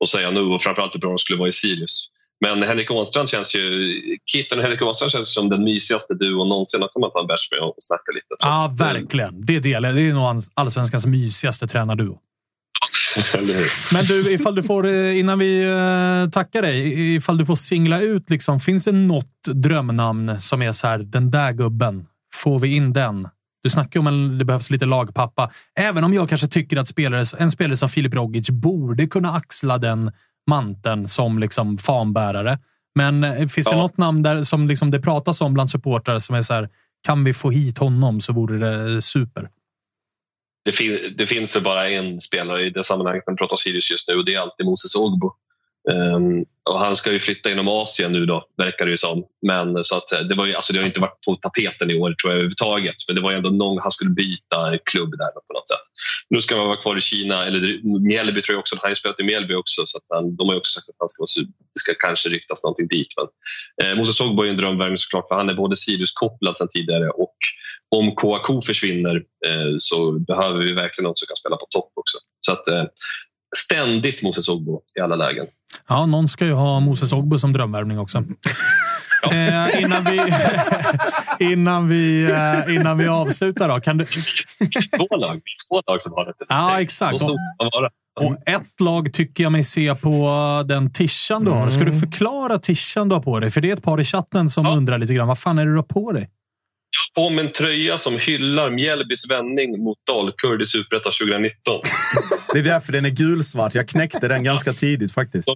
och 0.00 0.08
säga 0.08 0.30
nu 0.30 0.40
och 0.40 0.62
framförallt 0.62 0.94
hur 0.94 1.00
bra 1.00 1.10
de 1.10 1.18
skulle 1.18 1.38
vara 1.38 1.48
i 1.48 1.52
Sirius. 1.52 2.08
Men 2.40 2.62
Henrik 2.62 2.90
Ånstrand 2.90 3.30
känns 3.30 3.56
ju... 3.56 3.92
Kitten 4.26 4.58
och 4.58 4.64
Henrik 4.64 4.82
Ånstrand 4.82 5.12
känns 5.12 5.34
som 5.34 5.48
den 5.48 5.64
mysigaste 5.64 6.14
duon 6.14 6.48
någonsin 6.48 6.82
att 6.82 6.92
komma 6.92 7.10
ta 7.10 7.20
en 7.20 7.26
bärs 7.26 7.48
med 7.52 7.60
och 7.60 7.74
snacka 7.78 8.12
lite. 8.14 8.26
Ja, 8.38 8.74
verkligen. 8.78 9.46
Det 9.46 9.58
delar 9.58 9.92
Det 9.92 10.00
är 10.00 10.12
nog 10.12 10.42
allsvenskans 10.54 11.06
mysigaste 11.06 11.66
tränarduo. 11.66 12.18
Men 13.92 14.04
du, 14.04 14.32
ifall 14.32 14.54
du 14.54 14.62
får, 14.62 14.86
eh, 14.86 15.18
innan 15.18 15.38
vi 15.38 15.64
eh, 15.64 16.30
tackar 16.30 16.62
dig, 16.62 17.14
ifall 17.16 17.38
du 17.38 17.46
får 17.46 17.56
singla 17.56 18.00
ut, 18.00 18.30
liksom, 18.30 18.60
finns 18.60 18.84
det 18.84 18.92
något 18.92 19.42
drömnamn 19.44 20.40
som 20.40 20.62
är 20.62 20.72
så 20.72 20.86
här, 20.86 20.98
den 20.98 21.30
där 21.30 21.52
gubben, 21.52 22.06
får 22.34 22.58
vi 22.58 22.76
in 22.76 22.92
den? 22.92 23.28
Du 23.64 23.70
snackar 23.70 24.00
om 24.00 24.06
att 24.06 24.38
det 24.38 24.44
behövs 24.44 24.70
lite 24.70 24.86
lagpappa. 24.86 25.50
Även 25.80 26.04
om 26.04 26.14
jag 26.14 26.28
kanske 26.28 26.46
tycker 26.46 26.76
att 26.76 26.88
spelare, 26.88 27.24
en 27.38 27.50
spelare 27.50 27.76
som 27.76 27.88
Filip 27.88 28.14
Rogic 28.14 28.50
borde 28.50 29.06
kunna 29.06 29.30
axla 29.32 29.78
den 29.78 30.12
manteln 30.46 31.08
som 31.08 31.38
liksom 31.38 31.78
fanbärare. 31.78 32.58
Men 32.94 33.24
eh, 33.24 33.46
finns 33.46 33.66
det 33.66 33.76
något 33.76 33.98
namn 33.98 34.22
där 34.22 34.44
som 34.44 34.68
liksom 34.68 34.90
det 34.90 35.00
pratas 35.00 35.40
om 35.40 35.54
bland 35.54 35.70
supportrar 35.70 36.18
som 36.18 36.36
är 36.36 36.42
så 36.42 36.54
här, 36.54 36.68
kan 37.06 37.24
vi 37.24 37.34
få 37.34 37.50
hit 37.50 37.78
honom 37.78 38.20
så 38.20 38.32
vore 38.32 38.58
det 38.58 39.02
super. 39.02 39.48
Det, 40.64 40.72
fin 40.72 41.14
det 41.18 41.26
finns 41.26 41.56
ju 41.56 41.60
bara 41.60 41.90
en 41.90 42.20
spelare 42.20 42.66
i 42.66 42.70
det 42.70 42.84
sammanhanget 42.84 43.24
man 43.26 43.36
pratar 43.36 43.56
Sirius 43.56 43.90
just 43.90 44.08
nu 44.08 44.14
och 44.14 44.24
det 44.24 44.34
är 44.34 44.40
alltid 44.40 44.66
Moses 44.66 44.94
Ogbo. 44.94 45.32
Um, 45.92 46.44
och 46.70 46.78
han 46.78 46.96
ska 46.96 47.12
ju 47.12 47.18
flytta 47.18 47.50
inom 47.50 47.68
Asien 47.68 48.12
nu 48.12 48.26
då, 48.26 48.48
verkar 48.56 48.84
det 48.84 48.90
ju 48.90 48.98
som. 48.98 49.24
Men 49.46 49.84
så 49.84 49.96
att, 49.96 50.12
eh, 50.12 50.20
det, 50.20 50.34
var 50.34 50.46
ju, 50.46 50.54
alltså 50.54 50.72
det 50.72 50.78
har 50.78 50.86
inte 50.86 51.00
varit 51.00 51.20
på 51.20 51.36
tapeten 51.36 51.90
i 51.90 51.94
år 51.94 52.12
tror 52.12 52.32
jag 52.32 52.32
överhuvudtaget. 52.32 52.96
Men 53.08 53.16
det 53.16 53.22
var 53.22 53.30
ju 53.30 53.36
ändå 53.36 53.50
någon 53.50 53.78
han 53.82 53.92
skulle 53.92 54.10
byta 54.10 54.78
klubb 54.84 55.10
där 55.10 55.30
på 55.30 55.52
något 55.52 55.68
sätt. 55.68 55.86
Nu 56.28 56.42
ska 56.42 56.56
man 56.56 56.66
vara 56.66 56.76
kvar 56.76 56.98
i 56.98 57.00
Kina, 57.00 57.46
eller 57.46 57.80
Mjällby 58.08 58.42
tror 58.42 58.54
jag 58.54 58.60
också. 58.60 58.76
Han 58.76 58.80
har 58.82 58.88
ju 58.88 58.96
spelat 58.96 59.20
i 59.20 59.24
Mjällby 59.24 59.54
också. 59.54 59.86
Så 59.86 59.98
att 59.98 60.04
han, 60.08 60.36
de 60.36 60.48
har 60.48 60.54
ju 60.54 60.58
också 60.58 60.80
sagt 60.80 60.88
att 60.88 60.96
han 60.98 61.08
ska 61.08 61.20
vara, 61.20 61.46
det 61.74 61.80
ska 61.80 61.94
kanske 61.94 62.28
ryktas 62.28 62.64
någonting 62.64 62.88
dit. 62.88 63.08
Men, 63.16 63.90
eh, 63.90 63.96
Moses 63.98 64.20
Ogbo 64.20 64.42
är 64.42 64.50
en 64.50 64.56
drömvärvning 64.56 64.98
såklart 64.98 65.28
för 65.28 65.34
han 65.34 65.48
är 65.48 65.54
både 65.54 65.76
Sirius-kopplad 65.76 66.56
sedan 66.56 66.68
tidigare 66.68 67.08
och 67.10 67.36
om 67.96 68.16
KAK 68.16 68.64
försvinner 68.66 69.16
eh, 69.46 69.76
så 69.78 70.12
behöver 70.12 70.62
vi 70.62 70.72
verkligen 70.72 71.04
någon 71.04 71.16
som 71.16 71.26
kan 71.26 71.36
spela 71.36 71.56
på 71.56 71.66
topp 71.70 71.92
också. 71.94 72.18
Så 72.40 72.52
att, 72.52 72.68
eh, 72.68 72.84
ständigt 73.56 74.22
Moses 74.22 74.48
Ogbo 74.48 74.82
i 74.98 75.00
alla 75.00 75.16
lägen. 75.16 75.46
Ja, 75.88 76.06
någon 76.06 76.28
ska 76.28 76.46
ju 76.46 76.52
ha 76.52 76.80
Moses 76.80 77.12
Ogbo 77.12 77.38
som 77.38 77.52
drömvärvning 77.52 77.98
också. 77.98 78.24
Eh, 79.32 79.82
innan, 79.82 80.04
vi, 80.04 80.20
innan, 81.52 81.88
vi, 81.88 82.24
eh, 82.24 82.74
innan 82.74 82.98
vi 82.98 83.08
avslutar 83.08 83.68
då. 83.68 83.80
Kan 83.80 83.98
du... 83.98 84.04
två 84.04 85.16
lag, 85.16 85.40
två 85.68 85.82
lag 85.86 86.02
som 86.02 86.12
har 86.12 86.24
det. 86.24 86.32
Ja, 86.48 86.80
exakt. 86.80 87.22
Och, 87.22 87.30
och 88.20 88.36
ett 88.46 88.80
lag 88.80 89.12
tycker 89.12 89.42
jag 89.42 89.52
mig 89.52 89.64
se 89.64 89.94
på 89.94 90.30
den 90.66 90.92
tishan 90.92 91.44
du 91.44 91.50
har. 91.50 91.70
Ska 91.70 91.80
du 91.80 91.90
mm. 91.90 92.00
förklara 92.00 92.58
tishan 92.58 93.08
du 93.08 93.14
har 93.14 93.22
på 93.22 93.40
dig? 93.40 93.50
För 93.50 93.60
det 93.60 93.70
är 93.70 93.74
ett 93.74 93.82
par 93.82 94.00
i 94.00 94.04
chatten 94.04 94.50
som 94.50 94.64
ja. 94.64 94.72
undrar 94.72 94.98
lite 94.98 95.14
grann. 95.14 95.28
Vad 95.28 95.38
fan 95.38 95.58
är 95.58 95.64
det 95.66 95.72
du 95.72 95.76
har 95.76 95.82
på 95.82 96.12
dig? 96.12 96.30
Jag 96.94 97.22
har 97.22 97.28
på 97.28 97.34
mig 97.34 97.46
en 97.46 97.52
tröja 97.52 97.98
som 97.98 98.18
hyllar 98.18 98.70
Mjällbys 98.70 99.30
vändning 99.30 99.84
mot 99.84 99.98
Dalkurd 100.06 100.62
i 100.62 100.66
Superettan 100.66 101.12
2019. 101.12 101.80
Det 102.52 102.58
är 102.58 102.62
därför 102.62 102.92
den 102.92 103.04
är 103.04 103.10
gulsvart. 103.10 103.74
Jag 103.74 103.88
knäckte 103.88 104.28
den 104.28 104.44
ganska 104.44 104.72
tidigt 104.72 105.12
faktiskt. 105.12 105.48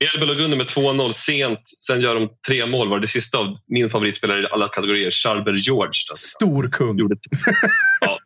Mjällby 0.00 0.26
låg 0.26 0.40
under 0.40 0.56
med 0.56 0.66
2-0 0.66 1.12
sent. 1.12 1.60
Sen 1.86 2.00
gör 2.00 2.14
de 2.14 2.28
tre 2.48 2.66
mål. 2.66 2.88
Var 2.88 2.98
det 2.98 3.06
sista 3.06 3.38
av 3.38 3.56
min 3.66 3.90
favoritspelare 3.90 4.42
i 4.42 4.46
alla 4.52 4.68
kategorier, 4.68 5.10
Charber 5.10 5.52
George. 5.52 5.92
Stor 6.14 6.70
kung! 6.70 6.98
Gjorde, 6.98 7.16
ja, 8.00 8.18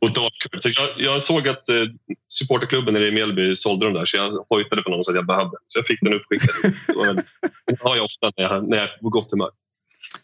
och 0.00 0.12
Dalkurd. 0.12 0.60
Jag, 0.76 0.88
jag 0.96 1.22
såg 1.22 1.48
att 1.48 1.68
eh, 1.68 1.76
supporterklubben 2.28 2.96
i 2.96 3.10
Mjällby 3.10 3.56
sålde 3.56 3.86
dem 3.86 3.94
där 3.94 4.04
så 4.06 4.16
jag 4.16 4.46
hojtade 4.48 4.82
på 4.82 4.90
någon 4.90 5.04
så 5.04 5.10
att 5.10 5.16
jag 5.16 5.26
behövde. 5.26 5.56
Så 5.66 5.78
jag 5.78 5.86
fick 5.86 6.00
den 6.00 6.14
uppskickad. 6.14 7.22
Det 7.66 7.82
har 7.82 7.96
jag 7.96 8.04
ofta 8.04 8.32
när 8.36 8.44
jag, 8.44 8.68
när 8.68 8.76
jag 8.76 8.84
är 8.84 8.98
på 9.02 9.08
gott 9.08 9.30
humör. 9.30 9.50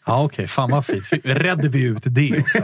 Ja, 0.05 0.23
Okej, 0.23 0.25
okay. 0.25 0.47
fan 0.47 0.71
vad 0.71 0.85
fint. 0.85 1.05
Redde 1.23 1.67
vi 1.67 1.83
ut 1.83 2.03
det 2.05 2.39
också. 2.39 2.59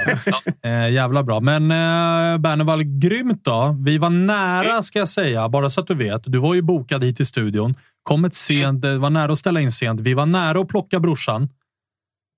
Eh, 0.63 0.89
jävla 0.89 1.24
bra. 1.24 1.39
Men 1.39 1.72
eh, 1.72 2.38
Bernevall, 2.38 2.84
grymt 2.84 3.45
då. 3.45 3.76
Vi 3.86 3.97
var 3.97 4.09
nära, 4.09 4.84
ska 4.84 4.99
jag 4.99 5.09
säga, 5.09 5.49
bara 5.49 5.70
så 5.70 5.82
att 5.82 5.88
du 5.88 5.93
vet. 5.93 6.22
Du 6.26 6.38
var 6.38 6.53
ju 6.55 6.61
bokad 6.61 7.03
hit 7.03 7.17
till 7.17 7.26
studion. 7.26 7.76
Kommit 8.03 8.36
sent, 8.36 8.82
det 8.82 8.97
var 8.97 9.09
nära 9.09 9.32
att 9.32 9.39
ställa 9.39 9.61
in 9.61 9.72
sent. 9.72 10.01
Vi 10.01 10.13
var 10.13 10.26
nära 10.26 10.59
att 10.59 10.67
plocka 10.67 10.99
brorsan. 10.99 11.49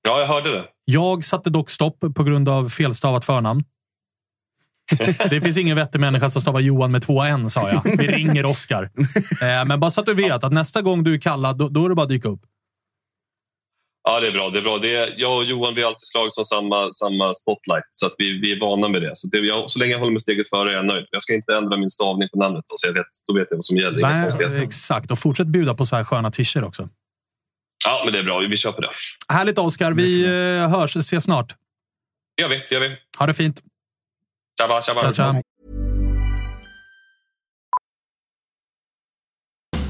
Ja, 0.07 0.19
jag 0.19 0.27
hörde 0.27 0.51
det. 0.51 0.63
Jag 0.85 1.23
satte 1.23 1.49
dock 1.49 1.69
stopp 1.69 1.99
på 2.15 2.23
grund 2.23 2.49
av 2.49 2.69
felstavat 2.69 3.25
förnamn. 3.25 3.63
Det 5.29 5.41
finns 5.41 5.57
ingen 5.57 5.75
vettig 5.75 5.99
människa 5.99 6.29
som 6.29 6.41
stavar 6.41 6.59
Johan 6.59 6.91
med 6.91 7.01
två 7.01 7.21
N, 7.21 7.49
sa 7.49 7.69
jag. 7.69 7.97
Vi 7.97 8.07
ringer 8.07 8.45
Oskar. 8.45 8.89
Eh, 9.41 9.65
men 9.65 9.79
bara 9.79 9.91
så 9.91 9.99
att 10.01 10.07
du 10.07 10.13
vet 10.13 10.43
att 10.43 10.51
nästa 10.51 10.81
gång 10.81 11.03
du 11.03 11.13
är 11.13 11.19
kallad, 11.19 11.57
då, 11.57 11.69
då 11.69 11.85
är 11.85 11.89
det 11.89 11.95
bara 11.95 12.03
att 12.03 12.09
dyka 12.09 12.27
upp. 12.27 12.41
Ja, 14.03 14.19
det 14.19 14.27
är 14.27 14.31
bra. 14.31 14.49
Det 14.49 14.59
är 14.59 14.61
bra. 14.61 14.77
Det 14.77 14.95
är, 14.95 15.13
jag 15.17 15.37
och 15.37 15.43
Johan 15.43 15.75
vi 15.75 15.81
har 15.81 15.87
alltid 15.87 16.07
slagit 16.07 16.33
som 16.33 16.45
samma, 16.45 16.93
samma 16.93 17.33
spotlight, 17.33 17.87
så 17.89 18.05
att 18.05 18.15
vi, 18.17 18.39
vi 18.39 18.51
är 18.51 18.59
vana 18.59 18.87
med 18.87 19.01
det. 19.01 19.11
Så, 19.15 19.27
det, 19.27 19.37
jag, 19.37 19.71
så 19.71 19.79
länge 19.79 19.91
jag 19.91 19.99
håller 19.99 20.11
mig 20.11 20.21
steget 20.21 20.49
före 20.49 20.69
är 20.69 20.73
jag 20.73 20.85
nöjd. 20.85 21.05
Jag 21.11 21.23
ska 21.23 21.33
inte 21.33 21.55
ändra 21.55 21.77
min 21.77 21.89
stavning 21.89 22.29
på 22.29 22.39
namnet, 22.39 22.65
då, 22.67 22.75
så 22.77 22.87
jag 22.87 22.93
vet, 22.93 23.07
då 23.27 23.33
vet 23.33 23.47
jag 23.49 23.57
vad 23.57 23.65
som 23.65 23.77
gäller. 23.77 24.01
Nej, 24.01 24.63
exakt, 24.63 25.11
och 25.11 25.19
fortsätt 25.19 25.47
bjuda 25.47 25.73
på 25.73 25.85
så 25.85 25.95
här 25.95 26.03
sköna 26.03 26.31
t 26.31 26.43
också. 26.63 26.89
Ja, 27.85 28.01
men 28.05 28.13
det 28.13 28.19
är 28.19 28.23
bra. 28.23 28.39
Vi 28.39 28.57
kör 28.57 28.71
på 28.71 28.81
det. 28.81 28.89
Härligt, 29.29 29.57
Oskar. 29.57 29.91
Vi 29.91 30.23
eh, 30.23 30.69
hörs. 30.69 30.95
Ses 30.95 31.23
snart. 31.23 31.55
Det 32.35 32.41
gör 32.41 32.49
vi. 32.49 32.57
Det 32.69 32.75
gör 32.75 32.81
vi. 32.81 32.97
Ha 33.17 33.25
det 33.25 33.33
fint. 33.33 33.61
Tjaba, 34.59 34.81
tjaba. 34.83 35.01
Tja, 35.01 35.13
tja. 35.13 35.41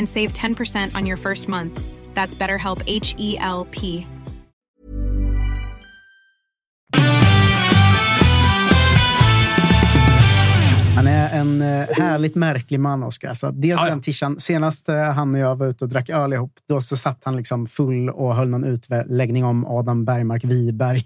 and 0.00 0.08
save 0.08 0.32
10% 0.32 0.94
on 0.94 1.04
your 1.04 1.18
first 1.18 1.46
month. 1.46 1.78
That's 2.14 2.34
BetterHelp 2.34 2.82
H 2.86 3.14
E 3.18 3.36
L 3.38 3.68
P. 3.70 4.06
Han 11.00 11.08
är 11.08 11.40
en 11.40 11.62
eh, 11.62 11.86
härligt 11.90 12.34
märklig 12.34 12.80
man, 12.80 13.02
Oskar. 13.02 13.28
Alltså, 13.28 13.50
dels 13.50 13.80
Ja, 13.80 13.86
ja. 13.86 13.90
den 13.90 14.00
tishan. 14.00 14.40
Senast 14.40 14.88
eh, 14.88 14.96
han 15.02 15.34
och 15.34 15.40
jag 15.40 15.56
var 15.56 15.66
ute 15.66 15.84
och 15.84 15.88
drack 15.90 16.08
öl 16.08 16.32
ihop, 16.32 16.52
då 16.68 16.80
så 16.80 16.96
satt 16.96 17.20
han 17.24 17.36
liksom 17.36 17.66
full 17.66 18.10
och 18.10 18.36
höll 18.36 18.48
någon 18.48 18.64
utläggning 18.64 19.44
om 19.44 19.66
Adam 19.66 20.04
Bergmark 20.04 20.44
Wiberg. 20.44 21.04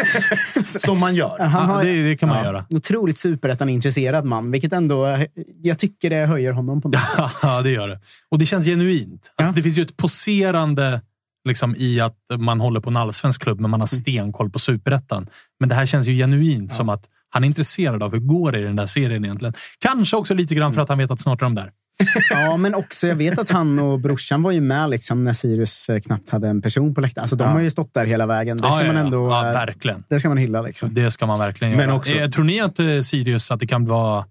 Som 0.78 1.00
man 1.00 1.14
gör. 1.14 1.38
Han 1.38 1.68
har- 1.70 1.84
det, 1.84 2.02
det 2.08 2.16
kan 2.16 2.28
man 2.28 2.44
göra. 2.44 2.64
Otroligt 2.70 3.18
superettan-intresserad 3.18 4.24
man, 4.24 4.50
vilket 4.50 4.72
ändå... 4.72 5.18
Jag 5.62 5.78
tycker 5.78 6.10
det 6.10 6.26
höjer 6.26 6.52
honom 6.52 6.82
på 6.82 6.88
något 6.88 7.00
sätt. 7.00 7.30
Ja, 7.42 7.62
det 7.62 7.70
gör 7.70 7.88
det. 7.88 8.00
Och 8.28 8.38
det 8.38 8.46
känns 8.46 8.64
genuint. 8.64 9.32
Alltså, 9.36 9.54
Det 9.54 9.62
finns 9.62 9.78
ju 9.78 9.82
ett 9.82 9.96
poserande 9.96 11.00
liksom, 11.48 11.74
i 11.78 12.00
att 12.00 12.16
man 12.38 12.60
håller 12.60 12.80
på 12.80 12.90
en 12.90 12.96
allsvensk 12.96 13.42
klubb, 13.42 13.60
men 13.60 13.70
man 13.70 13.80
har 13.80 13.86
stenkoll 13.86 14.50
på 14.50 14.58
superettan. 14.58 15.26
Men 15.60 15.68
det 15.68 15.74
här 15.74 15.86
känns 15.86 16.06
ju 16.06 16.12
genuint 16.18 16.72
som 16.72 16.88
att 16.88 17.04
han 17.30 17.44
är 17.44 17.48
intresserad 17.48 18.02
av 18.02 18.12
hur 18.12 18.18
går 18.20 18.52
det 18.52 18.58
i 18.58 18.62
den 18.62 18.76
där 18.76 18.86
serien 18.86 19.24
egentligen. 19.24 19.54
Kanske 19.78 20.16
också 20.16 20.34
lite 20.34 20.54
grann 20.54 20.74
för 20.74 20.80
att 20.82 20.88
han 20.88 20.98
vet 20.98 21.10
att 21.10 21.20
snart 21.20 21.40
är 21.42 21.46
de 21.46 21.54
där. 21.54 21.70
Ja, 22.30 22.56
men 22.56 22.74
också, 22.74 23.06
jag 23.06 23.14
vet 23.14 23.38
att 23.38 23.50
han 23.50 23.78
och 23.78 24.00
brorsan 24.00 24.42
var 24.42 24.50
ju 24.52 24.60
med 24.60 24.90
liksom, 24.90 25.24
när 25.24 25.32
Sirius 25.32 25.88
eh, 25.88 26.00
knappt 26.00 26.28
hade 26.28 26.48
en 26.48 26.62
person 26.62 26.94
på 26.94 27.00
läktaren. 27.00 27.22
Alltså, 27.22 27.36
de 27.36 27.44
har 27.48 27.60
ju 27.60 27.70
stått 27.70 27.94
där 27.94 28.06
hela 28.06 28.26
vägen. 28.26 28.56
Det 28.56 28.62
ska 28.62 28.68
Ja, 28.72 28.80
ja, 28.80 28.86
man 28.86 28.96
ja. 28.96 29.02
ändå... 29.02 29.28
Ja, 29.30 29.46
eh, 29.46 29.52
verkligen. 29.52 30.04
Det 30.08 30.20
ska 30.20 30.28
man 30.28 30.38
hylla. 30.38 30.62
Liksom. 30.62 30.94
Det 30.94 31.10
ska 31.10 31.26
man 31.26 31.38
verkligen 31.38 31.76
Men 31.76 31.86
göra. 31.86 31.96
också- 31.96 32.14
Eh, 32.14 32.28
Tror 32.28 32.44
ni 32.44 32.60
att 32.60 32.78
eh, 32.78 33.00
Sirius, 33.00 33.50
att 33.50 33.60
det 33.60 33.66
kan 33.66 33.84
vara 33.86 34.24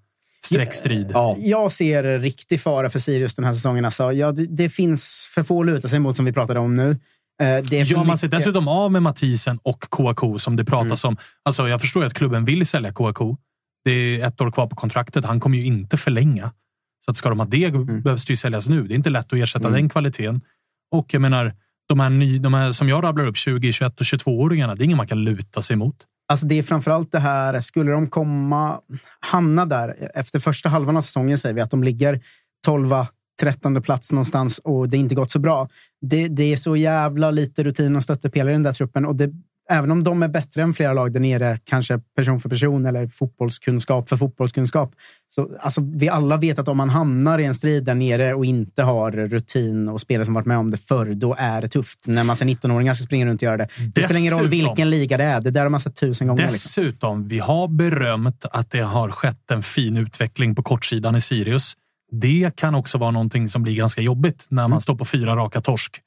streckstrid? 0.45 1.11
Jag 1.37 1.71
ser 1.71 2.19
riktig 2.19 2.61
fara 2.61 2.89
för 2.89 2.99
Sirius 2.99 3.35
den 3.35 3.45
här 3.45 3.53
säsongen. 3.53 3.85
Alltså, 3.85 4.11
ja, 4.13 4.31
det, 4.31 4.45
det 4.45 4.69
finns 4.69 5.31
för 5.35 5.43
få 5.43 5.59
att 5.59 5.65
luta 5.65 5.87
sig 5.87 5.99
mot, 5.99 6.15
som 6.15 6.25
vi 6.25 6.33
pratade 6.33 6.59
om 6.59 6.75
nu. 6.75 6.97
Eh, 7.41 7.63
Det 7.69 7.71
Gör 7.89 8.03
man 8.03 8.17
sig 8.17 8.27
mycket- 8.27 8.39
dessutom 8.39 8.67
av 8.67 8.91
med 8.91 9.03
Mathisen 9.03 9.59
och 9.63 9.79
Kouakou 9.79 10.37
som 10.39 10.55
det 10.55 10.65
pratas 10.65 11.03
om. 11.03 11.17
Alltså, 11.43 11.67
jag 11.67 11.81
förstår 11.81 12.03
ju 12.03 12.07
att 12.07 12.13
klubben 12.13 12.45
vill 12.45 12.65
sälja 12.65 12.93
Kouakou. 12.93 13.35
Det 13.85 13.91
är 14.21 14.27
ett 14.27 14.41
år 14.41 14.51
kvar 14.51 14.67
på 14.67 14.75
kontraktet. 14.75 15.25
Han 15.25 15.39
kommer 15.39 15.57
ju 15.57 15.65
inte 15.65 15.97
förlänga. 15.97 16.51
Så 17.05 17.11
att 17.11 17.17
ska 17.17 17.29
de 17.29 17.39
ha 17.39 17.45
det 17.45 17.71
behövs 18.03 18.25
det 18.25 18.31
ju 18.33 18.37
säljas 18.37 18.67
nu. 18.69 18.87
Det 18.87 18.93
är 18.93 18.95
inte 18.95 19.09
lätt 19.09 19.33
att 19.33 19.39
ersätta 19.39 19.69
den 19.69 19.89
kvaliteten. 19.89 20.41
Och 20.91 21.13
jag 21.13 21.21
menar, 21.21 21.53
de 21.89 21.99
här, 21.99 22.09
ny, 22.09 22.39
de 22.39 22.53
här 22.53 22.71
som 22.71 22.89
jag 22.89 23.03
rabblar 23.03 23.25
upp, 23.25 23.37
20, 23.37 23.71
21 23.73 23.99
och 23.99 24.05
22-åringarna, 24.05 24.75
det 24.75 24.83
är 24.83 24.85
ingen 24.85 24.97
man 24.97 25.07
kan 25.07 25.23
luta 25.23 25.61
sig 25.61 25.75
mot. 25.75 25.95
Alltså 26.29 26.45
det 26.45 26.59
är 26.59 26.63
framförallt 26.63 27.11
det 27.11 27.19
här, 27.19 27.59
skulle 27.59 27.91
de 27.91 28.09
komma, 28.09 28.79
hamna 29.19 29.65
där 29.65 30.09
efter 30.13 30.39
första 30.39 30.69
halvan 30.69 30.97
av 30.97 31.01
säsongen, 31.01 31.37
säger 31.37 31.55
vi 31.55 31.61
att 31.61 31.71
de 31.71 31.83
ligger 31.83 32.21
12 32.65 32.93
13 33.41 33.81
plats 33.81 34.11
någonstans 34.11 34.59
och 34.63 34.89
det 34.89 34.97
inte 34.97 35.15
gått 35.15 35.31
så 35.31 35.39
bra. 35.39 35.69
Det, 36.01 36.27
det 36.27 36.51
är 36.51 36.55
så 36.55 36.75
jävla 36.75 37.31
lite 37.31 37.63
rutin 37.63 37.95
och 37.95 38.03
stöttepelare 38.03 38.51
i 38.51 38.55
den 38.55 38.63
där 38.63 38.73
truppen. 38.73 39.05
Och 39.05 39.15
det, 39.15 39.31
även 39.69 39.91
om 39.91 40.03
de 40.03 40.23
är 40.23 40.27
bättre 40.27 40.61
än 40.61 40.73
flera 40.73 40.93
lag 40.93 41.13
där 41.13 41.19
nere, 41.19 41.59
kanske 41.63 41.99
person 42.15 42.39
för 42.39 42.49
person 42.49 42.85
eller 42.85 43.07
fotbollskunskap 43.07 44.09
för 44.09 44.17
fotbollskunskap. 44.17 44.95
Så, 45.29 45.49
alltså, 45.59 45.81
vi 45.81 46.09
alla 46.09 46.37
vet 46.37 46.59
att 46.59 46.67
om 46.67 46.77
man 46.77 46.89
hamnar 46.89 47.39
i 47.39 47.45
en 47.45 47.55
strid 47.55 47.83
där 47.83 47.95
nere 47.95 48.33
och 48.33 48.45
inte 48.45 48.83
har 48.83 49.11
rutin 49.11 49.89
och 49.89 50.01
spelare 50.01 50.25
som 50.25 50.33
varit 50.33 50.45
med 50.45 50.57
om 50.57 50.71
det 50.71 50.77
förr, 50.77 51.13
då 51.13 51.35
är 51.39 51.61
det 51.61 51.67
tufft. 51.67 51.99
När 52.07 52.23
man 52.23 52.35
som 52.35 52.49
19-åringar 52.49 52.93
ska 52.93 53.05
springa 53.05 53.25
runt 53.25 53.41
och 53.41 53.45
göra 53.45 53.57
det. 53.57 53.67
Det 53.95 54.03
spelar 54.03 54.19
ingen 54.19 54.33
roll 54.33 54.47
vilken 54.47 54.89
liga 54.89 55.17
det 55.17 55.23
är. 55.23 55.41
Det 55.41 55.51
där 55.51 55.61
har 55.61 55.69
man 55.69 55.79
sett 55.79 55.95
tusen 55.95 56.27
gånger. 56.27 56.41
Liksom. 56.41 56.53
Dessutom, 56.53 57.27
vi 57.27 57.39
har 57.39 57.67
berömt 57.67 58.45
att 58.51 58.71
det 58.71 58.81
har 58.81 59.09
skett 59.09 59.51
en 59.51 59.63
fin 59.63 59.97
utveckling 59.97 60.55
på 60.55 60.63
kortsidan 60.63 61.15
i 61.15 61.21
Sirius. 61.21 61.73
Det 62.11 62.55
kan 62.55 62.75
också 62.75 62.97
vara 62.97 63.11
någonting 63.11 63.49
som 63.49 63.63
blir 63.63 63.75
ganska 63.75 64.01
jobbigt 64.01 64.45
när 64.49 64.63
Mm. 64.63 64.71
man 64.71 64.81
står 64.81 64.95
på 64.95 65.05
fyra 65.05 65.35
raka 65.35 65.61
torsk 65.61 66.01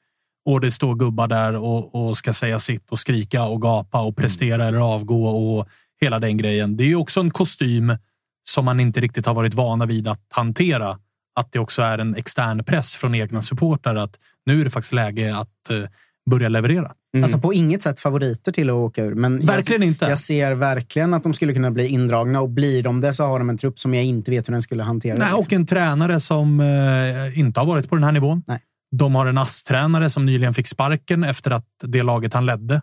och 0.45 0.61
det 0.61 0.71
står 0.71 0.95
gubbar 0.95 1.27
där 1.27 1.55
och, 1.55 1.95
och 1.95 2.17
ska 2.17 2.33
säga 2.33 2.59
sitt 2.59 2.89
och 2.91 2.99
skrika 2.99 3.45
och 3.45 3.61
gapa 3.61 4.01
och 4.01 4.15
prestera 4.17 4.65
eller 4.65 4.79
avgå 4.79 5.25
och 5.25 5.67
hela 6.01 6.19
den 6.19 6.37
grejen. 6.37 6.77
Det 6.77 6.83
är 6.83 6.87
ju 6.87 6.95
också 6.95 7.19
en 7.19 7.31
kostym 7.31 7.97
som 8.43 8.65
man 8.65 8.79
inte 8.79 8.99
riktigt 9.01 9.25
har 9.25 9.33
varit 9.33 9.53
vana 9.53 9.85
vid 9.85 10.07
att 10.07 10.25
hantera. 10.29 10.99
Att 11.35 11.51
det 11.51 11.59
också 11.59 11.81
är 11.81 11.97
en 11.97 12.15
extern 12.15 12.63
press 12.63 12.95
från 12.95 13.15
egna 13.15 13.41
supportrar 13.41 13.95
att 13.95 14.19
nu 14.45 14.59
är 14.61 14.63
det 14.63 14.69
faktiskt 14.69 14.93
läge 14.93 15.35
att 15.37 15.69
eh, 15.69 15.83
börja 16.29 16.49
leverera. 16.49 16.91
Alltså 17.23 17.37
på 17.37 17.53
inget 17.53 17.81
sätt 17.81 17.99
favoriter 17.99 18.51
till 18.51 18.69
att 18.69 18.73
åka 18.73 19.03
ur. 19.03 19.15
Men 19.15 19.45
Verkligen 19.45 19.81
jag, 19.81 19.87
inte. 19.87 20.05
Jag 20.05 20.17
ser 20.17 20.51
verkligen 20.51 21.13
att 21.13 21.23
de 21.23 21.33
skulle 21.33 21.53
kunna 21.53 21.71
bli 21.71 21.87
indragna 21.87 22.41
och 22.41 22.49
blir 22.49 22.83
de 22.83 23.01
det 23.01 23.13
så 23.13 23.25
har 23.25 23.39
de 23.39 23.49
en 23.49 23.57
trupp 23.57 23.79
som 23.79 23.93
jag 23.93 24.03
inte 24.03 24.31
vet 24.31 24.47
hur 24.47 24.51
den 24.51 24.61
skulle 24.61 24.83
hantera. 24.83 25.17
Nej, 25.17 25.33
och 25.33 25.53
en 25.53 25.65
tränare 25.65 26.19
som 26.19 26.59
eh, 26.59 27.39
inte 27.39 27.59
har 27.59 27.67
varit 27.67 27.89
på 27.89 27.95
den 27.95 28.03
här 28.03 28.11
nivån. 28.11 28.43
Nej. 28.47 28.59
De 28.95 29.15
har 29.15 29.25
en 29.25 29.37
ASS-tränare 29.37 30.09
som 30.09 30.25
nyligen 30.25 30.53
fick 30.53 30.67
sparken 30.67 31.23
efter 31.23 31.51
att 31.51 31.65
det 31.83 32.03
laget 32.03 32.33
han 32.33 32.45
ledde 32.45 32.81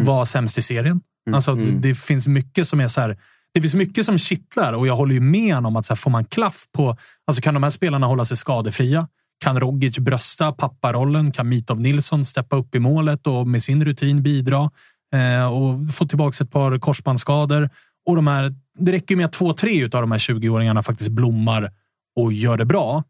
var 0.00 0.24
sämst 0.24 0.58
i 0.58 0.62
serien. 0.62 1.00
Alltså, 1.32 1.54
Det, 1.54 1.70
det 1.70 1.94
finns 1.94 2.28
mycket 2.28 2.68
som 2.68 2.80
är 2.80 2.88
så 2.88 3.00
här. 3.00 3.18
Det 3.54 3.60
finns 3.60 3.74
mycket 3.74 4.06
som 4.06 4.18
kittlar 4.18 4.72
och 4.72 4.86
jag 4.86 4.96
håller 4.96 5.14
ju 5.14 5.20
med 5.20 5.54
honom 5.54 5.76
att 5.76 5.86
så 5.86 5.92
här, 5.92 5.96
får 5.96 6.10
man 6.10 6.24
klaff 6.24 6.64
på... 6.72 6.96
Alltså 7.26 7.42
kan 7.42 7.54
de 7.54 7.62
här 7.62 7.70
spelarna 7.70 8.06
hålla 8.06 8.24
sig 8.24 8.36
skadefria? 8.36 9.08
Kan 9.44 9.60
Rogic 9.60 9.98
brösta 9.98 10.52
papparollen? 10.52 11.32
Kan 11.32 11.48
Mitov 11.48 11.80
Nilsson 11.80 12.24
steppa 12.24 12.56
upp 12.56 12.74
i 12.74 12.78
målet 12.78 13.26
och 13.26 13.46
med 13.46 13.62
sin 13.62 13.84
rutin 13.84 14.22
bidra 14.22 14.70
eh, 15.14 15.52
och 15.52 15.94
få 15.94 16.06
tillbaka 16.06 16.44
ett 16.44 16.50
par 16.50 16.78
korsbandsskador? 16.78 17.70
Och 18.06 18.16
de 18.16 18.26
här, 18.26 18.54
det 18.78 18.92
räcker 18.92 19.16
med 19.16 19.26
att 19.26 19.32
två, 19.32 19.52
tre 19.52 19.84
av 19.84 19.90
de 19.90 20.12
här 20.12 20.18
20-åringarna 20.18 20.82
faktiskt 20.82 21.10
blommar 21.10 21.72
och 22.16 22.32
gör 22.32 22.56
det 22.56 22.64
bra. 22.64 23.02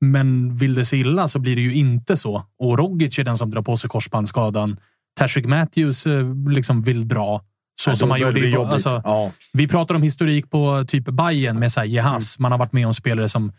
Men 0.00 0.56
vill 0.56 0.74
det 0.74 0.84
sig 0.84 1.00
illa 1.00 1.28
så 1.28 1.38
blir 1.38 1.56
det 1.56 1.62
ju 1.62 1.74
inte 1.74 2.16
så. 2.16 2.44
Och 2.58 2.78
Rogic 2.78 3.18
är 3.18 3.24
den 3.24 3.38
som 3.38 3.50
drar 3.50 3.62
på 3.62 3.76
sig 3.76 3.90
korsbandsskadan. 3.90 4.76
Tashrik 5.18 5.46
Matthews 5.46 6.06
eh, 6.06 6.34
liksom 6.48 6.82
vill 6.82 7.08
dra. 7.08 7.40
Så 7.80 7.90
Ja, 7.90 7.96
som 7.96 8.10
han 8.10 8.20
gjorde 8.20 8.40
i... 8.40 8.56
Alltså, 8.56 9.02
Ja. 9.04 9.30
Vi 9.52 9.68
pratar 9.68 9.94
om 9.94 10.02
historik 10.02 10.50
på 10.50 10.84
typ 10.88 11.04
Bayern 11.04 11.58
med 11.58 11.72
så 11.72 11.80
här 11.80 11.86
Jehas. 11.86 12.38
Man 12.38 12.52
har 12.52 12.58
varit 12.58 12.72
med 12.72 12.86
om 12.86 12.94
spelare 12.94 13.28
som 13.28 13.52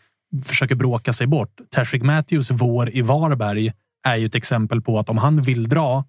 försöker 0.43 0.75
bråka 0.75 1.13
sig 1.13 1.27
bort. 1.27 1.49
Tashrik 1.69 2.03
Matthews, 2.03 2.51
vår 2.51 2.95
i 2.95 3.01
Varberg, 3.01 3.71
är 4.07 4.15
ju 4.15 4.25
ett 4.25 4.35
exempel 4.35 4.81
på 4.81 4.99
att 4.99 5.09
om 5.09 5.17
han 5.17 5.41
vill 5.41 5.69
dra, 5.69 6.05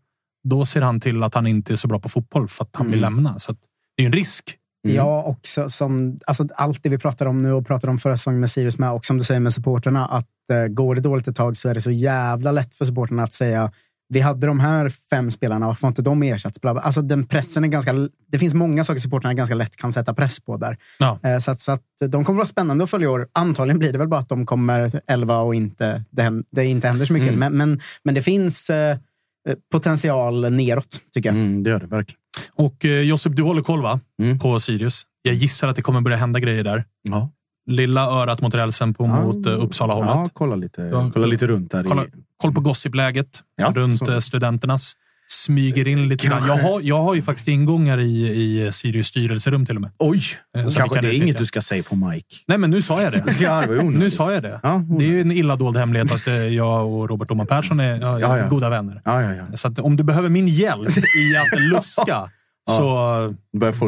då 0.49 0.64
ser 0.64 0.83
han 0.83 1.01
till 1.01 1.22
att 1.22 1.35
han 1.35 1.47
inte 1.47 1.72
är 1.72 1.77
så 1.77 1.89
bra 1.89 1.99
på 1.99 2.09
fotboll 2.09 2.49
för 2.49 2.64
att 2.64 2.77
han 2.77 2.91
vill 2.91 3.01
lämna. 3.01 3.39
Så 3.39 3.53
att 3.53 3.59
det 3.97 4.03
är 4.03 4.05
ju 4.05 4.07
en 4.07 4.12
risk. 4.12 4.59
Ja, 4.89 5.22
och 5.22 5.41
så, 5.43 5.68
som, 5.68 6.18
alltså, 6.27 6.49
allt 6.57 6.83
det 6.83 6.89
vi 6.89 6.99
pratar 6.99 7.27
om 7.27 7.39
nu 7.39 7.53
och 7.53 7.66
pratar 7.66 7.89
om 7.89 7.99
förra 7.99 8.16
säsongen 8.16 8.41
med 8.41 8.51
Sirius 8.51 8.79
med 8.79 8.93
och 8.93 9.05
som 9.05 9.18
du 9.18 9.25
säger 9.25 9.41
med 9.41 9.55
supporterna 9.55 10.07
att 10.07 10.51
eh, 10.51 10.66
går 10.66 10.95
det 10.95 11.01
dåligt 11.01 11.29
ett 11.29 11.37
tag 11.37 11.57
så 11.57 11.68
är 11.68 11.75
det 11.75 11.81
så 11.81 11.91
jävla 11.91 12.53
lätt 12.53 12.75
för 12.75 12.85
supporterna 12.85 13.22
att 13.22 13.33
säga 13.33 13.72
vi 14.15 14.21
hade 14.21 14.47
de 14.47 14.61
här 14.61 14.89
fem 14.89 15.31
spelarna, 15.31 15.67
varför 15.67 15.81
får 15.81 15.89
inte 15.89 16.03
de 16.03 16.23
ersatts? 16.23 16.59
Alltså 16.62 17.03
den 17.03 17.27
pressen 17.27 17.65
är 17.65 17.69
ganska... 17.69 17.93
Det 18.31 18.39
finns 18.39 18.55
många 18.55 18.85
saker 18.85 19.01
supporterna 19.01 19.35
ganska 19.35 19.55
lätt 19.55 19.77
kan 19.77 19.93
sätta 19.93 20.15
press 20.15 20.41
på 20.41 20.57
där. 20.57 20.77
Ja. 20.99 21.19
Eh, 21.23 21.39
Så, 21.39 21.51
att, 21.51 21.61
så 21.61 21.73
att 21.73 21.83
de 22.09 22.25
kommer 22.25 22.37
vara 22.37 22.47
spännande 22.47 22.85
att 22.85 22.91
följa 22.91 23.11
år. 23.11 23.29
Antagligen 23.33 23.79
blir 23.79 23.93
det 23.93 23.99
väl 23.99 24.09
bara 24.09 24.21
att 24.21 24.29
de 24.29 24.47
kommer 24.47 25.01
11 25.07 25.39
och 25.39 25.55
inte, 25.55 26.05
det, 26.11 26.43
det 26.51 26.65
inte 26.65 26.89
händer 26.89 27.07
så 27.07 27.12
mycket. 27.12 27.35
Mm. 27.35 27.39
Men, 27.39 27.57
men, 27.57 27.81
men 28.03 28.15
det 28.15 28.23
finns 28.23 28.71
eh, 28.71 28.97
potential 29.73 30.53
neråt, 30.53 31.01
tycker 31.15 31.29
jag. 31.29 31.37
Mm, 31.37 31.62
det 31.62 31.71
gör 31.71 31.81
det 31.81 31.87
verkligen. 31.87 32.19
Och 32.55 32.85
eh, 32.85 33.01
Josip, 33.01 33.37
du 33.37 33.43
håller 33.43 33.62
koll 33.62 33.83
va? 33.83 34.01
Mm. 34.23 34.39
på 34.39 34.61
Sirius. 34.61 35.03
Jag 35.23 35.35
gissar 35.35 35.69
att 35.69 35.77
det 35.77 35.83
kommer 35.83 36.01
börja 36.01 36.17
hända 36.17 36.41
grejer 36.41 36.65
där. 36.65 36.85
Ja. 37.03 37.31
Lilla 37.67 38.07
örat 38.11 38.41
mot 38.41 38.55
rälsen 38.55 38.95
på, 38.95 39.05
Ja. 39.05 39.23
mot 39.23 39.47
eh, 39.47 39.62
Uppsala-hållet. 39.65 40.11
Ja, 40.15 40.29
kolla 40.33 40.57
lite, 40.57 40.83
Ja. 40.83 41.11
kolla 41.15 41.27
lite 41.27 41.47
runt 41.47 41.71
där. 41.71 41.85
Kolla, 41.85 42.05
I, 42.05 42.07
koll 42.37 42.55
på 42.55 42.61
gossipläget 42.61 43.43
Ja, 43.57 43.73
runt 43.77 43.99
så. 43.99 44.12
eh, 44.12 44.19
studenternas 44.19 44.93
smyger 45.29 45.89
in 45.89 46.09
lite 46.09 46.27
grann. 46.27 46.47
Jag 46.47 46.57
har, 46.57 46.81
jag 46.81 47.03
har 47.03 47.15
ju 47.15 47.23
faktiskt 47.23 47.49
ingångar 47.49 47.99
i, 47.99 48.29
i 48.29 48.73
Sirius 48.73 49.07
styrelserum 49.07 49.67
till 49.67 49.77
och 49.77 49.83
med. 49.83 49.91
Oj! 49.99 50.23
Eh, 50.57 50.65
vi 50.67 50.75
Kanske 50.75 50.95
kan 50.95 51.05
det 51.05 51.15
är 51.15 51.23
inget 51.23 51.39
du 51.39 51.47
ska 51.47 51.62
säga 51.62 51.83
på 51.83 51.97
mic. 51.97 52.25
Nej, 52.47 52.59
men 52.59 52.71
nu 52.71 52.83
sa 52.83 53.03
jag 53.03 53.12
det. 53.12 53.25
Ja, 53.41 53.65
det. 53.67 53.83
Nu 53.83 54.11
sa 54.11 54.33
jag 54.33 54.43
det. 54.43 54.61
Ja, 54.62 54.83
Det 54.99 55.05
är 55.05 55.09
ju 55.09 55.21
en 55.21 55.33
illa 55.33 55.57
dold 55.57 55.77
hemlighet 55.77 56.15
att 56.15 56.27
eh, 56.27 56.35
jag 56.35 56.89
och 56.89 57.09
Robert 57.09 57.31
Oman 57.31 57.47
Persson 57.47 57.81
är 57.81 58.01
ja, 58.01 58.21
Ja, 58.21 58.39
ja. 58.39 58.49
goda 58.49 58.69
vänner. 58.69 59.03
Ja, 59.05 59.23
ja, 59.23 59.33
ja. 59.35 59.57
Så 59.57 59.73
om 59.83 59.97
du 59.97 60.03
behöver 60.05 60.29
min 60.29 60.49
hjälp 60.49 60.89
i 60.99 61.37
att 61.37 61.61
luska, 61.73 62.31
så 62.71 63.35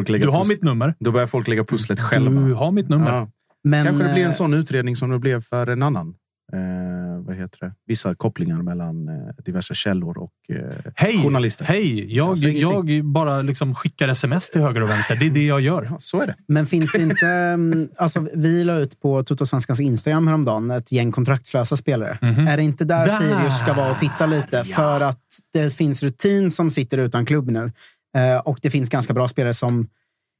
lägga 0.07 0.25
du 0.25 0.31
har 0.31 0.45
mitt 0.45 0.63
nummer. 0.63 0.95
Då 0.99 1.11
börjar 1.11 1.27
folk 1.27 1.47
lägga 1.47 1.63
pusslet 1.63 1.99
själva. 1.99 2.41
Du 2.41 2.53
har 2.53 2.71
mitt 2.71 2.89
nummer. 2.89 3.11
Ja. 3.11 3.27
Men, 3.69 3.85
Kanske 3.85 4.07
det 4.07 4.13
blir 4.13 4.23
en 4.23 4.29
eh, 4.29 4.35
sån 4.35 4.53
utredning 4.53 4.95
som 4.95 5.09
det 5.09 5.19
blev 5.19 5.41
för 5.41 5.67
en 5.67 5.83
annan. 5.83 6.13
Eh, 6.53 7.25
vad 7.25 7.35
heter 7.35 7.57
det? 7.59 7.73
Vissa 7.87 8.15
kopplingar 8.15 8.61
mellan 8.61 9.07
eh, 9.07 9.43
diverse 9.45 9.73
källor 9.75 10.17
och 10.17 10.31
eh, 10.49 10.91
Hej! 10.95 11.23
journalister. 11.23 11.65
Hej! 11.65 12.15
Jag, 12.15 12.37
Jag 12.37 12.89
jag 12.89 13.05
bara 13.05 13.41
liksom 13.41 13.75
skickar 13.75 14.07
sms 14.07 14.49
till 14.49 14.61
höger 14.61 14.83
och 14.83 14.89
vänster. 14.89 15.15
Det 15.15 15.25
är 15.25 15.29
det 15.29 15.45
jag 15.45 15.61
gör. 15.61 15.87
Ja, 15.91 15.97
så 15.99 16.21
är 16.21 16.27
det. 16.27 16.35
Men 16.47 16.65
finns 16.65 16.95
inte... 16.95 17.27
mm, 17.27 17.89
Alltså, 17.97 18.27
vi 18.33 18.63
la 18.63 18.77
ut 18.77 19.01
på 19.01 19.23
Totosvenskans 19.23 19.79
Instagram 19.79 20.27
häromdagen 20.27 20.71
ett 20.71 20.91
gäng 20.91 21.11
kontraktslösa 21.11 21.77
spelare. 21.77 22.17
Är 22.21 22.57
det 22.57 22.63
inte 22.63 22.85
där, 22.85 23.05
Där! 23.05 23.17
Sirius 23.17 23.59
ska 23.59 23.73
vara 23.73 23.91
och 23.91 23.99
titta 23.99 24.25
lite? 24.25 24.63
För 24.63 25.01
att 25.01 25.23
det 25.53 25.73
finns 25.73 26.03
rutin 26.03 26.51
som 26.51 26.71
sitter 26.71 26.97
utan 26.97 27.25
klubb 27.25 27.49
nu. 27.49 27.71
Eh, 28.17 28.37
och 28.37 28.59
det 28.61 28.69
finns 28.69 28.89
ganska 28.89 29.13
bra 29.13 29.27
spelare 29.27 29.53
som 29.53 29.87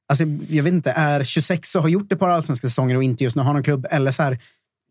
alltså, 0.10 0.24
jag 0.50 0.64
vet 0.64 0.74
inte, 0.74 0.92
är 0.92 1.24
26 1.24 1.76
och 1.76 1.82
har 1.82 1.90
gjort 1.90 2.12
ett 2.12 2.20
par 2.20 2.30
allsvenska 2.30 2.68
säsonger 2.70 2.96
och 2.96 3.04
inte 3.04 3.24
just 3.24 3.36
nu 3.36 3.42
har 3.42 3.54
någon 3.54 3.64
klubb. 3.64 3.88
Eller 3.92 4.12
så 4.12 4.24
här, 4.24 4.40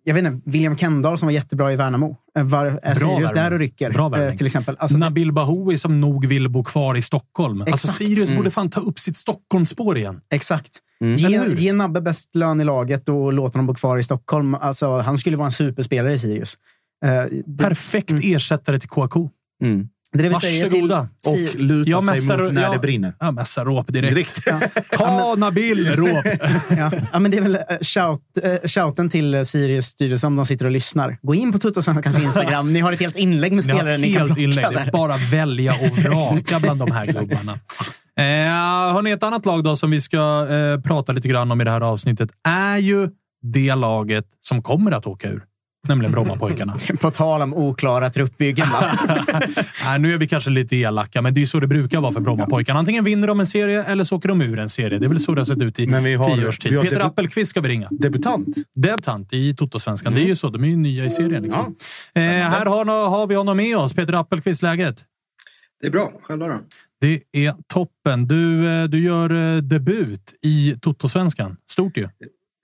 jag 0.05 0.14
vet 0.14 0.25
inte, 0.25 0.51
William 0.51 0.77
Kendall 0.77 1.19
som 1.19 1.27
var 1.27 1.33
jättebra 1.33 1.73
i 1.73 1.77
Värnamo. 1.77 2.17
Eh, 2.39 2.45
Var, 2.45 2.67
är 2.83 2.95
Sirius 2.95 3.11
värvning. 3.12 3.35
där 3.35 3.53
och 3.53 3.59
rycker? 3.59 3.91
Bra 3.91 4.23
eh, 4.23 4.35
till 4.35 4.47
exempel. 4.47 4.77
Alltså, 4.79 4.97
Nabil 4.99 5.33
Bahoui 5.33 5.79
som 5.79 6.01
nog 6.01 6.27
vill 6.27 6.49
bo 6.49 6.64
kvar 6.64 6.95
i 6.97 7.03
Stockholm. 7.03 7.61
Alltså 7.61 7.73
Exakt. 7.75 7.95
Sirius 7.99 8.29
Mm. 8.31 8.37
borde 8.37 8.51
fan 8.51 8.71
ta 8.71 8.81
upp 8.81 8.99
sitt 8.99 9.17
Stockholmsspår 9.17 9.97
igen. 9.99 10.21
Exakt. 10.31 10.79
Eller 11.01 11.49
Ge, 11.49 11.55
ge 11.64 11.73
Nabbe 11.73 12.01
bäst 12.01 12.35
lön 12.35 12.61
i 12.61 12.64
laget 12.64 13.09
och 13.09 13.33
låt 13.33 13.53
honom 13.55 13.67
bo 13.67 13.75
kvar 13.75 13.99
i 13.99 14.03
Stockholm. 14.03 14.55
Alltså, 14.55 14.99
han 14.99 15.19
skulle 15.19 15.37
vara 15.37 15.47
en 15.47 15.53
superspelare 15.53 16.12
i 16.14 16.19
Sirius. 16.19 16.59
Eh, 17.05 17.11
det, 17.47 17.64
Perfekt 17.64 18.12
ersättare 18.23 18.79
till 18.79 18.89
KK. 18.89 19.31
Mm. 19.62 19.89
Det 20.13 20.29
det 20.29 20.41
till, 20.41 20.63
Varsågoda. 20.63 21.09
Si- 21.27 21.49
Och 21.49 21.61
luta 21.61 21.91
Jag 21.91 22.05
sig 22.05 22.15
mässar- 22.15 22.39
mot 22.39 22.53
när 22.53 22.63
jag- 22.63 22.75
det 22.75 22.79
brinner. 22.79 23.15
Jag 23.21 23.35
mässar 23.35 23.65
råp 23.65 23.93
direkt. 23.93 24.15
Direkt. 24.15 24.91
Ta 24.91 25.35
Nabil 25.35 25.87
råp! 25.97 26.25
ja. 26.71 26.91
ja, 27.13 27.19
men 27.19 27.31
det 27.31 27.37
är 27.37 27.43
väl 27.43 27.55
eh, 27.55 27.61
shout, 27.81 28.21
eh, 28.43 28.55
shouten 28.69 29.09
till 29.09 29.35
eh, 29.35 29.43
Sirius 29.43 29.87
styrelse 29.87 30.27
om 30.27 30.37
de 30.37 30.47
sitter 30.47 30.65
och 30.65 30.71
lysslar. 30.71 31.19
Gå 31.23 31.35
in 31.35 31.53
på 31.53 31.59
Tuttosvenskans 31.59 32.19
Instagram. 32.19 32.73
Ni 32.73 32.81
har 32.81 32.93
ett 32.93 33.01
helt 33.01 33.17
inlägg 33.17 33.53
med 33.53 33.67
Ni 33.67 33.73
har 33.73 33.79
spelare 33.79 33.99
ni 33.99 34.13
kan 34.13 34.19
helt 34.21 34.29
plocka 34.29 34.43
inlägg. 34.43 34.93
Bara 34.93 35.17
välja 35.17 35.73
och 35.75 35.99
vraka 35.99 36.61
bland 36.61 36.81
de 36.81 36.91
här 36.91 37.07
gubbarna. 37.07 37.53
Eh, 38.19 38.95
hörni, 38.95 39.11
ett 39.11 39.23
annat 39.23 39.47
lag 39.47 39.65
då 39.65 39.77
som 39.77 39.91
vi 39.91 40.01
ska 40.01 40.47
eh, 40.51 40.81
prata 40.81 41.13
lite 41.13 41.29
grann 41.29 41.51
om 41.53 41.61
i 41.61 41.65
det 41.65 41.71
här 41.71 41.81
avsnittet 41.81 42.31
är 42.49 42.77
ju 42.79 43.09
det 43.43 43.75
laget 43.75 44.25
som 44.41 44.63
kommer 44.63 44.93
att 44.93 45.07
åka 45.07 45.29
ur. 45.29 45.43
Nämligen 45.89 46.12
Brommapojkarna. 46.12 46.76
På 47.01 47.11
tal 47.11 47.43
om 47.43 47.55
oklara 47.55 48.11
truppbyggen. 48.11 48.66
Nej, 49.84 49.99
nu 49.99 50.14
är 50.14 50.18
vi 50.18 50.28
kanske 50.28 50.51
lite 50.51 50.76
elaka, 50.76 51.22
men 51.22 51.34
det 51.34 51.43
är 51.43 51.47
så 51.47 51.61
det 51.61 51.66
brukar 51.66 52.01
vara 52.01 52.12
för 52.12 52.20
Brommapojkarna. 52.20 52.78
Antingen 52.78 53.05
vinner 53.05 53.26
de 53.28 53.41
en 53.41 53.47
serie 53.47 53.82
eller 53.84 54.05
så 54.05 54.16
åker 54.16 54.28
de 54.28 54.43
ur 54.43 54.59
en 54.59 54.70
serie. 54.70 54.99
Det 54.99 55.05
är 55.07 55.09
väl 55.09 55.20
så 55.20 55.34
det 55.34 55.41
har 55.41 55.47
sett 55.47 55.62
ut 55.62 55.80
i 55.80 55.87
har- 55.87 56.34
tio 56.34 56.49
års 56.49 56.59
tid. 56.59 56.70
vi 56.72 56.76
har 56.76 56.84
Peter 56.84 57.01
Appelqvist 57.01 57.51
ska 57.51 57.61
vi 57.61 57.68
ringa. 57.68 57.89
Debutant. 57.91 58.57
Debutant 58.74 59.32
i 59.32 59.55
Totosvenskan. 59.55 60.14
Det 60.14 60.20
är 60.20 60.26
ju 60.26 60.37
så. 60.37 60.51
De 60.51 60.64
är 60.64 60.68
ju 60.68 60.76
nya 60.76 61.05
i 61.05 61.11
serien. 61.11 61.43
Liksom. 61.43 61.76
Eh, 62.14 62.22
här 62.22 62.66
har, 62.66 62.84
har 63.09 63.26
vi 63.26 63.34
honom 63.34 63.57
med 63.57 63.76
oss. 63.76 63.95
Peter 63.95 64.12
Appelqvist, 64.12 64.62
läget? 64.62 65.05
Det 65.80 65.87
är 65.87 65.91
bra. 65.91 66.12
Själva 66.22 66.49
då? 66.49 66.61
Det 67.01 67.22
är 67.32 67.55
toppen. 67.66 68.26
Du, 68.26 68.68
eh, 68.68 68.84
du 68.84 69.05
gör 69.05 69.55
eh, 69.57 69.62
debut 69.62 70.32
i 70.43 70.76
Totosvenskan. 70.82 71.57
Stort 71.70 71.97
ju. 71.97 72.09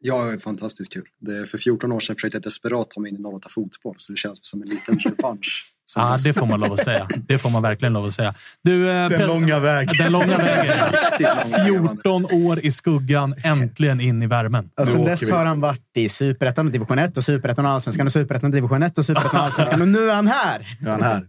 Ja, 0.04 0.24
det 0.24 0.32
är 0.32 0.38
fantastiskt 0.38 0.92
kul. 0.92 1.04
Det 1.20 1.36
är 1.36 1.46
för 1.46 1.58
14 1.58 1.92
år 1.92 2.00
sedan 2.00 2.16
försökte 2.16 2.36
jag 2.36 2.42
desperat 2.42 2.90
ta 2.90 3.00
mig 3.00 3.10
in 3.10 3.20
i 3.20 3.24
08 3.24 3.48
fotboll, 3.50 3.94
så 3.96 4.12
det 4.12 4.18
känns 4.18 4.38
som 4.42 4.62
en 4.62 4.68
liten 4.68 4.98
revansch. 4.98 5.68
Ja, 5.96 6.12
dess. 6.12 6.24
det 6.24 6.32
får 6.32 6.46
man 6.46 6.60
lov 6.60 6.72
att 6.72 6.84
säga. 6.84 7.08
Det 7.28 7.38
får 7.38 7.50
man 7.50 7.62
verkligen 7.62 7.92
lov 7.92 8.04
att 8.06 8.12
säga. 8.12 8.32
Du, 8.62 8.88
eh, 8.90 9.08
Den 9.08 9.20
pres- 9.20 9.26
långa 9.26 9.58
vägen. 9.58 9.94
Den 9.98 10.12
långa 10.12 10.38
vägen. 10.38 10.74
Riktigt 10.92 11.68
långa 11.68 11.88
14 11.96 12.24
år 12.24 12.58
i 12.58 12.72
skuggan, 12.72 13.34
äntligen 13.44 14.00
in 14.00 14.22
i 14.22 14.26
värmen. 14.26 14.70
Och 14.80 14.88
sen 14.88 15.04
dess 15.04 15.30
har 15.30 15.44
han 15.46 15.60
varit 15.60 15.80
i 15.96 16.08
Superettan 16.08 16.66
och 16.66 16.72
Division 16.72 16.98
1 16.98 17.16
och 17.16 17.24
Superettan 17.24 17.66
och 17.66 17.70
Allsvenskan 17.70 18.06
och 18.06 18.12
Superettan 18.12 18.50
och 18.50 18.54
Division 18.54 18.82
1 18.82 18.98
och 18.98 19.06
Superettan 19.06 19.40
och 19.40 19.44
Allsvenskan. 19.46 19.80
Och 19.82 19.88
nu 19.88 20.10
är 20.10 20.14
han 20.14 20.26
här! 20.28 20.76
Nu 20.80 20.88
är 20.88 20.92
han 20.92 21.02
här. 21.02 21.26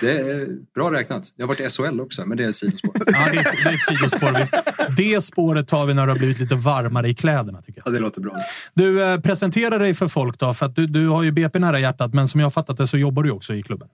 Det 0.00 0.18
är 0.18 0.48
bra 0.74 0.92
räknat. 0.92 1.32
Jag 1.36 1.46
har 1.46 1.48
varit 1.48 1.60
i 1.60 1.68
SHL 1.70 2.00
också, 2.00 2.26
men 2.26 2.36
det 2.38 2.44
är 2.44 2.52
sidospår. 2.52 2.92
Ja, 3.06 3.28
det, 3.32 3.38
är, 3.38 3.64
det 3.64 3.70
är 3.70 3.74
ett 3.74 3.80
sidospår. 3.80 4.96
Det 4.96 5.20
spåret 5.24 5.68
tar 5.68 5.86
vi 5.86 5.94
när 5.94 6.06
det 6.06 6.12
har 6.12 6.18
blivit 6.18 6.38
lite 6.38 6.54
varmare 6.54 7.08
i 7.08 7.14
kläderna. 7.14 7.62
tycker 7.62 7.82
jag. 7.84 7.86
Ja, 7.86 7.90
det 7.94 7.98
låter 8.00 8.20
bra. 8.20 8.36
Du, 8.74 9.02
eh, 9.02 9.20
presentera 9.20 9.78
dig 9.78 9.94
för 9.94 10.08
folk 10.08 10.38
då. 10.38 10.54
För 10.54 10.66
att 10.66 10.76
du, 10.76 10.86
du 10.86 11.08
har 11.08 11.22
ju 11.22 11.32
BP 11.32 11.58
nära 11.58 11.80
hjärtat, 11.80 12.14
men 12.14 12.28
som 12.28 12.40
jag 12.40 12.44
har 12.46 12.50
fattat 12.50 12.76
det 12.76 12.86
så 12.86 12.98
jobbar 12.98 13.22
du 13.22 13.30
också 13.30 13.54
i 13.54 13.62
klubben. 13.62 13.88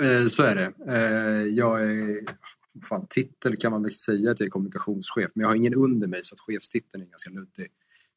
Eh, 0.00 0.26
Så 0.26 0.42
är 0.42 0.54
det. 0.54 0.72
Eh, 0.88 1.54
Jag 1.54 1.82
är... 1.82 2.20
Fan, 2.88 3.06
titel 3.10 3.56
kan 3.56 3.72
man 3.72 3.82
väl 3.82 3.94
säga 3.94 4.30
att 4.30 4.40
jag 4.40 4.46
är 4.46 4.50
kommunikationschef, 4.50 5.30
men 5.34 5.40
jag 5.42 5.48
har 5.48 5.54
ingen 5.54 5.74
under 5.74 6.06
mig 6.08 6.20
så 6.22 6.34
att 6.34 6.40
chefstiteln 6.40 7.02
är 7.02 7.06
ganska 7.06 7.30
luddig. 7.30 7.66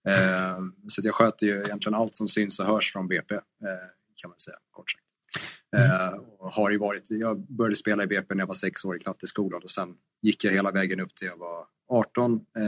Eh, 0.07 0.59
Så 0.87 1.01
att 1.01 1.05
jag 1.05 1.13
sköter 1.15 1.45
ju 1.47 1.53
egentligen 1.63 1.95
allt 1.95 2.15
som 2.15 2.27
syns 2.27 2.59
och 2.59 2.65
hörs 2.65 2.91
från 2.93 3.07
BP, 3.07 3.35
eh, 3.35 3.39
kan 4.21 4.29
man 4.29 4.39
säga, 4.39 4.57
kort 4.71 4.91
sagt. 4.91 5.03
Eh, 5.77 6.19
och 6.39 6.53
har 6.53 6.71
ju 6.71 6.77
varit, 6.77 7.11
jag 7.11 7.39
började 7.39 7.75
spela 7.75 8.03
i 8.03 8.07
BP 8.07 8.35
när 8.35 8.41
jag 8.41 8.47
var 8.47 8.53
sex 8.53 8.85
år 8.85 8.95
i 8.95 8.99
knatteskolan 8.99 9.61
och 9.63 9.69
sen 9.69 9.95
gick 10.21 10.43
jag 10.43 10.51
hela 10.51 10.71
vägen 10.71 10.99
upp 10.99 11.15
till 11.15 11.27
jag 11.27 11.37
var 11.37 11.65
18. 11.89 12.33
Eh, 12.33 12.61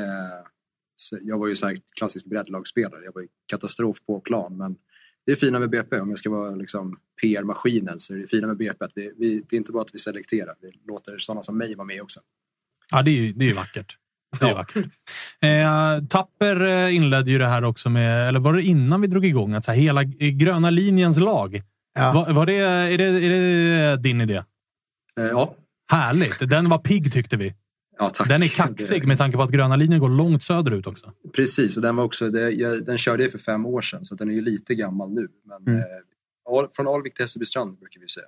jag 1.21 1.37
var 1.37 1.47
ju 1.47 1.55
så 1.55 1.67
här 1.67 1.77
klassisk 1.97 2.25
breddlagsspelare, 2.25 3.01
jag 3.03 3.13
var 3.13 3.21
ju 3.21 3.27
katastrof 3.47 3.97
på 4.05 4.19
plan, 4.19 4.57
men 4.57 4.75
det 5.25 5.31
är 5.31 5.35
fina 5.35 5.59
med 5.59 5.69
BP, 5.69 5.99
om 5.99 6.09
jag 6.09 6.19
ska 6.19 6.29
vara 6.29 6.55
liksom 6.55 6.97
PR-maskinen, 7.21 7.99
så 7.99 8.13
är 8.13 8.17
det 8.17 8.27
fina 8.27 8.47
med 8.47 8.57
BP 8.57 8.85
att 8.85 8.91
vi, 8.95 9.11
vi, 9.17 9.43
det 9.49 9.55
är 9.55 9.57
inte 9.57 9.71
bara 9.71 9.83
att 9.83 9.93
vi 9.93 9.99
selekterar, 9.99 10.55
vi 10.61 10.71
låter 10.87 11.17
sådana 11.17 11.43
som 11.43 11.57
mig 11.57 11.75
vara 11.75 11.85
med 11.85 12.01
också. 12.01 12.19
Ja, 12.91 13.01
det 13.01 13.11
är 13.11 13.21
ju 13.21 13.33
det 13.33 13.45
är 13.45 13.49
ju 13.49 13.55
vackert. 13.55 13.97
Det 14.39 14.49
är 14.49 14.53
vackert. 14.53 14.85
Eh, 15.43 16.05
Tapper 16.09 16.61
eh, 16.61 16.95
inledde 16.95 17.31
ju 17.31 17.37
det 17.37 17.47
här 17.47 17.63
också 17.63 17.89
med, 17.89 18.27
eller 18.27 18.39
var 18.39 18.53
det 18.53 18.63
innan 18.63 19.01
vi 19.01 19.07
drog 19.07 19.25
igång, 19.25 19.53
att 19.53 19.65
så 19.65 19.71
här, 19.71 19.79
hela 19.79 20.01
eh, 20.01 20.29
gröna 20.29 20.69
linjens 20.69 21.19
lag. 21.19 21.61
Ja. 21.93 22.11
Var, 22.13 22.33
var 22.33 22.45
det, 22.45 22.53
är, 22.55 22.97
det, 22.97 23.03
är 23.05 23.29
det 23.29 23.97
din 23.97 24.21
idé? 24.21 24.35
Eh, 25.17 25.23
ja, 25.25 25.55
Härligt. 25.91 26.49
Den 26.49 26.69
var 26.69 26.77
pigg 26.77 27.13
tyckte 27.13 27.37
vi. 27.37 27.53
ja, 27.99 28.09
tack. 28.09 28.27
Den 28.29 28.43
är 28.43 28.47
kaxig 28.47 29.07
med 29.07 29.17
tanke 29.17 29.37
på 29.37 29.43
att 29.43 29.51
gröna 29.51 29.75
linjen 29.75 29.99
går 29.99 30.09
långt 30.09 30.43
söderut 30.43 30.87
också. 30.87 31.11
Precis, 31.35 31.75
och 31.77 31.81
den, 31.83 31.95
var 31.95 32.03
också, 32.03 32.29
det, 32.29 32.51
jag, 32.51 32.85
den 32.85 32.97
körde 32.97 33.23
jag 33.23 33.31
för 33.31 33.39
fem 33.39 33.65
år 33.65 33.81
sedan, 33.81 34.05
så 34.05 34.15
den 34.15 34.29
är 34.29 34.33
ju 34.33 34.41
lite 34.41 34.75
gammal 34.75 35.09
nu. 35.13 35.27
Men, 35.45 35.73
Mm. 35.75 35.79
eh, 35.79 36.67
från 36.75 36.87
Alvik 36.87 37.13
till 37.13 37.23
Hässelbystrand 37.23 37.79
brukar 37.79 37.99
vi 38.01 38.07
säga. 38.07 38.25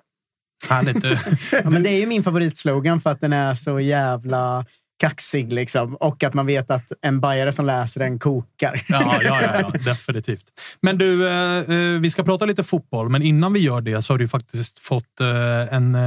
Härligt. 0.70 1.04
Ja, 1.64 1.70
men 1.70 1.84
det 1.84 1.90
är 1.90 2.00
ju 2.00 2.06
min 2.06 2.24
favoritslogan 2.24 3.02
för 3.02 3.10
att 3.10 3.22
den 3.22 3.34
är 3.34 3.56
så 3.56 3.80
jävla 3.80 4.66
kaxig. 5.00 5.54
Liksom. 5.54 5.96
Och 5.96 6.24
att 6.24 6.34
man 6.34 6.46
vet 6.46 6.72
att 6.72 6.92
en 7.02 7.20
bajare 7.20 7.52
som 7.52 7.66
läser 7.66 8.00
den 8.00 8.20
kokar. 8.20 8.86
Ja, 8.88 9.20
ja, 9.24 9.42
ja, 9.42 9.60
ja, 9.62 9.72
definitivt. 9.86 10.46
Men 10.82 10.98
du, 10.98 11.28
eh, 11.28 11.58
eh, 11.58 12.00
vi 12.02 12.10
ska 12.12 12.24
prata 12.24 12.46
lite 12.46 12.64
fotboll, 12.64 13.10
men 13.10 13.22
innan 13.22 13.54
vi 13.54 13.60
gör 13.60 13.82
det 13.82 14.02
så 14.02 14.14
har 14.14 14.18
du 14.18 14.24
ju 14.24 14.30
faktiskt 14.30 14.80
fått 14.80 15.20
eh, 15.20 15.74
en 15.74 15.98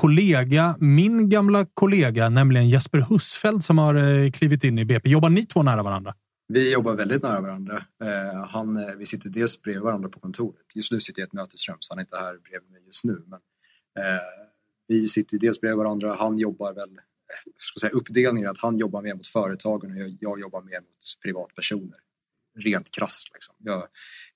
kollega, 0.00 0.76
min 0.80 1.28
gamla 1.28 1.66
kollega, 1.74 2.28
nämligen 2.28 2.68
Jesper 2.68 2.98
Husfeldt 2.98 3.64
som 3.64 3.78
har 3.78 3.94
eh, 3.94 4.30
klivit 4.30 4.64
in 4.64 4.78
i 4.78 4.84
BP. 4.84 5.08
Jobbar 5.08 5.30
ni 5.30 5.46
två 5.46 5.62
nära 5.62 5.82
varandra? 5.82 6.14
Vi 6.48 6.72
jobbar 6.72 6.94
väldigt 6.94 7.22
nära 7.22 7.40
varandra. 7.40 7.76
Eh, 7.76 8.44
han, 8.48 8.98
vi 8.98 9.06
sitter 9.06 9.30
dels 9.30 9.62
bredvid 9.62 9.82
varandra 9.82 10.08
på 10.08 10.20
kontoret. 10.20 10.66
Just 10.74 10.92
nu 10.92 11.00
sitter 11.00 11.20
jag 11.20 11.26
i 11.26 11.28
ett 11.28 11.32
mötesrum, 11.32 11.76
så 11.80 11.92
han 11.92 11.98
är 11.98 12.02
inte 12.02 12.16
här 12.16 12.36
bredvid 12.50 12.70
mig 12.70 12.82
just 12.86 13.04
nu. 13.04 13.22
Men, 13.26 13.40
eh, 14.04 14.20
vi 14.88 15.08
sitter 15.08 15.38
dels 15.38 15.60
bredvid 15.60 15.78
varandra. 15.78 16.16
Han 16.18 16.38
jobbar 16.38 16.72
väl, 16.74 16.98
ska 17.58 17.80
säga 17.80 17.90
uppdelningen, 17.90 18.50
att 18.50 18.58
han 18.58 18.78
jobbar 18.78 19.02
mer 19.02 19.14
mot 19.14 19.26
företagen 19.26 19.90
och 19.90 19.98
jag, 19.98 20.16
jag 20.20 20.40
jobbar 20.40 20.62
mer 20.62 20.80
mot 20.80 21.22
privatpersoner. 21.22 21.98
Rent 22.58 22.90
krasst 22.90 23.30
liksom. 23.34 23.54
Jag, 23.58 23.88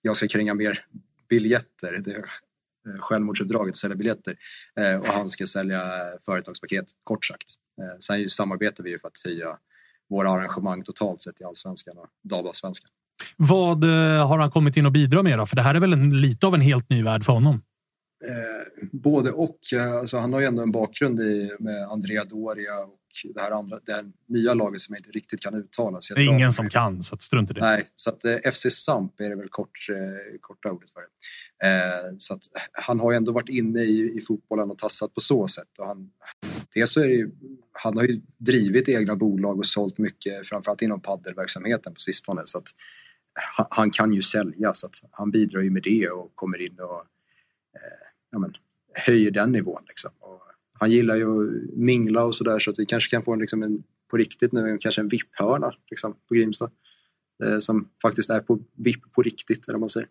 jag 0.03 0.17
ska 0.17 0.29
kränga 0.29 0.55
mer 0.55 0.87
biljetter. 1.29 1.99
Det 2.05 2.11
är 2.11 2.19
eh, 2.19 3.01
självmordsuppdraget, 3.01 3.77
sälja 3.77 3.97
biljetter. 3.97 4.37
Eh, 4.77 4.99
och 5.01 5.07
han 5.07 5.29
ska 5.29 5.47
sälja 5.47 5.81
företagspaket, 6.25 6.87
kort 7.05 7.25
sagt. 7.25 7.55
Eh, 7.81 7.99
sen 7.99 8.31
samarbetar 8.31 8.85
vi 8.85 8.91
ju 8.91 8.99
för 8.99 9.09
att 9.09 9.21
höja 9.25 9.59
våra 10.11 10.31
arrangemang 10.31 10.83
totalt 10.83 11.21
sett 11.21 11.41
i 11.41 11.45
allsvenskan 11.45 11.99
och 11.99 12.07
damallsvenskan. 12.23 12.91
Vad 13.37 13.85
eh, 13.85 14.29
har 14.29 14.39
han 14.39 14.51
kommit 14.51 14.77
in 14.77 14.87
och 14.87 14.93
bidra 14.93 15.23
med 15.23 15.39
då? 15.39 15.47
För 15.47 15.57
det 15.57 15.63
här 15.63 15.75
är 15.75 15.81
väl 15.81 15.93
en, 15.93 16.21
lite 16.21 16.47
av 16.47 16.55
en 16.55 16.61
helt 16.61 16.91
ny 16.91 17.03
värld 17.03 17.25
för 17.25 17.33
honom? 17.33 17.63
Eh, 18.29 18.89
både 18.93 19.31
och. 19.33 19.59
Eh, 19.75 19.93
Alltså, 19.93 20.19
han 20.19 20.33
har 20.33 20.41
ju 20.41 20.47
ändå 20.47 20.63
en 20.63 20.73
bakgrund 20.73 21.21
i, 21.21 21.57
med 21.59 21.83
Andrea 21.83 22.25
Doria 22.25 22.79
och 22.79 22.97
det 23.35 23.41
här 23.41 23.51
andra, 23.51 23.81
det 23.87 23.93
här 23.93 24.05
nya 24.29 24.55
laget 24.55 24.81
som 24.81 24.95
jag 24.95 25.01
inte 25.01 25.11
riktigt 25.11 25.41
kan 25.41 25.55
uttala. 25.55 26.01
Så 26.01 26.15
Det 26.15 26.21
är 26.21 26.29
ingen 26.29 26.53
som 26.53 26.69
kan, 26.69 27.03
så 27.03 27.17
strunt 27.17 27.51
i 27.51 27.55
det. 27.55 27.61
Nej, 27.61 27.87
så 27.95 28.11
att 28.11 28.25
eh, 28.25 28.37
FC 28.53 28.67
Samp 28.71 29.21
är 29.21 29.29
det 29.29 29.37
väl 29.37 29.49
kort, 29.49 29.89
eh, 29.91 30.39
korta 30.41 30.73
ordet 30.73 30.91
för 30.91 31.01
det. 31.01 31.07
Eh, 31.69 32.15
så 32.19 32.35
att 32.35 32.41
han 32.73 33.01
har 33.01 33.11
ju 33.11 33.17
ändå 33.17 33.33
varit 33.33 33.49
inne 33.49 33.83
i, 33.83 34.17
i 34.17 34.21
fotbollen 34.21 34.71
och 34.71 34.79
tassat 34.79 35.15
på 35.15 35.21
så 35.21 35.49
sätt. 35.49 35.79
Och 35.79 35.87
han, 35.87 36.11
dels 36.75 36.93
så 36.93 37.01
är 37.01 37.09
ju, 37.09 37.31
han 37.73 37.97
har 37.97 38.05
ju 38.05 38.21
drivit 38.39 38.89
egna 38.89 39.17
bolag 39.17 39.59
och 39.59 39.67
sålt 39.67 39.99
mycket, 39.99 40.47
framförallt 40.47 40.83
inom 40.83 41.03
paddelverksamheten 41.03 41.95
på 41.95 42.01
sistone. 42.01 42.43
Så 42.45 42.59
att 42.59 42.69
han, 43.57 43.67
han 43.71 43.91
kan 43.91 44.13
ju 44.13 44.23
sälja, 44.23 44.75
så 44.75 44.87
att 44.87 44.95
han 45.11 45.31
bidrar 45.31 45.61
ju 45.61 45.71
med 45.71 45.83
det 45.83 46.09
och 46.09 46.33
kommer 46.35 46.61
in 46.61 46.81
och 46.81 47.05
ja, 48.31 48.39
men, 48.39 48.53
höjer 48.95 49.31
den 49.31 49.53
nivån. 49.53 49.83
Liksom. 49.89 50.11
Han 50.79 50.91
gillar 50.91 51.17
ju 51.17 51.25
att 51.25 51.77
mingla 51.77 52.25
och 52.25 52.35
sådär 52.35 52.59
så 52.59 52.71
att 52.71 52.79
vi 52.79 52.87
kanske 52.87 53.11
kan 53.11 53.23
få 53.23 53.33
en, 53.33 53.39
liksom 53.39 53.63
en, 53.63 53.83
på 54.11 54.17
riktigt 54.17 54.53
nu, 54.53 54.79
kanske 54.81 55.01
en 55.01 55.09
VIP-hörna 55.09 55.73
liksom, 55.91 56.15
på 56.29 56.35
Grimsta. 56.35 56.71
Eh, 57.45 57.59
som 57.59 57.89
faktiskt 58.03 58.31
är 58.31 58.41
på 58.41 58.59
VIP 58.77 59.13
på 59.13 59.23
riktigt, 59.23 59.69
eller 59.69 59.79
vad 59.79 59.81
man 59.81 59.89
säger. 59.89 60.09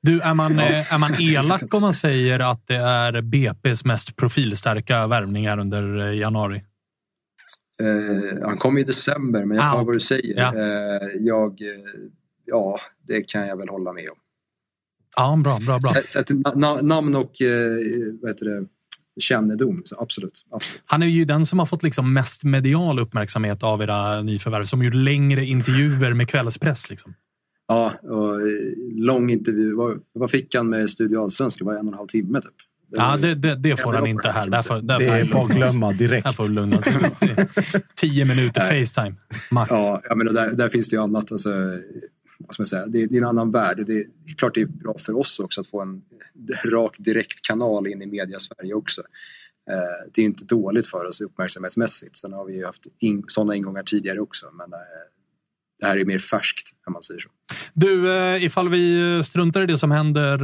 Du, 0.00 0.20
är 0.20 0.34
man, 0.34 0.58
eh, 0.58 0.94
är 0.94 0.98
man 0.98 1.14
elak 1.20 1.74
om 1.74 1.80
man 1.80 1.94
säger 1.94 2.52
att 2.52 2.66
det 2.66 2.76
är 2.76 3.12
BP's 3.12 3.86
mest 3.86 4.16
profilstarka 4.16 5.06
värvning 5.06 5.48
här 5.48 5.58
under 5.58 5.98
eh, 5.98 6.18
januari? 6.18 6.62
Eh, 7.80 8.42
han 8.42 8.56
kom 8.56 8.78
i 8.78 8.82
december, 8.82 9.44
men 9.44 9.56
jag 9.56 9.66
Ah, 9.66 9.76
hör 9.76 9.84
vad 9.84 9.94
du 9.94 10.00
säger. 10.00 10.40
Ja. 10.40 10.54
Eh, 10.54 11.08
jag, 11.20 11.60
eh, 11.62 11.68
ja, 12.44 12.80
det 13.06 13.22
kan 13.22 13.46
jag 13.46 13.56
väl 13.56 13.68
hålla 13.68 13.92
med 13.92 14.08
om. 14.10 14.16
Ja, 15.16 15.40
bra, 15.44 15.58
bra, 15.66 15.78
bra. 15.78 15.92
Sett- 15.92 16.08
Sett 16.10 16.26
till 16.26 16.36
na- 16.36 16.82
namn 16.82 17.14
och 17.16 17.42
eh, 17.42 17.76
vad 18.22 18.30
heter 18.30 18.46
det, 18.46 18.66
kännedom, 19.20 19.80
så 19.84 19.96
absolut. 20.02 20.46
absolut. 20.50 20.82
Han 20.86 21.02
är 21.02 21.06
ju 21.06 21.24
den 21.24 21.46
som 21.46 21.58
har 21.58 21.66
fått 21.66 21.82
liksom 21.82 22.12
mest 22.12 22.44
medial 22.44 22.98
uppmärksamhet 22.98 23.62
av 23.62 23.82
era 23.82 24.22
nyförvärv. 24.22 24.64
Som 24.64 24.82
gjort 24.82 24.94
längre 24.94 25.44
intervjuer 25.44 26.14
med 26.14 26.28
kvällspress. 26.28 26.90
Liksom. 26.90 27.14
Ja, 27.68 27.92
och 28.02 28.34
eh, 28.40 28.46
lång 28.94 29.30
intervju. 29.30 29.74
Vad, 29.74 29.98
vad 30.12 30.30
fick 30.30 30.54
han 30.54 30.68
med 30.68 30.90
Studio 30.90 31.22
Allsvenskan? 31.22 31.66
Det 31.66 31.72
var 31.72 31.80
en 31.80 31.86
och 31.86 31.92
en 31.92 31.98
halv 31.98 32.06
timme 32.08 32.40
typ. 32.40 32.52
Ja, 32.96 33.16
det, 33.16 33.34
det, 33.34 33.54
det 33.56 33.76
får 33.76 33.92
han 33.92 34.04
det 34.04 34.10
inte 34.10 34.30
här. 34.30 34.50
Därför, 34.50 34.74
Det 34.76 34.82
därför 34.86 35.04
är 35.14 35.18
han 35.24 35.30
bara 35.32 35.44
att 35.44 35.50
glömma 35.56 35.92
direkt. 35.92 36.26
Här 36.26 36.32
får 36.32 36.48
lugna 36.48 36.80
sig. 36.80 36.94
Tio 37.94 38.24
minuter 38.24 38.60
Facetime, 38.60 39.16
max. 39.50 39.70
Ja, 39.74 40.00
men 40.16 40.34
där, 40.34 40.54
där 40.56 40.68
finns 40.68 40.88
det 40.88 40.96
ju 40.96 41.02
annat. 41.02 41.32
Alltså, 41.32 41.50
vad 42.38 42.54
ska 42.54 42.60
man 42.60 42.66
säga? 42.66 42.86
Det, 42.86 43.02
är, 43.02 43.08
det 43.08 43.16
är 43.16 43.20
en 43.20 43.28
annan 43.28 43.50
värld. 43.50 43.76
Det 43.86 43.92
är, 43.92 44.06
det 44.24 44.30
är 44.30 44.34
klart 44.34 44.54
det 44.54 44.60
är 44.60 44.66
bra 44.66 44.94
för 44.98 45.16
oss 45.16 45.40
också 45.40 45.60
att 45.60 45.66
få 45.66 45.80
en 45.80 46.02
rak 46.72 46.96
direktkanal 46.98 47.86
in 47.86 48.02
i 48.02 48.06
media-Sverige 48.06 48.74
också. 48.74 49.02
Eh, 49.70 50.10
det 50.14 50.20
är 50.20 50.24
inte 50.24 50.44
dåligt 50.44 50.86
för 50.86 51.08
oss 51.08 51.20
uppmärksamhetsmässigt. 51.20 52.16
Sen 52.16 52.32
har 52.32 52.44
vi 52.44 52.56
ju 52.56 52.66
haft 52.66 52.86
in, 52.98 53.24
sådana 53.26 53.54
ingångar 53.54 53.82
tidigare 53.82 54.20
också. 54.20 54.46
Men 54.52 54.72
eh, 54.72 54.78
det 55.80 55.86
här 55.86 55.96
är 55.96 56.04
mer 56.04 56.18
färskt, 56.18 56.70
om 56.86 56.92
man 56.92 57.02
säger 57.02 57.20
så. 57.20 57.28
Du, 57.74 58.16
eh, 58.16 58.44
ifall 58.44 58.68
vi 58.68 59.16
eh, 59.16 59.22
struntar 59.22 59.62
i 59.62 59.66
det 59.66 59.78
som 59.78 59.90
händer 59.90 60.38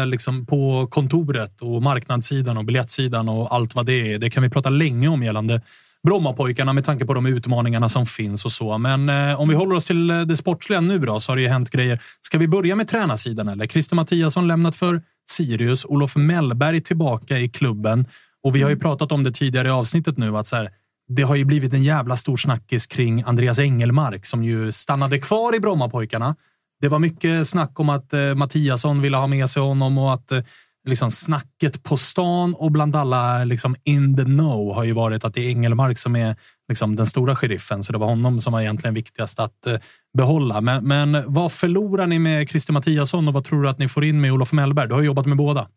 eh, 0.00 0.06
liksom 0.06 0.46
på 0.46 0.86
kontoret 0.90 1.62
och 1.62 1.82
marknadssidan 1.82 2.56
och 2.56 2.64
biljettsidan 2.64 3.28
och 3.28 3.54
allt 3.54 3.74
vad 3.74 3.86
det 3.86 4.12
är. 4.12 4.18
Det 4.18 4.30
kan 4.30 4.42
vi 4.42 4.50
prata 4.50 4.70
länge 4.70 5.08
om 5.08 5.22
gällande 5.22 5.60
Brommapojkarna 6.04 6.72
med 6.72 6.84
tanke 6.84 7.04
på 7.04 7.14
de 7.14 7.26
utmaningarna 7.26 7.88
som 7.88 8.06
finns 8.06 8.44
och 8.44 8.52
så. 8.52 8.78
Men 8.78 9.08
eh, 9.08 9.40
om 9.40 9.48
vi 9.48 9.54
håller 9.54 9.74
oss 9.74 9.84
till 9.84 10.10
eh, 10.10 10.20
det 10.20 10.36
sportsliga 10.36 10.80
nu 10.80 10.98
då 10.98 11.20
så 11.20 11.32
har 11.32 11.36
det 11.36 11.42
ju 11.42 11.48
hänt 11.48 11.70
grejer. 11.70 12.00
Ska 12.20 12.38
vi 12.38 12.48
börja 12.48 12.76
med 12.76 12.88
tränarsidan 12.88 13.48
eller? 13.48 13.66
Christer 13.66 13.96
Mattiasson 13.96 14.48
lämnat 14.48 14.76
för 14.76 15.02
Sirius. 15.30 15.84
Olof 15.84 16.16
Mellberg 16.16 16.80
tillbaka 16.80 17.38
i 17.38 17.48
klubben. 17.48 18.06
Och 18.42 18.56
vi 18.56 18.62
har 18.62 18.70
ju 18.70 18.78
pratat 18.78 19.12
om 19.12 19.24
det 19.24 19.32
tidigare 19.32 19.68
i 19.68 19.70
avsnittet 19.70 20.18
nu 20.18 20.36
att 20.36 20.46
så 20.46 20.56
här, 20.56 20.70
det 21.08 21.22
har 21.22 21.36
ju 21.36 21.44
blivit 21.44 21.74
en 21.74 21.82
jävla 21.82 22.16
stor 22.16 22.36
snackis 22.36 22.86
kring 22.86 23.22
Andreas 23.26 23.58
Engelmark 23.58 24.26
som 24.26 24.44
ju 24.44 24.72
stannade 24.72 25.18
kvar 25.18 25.54
i 25.56 25.60
Brommapojkarna. 25.60 26.36
Det 26.80 26.88
var 26.88 26.98
mycket 26.98 27.48
snack 27.48 27.80
om 27.80 27.88
att 27.88 28.12
eh, 28.12 28.34
Mattiasson 28.34 29.00
ville 29.00 29.16
ha 29.16 29.26
med 29.26 29.50
sig 29.50 29.62
honom 29.62 29.98
och 29.98 30.14
att 30.14 30.32
eh, 30.32 30.42
liksom 30.84 31.10
snacket 31.10 31.82
på 31.82 31.96
stan 31.96 32.54
och 32.54 32.72
bland 32.72 32.96
alla 32.96 33.44
liksom 33.44 33.76
in 33.84 34.16
the 34.16 34.24
know 34.24 34.74
har 34.74 34.84
ju 34.84 34.92
varit 34.92 35.24
att 35.24 35.34
det 35.34 35.40
är 35.40 35.48
Engelmark 35.48 35.98
som 35.98 36.16
är 36.16 36.36
liksom 36.68 36.96
den 36.96 37.06
stora 37.06 37.36
sheriffen. 37.36 37.84
Så 37.84 37.92
det 37.92 37.98
var 37.98 38.06
honom 38.06 38.40
som 38.40 38.52
var 38.52 38.60
egentligen 38.60 38.94
viktigast 38.94 39.38
att 39.38 39.66
eh, 39.66 39.76
behålla. 40.18 40.60
Men, 40.60 40.88
men 40.88 41.22
vad 41.26 41.52
förlorar 41.52 42.06
ni 42.06 42.18
med 42.18 42.48
Christer 42.48 42.72
Mattiasson 42.72 43.28
och 43.28 43.34
vad 43.34 43.44
tror 43.44 43.62
du 43.62 43.68
att 43.68 43.78
ni 43.78 43.88
får 43.88 44.04
in 44.04 44.20
med 44.20 44.32
Olof 44.32 44.52
Mellberg? 44.52 44.88
Du 44.88 44.94
har 44.94 45.02
jobbat 45.02 45.26
med 45.26 45.36
båda. 45.36 45.68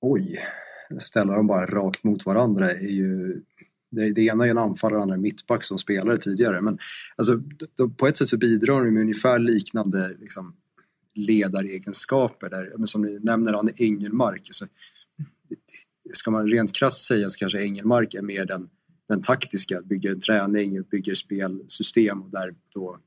Oj, 0.00 0.38
ställa 0.98 1.36
dem 1.36 1.46
bara 1.46 1.66
rakt 1.66 2.04
mot 2.04 2.26
varandra 2.26 2.70
är 2.70 2.90
ju... 2.90 3.42
Det, 3.90 4.12
det 4.12 4.22
ena 4.22 4.46
är 4.46 4.50
en 4.50 4.58
anfallare 4.58 4.96
och 4.96 5.02
andra 5.02 5.14
en 5.14 5.20
mittback 5.20 5.64
som 5.64 5.78
spelare 5.78 6.16
tidigare. 6.16 6.60
Men 6.60 6.78
alltså, 7.16 7.40
på 7.96 8.06
ett 8.06 8.16
sätt 8.16 8.28
så 8.28 8.36
bidrar 8.36 8.84
de 8.84 8.90
med 8.90 9.00
ungefär 9.00 9.38
liknande 9.38 10.10
liksom, 10.20 10.54
ledaregenskaper. 11.14 12.50
Där, 12.50 12.72
men 12.76 12.86
som 12.86 13.02
ni 13.02 13.18
nämner, 13.22 13.52
han 13.52 13.68
är 13.68 13.82
Engelmark. 13.82 14.42
Så, 14.50 14.66
ska 16.12 16.30
man 16.30 16.48
rent 16.48 16.74
krasst 16.74 17.06
säga 17.06 17.28
så 17.28 17.38
kanske 17.38 17.62
Engelmark 17.62 18.14
är 18.14 18.22
mer 18.22 18.44
den, 18.44 18.68
den 19.08 19.22
taktiska, 19.22 19.82
bygger 19.82 20.12
en 20.12 20.20
träning, 20.20 20.82
bygger 20.82 21.14
spelsystem 21.14 22.22
och 22.22 22.30
där 22.30 22.54
då 22.74 22.98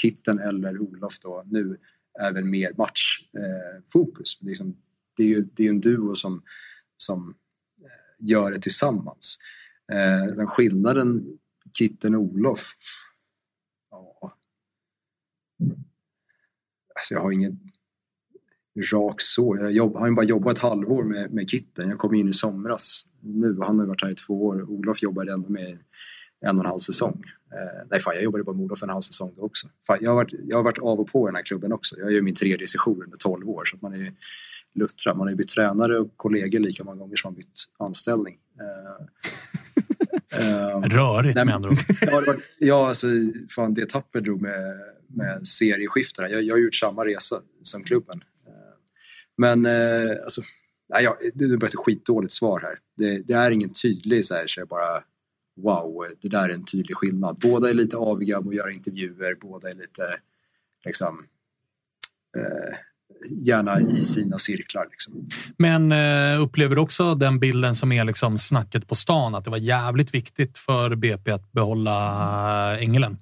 Kitten 0.00 0.38
eller 0.38 0.78
Olof 0.78 1.18
då 1.18 1.44
nu 1.46 1.78
även 2.20 2.50
mer 2.50 2.72
matchfokus. 2.76 4.34
Eh, 4.34 4.44
det, 4.44 4.46
är 4.46 4.48
liksom, 4.48 4.76
det 5.16 5.22
är 5.22 5.26
ju 5.26 5.48
det 5.54 5.66
är 5.66 5.70
en 5.70 5.80
duo 5.80 6.14
som, 6.14 6.42
som 6.96 7.34
eh, 7.80 8.28
gör 8.28 8.52
det 8.52 8.60
tillsammans. 8.60 9.38
Eh, 9.92 10.34
den 10.36 10.46
skillnaden 10.46 11.38
Kitten 11.78 12.14
och 12.14 12.22
Olof, 12.22 12.72
ja. 13.90 14.36
Alltså 16.96 17.14
jag 17.14 17.20
har 17.20 17.32
ingen 17.32 17.58
rak 18.92 19.20
så. 19.20 19.56
Jag 19.60 19.72
jobb, 19.72 19.96
har 19.96 20.08
ju 20.08 20.14
bara 20.14 20.26
jobbat 20.26 20.56
ett 20.56 20.62
halvår 20.62 21.04
med, 21.04 21.32
med 21.32 21.50
Kitten. 21.50 21.88
Jag 21.88 21.98
kom 21.98 22.14
in 22.14 22.28
i 22.28 22.32
somras 22.32 23.04
nu 23.20 23.58
och 23.58 23.66
han 23.66 23.78
har 23.78 23.86
varit 23.86 24.02
här 24.02 24.10
i 24.10 24.14
två 24.14 24.46
år. 24.46 24.70
Olof 24.70 25.02
jobbade 25.02 25.32
ändå 25.32 25.48
med 25.48 25.78
en 26.40 26.58
och 26.58 26.64
en 26.64 26.70
halv 26.70 26.78
säsong. 26.78 27.24
Eh, 27.52 27.86
nej, 27.90 28.00
fan, 28.00 28.14
jag 28.14 28.24
jobbade 28.24 28.44
bara 28.44 28.56
med 28.56 28.64
Olof 28.64 28.82
en 28.82 28.88
halv 28.88 29.00
säsong 29.00 29.32
då 29.36 29.42
också. 29.42 29.68
Fan, 29.86 29.98
jag, 30.00 30.10
har 30.10 30.16
varit, 30.16 30.34
jag 30.44 30.56
har 30.56 30.62
varit 30.62 30.78
av 30.78 31.00
och 31.00 31.12
på 31.12 31.26
i 31.26 31.28
den 31.28 31.36
här 31.36 31.42
klubben 31.42 31.72
också. 31.72 31.96
Jag 31.98 32.06
är 32.06 32.12
ju 32.12 32.22
min 32.22 32.34
tredje 32.34 32.66
session 32.66 33.02
under 33.02 33.16
12 33.16 33.48
år 33.48 33.64
så 33.64 33.76
att 33.76 33.82
man 33.82 33.92
är 33.92 33.98
ju 33.98 34.12
luttrad. 34.74 35.16
Man 35.16 35.26
har 35.26 35.30
ju 35.30 35.36
bytt 35.36 35.48
tränare 35.48 35.98
och 35.98 36.16
kollegor 36.16 36.60
lika 36.60 36.84
många 36.84 36.96
gånger 36.96 37.16
som 37.16 37.28
man 37.28 37.34
bytt 37.34 37.64
anställning. 37.78 38.38
Eh, 38.60 39.06
Rörigt 40.84 41.34
nej, 41.34 41.44
med 41.44 41.54
andra 41.54 41.70
ord. 41.70 41.78
Ja, 42.60 42.88
alltså, 42.88 43.06
fan, 43.50 43.74
det 43.74 43.90
Tapper 43.90 44.20
drog 44.20 44.42
med, 44.42 44.80
med 45.08 45.46
serieskiftena. 45.46 46.28
Jag, 46.28 46.42
jag 46.42 46.54
har 46.54 46.60
gjort 46.60 46.74
samma 46.74 47.04
resa 47.04 47.40
som 47.62 47.84
klubben. 47.84 48.24
Eh, 48.46 48.52
Men 49.36 49.66
eh, 49.66 50.10
alltså, 50.10 50.42
nej, 50.88 51.04
jag, 51.04 51.16
det 51.34 51.46
blev 51.46 51.64
ett 51.64 51.74
skitdåligt 51.74 52.32
svar 52.32 52.60
här. 52.60 52.78
Det, 52.96 53.22
det 53.22 53.32
är 53.32 53.50
ingen 53.50 53.72
tydlig 53.72 54.24
så 54.24 54.34
här, 54.34 54.46
så 54.46 54.60
jag 54.60 54.68
bara 54.68 55.02
wow, 55.62 56.04
det 56.20 56.28
där 56.28 56.48
är 56.48 56.54
en 56.54 56.64
tydlig 56.64 56.96
skillnad. 56.96 57.38
Båda 57.38 57.70
är 57.70 57.74
lite 57.74 57.96
aviga 57.96 58.38
att 58.38 58.54
göra 58.54 58.70
intervjuer, 58.70 59.34
båda 59.40 59.70
är 59.70 59.74
lite 59.74 60.02
liksom 60.84 61.24
eh, 62.36 62.76
gärna 63.30 63.80
i 63.80 64.00
sina 64.00 64.38
cirklar. 64.38 64.86
Liksom. 64.90 65.28
Men 65.58 65.92
eh, 65.92 66.42
upplever 66.42 66.78
också 66.78 67.14
den 67.14 67.38
bilden 67.38 67.74
som 67.74 67.92
är 67.92 68.04
liksom 68.04 68.38
snacket 68.38 68.88
på 68.88 68.94
stan, 68.94 69.34
att 69.34 69.44
det 69.44 69.50
var 69.50 69.58
jävligt 69.58 70.14
viktigt 70.14 70.58
för 70.58 70.96
BP 70.96 71.30
att 71.30 71.52
behålla 71.52 72.78
Engelen? 72.78 73.18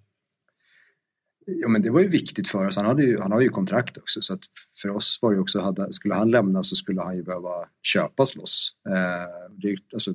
Ja, 1.47 1.69
men 1.69 1.83
det 1.83 1.91
var 1.91 2.01
ju 2.01 2.09
viktigt 2.09 2.49
för 2.49 2.66
oss. 2.66 2.77
Han 2.77 2.87
hade 2.87 3.03
ju, 3.03 3.21
han 3.21 3.33
har 3.33 3.41
ju 3.41 3.49
kontrakt 3.49 3.97
också. 3.97 4.23
Så 4.23 4.35
att 4.35 4.41
för 4.83 4.89
oss 4.89 5.19
var 5.23 5.35
det 5.35 5.41
också, 5.41 5.61
hade, 5.61 5.93
skulle 5.93 6.15
han 6.15 6.31
lämna 6.31 6.62
så 6.62 6.77
skulle 6.77 7.03
han 7.03 7.16
ju 7.16 7.23
behöva 7.23 7.69
köpas 7.83 8.37
loss. 8.37 8.73
Eh, 8.89 9.53
det, 9.57 9.77
alltså, 9.93 10.15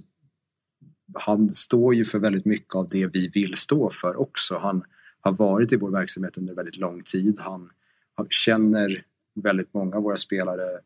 han 1.14 1.50
står 1.50 1.96
ju 1.96 2.06
för 2.06 2.20
väldigt 2.20 2.46
mycket 2.46 2.76
av 2.76 2.88
det 2.88 3.08
vi 3.08 3.28
vill 3.28 3.58
stå 3.58 3.90
för 3.90 4.20
också. 4.20 4.58
Han 4.58 4.84
har 5.22 5.32
varit 5.32 5.72
i 5.72 5.76
vår 5.76 5.92
verksamhet 5.92 6.38
under 6.38 6.56
väldigt 6.56 6.78
lång 6.78 7.02
tid. 7.02 7.40
Han, 7.40 7.70
han 8.16 8.28
känner 8.30 9.04
väldigt 9.36 9.74
många 9.74 9.96
av 9.96 10.04
våra 10.04 10.18
spelare 10.18 10.80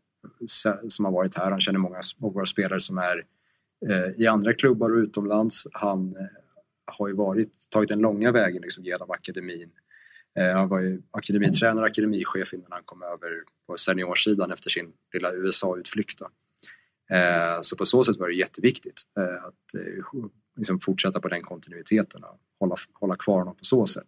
som 0.88 1.06
har 1.06 1.12
varit 1.12 1.38
här. 1.38 1.52
Han 1.52 1.60
känner 1.60 1.80
många 1.80 1.98
av 2.22 2.34
våra 2.34 2.46
spelare 2.46 2.80
som 2.80 2.98
är 2.98 3.26
eh, 3.90 4.22
i 4.22 4.28
andra 4.28 4.54
klubbar 4.54 4.92
och 4.92 4.98
utomlands. 4.98 5.68
Han 5.72 6.16
eh, 6.16 6.26
har 6.86 7.08
ju 7.08 7.14
varit, 7.14 7.70
tagit 7.70 7.90
den 7.90 8.00
långa 8.00 8.32
vägen 8.32 8.62
liksom, 8.62 8.84
genom 8.84 9.12
akademin. 9.12 9.70
Eh, 10.40 10.56
han 10.56 10.70
var 10.70 10.80
ju 10.80 11.02
akademitränare, 11.12 11.86
akademichef 11.86 12.54
innan 12.54 12.68
han 12.70 12.84
kom 12.86 13.04
över 13.04 13.30
på 13.68 13.78
seniorsidan 13.78 14.52
efter 14.52 14.70
sin 14.70 14.92
lilla 15.14 15.34
USA-utflykt. 15.34 16.22
så 17.62 17.76
på 17.76 17.86
så 17.86 18.04
sätt 18.04 18.18
var 18.18 18.28
det 18.28 18.34
jätteviktigt 18.34 19.02
att 19.42 19.82
liksom 20.58 20.80
fortsätta 20.80 21.20
på 21.20 21.28
den 21.28 21.42
kontinuiteten 21.42 22.24
och 22.24 22.40
hålla, 22.60 22.76
hålla 22.94 23.16
kvar 23.16 23.40
honom 23.40 23.56
på 23.56 23.66
så 23.66 23.86
sätt. 23.86 24.08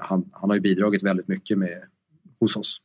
Han, 0.00 0.30
han 0.32 0.50
har 0.50 0.54
ju 0.54 0.60
bidragit 0.60 1.02
väldigt 1.02 1.28
mycket 1.28 1.58
med, 1.58 1.82
hos 2.40 2.56
oss. 2.56 2.80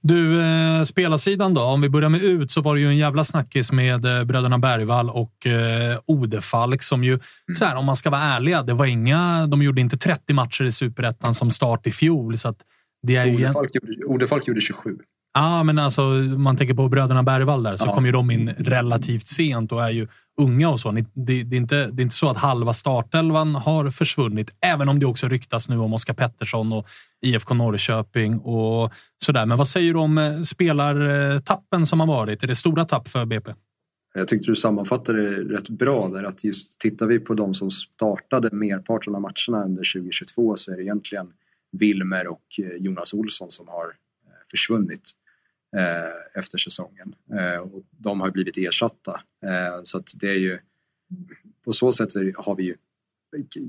Du, 0.00 0.42
eh, 0.42 0.82
spelarsidan 0.82 1.54
då? 1.54 1.62
Om 1.62 1.80
vi 1.80 1.88
börjar 1.88 2.08
med 2.08 2.22
ut 2.22 2.50
så 2.50 2.60
var 2.60 2.74
det 2.74 2.80
ju 2.80 2.88
en 2.88 2.96
jävla 2.96 3.24
snackis 3.24 3.72
med 3.72 4.04
eh, 4.04 4.24
bröderna 4.24 4.58
Bergvall 4.58 5.10
och 5.10 5.46
eh, 5.46 5.98
Odefalk 6.06 6.82
som 6.82 7.04
ju, 7.04 7.12
mm. 7.12 7.22
så 7.54 7.64
här, 7.64 7.76
om 7.76 7.84
man 7.84 7.96
ska 7.96 8.10
vara 8.10 8.22
ärliga, 8.22 8.62
det 8.62 8.74
var 8.74 8.86
inga, 8.86 9.46
de 9.46 9.62
gjorde 9.62 9.80
inte 9.80 9.96
30 9.96 10.32
matcher 10.32 10.64
i 10.64 10.72
superettan 10.72 11.34
som 11.34 11.50
start 11.50 11.86
i 11.86 11.90
fjol. 11.90 12.38
Så 12.38 12.54
det 13.02 13.16
är 13.16 13.34
Odefalk, 13.34 13.70
ju... 13.74 13.80
gjorde, 13.80 14.06
Odefalk 14.06 14.48
gjorde 14.48 14.60
27. 14.60 14.96
Ja, 15.36 15.60
ah, 15.60 15.64
men 15.64 15.78
alltså 15.78 16.02
man 16.02 16.56
tänker 16.56 16.74
på 16.74 16.88
bröderna 16.88 17.22
Bergvall 17.22 17.62
där 17.62 17.76
så 17.76 17.86
ja. 17.86 17.94
kom 17.94 18.06
ju 18.06 18.12
de 18.12 18.30
in 18.30 18.48
relativt 18.58 19.26
sent 19.26 19.72
och 19.72 19.84
är 19.84 19.90
ju 19.90 20.08
unga 20.40 20.70
och 20.70 20.80
så. 20.80 20.90
Det, 20.90 21.04
det, 21.14 21.56
är 21.56 21.60
inte, 21.60 21.86
det 21.86 22.00
är 22.00 22.04
inte 22.04 22.14
så 22.14 22.28
att 22.28 22.36
halva 22.36 22.72
startelvan 22.72 23.54
har 23.54 23.90
försvunnit, 23.90 24.50
även 24.66 24.88
om 24.88 24.98
det 24.98 25.06
också 25.06 25.28
ryktas 25.28 25.68
nu 25.68 25.78
om 25.78 25.92
Oskar 25.92 26.14
Pettersson 26.14 26.72
och 26.72 26.86
IFK 27.26 27.54
Norrköping 27.54 28.38
och 28.38 28.92
sådär. 29.24 29.46
Men 29.46 29.58
vad 29.58 29.68
säger 29.68 29.92
du 29.92 29.98
om 29.98 30.18
eh, 30.18 30.42
spelartappen 30.42 31.80
eh, 31.80 31.84
som 31.84 32.00
har 32.00 32.06
varit? 32.06 32.42
Är 32.42 32.46
det 32.46 32.56
stora 32.56 32.84
tapp 32.84 33.08
för 33.08 33.24
BP? 33.24 33.54
Jag 34.14 34.28
tyckte 34.28 34.50
du 34.50 34.56
sammanfattade 34.56 35.30
det 35.30 35.54
rätt 35.54 35.68
bra 35.68 36.08
där 36.08 36.24
att 36.24 36.44
just 36.44 36.80
tittar 36.80 37.06
vi 37.06 37.18
på 37.18 37.34
de 37.34 37.54
som 37.54 37.70
startade 37.70 38.56
merparten 38.56 39.14
av 39.14 39.20
matcherna 39.20 39.64
under 39.64 39.92
2022 39.94 40.56
så 40.56 40.72
är 40.72 40.76
det 40.76 40.82
egentligen 40.82 41.26
Wilmer 41.72 42.28
och 42.28 42.44
eh, 42.58 42.82
Jonas 42.82 43.14
Olsson 43.14 43.50
som 43.50 43.68
har 43.68 43.86
försvunnit. 44.50 45.10
Efter 46.34 46.58
säsongen. 46.58 47.14
Och 47.62 47.82
de 47.90 48.20
har 48.20 48.30
blivit 48.30 48.56
ersatta. 48.56 49.20
Eh, 49.44 49.80
så 49.82 49.98
att 49.98 50.10
det 50.20 50.28
är 50.28 50.38
ju, 50.38 50.58
på 51.64 51.72
så 51.72 51.92
sätt 51.92 52.08
har 52.36 52.56
vi 52.56 52.64
ju, 52.64 52.76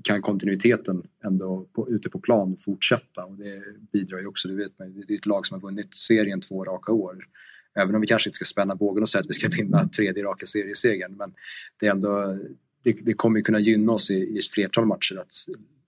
kan 0.03 0.21
kontinuiteten 0.21 1.03
ändå 1.23 1.67
på, 1.73 1.89
ute 1.89 2.09
på 2.09 2.19
plan 2.19 2.57
fortsätta 2.57 3.25
och 3.25 3.37
det 3.37 3.63
bidrar 3.91 4.19
ju 4.19 4.27
också, 4.27 4.47
du 4.47 4.55
vet 4.55 4.79
man, 4.79 5.03
det 5.07 5.13
är 5.13 5.17
ett 5.17 5.25
lag 5.25 5.45
som 5.45 5.61
har 5.61 5.69
vunnit 5.69 5.95
serien 5.95 6.41
två 6.41 6.65
raka 6.65 6.91
år. 6.91 7.27
Även 7.75 7.95
om 7.95 8.01
vi 8.01 8.07
kanske 8.07 8.29
inte 8.29 8.35
ska 8.35 8.45
spänna 8.45 8.75
bågen 8.75 9.03
och 9.03 9.09
säga 9.09 9.21
att 9.21 9.29
vi 9.29 9.33
ska 9.33 9.49
vinna 9.49 9.87
tredje 9.87 10.23
raka 10.23 10.45
seriesegern 10.45 11.15
men 11.17 11.33
det 11.79 11.87
är 11.87 11.91
ändå, 11.91 12.39
det, 12.83 13.05
det 13.05 13.13
kommer 13.13 13.37
ju 13.37 13.43
kunna 13.43 13.59
gynna 13.59 13.91
oss 13.91 14.11
i, 14.11 14.15
i 14.15 14.37
ett 14.37 14.47
flertal 14.47 14.85
matcher 14.85 15.15
att 15.15 15.33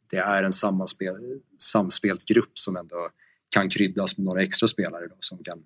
det 0.09 0.17
är 0.17 0.43
en 0.43 0.53
samspel, 0.53 1.39
samspelt 1.57 2.25
grupp 2.25 2.59
som 2.59 2.77
ändå 2.77 3.09
kan 3.49 3.69
kryddas 3.69 4.17
med 4.17 4.25
några 4.25 4.43
extra 4.43 4.67
spelare 4.67 5.07
då, 5.07 5.15
som 5.19 5.43
kan 5.43 5.63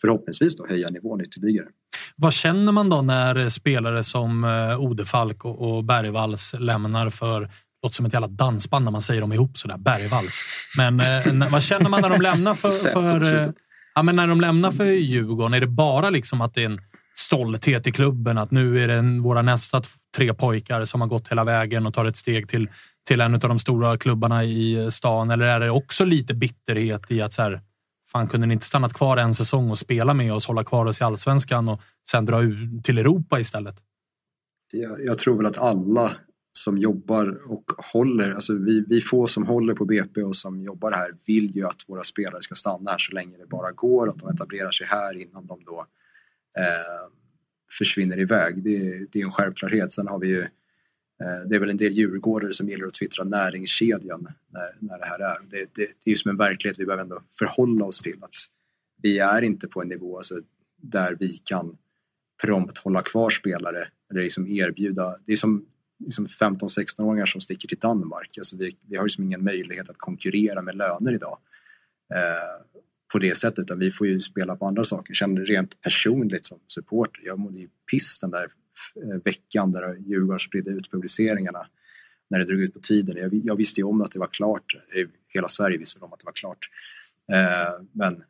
förhoppningsvis 0.00 0.56
då 0.56 0.66
höja 0.66 0.88
nivån 0.88 1.20
ytterligare. 1.20 1.66
Vad 2.16 2.32
känner 2.32 2.72
man 2.72 2.88
då 2.88 3.02
när 3.02 3.48
spelare 3.48 4.04
som 4.04 4.44
eh, 4.44 4.80
Odefalk 4.80 5.44
och 5.44 5.84
Bergvalls 5.84 6.54
lämnar 6.58 7.10
för 7.10 7.50
låter 7.82 7.96
som 7.96 8.06
ett 8.06 8.12
jävla 8.12 8.28
dansband 8.28 8.84
när 8.84 8.92
man 8.92 9.02
säger 9.02 9.20
dem 9.20 9.32
ihop 9.32 9.58
sådär, 9.58 9.76
Bergvalls. 9.78 10.42
Men 10.76 11.00
eh, 11.00 11.48
vad 11.50 11.62
känner 11.62 11.90
man 11.90 12.02
när 12.02 12.10
de 12.10 12.20
lämnar 12.20 12.54
för, 12.54 12.70
för 12.70 13.36
eh, 13.36 13.50
ja, 13.94 14.02
men 14.02 14.16
när 14.16 14.28
de 14.28 14.40
lämnar 14.40 14.70
för 14.70 14.84
Djurgården? 14.84 15.54
Är 15.54 15.60
det 15.60 15.66
bara 15.66 16.10
liksom 16.10 16.40
att 16.40 16.54
det 16.54 16.62
är 16.62 16.66
en 16.66 16.80
stolthet 17.14 17.86
i 17.86 17.92
klubben 17.92 18.38
att 18.38 18.50
nu 18.50 18.84
är 18.84 18.88
det 18.88 19.20
våra 19.22 19.42
nästa 19.42 19.82
tre 20.16 20.34
pojkar 20.34 20.84
som 20.84 21.00
har 21.00 21.08
gått 21.08 21.28
hela 21.28 21.44
vägen 21.44 21.86
och 21.86 21.94
tar 21.94 22.04
ett 22.04 22.16
steg 22.16 22.48
till, 22.48 22.68
till 23.08 23.20
en 23.20 23.34
av 23.34 23.40
de 23.40 23.58
stora 23.58 23.98
klubbarna 23.98 24.44
i 24.44 24.88
stan? 24.90 25.30
Eller 25.30 25.46
är 25.46 25.60
det 25.60 25.70
också 25.70 26.04
lite 26.04 26.34
bitterhet 26.34 27.10
i 27.10 27.22
att 27.22 27.32
så 27.32 27.42
här, 27.42 27.60
fan 28.12 28.28
kunde 28.28 28.46
ni 28.46 28.54
inte 28.54 28.66
stannat 28.66 28.92
kvar 28.92 29.16
en 29.16 29.34
säsong 29.34 29.70
och 29.70 29.78
spela 29.78 30.14
med 30.14 30.32
oss, 30.32 30.46
hålla 30.46 30.64
kvar 30.64 30.86
oss 30.86 31.00
i 31.00 31.04
allsvenskan 31.04 31.68
och 31.68 31.80
sen 32.10 32.24
dra 32.24 32.42
ut 32.42 32.84
till 32.84 32.98
Europa 32.98 33.40
istället? 33.40 33.76
Jag, 34.72 35.04
jag 35.04 35.18
tror 35.18 35.36
väl 35.36 35.46
att 35.46 35.58
alla 35.58 36.12
som 36.52 36.78
jobbar 36.78 37.38
och 37.50 37.64
håller, 37.92 38.34
alltså 38.34 38.54
vi, 38.54 38.84
vi 38.88 39.00
få 39.00 39.26
som 39.26 39.46
håller 39.46 39.74
på 39.74 39.84
BP 39.84 40.22
och 40.22 40.36
som 40.36 40.62
jobbar 40.62 40.92
här 40.92 41.10
vill 41.26 41.56
ju 41.56 41.66
att 41.66 41.84
våra 41.88 42.02
spelare 42.02 42.42
ska 42.42 42.54
stanna 42.54 42.90
här 42.90 42.98
så 42.98 43.12
länge 43.12 43.36
det 43.36 43.46
bara 43.46 43.72
går, 43.72 44.08
att 44.08 44.18
de 44.18 44.28
etablerar 44.28 44.70
sig 44.70 44.86
här 44.86 45.22
innan 45.22 45.46
de 45.46 45.64
då 45.64 45.86
eh, 46.58 47.12
försvinner 47.78 48.20
iväg. 48.20 48.64
Det, 48.64 49.06
det 49.12 49.20
är 49.20 49.24
en 49.24 49.30
självklarhet. 49.30 49.92
Sen 49.92 50.08
har 50.08 50.18
vi 50.18 50.28
ju 50.28 50.40
Eh, 50.42 50.48
Eh, 51.24 51.48
det 51.48 51.56
är 51.56 51.60
väl 51.60 51.70
en 51.70 51.76
del 51.76 51.92
djurgårdare 51.92 52.52
som 52.52 52.68
gillar 52.68 52.86
att 52.86 52.94
twittra 52.94 53.24
näringskedjan 53.24 54.28
när, 54.52 54.70
när 54.78 54.98
det 54.98 55.04
här 55.04 55.18
är. 55.18 55.38
Det, 55.50 55.56
det, 55.74 55.88
det 56.04 56.06
är 56.06 56.10
ju 56.10 56.16
som 56.16 56.30
en 56.30 56.36
verklighet 56.36 56.78
vi 56.78 56.86
behöver 56.86 57.02
ändå 57.02 57.22
förhålla 57.38 57.84
oss 57.84 58.02
till. 58.02 58.24
att 58.24 58.30
Vi 59.02 59.18
är 59.18 59.42
inte 59.42 59.68
på 59.68 59.82
en 59.82 59.88
nivå 59.88 60.16
alltså, 60.16 60.34
där 60.82 61.16
vi 61.20 61.28
kan 61.28 61.76
prompt 62.42 62.78
hålla 62.78 63.02
kvar 63.02 63.30
spelare 63.30 63.88
eller 64.10 64.22
liksom 64.22 64.46
erbjuda. 64.46 65.16
Det 65.24 65.32
är 65.32 65.36
som 65.36 65.64
liksom 66.04 66.26
15-16-åringar 66.26 67.26
som 67.26 67.40
sticker 67.40 67.68
till 67.68 67.78
Danmark. 67.78 68.38
Alltså 68.38 68.56
vi, 68.56 68.76
vi 68.86 68.96
har 68.96 69.04
liksom 69.04 69.24
ingen 69.24 69.44
möjlighet 69.44 69.90
att 69.90 69.98
konkurrera 69.98 70.62
med 70.62 70.76
löner 70.76 71.14
idag 71.14 71.38
eh, 72.14 72.64
på 73.12 73.18
det 73.18 73.36
sättet 73.36 73.58
utan 73.58 73.78
vi 73.78 73.90
får 73.90 74.06
ju 74.06 74.20
spela 74.20 74.56
på 74.56 74.66
andra 74.66 74.84
saker. 74.84 75.10
Jag 75.10 75.16
känner 75.16 75.40
rent 75.40 75.80
personligt 75.80 76.44
som 76.44 76.58
supporter, 76.66 77.22
jag 77.24 77.38
mådde 77.38 77.58
ju 77.58 77.68
piss 77.90 78.18
den 78.20 78.30
där 78.30 78.46
Eh, 78.96 79.22
veckan 79.24 79.72
där 79.72 79.96
Djurgården 79.96 80.40
spridde 80.40 80.70
ut 80.70 80.90
publiceringarna 80.90 81.66
när 82.30 82.38
det 82.38 82.44
drog 82.44 82.60
ut 82.60 82.74
på 82.74 82.80
tiden. 82.80 83.16
Jag, 83.16 83.34
jag 83.34 83.56
visste 83.56 83.80
ju 83.80 83.84
om 83.84 84.02
att 84.02 84.12
det 84.12 84.18
var 84.18 84.32
klart. 84.32 84.74
Hela 85.28 85.48
Sverige 85.48 85.78
visste 85.78 86.00
om 86.00 86.12
att 86.12 86.18
det 86.18 86.26
var 86.26 86.32
klart. 86.32 86.70
Eh, 87.32 87.84
men 87.92 88.22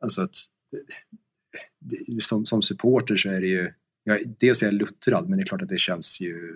alltså 0.00 0.22
att, 0.22 0.36
det, 1.78 2.22
som, 2.22 2.46
som 2.46 2.62
supporter 2.62 3.16
så 3.16 3.30
är 3.30 3.40
det 3.40 3.46
ju, 3.46 3.72
ja, 4.04 4.18
dels 4.38 4.62
är 4.62 4.66
jag 4.66 4.74
luttrad 4.74 5.28
men 5.28 5.38
det 5.38 5.42
är 5.42 5.46
klart 5.46 5.62
att 5.62 5.68
det 5.68 5.78
känns 5.78 6.20
ju, 6.20 6.50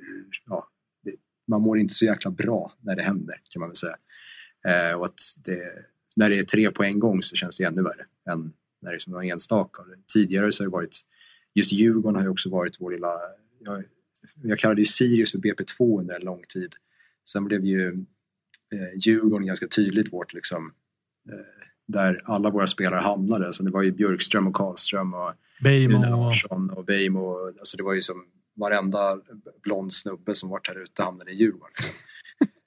eh, 0.00 0.40
ja, 0.46 0.68
det, 1.04 1.14
man 1.48 1.62
mår 1.62 1.78
inte 1.78 1.94
så 1.94 2.04
jäkla 2.04 2.30
bra 2.30 2.72
när 2.80 2.96
det 2.96 3.02
händer 3.02 3.34
kan 3.50 3.60
man 3.60 3.68
väl 3.68 3.76
säga. 3.76 3.96
Eh, 4.68 4.94
och 4.94 5.04
att 5.04 5.20
det, 5.44 5.62
när 6.16 6.30
det 6.30 6.38
är 6.38 6.42
tre 6.42 6.70
på 6.70 6.84
en 6.84 6.98
gång 6.98 7.22
så 7.22 7.36
känns 7.36 7.56
det 7.56 7.64
ännu 7.64 7.82
värre 7.82 8.04
än 8.30 8.52
när 8.82 8.90
det 8.90 8.96
är 8.96 8.98
som 8.98 9.20
enstaka. 9.20 9.82
Tidigare 10.14 10.52
så 10.52 10.62
har 10.62 10.66
det 10.66 10.72
varit 10.72 11.00
just 11.54 11.72
Djurgården 11.72 12.16
har 12.16 12.22
ju 12.22 12.28
också 12.28 12.50
varit 12.50 12.80
vår 12.80 12.90
lilla... 12.90 13.12
Jag, 13.58 13.84
jag 14.42 14.58
kallade 14.58 14.80
ju 14.80 14.84
Sirius 14.84 15.32
för 15.32 15.38
BP2 15.38 16.00
under 16.00 16.14
en 16.14 16.24
lång 16.24 16.42
tid. 16.48 16.74
Sen 17.28 17.44
blev 17.44 17.64
ju 17.64 17.88
eh, 18.72 18.98
Djurgården 18.98 19.46
ganska 19.46 19.66
tydligt 19.66 20.12
vårt 20.12 20.34
liksom, 20.34 20.72
eh, 21.28 21.66
där 21.86 22.20
alla 22.24 22.50
våra 22.50 22.66
spelare 22.66 23.00
hamnade. 23.00 23.52
Så 23.52 23.62
det 23.62 23.70
var 23.70 23.82
ju 23.82 23.92
Björkström 23.92 24.46
och 24.46 24.54
Karlström 24.54 25.14
och 25.14 25.32
Beijmo. 25.62 26.02
Larsson 26.02 26.70
och 26.70 26.84
Beijmo. 26.84 27.46
Alltså 27.58 27.76
det 27.76 27.82
var 27.82 27.92
ju 27.92 28.00
som 28.00 28.24
varenda 28.54 29.20
blond 29.62 29.92
snubbe 29.92 30.34
som 30.34 30.48
varit 30.48 30.68
här 30.68 30.82
ute 30.82 31.02
hamnade 31.02 31.30
i 31.30 31.34
Djurgården. 31.34 31.74
Liksom. 31.76 31.94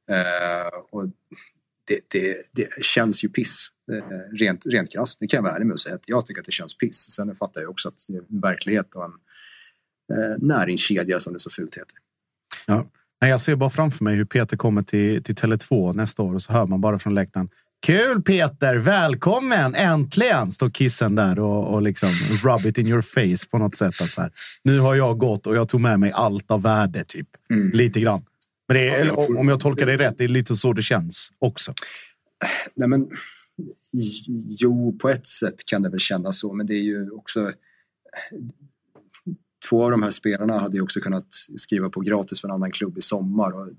eh, 0.15 0.79
och 0.89 1.03
det, 1.85 1.99
det, 2.07 2.35
det, 2.51 2.83
känns 2.83 3.23
ju 3.23 3.29
piss. 3.29 3.67
Eh, 3.91 4.37
rent, 4.37 4.65
rent 4.65 4.91
krasst, 4.91 5.19
det 5.19 5.27
kan 5.27 5.37
jag 5.37 5.43
vara 5.43 5.55
ärlig 5.55 5.65
med 5.65 5.73
att 5.73 5.79
säga. 5.79 5.95
Att 5.95 6.03
jag 6.05 6.25
tycker 6.25 6.41
att 6.41 6.45
det 6.45 6.51
känns 6.51 6.77
piss. 6.77 6.97
Sen 6.97 7.35
fattar 7.35 7.61
jag 7.61 7.69
också 7.69 7.87
att 7.87 8.05
det 8.07 8.13
är 8.13 8.21
en 8.29 8.41
verklighet 8.41 8.95
och 8.95 9.03
en 9.05 9.11
eh, 10.17 10.37
näringskedja 10.37 11.19
som 11.19 11.33
det 11.33 11.39
så 11.39 11.49
fult 11.49 11.75
heter. 11.75 11.97
Ja. 12.67 12.87
Jag 13.19 13.41
ser 13.41 13.55
bara 13.55 13.69
framför 13.69 14.03
mig 14.03 14.15
hur 14.15 14.25
Peter 14.25 14.57
kommer 14.57 14.81
till, 14.81 15.23
till 15.23 15.35
Tele2 15.35 15.95
nästa 15.95 16.23
år 16.23 16.33
och 16.33 16.41
så 16.41 16.53
hör 16.53 16.65
man 16.65 16.81
bara 16.81 16.99
från 16.99 17.13
läktaren. 17.13 17.49
Kul 17.85 18.21
Peter! 18.21 18.75
Välkommen! 18.75 19.75
Äntligen! 19.75 20.51
Står 20.51 20.69
kissen 20.69 21.15
där 21.15 21.39
och, 21.39 21.73
och 21.73 21.81
liksom 21.81 22.09
rub 22.43 22.65
it 22.65 22.77
in 22.77 22.87
your 22.87 23.01
face 23.01 23.49
på 23.51 23.57
något 23.57 23.75
sätt. 23.75 24.01
Att 24.01 24.11
så 24.11 24.21
här, 24.21 24.31
nu 24.63 24.79
har 24.79 24.95
jag 24.95 25.17
gått 25.17 25.47
och 25.47 25.55
jag 25.55 25.69
tog 25.69 25.81
med 25.81 25.99
mig 25.99 26.11
allt 26.11 26.51
av 26.51 26.61
värde, 26.61 27.03
typ. 27.03 27.27
Mm. 27.49 27.71
Lite 27.71 27.99
grann. 27.99 28.25
Men 28.67 28.77
det 28.77 28.89
är, 28.89 29.37
om 29.39 29.47
jag 29.47 29.59
tolkar 29.59 29.85
det 29.85 29.97
rätt, 29.97 30.17
det 30.17 30.23
är 30.23 30.27
lite 30.27 30.55
så 30.55 30.73
det 30.73 30.81
känns 30.81 31.29
också. 31.39 31.73
Nej, 32.75 32.89
men, 32.89 33.09
jo, 34.59 34.97
på 35.01 35.09
ett 35.09 35.27
sätt 35.27 35.65
kan 35.65 35.81
det 35.81 35.89
väl 35.89 35.99
kännas 35.99 36.39
så, 36.39 36.53
men 36.53 36.67
det 36.67 36.73
är 36.73 36.83
ju 36.83 37.11
också... 37.11 37.51
Två 39.69 39.83
av 39.83 39.91
de 39.91 40.03
här 40.03 40.09
spelarna 40.09 40.59
hade 40.59 40.77
ju 40.77 40.83
också 40.83 40.99
kunnat 40.99 41.27
skriva 41.55 41.89
på 41.89 41.99
gratis 41.99 42.41
för 42.41 42.47
en 42.47 42.53
annan 42.53 42.71
klubb 42.71 42.97
i 42.97 43.01
sommar. 43.01 43.51
Och 43.51 43.69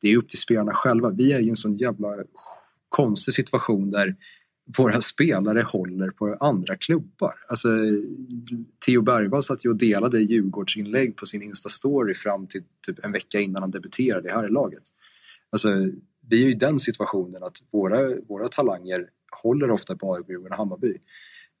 det 0.00 0.08
är 0.08 0.16
upp 0.16 0.28
till 0.28 0.38
spelarna 0.38 0.72
själva. 0.74 1.10
Vi 1.10 1.32
är 1.32 1.40
i 1.40 1.48
en 1.48 1.56
sån 1.56 1.76
jävla 1.76 2.08
konstig 2.88 3.34
situation 3.34 3.90
där 3.90 4.16
våra 4.78 5.00
spelare 5.00 5.60
håller 5.60 6.10
på 6.10 6.36
andra 6.40 6.76
klubbar. 6.76 7.34
Alltså, 7.48 7.68
Theo 8.86 9.02
Bergvall 9.02 9.42
satt 9.42 9.64
ju 9.64 9.70
och 9.70 9.76
delade 9.76 10.20
Djurgårdsinlägg 10.20 11.16
på 11.16 11.26
sin 11.26 11.42
Insta-story 11.42 12.14
fram 12.14 12.46
till 12.46 12.62
typ 12.86 13.04
en 13.04 13.12
vecka 13.12 13.40
innan 13.40 13.62
han 13.62 13.70
debuterade 13.70 14.28
i 14.28 14.32
herrlaget. 14.32 14.82
Alltså, 15.50 15.68
vi 16.28 16.42
är 16.42 16.46
ju 16.46 16.50
i 16.50 16.54
den 16.54 16.78
situationen 16.78 17.42
att 17.42 17.56
våra, 17.70 18.20
våra 18.28 18.48
talanger 18.48 19.08
håller 19.42 19.70
ofta 19.70 19.96
på 19.96 20.14
AIK, 20.14 20.28
Djurgården 20.28 20.52
och 20.52 20.58
Hammarby. 20.58 20.96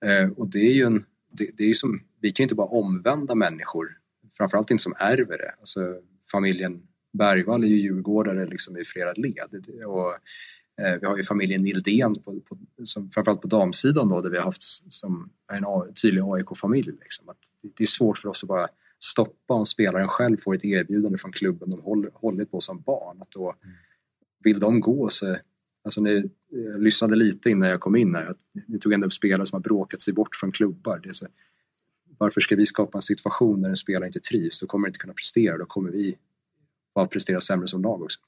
Eh, 0.04 0.30
och 0.30 0.48
det 0.48 0.58
är 0.58 0.72
ju 0.72 0.82
en, 0.82 1.04
det, 1.32 1.50
det, 1.56 1.64
är 1.64 1.74
som, 1.74 2.00
vi 2.20 2.32
kan 2.32 2.42
ju 2.42 2.44
inte 2.44 2.54
bara 2.54 2.66
omvända 2.66 3.34
människor, 3.34 3.88
framförallt 4.36 4.70
inte 4.70 4.82
som 4.82 4.94
ärver 4.98 5.38
det. 5.38 5.54
Alltså, 5.58 5.94
familjen 6.30 6.82
Bergvall 7.12 7.64
är 7.64 7.68
ju 7.68 7.76
djurgårdare 7.76 8.46
liksom 8.46 8.76
i 8.76 8.84
flera 8.84 9.12
led. 9.12 9.66
Och 9.86 10.14
Eh, 10.82 11.00
vi 11.00 11.06
har 11.06 11.16
ju 11.16 11.22
familjen 11.22 11.62
Nildén, 11.62 12.14
på, 12.14 12.40
på, 12.40 12.58
som, 12.84 13.10
framförallt 13.10 13.40
på 13.40 13.48
damsidan 13.48 14.08
då, 14.08 14.20
där 14.20 14.30
vi 14.30 14.36
har 14.36 14.44
haft 14.44 14.62
som 14.92 15.30
en 15.52 15.94
tydlig 16.02 16.22
AIK-familj. 16.24 16.92
Liksom. 17.00 17.26
det, 17.76 17.84
är 17.84 17.86
svårt 17.86 18.18
för 18.18 18.28
oss 18.28 18.44
att 18.44 18.48
bara 18.48 18.68
stoppa 18.98 19.54
om 19.54 19.66
spelaren 19.66 20.08
själv 20.08 20.36
får 20.36 20.54
ett 20.54 20.64
erbjudande 20.64 21.18
från 21.18 21.32
klubben 21.32 21.70
de 21.70 21.80
håll, 21.80 22.08
hållit 22.14 22.50
på 22.50 22.60
som 22.60 22.80
barn. 22.80 23.22
Att 23.22 23.30
då, 23.30 23.54
vill 24.44 24.58
de 24.58 24.80
gå 24.80 25.08
så 25.10 25.36
Alltså 25.84 26.00
ni, 26.00 26.30
jag 26.48 26.82
lyssnade 26.82 27.16
lite 27.16 27.50
innan 27.50 27.68
jag 27.68 27.80
kom 27.80 27.96
in 27.96 28.14
här. 28.14 28.30
Att 28.30 28.38
ni 28.66 28.78
tog 28.78 28.92
ändå 28.92 29.06
upp 29.06 29.12
spelare 29.12 29.46
som 29.46 29.56
har 29.56 29.60
bråkat 29.60 30.00
sig 30.00 30.14
bort 30.14 30.36
från 30.36 30.52
klubbar. 30.52 31.00
Det 31.02 31.08
är 31.08 31.12
så, 31.12 31.26
varför 32.18 32.40
ska 32.40 32.56
vi 32.56 32.66
skapa 32.66 32.98
en 32.98 33.02
situation 33.02 33.62
där 33.62 33.68
en 33.68 33.76
spelare 33.76 34.06
inte 34.06 34.20
trivs? 34.20 34.60
Då 34.60 34.66
kommer 34.66 34.88
inte 34.88 34.98
kunna 34.98 35.12
prestera. 35.12 35.58
Då 35.58 35.66
kommer 35.66 35.90
vi 35.90 36.18
bara 36.94 37.06
prestera 37.06 37.40
sämre 37.40 37.68
som 37.68 37.82
lag 37.82 38.02
också. 38.02 38.20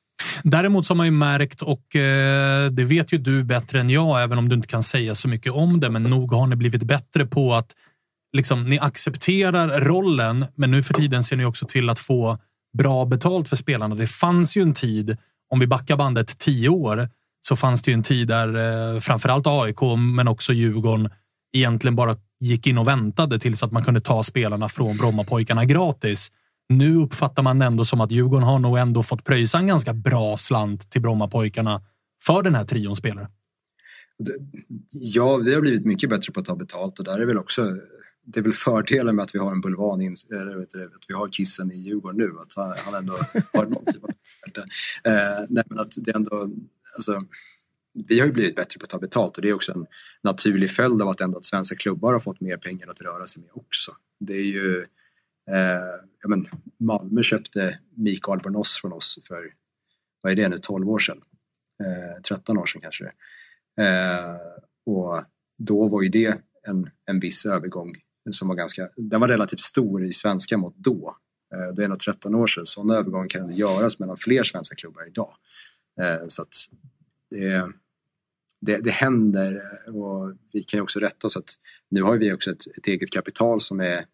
Däremot 0.42 0.86
så 0.86 0.94
har 0.94 0.96
man 0.96 1.06
ju 1.06 1.12
märkt, 1.12 1.62
och 1.62 1.96
eh, 1.96 2.70
det 2.70 2.84
vet 2.84 3.12
ju 3.12 3.18
du 3.18 3.44
bättre 3.44 3.80
än 3.80 3.90
jag, 3.90 4.22
även 4.22 4.38
om 4.38 4.48
du 4.48 4.56
inte 4.56 4.68
kan 4.68 4.82
säga 4.82 5.14
så 5.14 5.28
mycket 5.28 5.52
om 5.52 5.80
det, 5.80 5.90
men 5.90 6.02
nog 6.02 6.32
har 6.32 6.46
ni 6.46 6.56
blivit 6.56 6.82
bättre 6.82 7.26
på 7.26 7.54
att 7.54 7.74
liksom, 8.36 8.64
ni 8.64 8.78
accepterar 8.78 9.80
rollen, 9.80 10.46
men 10.54 10.70
nu 10.70 10.82
för 10.82 10.94
tiden 10.94 11.24
ser 11.24 11.36
ni 11.36 11.44
också 11.44 11.66
till 11.66 11.90
att 11.90 11.98
få 11.98 12.38
bra 12.78 13.04
betalt 13.04 13.48
för 13.48 13.56
spelarna. 13.56 13.94
Det 13.94 14.06
fanns 14.06 14.56
ju 14.56 14.62
en 14.62 14.74
tid, 14.74 15.16
om 15.50 15.60
vi 15.60 15.66
backar 15.66 15.96
bandet 15.96 16.38
tio 16.38 16.68
år, 16.68 17.08
så 17.48 17.56
fanns 17.56 17.82
det 17.82 17.90
ju 17.90 17.94
en 17.94 18.02
tid 18.02 18.28
där 18.28 18.94
eh, 18.94 19.00
framförallt 19.00 19.46
AIK, 19.46 19.80
men 20.16 20.28
också 20.28 20.52
Djurgården 20.52 21.10
egentligen 21.56 21.96
bara 21.96 22.16
gick 22.40 22.66
in 22.66 22.78
och 22.78 22.88
väntade 22.88 23.38
tills 23.38 23.62
att 23.62 23.72
man 23.72 23.84
kunde 23.84 24.00
ta 24.00 24.22
spelarna 24.22 24.68
från 24.68 24.96
Brommapojkarna 24.96 25.64
gratis. 25.64 26.30
Nu 26.68 26.96
uppfattar 26.96 27.42
man 27.42 27.62
ändå 27.62 27.84
som 27.84 28.00
att 28.00 28.10
Djurgården 28.10 28.46
har 28.46 28.58
nog 28.58 28.78
ändå 28.78 29.02
fått 29.02 29.24
pröjsa 29.24 29.58
en 29.58 29.66
ganska 29.66 29.94
bra 29.94 30.36
slant 30.36 30.90
till 30.90 31.02
Brommapojkarna 31.02 31.82
för 32.24 32.42
den 32.42 32.54
här 32.54 32.64
trion 32.64 32.96
spelare. 32.96 33.28
Ja, 34.90 35.36
vi 35.36 35.54
har 35.54 35.60
blivit 35.60 35.86
mycket 35.86 36.10
bättre 36.10 36.32
på 36.32 36.40
att 36.40 36.46
ta 36.46 36.56
betalt 36.56 36.98
och 36.98 37.04
där 37.04 37.18
är 37.18 37.26
väl 37.26 37.38
också 37.38 37.62
det 38.26 38.40
är 38.40 38.42
väl 38.42 38.52
fördelen 38.52 39.16
med 39.16 39.22
att 39.22 39.34
vi 39.34 39.38
har 39.38 39.52
en 39.52 39.60
bulvan, 39.60 40.00
in, 40.00 40.14
eller 40.30 40.58
vet 40.58 40.68
du, 40.68 40.84
att 40.84 41.04
vi 41.08 41.14
har 41.14 41.28
Kissen 41.28 41.72
i 41.72 41.76
Djurgården 41.76 42.18
nu, 42.18 42.32
att 42.40 42.56
han, 42.56 42.74
han 42.84 42.94
ändå 42.94 43.12
har 43.52 43.66
någon 43.66 43.84
typ 43.84 44.04
av... 44.04 44.10
Eh, 45.04 45.46
nej, 45.48 45.64
men 45.66 45.78
att 45.78 45.94
det 45.96 46.14
ändå, 46.14 46.50
alltså, 46.96 47.24
vi 48.08 48.20
har 48.20 48.26
ju 48.26 48.32
blivit 48.32 48.56
bättre 48.56 48.78
på 48.78 48.84
att 48.84 48.90
ta 48.90 48.98
betalt 48.98 49.36
och 49.36 49.42
det 49.42 49.48
är 49.48 49.54
också 49.54 49.72
en 49.72 49.86
naturlig 50.22 50.70
följd 50.70 51.02
av 51.02 51.08
att 51.08 51.20
ändå 51.20 51.38
att 51.38 51.44
svenska 51.44 51.76
klubbar 51.76 52.12
har 52.12 52.20
fått 52.20 52.40
mer 52.40 52.56
pengar 52.56 52.88
att 52.88 53.00
röra 53.00 53.26
sig 53.26 53.42
med 53.42 53.50
också. 53.54 53.92
Det 54.20 54.34
är 54.34 54.44
ju, 54.44 54.78
eh, 55.50 56.15
ja, 56.26 56.36
men 56.36 56.46
Malmö 56.78 57.22
köpte 57.22 57.78
Mikael 57.94 58.40
Bornoz 58.40 58.78
från 58.80 58.92
oss 58.92 59.18
för, 59.28 59.52
vad 60.20 60.32
är 60.32 60.36
det 60.36 60.48
nu, 60.48 60.58
12 60.58 60.90
år 60.90 60.98
sedan? 60.98 61.22
Eh, 61.84 62.22
13 62.22 62.58
år 62.58 62.66
sedan 62.66 62.80
kanske. 62.80 63.04
Eh, 63.80 64.36
och 64.86 65.24
då 65.58 65.88
var 65.88 66.02
ju 66.02 66.08
det 66.08 66.40
en, 66.68 66.90
en 67.04 67.20
viss 67.20 67.46
övergång 67.46 67.94
som 68.30 68.48
var 68.48 68.54
ganska, 68.54 68.88
den 68.96 69.20
var 69.20 69.28
relativt 69.28 69.60
stor 69.60 70.04
i 70.04 70.12
svenska 70.12 70.56
mått 70.56 70.74
då. 70.76 71.16
Eh, 71.54 71.74
det 71.74 71.84
är 71.84 71.88
nog 71.88 71.98
13 71.98 72.34
år 72.34 72.46
sedan. 72.46 72.66
Sådana 72.66 72.94
övergångar 72.94 73.28
kan 73.28 73.52
göras 73.52 73.98
mellan 73.98 74.16
fler 74.16 74.44
svenska 74.44 74.76
klubbar 74.76 75.06
idag. 75.06 75.34
Eh, 76.00 76.26
så 76.26 76.42
att 76.42 76.54
det, 77.30 77.72
det, 78.60 78.84
det 78.84 78.90
händer 78.90 79.62
eh, 79.88 79.96
och 79.96 80.36
vi 80.52 80.62
kan 80.62 80.78
ju 80.78 80.82
också 80.82 81.00
rätta 81.00 81.26
oss 81.26 81.36
att 81.36 81.54
nu 81.88 82.02
har 82.02 82.16
vi 82.16 82.32
också 82.32 82.50
ett, 82.50 82.76
ett 82.78 82.86
eget 82.86 83.10
kapital 83.10 83.60
som 83.60 83.80
är 83.80 84.04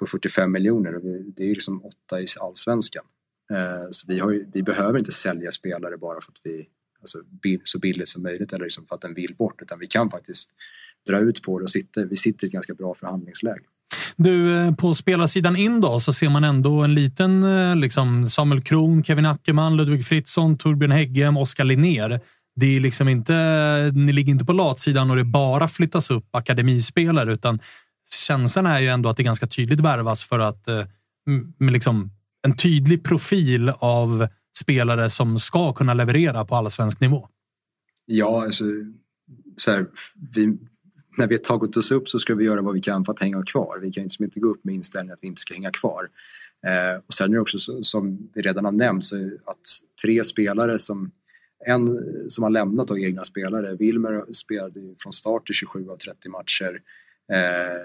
på 0.00 0.06
45 0.06 0.52
miljoner 0.52 0.96
och 0.96 1.04
vi, 1.04 1.32
det 1.36 1.42
är 1.42 1.46
ju 1.46 1.54
liksom 1.54 1.84
åtta 1.84 2.20
i 2.20 2.26
allsvenskan. 2.40 3.04
Eh, 3.52 3.86
så 3.90 4.06
vi, 4.08 4.18
har 4.18 4.30
ju, 4.30 4.46
vi 4.52 4.62
behöver 4.62 4.98
inte 4.98 5.12
sälja 5.12 5.52
spelare 5.52 5.96
bara 5.96 6.20
för 6.20 6.32
att 6.32 6.40
vi, 6.44 6.66
alltså, 7.00 7.18
så 7.64 7.78
billigt 7.78 8.08
som 8.08 8.22
möjligt 8.22 8.52
eller 8.52 8.64
liksom 8.64 8.86
för 8.86 8.94
att 8.94 9.00
den 9.00 9.14
vill 9.14 9.34
bort 9.38 9.62
utan 9.62 9.78
vi 9.78 9.86
kan 9.86 10.10
faktiskt 10.10 10.50
dra 11.08 11.18
ut 11.18 11.42
på 11.42 11.58
det 11.58 11.62
och 11.62 11.70
sitta, 11.70 12.04
vi 12.04 12.16
sitter 12.16 12.44
i 12.44 12.46
ett 12.46 12.52
ganska 12.52 12.74
bra 12.74 12.94
förhandlingsläge. 12.94 13.60
Du, 14.16 14.56
eh, 14.56 14.74
på 14.74 14.94
spelarsidan 14.94 15.56
in 15.56 15.80
då 15.80 16.00
så 16.00 16.12
ser 16.12 16.30
man 16.30 16.44
ändå 16.44 16.82
en 16.82 16.94
liten 16.94 17.44
eh, 17.44 17.76
liksom 17.76 18.28
Samuel 18.28 18.62
Kron, 18.62 19.04
Kevin 19.04 19.26
Ackerman, 19.26 19.76
Ludvig 19.76 20.06
Fritzson, 20.06 20.58
Torbjörn 20.58 20.90
Häggen, 20.90 21.36
Oskar 21.36 21.64
Linnér. 21.64 22.20
Det 22.56 22.76
är 22.76 22.80
liksom 22.80 23.08
inte, 23.08 23.34
ni 23.94 24.12
ligger 24.12 24.32
inte 24.32 24.44
på 24.44 24.52
latsidan 24.52 25.10
och 25.10 25.16
det 25.16 25.24
bara 25.24 25.68
flyttas 25.68 26.10
upp 26.10 26.34
akademispelare, 26.34 27.32
utan 27.32 27.58
känslan 28.12 28.66
är 28.66 28.80
ju 28.80 28.88
ändå 28.88 29.08
att 29.08 29.16
det 29.16 29.22
ganska 29.22 29.46
tydligt 29.46 29.80
värvas 29.80 30.24
för 30.24 30.38
att 30.38 30.68
eh, 30.68 30.84
med 31.58 31.72
liksom 31.72 32.10
en 32.42 32.56
tydlig 32.56 33.04
profil 33.04 33.72
av 33.78 34.28
spelare 34.58 35.10
som 35.10 35.38
ska 35.38 35.72
kunna 35.72 35.94
leverera 35.94 36.44
på 36.44 36.54
allsvensk 36.56 37.00
nivå. 37.00 37.28
Ja, 38.06 38.42
alltså, 38.44 38.64
så 39.56 39.70
här, 39.70 39.86
vi, 40.34 40.46
när 41.18 41.26
vi 41.26 41.34
har 41.34 41.42
tagit 41.42 41.76
oss 41.76 41.90
upp 41.90 42.08
så 42.08 42.18
ska 42.18 42.34
vi 42.34 42.44
göra 42.44 42.62
vad 42.62 42.74
vi 42.74 42.80
kan 42.80 43.04
för 43.04 43.12
att 43.12 43.20
hänga 43.20 43.42
kvar. 43.42 43.80
Vi 43.82 43.92
kan 43.92 44.02
liksom 44.02 44.24
inte 44.24 44.40
gå 44.40 44.48
upp 44.48 44.64
med 44.64 44.74
inställningen 44.74 45.14
att 45.14 45.18
vi 45.22 45.26
inte 45.26 45.40
ska 45.40 45.54
hänga 45.54 45.70
kvar. 45.70 46.08
Eh, 46.66 47.00
och 47.06 47.14
sen 47.14 47.30
är 47.30 47.34
det 47.34 47.40
också 47.40 47.58
så, 47.58 47.82
som 47.82 48.30
vi 48.34 48.42
redan 48.42 48.64
har 48.64 48.72
nämnt 48.72 49.04
så 49.04 49.16
att 49.46 49.60
tre 50.04 50.24
spelare 50.24 50.78
som 50.78 51.10
en 51.66 51.98
som 52.28 52.44
har 52.44 52.50
lämnat 52.50 52.88
då, 52.88 52.98
egna 52.98 53.24
spelare, 53.24 53.76
Wilmer 53.76 54.32
spelade 54.32 54.80
från 55.02 55.12
start 55.12 55.50
i 55.50 55.52
27 55.52 55.88
av 55.88 55.96
30 55.96 56.28
matcher. 56.28 56.80
Eh, 57.32 57.82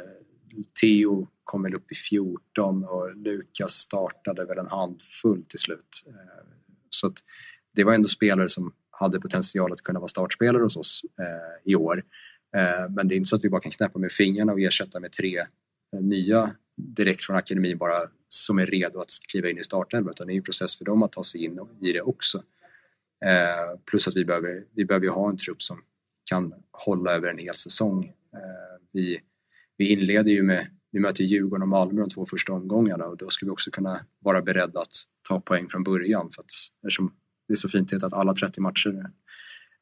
Theo 0.81 1.27
kom 1.43 1.63
väl 1.63 1.75
upp 1.75 1.91
i 1.91 1.95
14 1.95 2.83
och 2.83 3.17
Lukas 3.17 3.71
startade 3.71 4.45
väl 4.45 4.57
en 4.57 4.67
handfull 4.67 5.43
till 5.47 5.59
slut. 5.59 6.03
Eh, 6.07 6.47
så 6.89 7.07
att 7.07 7.17
det 7.75 7.83
var 7.83 7.93
ändå 7.93 8.07
spelare 8.07 8.49
som 8.49 8.73
hade 8.91 9.19
potential 9.19 9.71
att 9.71 9.81
kunna 9.81 9.99
vara 9.99 10.07
startspelare 10.07 10.63
hos 10.63 10.77
oss 10.77 11.01
eh, 11.19 11.71
i 11.71 11.75
år. 11.75 12.03
Eh, 12.55 12.89
men 12.89 13.07
det 13.07 13.15
är 13.15 13.17
inte 13.17 13.29
så 13.29 13.35
att 13.35 13.43
vi 13.43 13.49
bara 13.49 13.61
kan 13.61 13.71
knäppa 13.71 13.99
med 13.99 14.11
fingrarna 14.11 14.53
och 14.53 14.59
ersätta 14.59 14.99
med 14.99 15.11
tre 15.11 15.39
eh, 15.39 16.01
nya 16.01 16.55
direkt 16.77 17.23
från 17.23 17.35
akademin 17.35 17.77
bara 17.77 17.99
som 18.27 18.59
är 18.59 18.65
redo 18.65 18.99
att 18.99 19.09
kliva 19.31 19.49
in 19.49 19.57
i 19.57 19.63
startelvan 19.63 20.11
utan 20.11 20.27
det 20.27 20.33
är 20.33 20.37
en 20.37 20.43
process 20.43 20.77
för 20.77 20.85
dem 20.85 21.03
att 21.03 21.11
ta 21.11 21.23
sig 21.23 21.43
in 21.43 21.59
i 21.81 21.91
det 21.91 22.01
också. 22.01 22.43
Eh, 23.25 23.79
plus 23.85 24.07
att 24.07 24.15
vi 24.15 24.25
behöver, 24.25 24.65
vi 24.75 24.85
behöver 24.85 25.07
ha 25.07 25.29
en 25.29 25.37
trupp 25.37 25.61
som 25.61 25.81
kan 26.29 26.53
hålla 26.71 27.11
över 27.11 27.27
en 27.27 27.37
hel 27.37 27.55
säsong. 27.55 28.05
Eh, 28.33 28.81
vi, 28.91 29.21
vi 29.77 29.91
inleder 29.91 30.31
ju 30.31 30.43
med, 30.43 30.67
vi 30.91 30.99
möter 30.99 31.23
Djurgården 31.23 31.61
och 31.61 31.67
Malmö 31.67 32.01
de 32.01 32.09
två 32.09 32.25
första 32.25 32.53
omgångarna 32.53 33.05
och 33.05 33.17
då 33.17 33.29
ska 33.29 33.45
vi 33.45 33.51
också 33.51 33.71
kunna 33.71 34.05
vara 34.23 34.41
beredda 34.41 34.79
att 34.79 34.93
ta 35.29 35.39
poäng 35.39 35.67
från 35.69 35.83
början 35.83 36.29
för 36.31 36.41
att 36.41 36.51
eftersom 36.87 37.11
det 37.47 37.53
är 37.53 37.55
så 37.55 37.69
fint 37.69 37.93
att 37.93 38.13
alla 38.13 38.33
30 38.33 38.61
matcher 38.61 39.09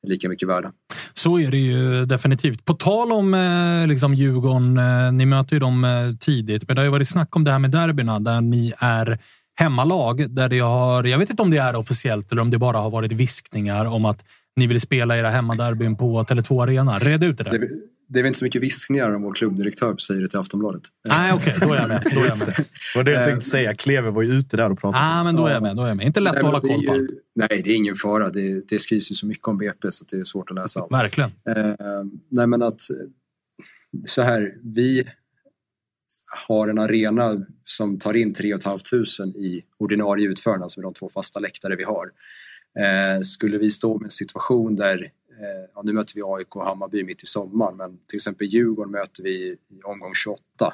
lika 0.07 0.30
mycket 0.30 0.48
värda. 0.48 0.72
Så 1.14 1.40
är 1.40 1.52
det 1.52 1.57
ju 1.57 2.06
definitivt. 2.06 2.65
På 2.65 2.74
tal 2.74 3.11
om 3.11 3.34
eh, 3.34 3.88
liksom 3.88 4.14
Djurgården, 4.14 4.78
eh, 4.78 5.11
ni 5.11 5.26
möter 5.26 5.53
ju 5.53 5.60
dem 5.60 5.84
eh, 5.84 6.15
tidigt, 6.20 6.68
men 6.68 6.76
det 6.76 6.82
har 6.82 6.86
ju 6.86 6.91
varit 6.91 7.07
snack 7.07 7.36
om 7.36 7.44
det 7.44 7.52
här 7.52 7.60
med 7.60 7.72
derbyna 7.72 8.20
där 8.20 8.41
ni 8.41 8.74
är 8.78 9.20
hemmalag. 9.56 10.36
Där 10.36 10.49
det 10.49 10.60
har, 10.60 11.03
jag 11.03 11.18
vet 11.18 11.30
inte 11.30 11.41
om 11.41 11.52
det 11.52 11.57
är 11.57 11.76
officiellt 11.76 12.32
eller 12.32 12.41
om 12.41 12.52
det 12.52 12.57
bara 12.57 12.78
har 12.78 12.90
varit 12.90 13.11
viskningar 13.11 13.86
om 13.86 14.06
att 14.06 14.26
ni 14.56 14.68
vill 14.68 14.82
spela 14.82 15.18
era 15.18 15.30
hemmaderbyn 15.30 15.95
på 15.95 16.24
Tele2 16.24 16.64
Arena. 16.64 16.99
Red 16.99 17.24
ut 17.24 17.38
det 17.38 17.44
där. 17.44 17.60
Det, 17.60 17.68
det 18.14 18.19
är 18.19 18.23
väl 18.23 18.27
inte 18.27 18.40
så 18.40 18.45
mycket 18.45 18.61
viskningar 18.61 19.15
om 19.15 19.22
vår 19.22 19.34
klubbdirektör 19.34 19.98
säger 19.98 20.22
det 20.22 20.27
till 20.27 20.40
Aftonbladet. 20.40 20.84
Nej, 21.07 21.34
okej, 21.34 21.53
okay, 21.56 21.68
då 21.68 21.73
är 21.73 21.80
jag 21.80 21.88
med. 21.88 22.02
Då 22.14 22.19
är 22.19 22.26
jag 22.26 22.40
med. 22.40 22.56
det 22.57 22.65
var 22.95 23.03
det 23.03 23.11
jag 23.11 23.26
tänkte 23.26 23.49
säga. 23.49 23.76
Kleve 23.76 24.10
var 24.10 24.22
ju 24.22 24.34
ute 24.34 24.57
där 24.57 24.72
och 24.72 24.80
pratade. 24.80 25.03
Ah, 25.03 25.23
men 25.23 25.35
då 25.35 25.45
är 25.48 25.53
jag 25.53 25.64
med. 25.64 25.76
Då 25.76 25.84
är 25.84 25.88
jag 25.88 25.98
med. 25.98 26.06
Inte 26.06 26.19
lätt 26.19 26.34
nej, 26.34 26.40
att 26.40 26.45
hålla 26.45 26.61
koll 26.61 26.85
på 26.85 26.91
allt. 26.91 27.10
Nej, 27.35 27.61
det 27.65 27.72
är 27.72 27.76
ingen 27.76 27.95
fara. 27.95 28.30
Det, 28.30 28.69
det 28.69 28.80
skrivs 28.80 29.11
ju 29.11 29.15
så 29.15 29.27
mycket 29.27 29.48
om 29.48 29.57
BP 29.57 29.91
så 29.91 30.06
det 30.11 30.18
är 30.18 30.23
svårt 30.23 30.49
att 30.49 30.56
läsa 30.56 30.80
allt. 30.80 30.91
Verkligen. 30.91 31.30
Eh, 31.49 32.03
nej, 32.30 32.48
men 32.48 32.61
att 32.61 32.81
så 34.06 34.22
här, 34.22 34.53
vi 34.64 35.10
har 36.48 36.68
en 36.68 36.80
arena 36.80 37.45
som 37.64 37.99
tar 37.99 38.14
in 38.14 38.34
3 38.34 38.57
500 38.60 39.40
i 39.40 39.64
ordinarie 39.77 40.27
utförande, 40.27 40.64
alltså 40.64 40.80
med 40.80 40.85
de 40.85 40.94
två 40.94 41.10
fasta 41.10 41.40
läktare 41.40 41.76
vi 41.76 41.84
har. 41.84 42.06
Eh, 42.80 43.22
skulle 43.22 43.57
vi 43.57 43.69
stå 43.69 43.98
med 43.98 44.06
en 44.06 44.11
situation 44.11 44.76
där 44.76 45.11
Eh, 45.23 45.23
ja, 45.76 45.82
nu 45.84 45.94
möter 45.94 46.16
vi 46.16 46.22
AIK 46.26 46.56
och 46.56 46.66
Hammarby 46.66 47.04
mitt 47.04 47.24
i 47.24 47.26
sommaren 47.26 47.78
men 47.78 47.98
till 48.08 48.16
exempel 48.16 48.48
Djurgården 48.48 48.92
möter 48.92 49.24
vi 49.24 49.58
i 49.70 49.82
omgång 49.84 50.14
28. 50.14 50.74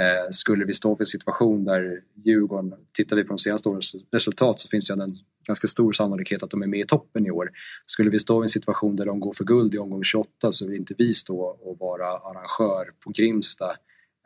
Eh, 0.00 0.30
skulle 0.30 0.64
vi 0.64 0.74
stå 0.74 0.96
för 0.96 1.02
en 1.02 1.06
situation 1.06 1.64
där 1.64 2.02
Djurgården, 2.24 2.74
tittar 2.92 3.16
vi 3.16 3.24
på 3.24 3.28
de 3.28 3.38
senaste 3.38 3.68
årens 3.68 3.94
resultat 4.12 4.60
så 4.60 4.68
finns 4.68 4.86
det 4.86 4.92
en 5.02 5.16
ganska 5.46 5.66
stor 5.66 5.92
sannolikhet 5.92 6.42
att 6.42 6.50
de 6.50 6.62
är 6.62 6.66
med 6.66 6.80
i 6.80 6.84
toppen 6.84 7.26
i 7.26 7.30
år. 7.30 7.50
Skulle 7.86 8.10
vi 8.10 8.18
stå 8.18 8.42
i 8.42 8.44
en 8.44 8.48
situation 8.48 8.96
där 8.96 9.06
de 9.06 9.20
går 9.20 9.32
för 9.32 9.44
guld 9.44 9.74
i 9.74 9.78
omgång 9.78 10.04
28 10.04 10.52
så 10.52 10.66
vill 10.66 10.78
inte 10.78 10.94
vi 10.98 11.14
stå 11.14 11.40
och 11.40 11.78
vara 11.78 12.06
arrangör 12.06 12.90
på 13.04 13.10
Grimsta 13.10 13.64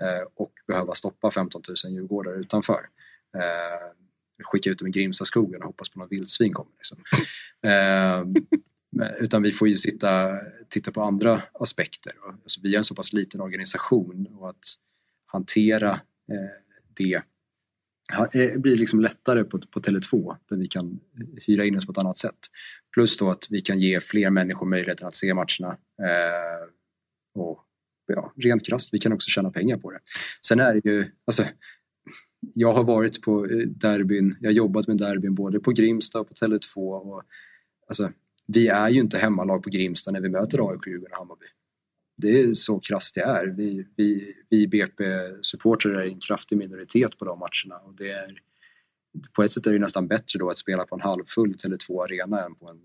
eh, 0.03 0.29
och 0.35 0.53
behöva 0.67 0.95
stoppa 0.95 1.31
15 1.31 1.63
000 1.85 1.93
djurgårdare 1.93 2.35
utanför. 2.35 2.81
Skicka 4.45 4.71
ut 4.71 4.79
dem 4.79 4.89
i 4.89 4.91
Grimstaskogen 4.91 5.61
och 5.61 5.67
hoppas 5.67 5.89
på 5.89 5.99
något 5.99 6.13
vildsvin 6.13 6.53
kommer. 6.53 6.73
Liksom. 6.77 6.99
Utan 9.21 9.43
vi 9.43 9.53
får 9.53 9.69
ju 9.69 9.75
sitta, 9.75 10.39
titta 10.69 10.93
på 10.93 11.03
andra 11.03 11.43
aspekter. 11.53 12.13
Alltså 12.43 12.61
vi 12.63 12.75
är 12.75 12.79
en 12.79 12.85
så 12.85 12.95
pass 12.95 13.13
liten 13.13 13.41
organisation 13.41 14.27
och 14.27 14.51
att 14.51 14.75
hantera 15.27 15.91
eh, 16.33 16.51
det 16.97 17.15
eh, 18.35 18.61
blir 18.61 18.77
liksom 18.77 19.01
lättare 19.01 19.45
på, 19.45 19.59
på 19.59 19.81
Tele2 19.81 20.37
där 20.49 20.57
vi 20.57 20.69
kan 20.69 21.01
hyra 21.47 21.65
in 21.65 21.77
oss 21.77 21.87
på 21.87 21.93
ett 21.93 21.99
annat 21.99 22.19
sätt. 22.19 22.39
Plus 22.95 23.17
då 23.17 23.31
att 23.31 23.47
vi 23.51 23.61
kan 23.61 23.81
ge 23.81 24.01
fler 24.01 24.31
människor 24.31 24.67
möjligheten 24.67 25.09
att 25.09 25.15
se 25.15 25.35
matcherna. 25.35 25.77
Eh, 26.03 26.69
och 27.35 27.65
ja, 28.07 28.33
rent 28.37 28.67
krasst, 28.67 28.95
vi 28.95 28.99
kan 28.99 29.13
också 29.13 29.29
tjäna 29.31 29.51
pengar 29.51 29.77
på 29.77 29.91
det. 29.91 29.99
Sen 30.47 30.61
är 30.61 30.75
det 30.75 30.91
ju, 30.91 31.11
alltså, 31.27 31.45
jag 32.55 32.73
har 32.73 32.85
varit 32.85 33.23
på 33.23 33.47
eh, 33.47 33.59
derbyn, 33.59 34.37
jag 34.41 34.49
har 34.49 34.55
jobbat 34.55 34.89
med 34.89 34.97
derbyn 34.97 35.35
både 35.35 35.61
på 35.61 35.71
Grimsta 35.71 36.21
och 36.21 36.29
på 36.29 36.35
Tele2 36.35 36.77
och 36.77 37.23
alltså, 37.89 38.13
vi 38.53 38.69
är 38.69 38.89
ju 38.89 39.01
inte 39.01 39.19
hemmalag 39.19 39.63
på 39.63 39.71
Grimsta 39.71 40.11
när 40.11 40.21
vi 40.21 40.29
möter 40.29 40.71
AIK, 40.71 40.87
Djurgården 40.87 41.13
och 41.13 41.19
Hammarby. 41.19 41.47
Det 42.17 42.41
är 42.41 42.53
så 42.53 42.81
krasst 42.81 43.15
det 43.15 43.21
är. 43.21 43.47
Vi, 43.47 43.87
vi, 43.97 44.35
vi 44.51 44.67
BP-supportrar 44.67 45.95
är 45.95 46.07
en 46.07 46.21
kraftig 46.21 46.59
minoritet 46.59 47.19
på 47.19 47.25
de 47.25 47.39
matcherna 47.39 47.81
och 47.85 47.95
det 47.97 48.11
är 48.11 48.39
på 49.37 49.43
ett 49.43 49.51
sätt 49.51 49.67
är 49.67 49.73
det 49.73 49.79
nästan 49.79 50.09
bättre 50.09 50.39
då 50.39 50.51
att 50.51 50.59
spela 50.59 50.85
på 50.85 50.95
en 50.95 51.01
halvfull 51.01 51.55
Tele2 51.55 52.05
Arena 52.05 52.45
än 52.45 52.55
på 52.55 52.69
en 52.69 52.77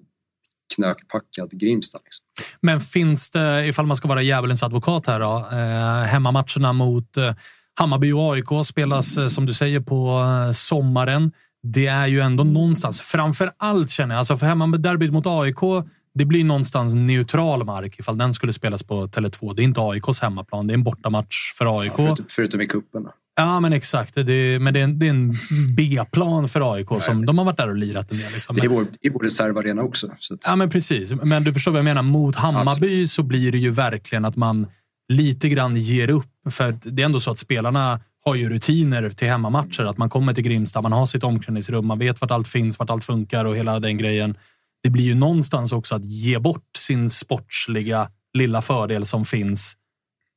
knökpackad 0.75 1.51
Grimsta. 1.51 1.99
Liksom. 2.03 2.25
Men 2.61 2.81
finns 2.81 3.31
det, 3.31 3.67
ifall 3.67 3.85
man 3.85 3.97
ska 3.97 4.07
vara 4.07 4.21
djävulens 4.21 4.63
advokat 4.63 5.07
här 5.07 5.19
då, 5.19 5.47
eh, 5.51 6.05
hemmamatcherna 6.05 6.73
mot 6.73 7.17
eh, 7.17 7.33
Hammarby 7.75 8.11
och 8.11 8.33
AIK 8.33 8.65
spelas 8.65 9.17
eh, 9.17 9.27
som 9.27 9.45
du 9.45 9.53
säger 9.53 9.79
på 9.79 10.07
eh, 10.07 10.51
sommaren. 10.51 11.31
Det 11.63 11.87
är 11.87 12.07
ju 12.07 12.19
ändå 12.19 12.43
någonstans, 12.43 13.01
framför 13.01 13.51
allt 13.57 13.89
känner 13.89 14.15
jag, 14.15 14.19
alltså 14.19 14.37
för 14.37 14.45
hemmaderbyt 14.45 15.11
mot 15.11 15.27
AIK, 15.27 15.85
det 16.13 16.25
blir 16.25 16.43
någonstans 16.43 16.93
neutral 16.93 17.65
mark 17.65 17.99
ifall 17.99 18.17
den 18.17 18.33
skulle 18.33 18.53
spelas 18.53 18.83
på 18.83 19.07
Tele2. 19.07 19.55
Det 19.55 19.61
är 19.61 19.63
inte 19.63 19.81
AIKs 19.81 20.19
hemmaplan, 20.19 20.67
det 20.67 20.71
är 20.71 20.75
en 20.75 20.83
bortamatch 20.83 21.53
för 21.57 21.79
AIK. 21.79 21.91
Ja, 21.97 22.05
förutom, 22.05 22.25
förutom 22.29 22.61
i 22.61 22.67
cupen. 22.67 23.05
Ja, 23.35 23.59
men 23.59 23.73
exakt. 23.73 24.15
Det, 24.15 24.61
men 24.61 24.73
det 24.73 24.79
är 24.79 24.83
en, 24.83 25.01
är 25.01 25.09
en 25.09 25.35
B-plan 25.75 26.49
för 26.49 26.73
AIK. 26.73 26.87
som 26.99 27.25
De 27.25 27.37
har 27.37 27.45
varit 27.45 27.57
där 27.57 27.69
och 27.69 27.75
lirat 27.75 28.11
en 28.11 28.17
del. 28.17 28.31
Liksom. 28.33 28.55
Det 28.55 28.61
är 28.61 28.69
vår, 28.69 28.85
i 29.01 29.09
vår 29.09 29.19
reservarena 29.19 29.81
också. 29.81 30.07
Att... 30.07 30.39
Ja, 30.45 30.55
men 30.55 30.69
precis. 30.69 31.13
Men 31.23 31.43
du 31.43 31.53
förstår 31.53 31.71
vad 31.71 31.79
jag 31.79 31.85
menar. 31.85 32.03
Mot 32.03 32.35
Hammarby 32.35 32.69
Absolut. 32.71 33.09
så 33.09 33.23
blir 33.23 33.51
det 33.51 33.57
ju 33.57 33.69
verkligen 33.69 34.25
att 34.25 34.35
man 34.35 34.67
lite 35.09 35.49
grann 35.49 35.75
ger 35.75 36.09
upp. 36.09 36.29
För 36.49 36.75
det 36.83 37.01
är 37.01 37.05
ändå 37.05 37.19
så 37.19 37.31
att 37.31 37.39
spelarna 37.39 37.99
har 38.25 38.35
ju 38.35 38.49
rutiner 38.49 39.09
till 39.09 39.27
hemmamatcher. 39.27 39.83
Att 39.83 39.97
man 39.97 40.09
kommer 40.09 40.33
till 40.33 40.43
Grimsta, 40.43 40.81
man 40.81 40.91
har 40.91 41.05
sitt 41.05 41.23
omklädningsrum, 41.23 41.85
man 41.85 41.99
vet 41.99 42.21
vart 42.21 42.31
allt 42.31 42.47
finns, 42.47 42.79
vart 42.79 42.89
allt 42.89 43.05
funkar 43.05 43.45
och 43.45 43.57
hela 43.57 43.79
den 43.79 43.97
grejen. 43.97 44.37
Det 44.83 44.89
blir 44.89 45.03
ju 45.03 45.15
någonstans 45.15 45.71
också 45.71 45.95
att 45.95 46.05
ge 46.05 46.39
bort 46.39 46.69
sin 46.77 47.09
sportsliga 47.09 48.09
lilla 48.33 48.61
fördel 48.61 49.05
som 49.05 49.25
finns 49.25 49.77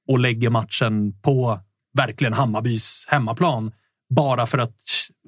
och 0.09 0.19
lägger 0.19 0.51
matchen 0.51 1.21
på 1.23 1.61
verkligen 1.97 2.33
Hammarbys 2.33 3.07
hemmaplan. 3.09 3.73
Bara 4.15 4.47
för 4.47 4.59
att, 4.59 4.77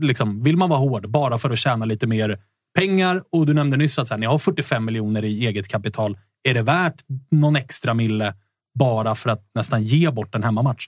liksom, 0.00 0.42
vill 0.42 0.56
man 0.56 0.68
vara 0.68 0.80
hård, 0.80 1.10
bara 1.10 1.38
för 1.38 1.50
att 1.50 1.58
tjäna 1.58 1.84
lite 1.84 2.06
mer 2.06 2.38
pengar. 2.78 3.22
Och 3.32 3.46
du 3.46 3.54
nämnde 3.54 3.76
nyss 3.76 3.98
att 3.98 4.10
här, 4.10 4.18
ni 4.18 4.26
har 4.26 4.38
45 4.38 4.84
miljoner 4.84 5.24
i 5.24 5.46
eget 5.46 5.68
kapital. 5.68 6.18
Är 6.42 6.54
det 6.54 6.62
värt 6.62 7.04
någon 7.30 7.56
extra 7.56 7.94
mille 7.94 8.34
bara 8.78 9.14
för 9.14 9.30
att 9.30 9.50
nästan 9.54 9.84
ge 9.84 10.10
bort 10.10 10.34
en 10.34 10.42
hemmamatch? 10.42 10.86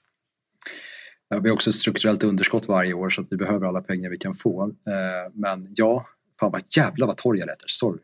Vi 1.30 1.48
har 1.48 1.50
också 1.50 1.70
ett 1.70 1.76
strukturellt 1.76 2.22
underskott 2.22 2.68
varje 2.68 2.94
år 2.94 3.10
så 3.10 3.20
att 3.20 3.26
vi 3.30 3.36
behöver 3.36 3.66
alla 3.66 3.80
pengar 3.80 4.10
vi 4.10 4.18
kan 4.18 4.34
få. 4.34 4.62
Eh, 4.62 5.32
men 5.34 5.72
ja, 5.76 6.06
fan 6.40 6.52
vad 6.52 6.62
jävlar 6.76 7.06
vad 7.06 7.16
torr 7.16 7.36
jag 7.36 7.46
lät 7.46 7.62
sorry. 7.66 8.00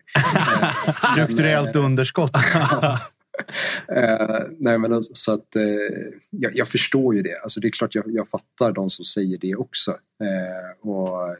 strukturellt 1.12 1.76
underskott. 1.76 2.30
eh, 3.96 4.40
nej 4.58 4.78
men 4.78 4.92
alltså, 4.92 5.14
så 5.14 5.32
att, 5.32 5.56
eh, 5.56 5.62
jag, 6.30 6.52
jag, 6.54 6.68
förstår 6.68 7.14
ju 7.14 7.22
det. 7.22 7.38
Alltså, 7.42 7.60
det 7.60 7.68
är 7.68 7.70
klart 7.70 7.94
jag, 7.94 8.04
jag 8.08 8.28
fattar 8.28 8.72
de 8.72 8.90
som 8.90 9.04
säger 9.04 9.38
det 9.38 9.54
också. 9.54 9.90
Eh, 9.90 10.90
och 10.90 11.36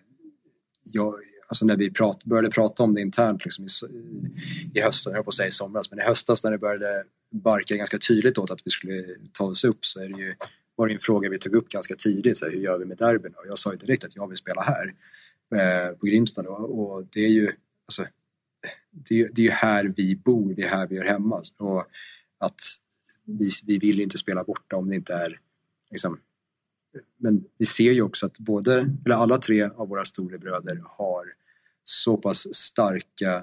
jag, 0.93 1.15
alltså 1.49 1.67
när 1.67 1.77
vi 1.77 1.91
prat, 1.91 2.25
började 2.25 2.51
prata 2.51 2.83
om 2.83 2.95
det 2.95 3.01
internt 3.01 3.45
liksom 3.45 3.65
i, 3.65 3.69
i 4.79 4.81
höstas, 4.81 5.13
jag 5.15 5.25
på 5.25 5.29
att 5.29 5.35
säga 5.35 5.49
i 5.49 5.53
somras, 5.53 5.91
men 5.91 6.01
i 6.01 6.03
höstas 6.03 6.45
när 6.45 6.51
det 6.51 6.59
började 6.59 7.05
barka 7.33 7.77
ganska 7.77 7.99
tydligt 7.99 8.39
åt 8.39 8.51
att 8.51 8.61
vi 8.65 8.71
skulle 8.71 9.05
ta 9.33 9.45
oss 9.45 9.65
upp 9.65 9.85
så 9.87 10.01
är 10.01 10.09
det 10.09 10.23
ju, 10.23 10.35
var 10.77 10.87
det 10.87 10.95
en 10.95 10.99
fråga 10.99 11.31
vi 11.31 11.39
tog 11.39 11.55
upp 11.55 11.69
ganska 11.69 11.95
tidigt. 11.95 12.37
Så 12.37 12.45
här, 12.45 12.53
hur 12.53 12.61
gör 12.61 12.79
vi 12.79 12.85
med 12.85 12.97
derbyn? 12.97 13.35
Och 13.37 13.47
jag 13.47 13.59
sa 13.59 13.73
ju 13.73 13.79
direkt 13.79 14.05
att 14.05 14.17
jag 14.17 14.29
vill 14.29 14.37
spela 14.37 14.63
här 14.63 14.95
eh, 15.55 15.97
på 15.97 16.07
Grimsta. 16.07 16.43
Då, 16.43 16.51
och 16.51 17.07
det 17.13 17.21
är 17.21 17.31
ju 17.31 17.53
alltså, 17.87 18.07
det, 18.91 19.29
det 19.33 19.43
är 19.43 19.45
ju 19.45 19.51
här 19.51 19.93
vi 19.97 20.17
bor, 20.17 20.55
det 20.55 20.63
är 20.63 20.69
här 20.69 20.87
vi 20.87 20.97
är 20.97 21.05
hemma. 21.05 21.43
Och 21.59 21.87
att 22.39 22.61
vi, 23.25 23.49
vi 23.67 23.79
vill 23.79 24.01
inte 24.01 24.19
spela 24.19 24.45
borta 24.45 24.77
om 24.77 24.89
det 24.89 24.95
inte 24.95 25.15
är 25.15 25.41
liksom, 25.91 26.19
men 27.17 27.45
vi 27.59 27.65
ser 27.65 27.93
ju 27.93 28.03
också 28.03 28.27
att 28.27 28.39
både, 28.39 28.91
eller 29.05 29.15
alla 29.15 29.39
tre 29.39 29.63
av 29.63 29.89
våra 29.89 30.05
storebröder 30.05 30.83
har 30.85 31.25
så 31.85 32.17
pass 32.17 32.55
starka 32.55 33.37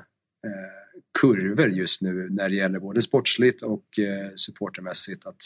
eh, 0.45 1.01
kurvor 1.19 1.69
just 1.69 2.01
nu 2.01 2.29
när 2.29 2.49
det 2.49 2.55
gäller 2.55 2.79
både 2.79 3.01
sportsligt 3.01 3.61
och 3.61 3.99
eh, 3.99 4.31
supportermässigt 4.35 5.25
att 5.25 5.41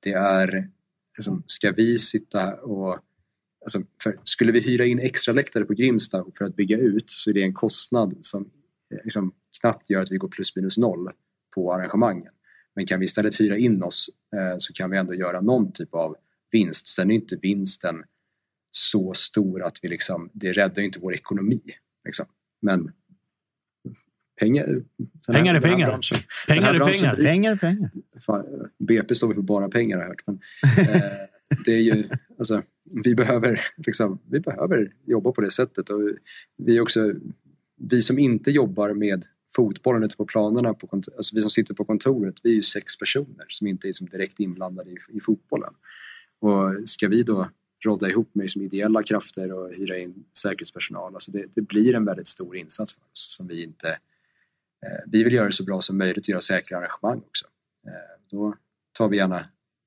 det 0.00 0.12
är, 0.12 0.70
liksom, 1.18 1.42
ska 1.46 1.72
vi 1.72 1.98
sitta 1.98 2.54
och 2.54 3.00
Alltså, 3.64 3.82
skulle 4.24 4.52
vi 4.52 4.60
hyra 4.60 4.84
in 4.84 4.98
extra 4.98 5.34
läktare 5.34 5.64
på 5.64 5.74
Grimsta 5.74 6.24
för 6.38 6.44
att 6.44 6.56
bygga 6.56 6.78
ut 6.78 7.10
så 7.10 7.30
är 7.30 7.34
det 7.34 7.42
en 7.42 7.54
kostnad 7.54 8.18
som 8.20 8.50
eh, 8.94 8.98
liksom 9.04 9.32
knappt 9.60 9.90
gör 9.90 10.02
att 10.02 10.12
vi 10.12 10.16
går 10.16 10.28
plus 10.28 10.56
minus 10.56 10.78
noll 10.78 11.10
på 11.54 11.72
arrangemangen. 11.72 12.32
Men 12.74 12.86
kan 12.86 13.00
vi 13.00 13.04
istället 13.04 13.40
hyra 13.40 13.56
in 13.56 13.82
oss 13.82 14.10
eh, 14.36 14.54
så 14.58 14.72
kan 14.72 14.90
vi 14.90 14.98
ändå 14.98 15.14
göra 15.14 15.40
någon 15.40 15.72
typ 15.72 15.94
av 15.94 16.16
vinst. 16.52 16.86
Sen 16.86 17.10
är 17.10 17.14
inte 17.14 17.36
vinsten 17.36 18.04
så 18.70 19.12
stor 19.14 19.62
att 19.62 19.78
vi 19.82 19.88
liksom, 19.88 20.30
det 20.32 20.52
räddar 20.52 20.82
inte 20.82 20.98
vår 21.00 21.14
ekonomi. 21.14 21.62
Liksom. 22.04 22.26
Men 22.62 22.92
pengar, 24.40 24.82
pengar 25.32 25.54
är 25.54 25.60
pengar. 25.60 25.88
Branschen, 25.88 26.18
pengar 26.48 26.74
är 26.74 26.78
pengar. 26.78 27.16
pengar 27.16 27.52
är 27.52 27.56
pengar. 27.56 27.90
Fan, 28.20 28.44
BP 28.78 29.14
står 29.14 29.28
vi 29.28 29.34
för 29.34 29.42
bara 29.42 29.68
pengar 29.68 29.96
har 29.96 30.04
jag 30.04 30.08
hört. 30.08 30.22
Men, 30.26 30.38
eh, 30.94 31.02
det 31.64 31.72
är 31.72 31.80
ju, 31.80 32.04
alltså, 32.38 32.62
vi, 33.04 33.14
behöver, 33.14 33.60
liksom, 33.76 34.18
vi 34.30 34.40
behöver 34.40 34.92
jobba 35.06 35.32
på 35.32 35.40
det 35.40 35.50
sättet. 35.50 35.90
Och 35.90 36.00
vi, 36.56 36.80
också, 36.80 37.12
vi 37.76 38.02
som 38.02 38.18
inte 38.18 38.50
jobbar 38.50 38.94
med 38.94 39.24
fotbollen 39.56 40.02
ute 40.02 40.16
på 40.16 40.24
planerna, 40.24 40.74
på 40.74 40.88
alltså 40.92 41.34
vi 41.34 41.40
som 41.40 41.50
sitter 41.50 41.74
på 41.74 41.84
kontoret, 41.84 42.34
vi 42.42 42.50
är 42.50 42.54
ju 42.54 42.62
sex 42.62 42.98
personer 42.98 43.44
som 43.48 43.66
inte 43.66 43.88
är 43.88 43.92
som 43.92 44.06
direkt 44.06 44.40
inblandade 44.40 44.90
i, 44.90 44.96
i 45.12 45.20
fotbollen. 45.20 45.74
Och 46.40 46.88
ska 46.88 47.08
vi 47.08 47.22
då 47.22 47.50
rodda 47.84 48.08
ihop 48.08 48.30
med 48.34 48.50
som 48.50 48.62
ideella 48.62 49.02
krafter 49.02 49.52
och 49.52 49.74
hyra 49.74 49.98
in 49.98 50.24
säkerhetspersonal, 50.42 51.14
alltså 51.14 51.32
det, 51.32 51.44
det 51.54 51.62
blir 51.62 51.94
en 51.94 52.04
väldigt 52.04 52.26
stor 52.26 52.56
insats 52.56 52.94
för 52.94 53.00
oss 53.00 53.36
som 53.36 53.46
vi 53.46 53.64
inte... 53.64 53.98
Eh, 54.84 55.00
vi 55.06 55.24
vill 55.24 55.32
göra 55.32 55.46
det 55.46 55.52
så 55.52 55.64
bra 55.64 55.80
som 55.80 55.98
möjligt 55.98 56.24
och 56.24 56.28
göra 56.28 56.40
säkra 56.40 56.78
arrangemang 56.78 57.18
också. 57.18 57.46
Eh, 57.86 57.92
då 58.30 58.54
tar 58.98 59.08
vi 59.08 59.16
gärna 59.16 59.46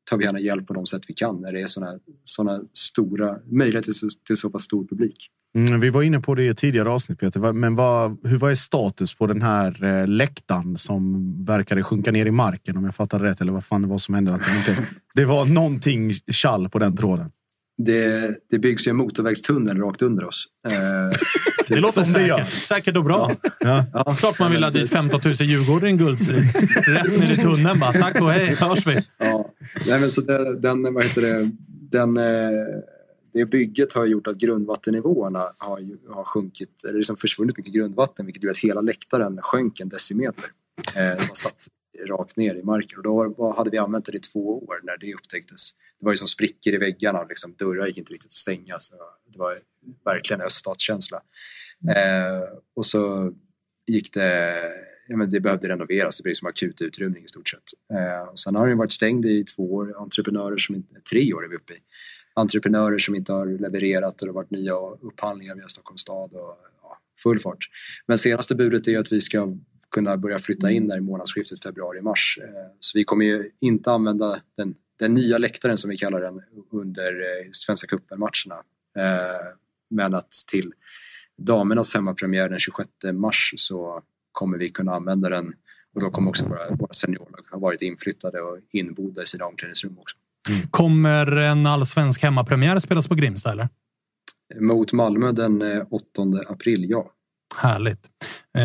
tar 0.10 0.18
vi 0.18 0.24
gärna 0.24 0.40
hjälp 0.40 0.68
på 0.68 0.74
de 0.74 0.86
sätt 0.86 1.02
vi 1.08 1.14
kan 1.14 1.42
när 1.42 1.52
det 1.52 1.62
är 1.62 1.68
sådana 1.68 2.00
såna 2.24 2.62
stora 2.74 3.38
möjligheter 3.46 3.92
till, 3.92 4.10
till 4.28 4.38
så 4.38 4.50
pass 4.50 4.64
stor 4.64 4.88
publik. 4.88 5.32
Mm, 5.56 5.80
vi 5.80 5.90
var 5.90 6.04
inne 6.04 6.20
på 6.20 6.36
det 6.36 6.44
i 6.44 6.56
tidigare 6.56 6.90
avsnitt 6.90 7.20
Peter, 7.20 7.54
men 7.54 7.76
vad, 7.76 8.18
hur 8.28 8.38
var 8.38 8.56
status 8.56 9.16
på 9.16 9.28
den 9.28 9.42
här 9.42 9.84
eh, 9.84 10.08
läktaren 10.08 10.78
som 10.78 11.34
verkade 11.44 11.84
sjunka 11.84 12.12
ner 12.12 12.26
i 12.26 12.32
marken 12.32 12.78
om 12.78 12.86
jag 12.86 12.96
fattade 12.96 13.24
rätt 13.24 13.42
eller 13.42 13.52
vad 13.52 13.66
fan 13.66 13.82
det 13.82 13.88
var 13.88 13.98
som 13.98 14.16
hände? 14.16 14.34
Att 14.34 14.42
det, 14.46 14.58
inte, 14.58 14.88
det 15.16 15.26
var 15.26 15.46
någonting 15.46 16.14
kall 16.42 16.70
på 16.70 16.80
den 16.80 16.98
tråden. 16.98 17.32
Det, 17.78 18.38
det 18.50 18.60
byggs 18.60 18.88
ju 18.88 18.90
en 18.90 18.96
motorvägstunnel 18.96 19.78
rakt 19.78 20.02
under 20.02 20.28
oss. 20.28 20.46
Eh, 20.68 21.20
det 21.68 21.76
låter 21.76 22.04
säkert. 22.04 22.50
Säkert 22.50 22.98
och 22.98 23.04
bra. 23.04 23.32
Ja. 23.60 23.86
Ja. 23.94 24.16
Klart 24.20 24.40
man 24.40 24.52
vill 24.52 24.64
ha 24.64 24.72
dit 24.72 24.90
15 24.90 25.22
000 25.24 25.34
Djurgårdare 25.34 25.90
i 25.90 25.92
en 25.92 25.98
guldstrid. 25.98 26.44
Rätt 26.88 27.20
ner 27.20 27.34
i 27.34 27.38
tunneln 27.38 27.80
bara. 27.80 27.94
Tack 27.94 28.22
och 28.22 28.32
hej, 28.32 28.56
hörs 28.56 28.88
vi. 28.88 29.06
Ja. 29.18 29.54
Nej, 29.88 30.00
men 30.00 30.12
så 30.12 30.22
det, 30.22 30.60
den, 30.60 30.94
vad 30.94 31.04
heter 31.04 31.22
det, 31.22 31.52
den, 31.92 32.18
eh, 32.18 32.24
det 33.34 33.46
bygget 33.46 33.94
har 33.94 34.06
gjort 34.06 34.28
att 34.28 34.38
grundvattennivåerna 34.38 35.40
har, 35.58 36.14
har 36.14 36.24
sjunkit, 36.24 36.84
eller 36.88 36.98
liksom 36.98 37.18
försvunnit 37.18 37.58
mycket 37.58 37.74
grundvatten 37.74 38.26
vilket 38.26 38.44
gjorde 38.44 38.52
att 38.52 38.58
hela 38.58 38.82
läktaren 38.82 39.40
sjönk 39.42 39.80
en 39.80 39.90
decimeter. 39.90 40.46
Eh, 40.96 41.24
satt 41.34 41.58
rakt 42.10 42.38
ner 42.38 42.56
i 42.56 42.64
marken 42.64 42.98
och 42.98 43.04
då 43.04 43.54
hade 43.58 43.70
vi 43.70 43.78
använt 43.78 44.06
det 44.06 44.18
i 44.18 44.20
två 44.20 44.64
år 44.64 44.76
när 44.84 44.98
det 44.98 45.14
upptäcktes. 45.14 45.72
Det 46.00 46.06
var 46.06 46.14
ju 46.14 46.18
som 46.18 46.28
sprickor 46.28 46.74
i 46.74 46.78
väggarna, 46.78 47.24
liksom, 47.24 47.56
dörrar 47.58 47.88
gick 47.88 47.98
inte 47.98 48.14
riktigt 48.14 48.30
att 48.30 48.32
stänga. 48.32 48.76
Så 48.78 48.96
det 49.34 49.40
var 49.40 49.58
verkligen 50.06 50.42
öststatskänsla. 50.42 51.22
Eh, 51.96 52.58
och 52.76 52.86
så 52.86 53.34
gick 53.88 54.14
det, 54.14 54.60
ja, 55.08 55.18
men 55.18 55.30
det 55.30 55.40
behövde 55.40 55.70
renoveras, 55.70 56.18
det 56.18 56.24
blev 56.24 56.34
som 56.34 56.48
akut 56.48 56.82
utrymning 56.82 57.24
i 57.24 57.28
stort 57.28 57.50
sett. 57.50 57.64
Eh, 57.94 58.30
och 58.30 58.40
sen 58.40 58.56
har 58.56 58.68
den 58.68 58.78
varit 58.78 58.92
stängd 58.92 59.26
i 59.26 59.44
två 59.44 59.74
år, 59.74 60.02
entreprenörer 60.02 60.58
som 60.58 60.86
tre 61.12 61.34
år 61.34 61.46
är 61.46 61.50
vi 61.50 61.56
uppe 61.56 61.74
i 61.74 61.80
entreprenörer 62.38 62.98
som 62.98 63.16
inte 63.16 63.34
har 63.34 63.46
levererat 63.46 64.22
och 64.22 64.28
det 64.28 64.32
har 64.32 64.36
varit 64.36 64.52
nya 64.52 64.74
upphandlingar 65.02 65.56
via 65.56 65.68
Stockholms 65.68 66.02
stad 66.02 66.34
och 66.34 66.58
ja, 66.82 66.98
full 67.24 67.40
fart. 67.40 67.66
Men 68.08 68.18
senaste 68.18 68.56
budet 68.56 68.88
är 68.88 69.00
att 69.00 69.12
vi 69.12 69.22
ska 69.22 69.58
kunna 69.92 70.18
börja 70.18 70.40
flytta 70.40 70.72
in 70.72 70.88
där 70.88 70.98
i 70.98 71.02
månadsskiftet 71.02 71.64
februari-mars. 71.64 72.40
Eh, 72.42 72.50
så 72.80 72.98
vi 72.98 73.04
kommer 73.04 73.26
ju 73.26 73.52
inte 73.60 73.92
använda 73.92 74.42
den, 74.58 74.76
den 75.00 75.14
nya 75.14 75.38
läktaren 75.38 75.78
som 75.78 75.90
vi 75.90 75.98
kallar 75.98 76.22
den 76.22 76.42
under 76.72 77.12
eh, 77.22 77.50
Svenska 77.52 77.88
cupen-matcherna. 77.88 78.56
Eh, 78.98 79.58
men 79.90 80.14
att 80.14 80.32
till 80.52 80.74
damernas 81.38 81.96
hemmapremiär 81.96 82.50
den 82.50 82.60
26 82.60 82.90
mars 83.14 83.54
så 83.58 84.02
kommer 84.32 84.58
vi 84.58 84.70
kunna 84.70 84.96
använda 84.96 85.30
den 85.30 85.54
och 85.96 86.02
då 86.02 86.10
kommer 86.10 86.30
också 86.30 86.46
våra, 86.46 86.76
våra 86.76 86.94
seniorer 86.94 87.52
ha 87.52 87.60
varit 87.60 87.82
inflyttade 87.82 88.42
och 88.42 88.58
inbodda 88.72 89.24
i 89.24 89.26
sina 89.26 89.46
omklädningsrum 89.46 90.00
också. 90.00 90.18
Mm. 90.50 90.68
Kommer 90.68 91.36
en 91.36 91.66
allsvensk 91.66 92.24
hemmapremiär 92.24 92.80
spelas 92.80 93.08
på 93.08 93.16
Grimsta 93.16 93.52
eller? 93.52 93.70
Mot 94.60 94.94
Malmö 94.94 95.32
den 95.32 95.62
8 95.62 96.22
eh, 96.22 96.52
april, 96.52 96.90
ja. 96.90 97.12
Härligt. 97.56 98.00
Eh, 98.58 98.64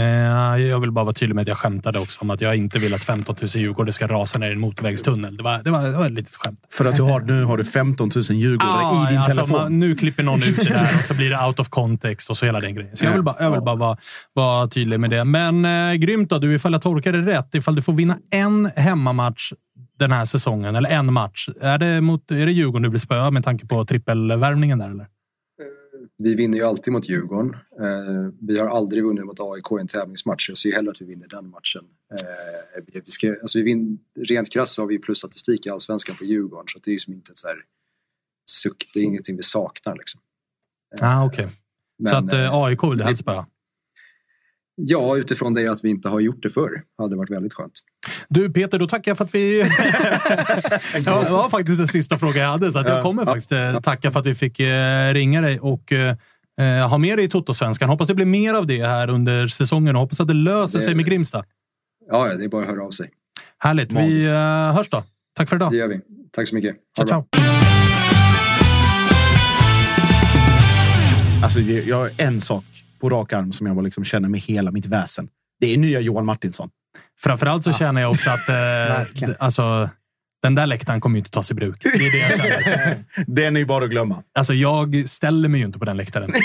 jag 0.62 0.80
vill 0.80 0.90
bara 0.92 1.04
vara 1.04 1.14
tydlig 1.14 1.34
med 1.34 1.42
att 1.42 1.48
jag 1.48 1.58
skämtade 1.58 1.98
också 1.98 2.20
om 2.20 2.30
att 2.30 2.40
jag 2.40 2.56
inte 2.56 2.78
vill 2.78 2.94
att 2.94 3.04
15 3.04 3.36
000 3.40 3.48
Djurgårdare 3.48 3.92
ska 3.92 4.06
rasa 4.06 4.38
ner 4.38 4.50
i 4.50 4.52
en 4.52 4.60
motorvägstunnel. 4.60 5.36
Det 5.36 5.42
var, 5.42 5.62
det 5.62 5.70
var, 5.70 5.82
det 5.82 5.92
var 5.92 6.06
ett 6.06 6.12
litet 6.12 6.34
skämt. 6.34 6.60
För 6.72 6.84
att 6.84 6.96
du 6.96 7.02
har, 7.02 7.20
nu 7.20 7.44
har 7.44 7.56
du 7.56 7.64
15 7.64 8.10
000 8.14 8.24
Djurgårdare 8.24 8.84
Ah, 8.84 9.06
i 9.06 9.10
din 9.12 9.18
alltså, 9.18 9.34
telefon. 9.34 9.62
man, 9.62 9.78
nu 9.80 9.94
klipper 9.94 10.22
någon 10.22 10.42
ut 10.42 10.56
det 10.56 10.64
där 10.64 10.96
och 10.98 11.04
så 11.04 11.14
blir 11.14 11.30
det 11.30 11.46
out 11.46 11.60
of 11.60 11.68
context 11.68 12.30
och 12.30 12.36
så 12.36 12.46
hela 12.46 12.60
den 12.60 12.74
grejen. 12.74 12.96
Så 12.96 13.04
jag 13.04 13.12
vill 13.12 13.22
bara, 13.22 13.36
jag 13.38 13.50
vill 13.50 13.62
bara 13.62 13.76
vara, 13.76 13.96
vara 14.32 14.68
tydlig 14.68 15.00
med 15.00 15.10
det. 15.10 15.24
Men 15.24 15.64
eh, 15.64 15.94
grymt 15.94 16.30
då, 16.30 16.38
du, 16.38 16.54
ifall 16.54 16.72
jag 16.72 16.82
tolkar 16.82 17.12
det 17.12 17.20
rätt. 17.20 17.54
Ifall 17.54 17.74
du 17.74 17.82
får 17.82 17.92
vinna 17.92 18.16
en 18.30 18.70
hemmamatch 18.76 19.52
den 19.98 20.12
här 20.12 20.24
säsongen, 20.24 20.76
eller 20.76 20.90
en 20.90 21.12
match. 21.12 21.48
Är 21.60 21.78
det, 21.78 22.00
mot, 22.00 22.30
är 22.30 22.46
det 22.46 22.52
Djurgården 22.52 22.82
du 22.82 22.88
blir 22.88 23.00
spöa 23.00 23.30
med 23.30 23.44
tanke 23.44 23.66
på 23.66 23.84
trippelvärvningen 23.84 24.78
där? 24.78 24.90
Eller? 24.90 25.06
Vi 26.18 26.34
vinner 26.34 26.58
ju 26.58 26.64
alltid 26.64 26.92
mot 26.92 27.08
Djurgården. 27.08 27.54
Eh, 27.54 28.32
vi 28.40 28.58
har 28.58 28.66
aldrig 28.66 29.04
vunnit 29.04 29.24
mot 29.24 29.40
AIK 29.40 29.72
i 29.78 29.80
en 29.80 29.86
tävlingsmatch. 29.86 30.48
Jag 30.48 30.58
ser 30.58 30.68
ju 30.68 30.74
hellre 30.74 30.90
att 30.90 31.00
vi 31.00 31.04
vinner 31.04 31.28
den 31.28 31.50
matchen. 31.50 31.84
Eh, 32.10 32.82
vi, 32.86 33.02
ska, 33.04 33.36
alltså 33.42 33.58
vi 33.58 33.64
vinner, 33.64 33.98
rent 34.28 34.52
krasst 34.52 34.78
har 34.78 34.86
vi 34.86 34.98
plusstatistik 34.98 35.66
i 35.66 35.70
allsvenskan 35.70 36.16
på 36.16 36.24
Djurgården. 36.24 36.64
Så 36.68 36.78
det 36.78 36.90
är 36.90 36.92
ju 36.92 36.98
som 36.98 37.12
inte 37.12 37.32
ett 37.32 37.38
så 37.38 37.46
här 37.46 37.56
suck. 38.50 38.90
Det 38.94 39.00
är 39.00 39.04
ingenting 39.04 39.36
vi 39.36 39.42
saknar. 39.42 39.96
Liksom. 39.96 40.20
Ah, 41.00 41.26
okay. 41.26 41.48
Så 42.08 42.16
att 42.16 42.32
eh, 42.32 42.54
AIK 42.54 42.84
vill 42.84 42.98
du 42.98 43.04
helst 43.04 43.22
spöa? 43.22 43.46
Ja, 44.74 45.16
utifrån 45.16 45.54
det 45.54 45.68
att 45.68 45.84
vi 45.84 45.90
inte 45.90 46.08
har 46.08 46.20
gjort 46.20 46.42
det 46.42 46.50
förr. 46.50 46.84
hade 46.98 47.16
varit 47.16 47.30
väldigt 47.30 47.54
skönt. 47.54 47.72
Du 48.32 48.52
Peter, 48.52 48.78
då 48.78 48.86
tackar 48.86 49.10
jag 49.10 49.18
för 49.18 49.24
att 49.24 49.34
vi... 49.34 49.58
ja, 51.06 51.22
det 51.24 51.30
var 51.30 51.48
faktiskt 51.48 51.78
den 51.78 51.88
sista 51.88 52.18
frågan 52.18 52.42
jag 52.42 52.50
hade, 52.50 52.72
så 52.72 52.78
att 52.78 52.88
jag 52.88 53.02
kommer 53.02 53.24
faktiskt 53.24 53.52
eh, 53.52 53.80
tacka 53.80 54.10
för 54.10 54.20
att 54.20 54.26
vi 54.26 54.34
fick 54.34 54.60
eh, 54.60 55.12
ringa 55.14 55.40
dig 55.40 55.58
och 55.60 55.92
eh, 55.92 56.16
ha 56.88 56.98
med 56.98 57.18
dig 57.18 57.24
i 57.24 57.28
Toto-svenskan. 57.28 57.88
Hoppas 57.88 58.08
det 58.08 58.14
blir 58.14 58.26
mer 58.26 58.54
av 58.54 58.66
det 58.66 58.86
här 58.86 59.10
under 59.10 59.48
säsongen 59.48 59.96
och 59.96 60.02
hoppas 60.02 60.20
att 60.20 60.28
det 60.28 60.34
löser 60.34 60.78
Det- 60.78 60.84
sig 60.84 60.94
med 60.94 61.06
Grimsta. 61.06 61.44
Ja, 62.10 62.34
det 62.34 62.44
är 62.44 62.48
bara 62.48 62.62
att 62.62 62.68
höra 62.68 62.84
av 62.84 62.90
sig. 62.90 63.10
Härligt. 63.58 63.92
Vi 63.92 64.26
eh, 64.26 64.72
hörs 64.72 64.88
då. 64.88 65.04
Tack 65.36 65.48
för 65.48 65.56
idag. 65.56 65.70
Det 65.72 65.76
gör 65.76 65.88
vi. 65.88 66.00
Tack 66.32 66.48
så 66.48 66.54
mycket. 66.54 66.76
Ha 66.98 67.04
bra. 67.04 67.08
ciao. 67.08 67.42
Alltså, 71.42 71.60
jag 71.60 71.96
har 71.96 72.10
en 72.18 72.40
sak 72.40 72.64
på 73.00 73.08
rak 73.08 73.32
arm 73.32 73.52
som 73.52 73.66
jag 73.66 73.76
bara 73.76 73.82
liksom 73.82 74.04
känner 74.04 74.28
med 74.28 74.40
hela 74.40 74.70
mitt 74.70 74.86
väsen. 74.86 75.28
Det 75.60 75.74
är 75.74 75.78
nya 75.78 76.00
Johan 76.00 76.26
Martinsson. 76.26 76.70
Framförallt 77.24 77.64
så 77.64 77.72
känner 77.72 78.00
jag 78.00 78.10
också 78.10 78.30
att 78.30 78.48
eh, 78.48 79.28
alltså, 79.38 79.90
den 80.42 80.54
där 80.54 80.66
läktaren 80.66 81.00
kommer 81.00 81.16
ju 81.16 81.18
inte 81.18 81.30
tas 81.30 81.50
i 81.50 81.54
bruk. 81.54 81.80
Det 81.82 81.88
är 82.06 82.12
det 82.12 82.18
jag 82.18 82.32
känner. 82.36 82.96
Den 83.26 83.56
är 83.56 83.60
ju 83.60 83.66
bara 83.66 83.84
att 83.84 83.90
glömma. 83.90 84.22
Alltså, 84.38 84.54
jag 84.54 85.08
ställer 85.08 85.48
mig 85.48 85.60
ju 85.60 85.66
inte 85.66 85.78
på 85.78 85.84
den 85.84 85.96
läktaren. 85.96 86.30
Nej, 86.32 86.42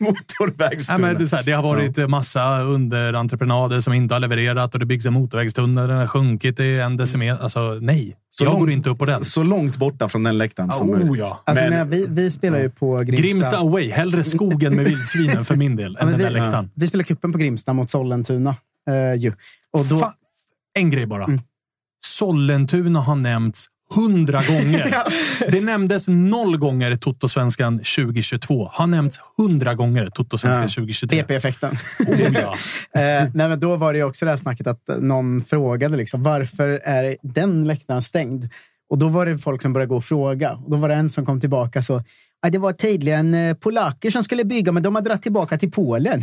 Motorvägstunnel. 0.00 1.00
men 1.00 1.18
det, 1.26 1.32
här, 1.36 1.42
det 1.42 1.52
har 1.52 1.62
varit 1.62 2.10
massa 2.10 2.60
underentreprenader 2.62 3.80
som 3.80 3.92
inte 3.92 4.14
har 4.14 4.20
levererat 4.20 4.74
och 4.74 4.80
det 4.80 4.86
byggs 4.86 5.06
en 5.06 5.12
motorvägstunnel. 5.12 5.88
Den 5.88 5.98
har 5.98 6.06
sjunkit 6.06 6.60
i 6.60 6.80
en 6.80 6.96
decimeter. 6.96 7.42
Alltså, 7.42 7.78
nej. 7.80 8.16
Så 8.30 8.44
jag 8.44 8.48
långt- 8.50 8.60
går 8.60 8.70
inte 8.70 8.90
upp 8.90 8.98
på 8.98 9.04
den. 9.04 9.24
Så 9.24 9.42
långt 9.42 9.76
borta 9.76 10.08
från 10.08 10.22
den 10.22 10.38
läktaren 10.38 10.72
som 10.72 10.90
Oh, 10.90 10.96
möjligt. 10.98 11.18
ja. 11.18 11.42
Alltså, 11.46 11.64
Men- 11.64 11.90
vi, 11.90 12.06
vi 12.08 12.30
spelar 12.30 12.58
ju 12.58 12.70
på 12.70 12.96
Grimsta. 12.98 13.22
Grimsta 13.22 13.58
away. 13.58 13.90
Hellre 13.90 14.24
skogen 14.24 14.74
med 14.76 14.84
vildsvinen 14.84 15.44
för 15.44 15.56
min 15.56 15.76
del 15.76 15.96
Ja, 16.00 16.06
än 16.06 16.10
den 16.10 16.20
där 16.20 16.26
vi, 16.28 16.32
läktaren. 16.34 16.70
vi 16.74 16.86
spelar 16.86 17.04
kuppen 17.04 17.32
på 17.32 17.38
Grimsta 17.38 17.72
mot 17.72 17.90
Sollentuna. 17.90 18.56
Ju. 19.18 19.32
Och 19.72 19.84
då, 19.86 19.98
Fan, 19.98 20.12
en 20.78 20.90
grej 20.90 21.06
bara. 21.06 21.26
Sollentuna 22.04 23.00
har 23.00 23.16
nämnts 23.16 23.66
hundra 23.94 24.42
gånger. 24.42 24.96
Det 25.50 25.60
nämndes 25.60 26.08
noll 26.08 26.56
gånger 26.58 26.96
Toto-svenskan 26.96 27.78
2022. 27.78 28.70
Har 28.72 28.86
nämnts 28.86 29.18
hundra 29.36 29.74
gånger 29.74 30.06
Toto-svenskan 30.06 30.62
Ja. 30.62 30.68
2023. 30.68 31.22
PP-effekten. 31.24 31.76
Oh, 31.98 32.20
ja. 32.20 32.54
Eh, 32.94 33.28
nej, 33.34 33.48
men 33.48 33.60
då 33.60 33.76
var 33.76 33.92
det 33.92 34.02
också 34.02 34.24
det 34.24 34.30
här 34.30 34.36
snacket 34.36 34.66
att 34.66 34.88
någon 34.98 35.44
frågade 35.44 35.96
liksom, 35.96 36.22
varför 36.22 36.68
är 36.68 37.16
den 37.22 37.64
läktaren 37.64 38.02
stängd? 38.02 38.48
Och 38.90 38.98
då 38.98 39.08
var 39.08 39.26
det 39.26 39.38
folk 39.38 39.62
som 39.62 39.72
började 39.72 39.88
gå 39.88 39.96
och 39.96 40.04
fråga. 40.04 40.52
Och 40.52 40.70
då 40.70 40.76
var 40.76 40.88
det 40.88 40.94
en 40.94 41.10
som 41.10 41.26
kom 41.26 41.40
tillbaka 41.40 41.82
så 41.82 41.94
Ja, 41.94 42.02
det 42.50 42.58
var 42.58 42.72
tydligen 42.72 43.34
eh, 43.34 43.54
polacker 43.54 44.10
som 44.10 44.24
skulle 44.24 44.44
bygga, 44.44 44.72
men 44.72 44.82
de 44.82 44.94
har 44.94 45.02
dragit 45.02 45.22
tillbaka 45.22 45.58
till 45.58 45.70
Polen. 45.70 46.22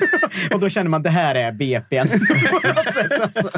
och 0.52 0.60
då 0.60 0.68
känner 0.68 0.90
man 0.90 1.02
det 1.02 1.10
här 1.10 1.34
är 1.34 1.52
BP. 1.52 2.02
sätt, 2.94 3.20
alltså. 3.22 3.50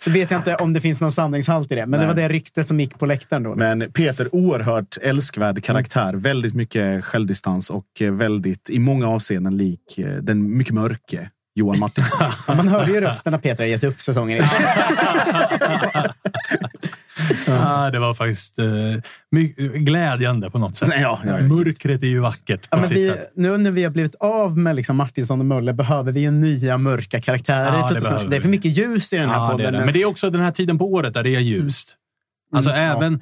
Så 0.00 0.10
vet 0.10 0.30
jag 0.30 0.40
inte 0.40 0.54
om 0.54 0.72
det 0.72 0.80
finns 0.80 1.00
någon 1.00 1.12
sanningshalt 1.12 1.72
i 1.72 1.74
det, 1.74 1.86
men 1.86 2.00
det 2.00 2.06
Nej. 2.06 2.14
var 2.14 2.22
det 2.22 2.28
ryktet 2.28 2.66
som 2.66 2.80
gick 2.80 2.98
på 2.98 3.06
läktaren 3.06 3.42
då. 3.42 3.54
Men 3.54 3.92
Peter, 3.92 4.34
oerhört 4.34 4.98
älskvärd 5.02 5.64
karaktär. 5.64 6.14
Väldigt 6.14 6.54
mycket 6.54 7.04
självdistans 7.04 7.70
och 7.70 7.86
eh, 8.00 8.12
väldigt, 8.12 8.70
i 8.70 8.78
många 8.78 9.08
avseenden, 9.08 9.56
lik 9.56 9.98
eh, 9.98 10.06
den 10.06 10.56
mycket 10.56 10.74
mörke 10.74 11.30
Johan 11.56 11.78
Martinsson. 11.78 12.18
Ja, 12.48 12.54
man 12.54 12.68
hörde 12.68 12.92
ju 12.92 13.00
rösten 13.00 13.30
när 13.30 13.38
Peter 13.38 13.62
har 13.64 13.68
gett 13.68 13.84
upp 13.84 14.00
säsongen. 14.00 14.44
Ah, 17.48 17.90
det 17.90 17.98
var 17.98 18.14
faktiskt 18.14 18.58
eh, 18.58 18.66
glädjande 19.74 20.50
på 20.50 20.58
något 20.58 20.76
sätt. 20.76 20.88
Ja, 20.92 21.20
ja, 21.24 21.38
ja. 21.38 21.42
Mörkret 21.42 22.02
är 22.02 22.06
ju 22.06 22.20
vackert 22.20 22.60
på 22.70 22.76
Ja, 22.76 22.76
men 22.80 22.88
sitt 22.88 22.98
vi, 22.98 23.06
sätt. 23.06 23.32
nu 23.36 23.56
när 23.56 23.70
vi 23.70 23.84
har 23.84 23.90
blivit 23.90 24.14
av 24.14 24.58
med 24.58 24.76
liksom 24.76 24.96
Martinsson 24.96 25.40
och 25.40 25.46
Möller 25.46 25.72
behöver 25.72 26.12
vi 26.12 26.20
ju 26.20 26.30
nya 26.30 26.78
mörka 26.78 27.20
karaktärer. 27.20 27.78
Ja, 27.78 27.88
det 27.94 28.00
behöver 28.00 28.28
det 28.30 28.36
är 28.36 28.40
för 28.40 28.48
mycket 28.48 28.76
ljus 28.78 29.12
i 29.12 29.16
den 29.16 29.28
här 29.28 29.36
Ja, 29.36 29.42
det 29.44 29.50
podden. 29.52 29.72
det. 29.72 29.78
nu. 29.78 29.84
Men 29.84 29.94
det 29.94 30.02
är 30.02 30.06
också 30.06 30.30
den 30.30 30.40
här 30.40 30.50
tiden 30.52 30.78
på 30.78 30.92
året 30.92 31.14
där 31.14 31.22
det 31.22 31.36
är 31.36 31.40
ljust. 31.40 31.94
Alltså 32.54 32.70
Mm, 32.70 32.82
ja. 32.84 32.96
även 32.96 33.20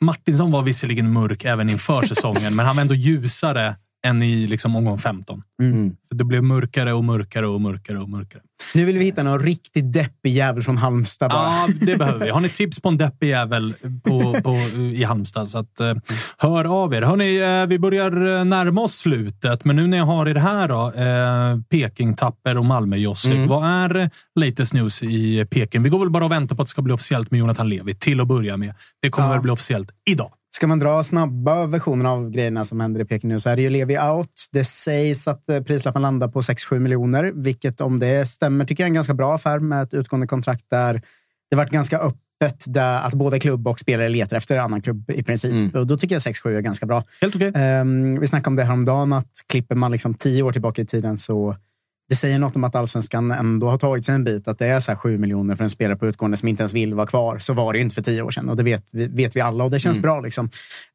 Martinsson 0.00 0.50
var 0.52 0.62
visserligen 0.62 1.12
mörk 1.12 1.44
även 1.44 1.70
inför 1.70 2.02
säsongen, 2.02 2.56
men 2.56 2.66
han 2.66 2.76
var 2.76 2.80
ändå 2.82 2.94
ljusare 2.94 3.76
än 4.06 4.22
i 4.22 4.46
liksom 4.46 4.76
omgång 4.76 4.98
15. 4.98 5.42
Mm. 5.62 5.96
För 6.08 6.16
det 6.18 6.24
blev 6.24 6.42
mörkare 6.42 6.92
och 6.92 7.04
mörkare 7.04 7.46
och 7.46 7.60
mörkare 7.60 7.98
och 7.98 8.08
mörkare. 8.08 8.42
Nu 8.74 8.84
vill 8.84 8.98
vi 8.98 9.04
hitta 9.04 9.22
någon 9.22 9.42
riktigt 9.42 9.92
deppig 9.92 10.32
jävel 10.32 10.62
från 10.62 10.76
Halmstad 10.76 11.30
bara. 11.30 11.42
Ja, 11.42 11.68
det 11.86 11.96
behöver 11.96 12.24
vi. 12.24 12.30
Har 12.30 12.40
ni 12.40 12.48
tips 12.48 12.80
på 12.80 12.88
en 12.88 12.96
deppig 12.96 13.28
jävel 13.28 13.74
på, 14.04 14.40
på, 14.42 14.56
i 14.76 15.04
Halmstad, 15.04 15.48
så 15.48 15.58
att, 15.58 15.80
eh, 15.80 15.94
hör 16.38 16.64
av 16.64 16.94
er. 16.94 17.02
Hörrni, 17.02 17.60
eh, 17.62 17.66
vi 17.66 17.78
börjar 17.78 18.38
eh, 18.38 18.44
närma 18.44 18.80
oss 18.80 18.94
slutet, 18.94 19.64
men 19.64 19.76
nu 19.76 19.86
när 19.86 19.96
jag 19.98 20.04
har 20.04 20.28
er 20.28 20.34
här 20.34 20.68
då, 20.68 20.92
eh, 20.92 21.58
Peking-Tapper 21.70 22.58
och 22.58 22.64
Malmö-Josse. 22.64 23.32
Mm. 23.32 23.48
Vad 23.48 23.66
är 23.68 24.10
latest 24.40 24.74
news 24.74 25.02
i 25.02 25.46
Peking? 25.50 25.82
Vi 25.82 25.88
går 25.88 25.98
väl 25.98 26.10
bara 26.10 26.24
och 26.24 26.30
väntar 26.32 26.56
på 26.56 26.62
att 26.62 26.66
det 26.68 26.70
ska 26.70 26.82
bli 26.82 26.92
officiellt 26.92 27.30
med 27.30 27.38
Jonathan 27.40 27.68
Levi 27.68 27.94
till 27.94 28.20
att 28.20 28.28
börja 28.28 28.56
med. 28.56 28.74
Det 29.02 29.10
kommer 29.10 29.28
Ja. 29.28 29.32
väl 29.32 29.42
bli 29.42 29.50
officiellt 29.50 29.90
idag. 30.10 30.30
Ska 30.56 30.66
man 30.66 30.78
dra 30.78 31.04
snabba 31.04 31.66
versioner 31.66 32.10
av 32.10 32.30
grejerna 32.30 32.64
som 32.64 32.80
händer 32.80 33.00
i 33.00 33.04
Peking 33.04 33.30
nu 33.30 33.40
så 33.40 33.50
är 33.50 33.56
det 33.56 33.62
ju 33.62 33.70
Levi 33.70 33.98
out. 33.98 34.48
Det 34.52 34.64
sägs 34.64 35.28
att 35.28 35.48
eh, 35.48 35.60
prislappen 35.60 36.02
landar 36.02 36.28
på 36.28 36.40
6-7 36.40 36.78
miljoner, 36.78 37.32
vilket 37.34 37.80
om 37.80 38.00
det 38.00 38.26
stämmer 38.26 38.64
tycker 38.64 38.82
jag 38.82 38.86
är 38.86 38.90
en 38.90 38.94
ganska 38.94 39.14
bra 39.14 39.34
affär 39.34 39.58
med 39.58 39.82
ett 39.82 39.94
utgående 39.94 40.26
kontrakt 40.26 40.64
där 40.70 41.02
det 41.50 41.56
varit 41.56 41.70
ganska 41.70 41.98
öppet 41.98 42.64
där 42.66 43.06
att 43.06 43.14
både 43.14 43.40
klubb 43.40 43.68
och 43.68 43.80
spelare 43.80 44.08
letar 44.08 44.36
efter 44.36 44.56
en 44.56 44.64
annan 44.64 44.82
klubb 44.82 45.10
i 45.10 45.22
princip. 45.22 45.74
Och 45.74 45.86
då 45.86 45.98
tycker 45.98 46.14
jag 46.14 46.20
6-7 46.20 46.56
är 46.56 46.60
ganska 46.60 46.86
bra. 46.86 47.04
Helt 47.20 47.36
okej. 47.36 47.52
Ehm, 47.54 48.20
vi 48.20 48.26
snackade 48.26 48.48
om 48.48 48.56
det 48.56 48.64
häromdagen, 48.64 49.12
att 49.12 49.30
klipper 49.46 49.74
man 49.74 49.92
liksom 49.92 50.14
tio 50.14 50.42
år 50.42 50.52
tillbaka 50.52 50.82
i 50.82 50.86
tiden 50.86 51.18
så 51.18 51.56
det 52.08 52.16
säger 52.16 52.38
något 52.38 52.56
om 52.56 52.64
att 52.64 52.74
allsvenskan 52.74 53.30
ändå 53.30 53.68
har 53.68 53.78
tagit 53.78 54.04
sig 54.04 54.14
en 54.14 54.24
bit. 54.24 54.48
Att 54.48 54.58
det 54.58 54.66
är 54.66 54.80
så 54.80 54.90
här 54.92 54.96
7 54.98 55.18
miljoner 55.18 55.54
för 55.56 55.64
en 55.64 55.70
spelare 55.70 55.96
på 55.98 56.06
utgående 56.06 56.36
som 56.36 56.48
inte 56.48 56.62
ens 56.62 56.72
vill 56.72 56.94
vara 56.94 57.06
kvar. 57.06 57.38
Så 57.38 57.52
var 57.52 57.72
det 57.72 57.78
ju 57.78 57.82
inte 57.84 57.94
för 57.94 58.02
tio 58.02 58.22
år 58.22 58.30
sedan 58.30 58.48
och 58.48 58.56
det 58.56 58.62
vet, 58.62 58.84
vi- 58.92 59.06
vet 59.06 59.36
vi 59.36 59.40
alla 59.40 59.64
och 59.64 59.70
det 59.70 59.78
känns 59.78 59.96
bra. 60.02 60.20
Liksom. 60.20 60.50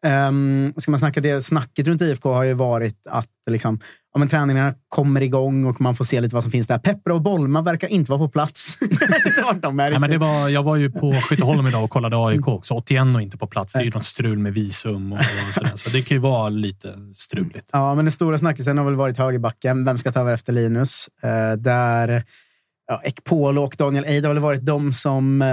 Um, 0.06 0.74
ska 0.78 0.92
man 0.92 1.00
snacka 1.00 1.22
det, 1.22 1.42
snacket 1.46 1.88
runt 1.88 2.02
IFK 2.02 2.34
har 2.34 2.44
ju 2.44 2.54
varit 2.54 3.08
att 3.10 3.28
liksom, 3.50 3.80
ja, 4.14 4.20
men 4.20 4.30
träningarna 4.30 4.74
kommer 4.90 5.22
igång 5.22 5.66
och 5.66 5.82
man 5.82 5.96
får 5.96 6.06
se 6.06 6.22
lite 6.22 6.36
vad 6.36 6.44
som 6.44 6.52
finns 6.52 6.68
där. 6.68 6.80
Peppra 6.80 7.14
och 7.14 7.22
Bolma 7.22 7.62
verkar 7.62 7.88
inte 7.88 8.12
vara 8.12 8.20
på 8.20 8.30
plats. 8.30 8.78
De 9.62 9.80
är 9.80 9.92
Ja, 9.92 10.00
men 10.00 10.10
det 10.10 10.18
var, 10.18 10.50
jag 10.50 10.64
var 10.64 10.76
ju 10.76 10.92
på 10.92 11.14
Skytteholm 11.14 11.68
idag 11.68 11.84
och 11.84 11.90
kollade 11.90 12.26
AIK 12.26 12.48
också. 12.48 12.74
81 12.74 13.16
och 13.16 13.22
inte 13.22 13.38
på 13.38 13.48
plats. 13.48 13.74
Det 13.74 13.80
är 13.80 13.84
ju 13.84 13.92
något 13.92 14.06
strul 14.06 14.38
med 14.38 14.54
visum 14.54 15.14
och, 15.14 15.20
och 15.48 15.54
sådär. 15.54 15.72
Så 15.76 15.90
det 15.90 16.02
kan 16.02 16.18
ju 16.18 16.22
vara 16.22 16.50
lite 16.50 16.94
struligt. 17.14 17.70
Ja, 17.72 17.96
men 17.96 18.06
den 18.06 18.12
stora 18.12 18.38
snackisen 18.38 18.78
har 18.78 18.86
väl 18.86 18.96
varit 18.96 19.18
högerbacken. 19.18 19.86
Vem 19.86 19.98
ska 19.98 20.12
ta 20.12 20.20
över 20.20 20.34
efter 20.34 20.54
Linus? 20.54 21.10
Eh, 21.24 21.54
där 21.54 22.24
ja, 22.92 23.02
Ekpolo 23.04 23.64
och 23.64 23.76
Daniel 23.78 24.06
Eid 24.06 24.26
har 24.26 24.34
väl 24.34 24.44
varit 24.44 24.66
de 24.66 24.94
som 24.94 25.42
eh, 25.42 25.48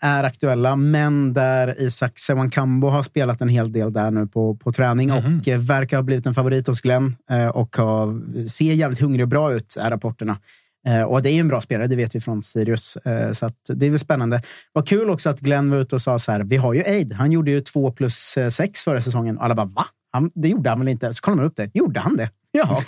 är 0.00 0.24
aktuella, 0.24 0.76
men 0.76 1.32
där 1.32 1.80
Isak 1.82 2.18
Sewankambo 2.18 2.88
har 2.88 3.02
spelat 3.02 3.40
en 3.40 3.48
hel 3.48 3.72
del 3.72 3.92
där 3.92 4.10
nu 4.10 4.26
på, 4.26 4.56
på 4.56 4.72
träning 4.72 5.08
Mhm. 5.08 5.38
och 5.40 5.48
eh, 5.48 5.58
verkar 5.58 5.96
ha 5.96 6.02
blivit 6.02 6.26
en 6.26 6.34
favorit 6.34 6.66
hos 6.66 6.80
Glenn 6.80 7.16
eh, 7.30 7.46
och 7.46 7.76
har, 7.76 8.20
ser 8.48 8.72
jävligt 8.72 9.00
hungrig 9.00 9.22
och 9.24 9.28
bra 9.28 9.52
ut, 9.52 9.76
är 9.80 9.90
rapporterna. 9.90 10.38
Och 11.08 11.22
det 11.22 11.30
är 11.30 11.32
ju 11.32 11.40
en 11.40 11.48
bra 11.48 11.60
spelare, 11.60 11.86
det 11.86 11.96
vet 11.96 12.14
vi 12.14 12.20
från 12.20 12.42
Sirius. 12.42 12.98
Så 13.32 13.50
det 13.74 13.86
är 13.86 13.90
väl 13.90 13.98
spännande. 13.98 14.42
Vad 14.72 14.88
kul 14.88 15.10
också 15.10 15.30
att 15.30 15.40
Glenn 15.40 15.70
var 15.70 15.78
ute 15.78 15.94
och 15.94 16.02
sa 16.02 16.18
så 16.18 16.32
här, 16.32 16.40
vi 16.40 16.56
har 16.56 16.74
ju 16.74 16.80
Eid. 16.80 17.12
Han 17.12 17.32
gjorde 17.32 17.50
ju 17.50 17.60
två 17.60 17.90
plus 17.92 18.36
eh, 18.36 18.48
sex 18.48 18.82
förra 18.84 19.00
säsongen. 19.00 19.38
Och 19.38 19.44
alla 19.44 19.54
bara, 19.54 19.66
va? 19.66 19.82
Han, 20.12 20.30
det 20.34 20.48
gjorde 20.48 20.70
han 20.70 20.78
väl 20.78 20.88
inte? 20.88 21.14
Så 21.14 21.20
kollar 21.22 21.36
man 21.36 21.44
upp 21.44 21.56
det. 21.56 21.70
Gjorde 21.74 22.00
han 22.00 22.16
det? 22.16 22.30
Jaha. 22.56 22.80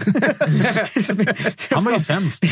Han 1.71 1.85
var 1.85 1.93
ju 1.93 2.01
sämst. 2.01 2.43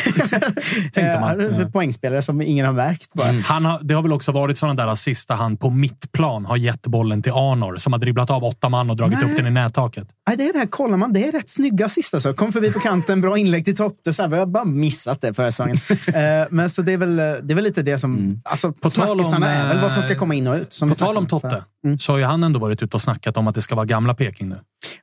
Tänkte 0.93 1.18
man. 1.20 1.59
Ja. 1.59 1.68
Poängspelare 1.72 2.22
som 2.22 2.43
ingen 2.43 2.66
har 2.66 2.72
märkt 2.72 3.12
bara. 3.12 3.32
Han 3.44 3.64
har, 3.64 3.80
det 3.82 3.94
har 3.94 4.02
väl 4.02 4.12
också 4.12 4.32
varit 4.32 4.59
sådana 4.59 4.86
där 4.86 4.94
sista 4.94 5.34
han 5.34 5.56
på 5.56 5.70
mittplan 5.70 6.47
har 6.47 6.56
gett 6.56 6.86
bollen 6.86 7.22
till 7.22 7.32
Arnor 7.32 7.76
som 7.76 7.93
har 7.93 8.01
dribblat 8.01 8.30
av 8.30 8.44
åtta 8.44 8.68
man 8.68 8.90
och 8.90 8.97
dragit 8.97 9.18
Nej. 9.22 9.30
upp 9.30 9.36
den 9.36 9.47
i 9.47 9.51
nättaket. 9.51 10.09
Nej, 10.28 10.36
det 10.36 10.48
är 10.48 10.53
det 10.53 10.59
här, 10.59 10.66
kollar 10.66 10.97
man, 10.97 11.12
det 11.12 11.28
är 11.28 11.32
rätt 11.32 11.48
snygga 11.51 11.86
assist. 11.86 12.15
Alltså. 12.15 12.35
Kom 12.35 12.53
förbi 12.53 12.73
på 12.73 12.78
kanten, 12.78 13.20
bra 13.20 13.39
inlägg 13.39 13.65
till 13.65 13.77
Totte. 13.77 14.12
Så 14.12 14.23
här, 14.23 14.28
vi 14.28 14.36
har 14.36 14.47
bara 14.47 14.65
missat 14.65 15.20
det 15.20 15.35
förra 15.35 15.53
säsongen. 15.53 15.77
Eh, 16.07 16.47
men 16.51 16.70
så 16.70 16.82
det 16.82 16.93
är, 16.93 16.97
väl, 16.97 17.16
det 17.16 17.23
är 17.24 17.55
väl 17.55 17.65
lite 17.65 17.82
det 17.82 17.98
som... 17.98 18.40
Alltså, 18.44 18.73
På 18.73 18.90
snackisarna 18.90 19.53
är 19.53 19.69
väl 19.69 19.78
vad 19.82 19.93
som 19.93 20.03
ska 20.03 20.12
eh, 20.12 20.19
komma 20.19 20.35
in 20.35 20.47
och 20.47 20.57
ut. 20.57 20.78
På 20.89 20.94
tal 20.94 21.16
om 21.16 21.27
Totte, 21.27 21.65
förra. 21.82 21.98
så 21.98 22.12
har 22.12 22.19
ju 22.19 22.24
han 22.24 22.44
ändå 22.44 22.61
varit 22.61 22.82
ute 22.82 22.97
och 22.97 23.03
snackat 23.03 23.36
om 23.36 23.48
att 23.48 23.55
det 23.55 23.62
ska 23.62 23.74
vara 23.74 23.86
gamla 23.86 24.15
Peking 24.15 24.48
nu. 24.48 24.59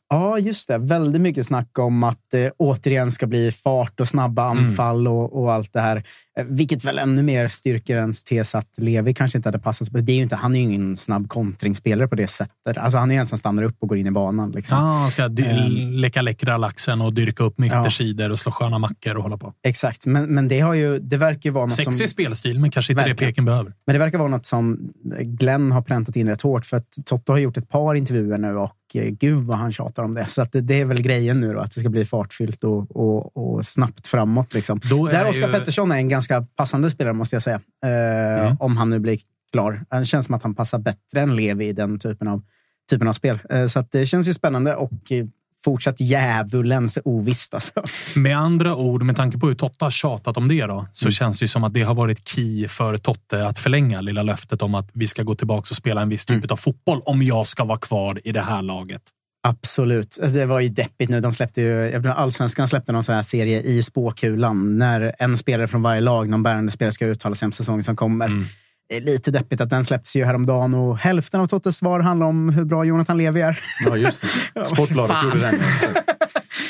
Ja, 0.10 0.40
just 0.40 0.68
det. 0.68 0.78
Väldigt 0.78 1.22
mycket 1.22 1.46
snack 1.46 1.80
om 1.80 2.04
att 2.04 2.20
det 2.32 2.52
återigen 2.58 3.12
ska 3.12 3.28
bli 3.28 3.52
fart 3.52 4.00
och 4.00 4.08
snabba 4.08 4.52
Mm. 4.52 4.64
anfall 4.66 5.08
och, 5.08 5.42
och 5.42 5.54
allt 5.54 5.74
det 5.74 5.80
här. 5.82 6.04
Eh, 6.40 6.46
Vilket 6.50 6.86
väl 6.86 7.00
ännu 7.00 7.24
mer 7.24 7.48
styrker 7.48 7.96
ens 7.98 8.24
tes 8.24 8.56
att 8.56 8.68
Levi 8.78 9.14
kanske 9.14 9.38
inte 9.38 9.48
hade 9.50 9.60
passat. 9.60 9.88
Det 9.92 10.12
är 10.12 10.16
ju 10.16 10.22
inte, 10.22 10.36
han 10.36 10.56
är 10.56 10.60
ju 10.60 10.66
ingen 10.66 10.98
snabb 10.98 11.28
kontringsspelare 11.30 12.08
på 12.08 12.16
det 12.16 12.28
sättet. 12.28 12.78
Alltså, 12.78 12.98
han 12.98 13.12
är 13.12 13.20
en 13.20 13.26
som 13.28 13.38
stannar 13.38 13.64
upp 13.64 13.76
och 13.80 13.90
går 13.90 13.98
in 13.98 14.08
i 14.08 14.12
banan. 14.12 14.52
Liksom. 14.52 14.78
Ja, 14.78 14.84
han 14.84 15.12
ska 15.12 15.24
Ehm. 15.24 15.92
leka 15.92 16.22
läckra 16.22 16.58
laxen 16.58 17.02
och 17.02 17.14
dyrka 17.14 17.44
upp 17.44 17.58
med 17.58 17.68
yttersidor 17.68 18.32
och 18.32 18.40
slå 18.40 18.52
sköna 18.52 18.80
mackor 18.80 19.16
och 19.18 19.24
hålla 19.24 19.38
på. 19.38 19.54
Exakt, 19.64 20.06
men, 20.06 20.34
men 20.34 20.48
det, 20.48 20.60
har 20.60 20.74
ju, 20.74 21.00
det 21.00 21.18
verkar 21.18 21.50
ju 21.50 21.54
vara 21.54 21.66
något 21.66 21.74
Sexig 21.74 21.94
som... 21.96 22.08
spelstil, 22.08 22.60
men 22.60 22.72
kanske 22.72 22.94
inte 22.94 23.04
det 23.04 23.10
Verkligen. 23.10 23.32
Peking 23.32 23.46
behöver. 23.46 23.74
Men 23.88 23.94
det 23.94 24.00
verkar 24.00 24.18
vara 24.18 24.30
något 24.30 24.46
som 24.46 24.90
Glenn 25.22 25.72
har 25.72 25.82
präntat 25.82 26.16
in 26.16 26.28
rätt 26.28 26.42
hårt. 26.42 26.66
För 26.66 26.78
att 26.78 26.88
Totte 27.06 27.32
har 27.32 27.40
gjort 27.40 27.58
ett 27.58 27.70
par 27.70 27.96
intervjuer 27.96 28.38
nu 28.38 28.56
och 28.58 28.72
gud 28.94 29.44
vad 29.44 29.58
han 29.58 29.72
tjatar 29.72 30.04
om 30.04 30.14
det. 30.14 30.26
Så 30.26 30.42
att 30.42 30.52
det, 30.52 30.62
det 30.62 30.82
är 30.82 30.86
väl 30.86 31.02
grejen 31.02 31.42
nu 31.42 31.54
då, 31.54 31.60
att 31.60 31.72
det 31.76 31.80
ska 31.80 31.90
bli 31.90 32.06
fartfyllt 32.06 32.64
och, 32.64 32.96
och, 32.96 33.38
och 33.38 33.66
snabbt 33.66 34.08
framåt. 34.08 34.54
Liksom. 34.54 34.80
Där 35.12 35.30
Oskar 35.30 35.48
ju- 35.48 35.54
Pettersson 35.54 35.92
är 35.92 35.96
en 35.96 36.10
ganska 36.10 36.42
passande 36.56 36.90
spelare 36.92 37.14
måste 37.14 37.36
jag 37.36 37.44
säga. 37.44 37.62
Eh, 37.86 38.24
Mm. 38.44 38.56
Om 38.60 38.78
han 38.78 38.90
nu 38.90 39.00
blir 39.00 39.20
klar. 39.52 39.86
Det 40.00 40.06
känns 40.06 40.26
som 40.26 40.36
att 40.36 40.44
han 40.44 40.56
passar 40.56 40.80
bättre 40.80 41.22
än 41.22 41.36
Levi 41.36 41.68
i 41.68 41.74
den 41.74 42.00
typen 42.00 42.28
av, 42.28 42.42
typen 42.90 43.08
av 43.08 43.14
spel. 43.14 43.40
Eh, 43.50 43.68
så 43.68 43.86
det 43.92 44.06
känns 44.06 44.28
ju 44.28 44.34
spännande 44.34 44.76
och 44.76 45.12
eh, 45.12 45.26
fortsatt 45.64 46.00
djävulens 46.00 47.00
ovisst. 47.06 47.54
Alltså. 47.54 47.84
Med 48.16 48.38
andra 48.38 48.76
ord, 48.76 49.04
med 49.04 49.16
tanke 49.16 49.38
på 49.38 49.48
hur 49.48 49.56
Totte 49.56 49.86
har 49.86 49.92
tjatat 49.92 50.38
om 50.38 50.48
det, 50.48 50.66
då, 50.66 50.88
så 50.92 51.12
känns 51.12 51.40
det 51.40 51.48
som 51.48 51.64
att 51.64 51.74
det 51.74 51.82
har 51.82 51.94
varit 51.94 52.28
key 52.28 52.68
för 52.68 52.98
Totte 52.98 53.48
att 53.48 53.60
förlänga 53.60 54.02
lilla 54.02 54.24
löftet 54.24 54.62
om 54.62 54.76
att 54.76 54.90
vi 54.94 55.08
ska 55.08 55.24
gå 55.24 55.36
tillbaka 55.36 55.68
och 55.70 55.76
spela 55.76 56.02
en 56.02 56.10
viss 56.10 56.26
typ 56.26 56.52
av 56.52 56.56
fotboll 56.56 57.02
om 57.06 57.22
jag 57.22 57.48
ska 57.48 57.64
vara 57.64 57.80
kvar 57.80 58.20
i 58.24 58.32
det 58.32 58.42
här 58.42 58.62
laget. 58.62 59.02
Absolut. 59.48 60.20
Alltså, 60.22 60.38
det 60.38 60.46
var 60.46 60.60
ju 60.60 60.70
deppigt 60.70 61.10
nu. 61.10 61.22
De 61.22 61.34
släppte 61.34 61.62
ju, 61.62 62.08
Allsvenskan 62.10 62.68
släppte 62.68 62.92
någon 62.92 63.04
sån 63.04 63.16
här 63.16 63.24
serie 63.24 63.62
i 63.62 63.84
spåkulan 63.84 64.78
när 64.78 65.16
en 65.20 65.38
spelare 65.38 65.68
från 65.68 65.82
varje 65.82 66.02
lag, 66.02 66.30
någon 66.30 66.44
bärande 66.44 66.72
spelare, 66.72 66.92
ska 66.92 67.06
uttala 67.06 67.36
sig 67.36 67.46
om 67.46 67.52
säsongen 67.52 67.84
som 67.84 67.96
kommer. 67.96 68.46
Det 68.90 68.98
är 68.98 69.02
lite 69.02 69.32
deppigt 69.32 69.62
att 69.62 69.70
den 69.70 69.86
släpptes 69.86 70.16
ju 70.16 70.26
häromdagen 70.26 70.74
och 70.74 70.98
hälften 70.98 71.42
av 71.42 71.48
Tottes 71.48 71.78
svar 71.78 72.00
handlar 72.00 72.28
om 72.28 72.50
hur 72.50 72.66
bra 72.66 72.86
Jonathan 72.86 73.18
Levi 73.18 73.42
är. 73.42 73.60
Ja, 73.86 73.98
just 73.98 74.26
det. 74.54 74.66
Sportbladet 74.66 75.24
gjorde 75.24 75.40
den. 75.40 75.60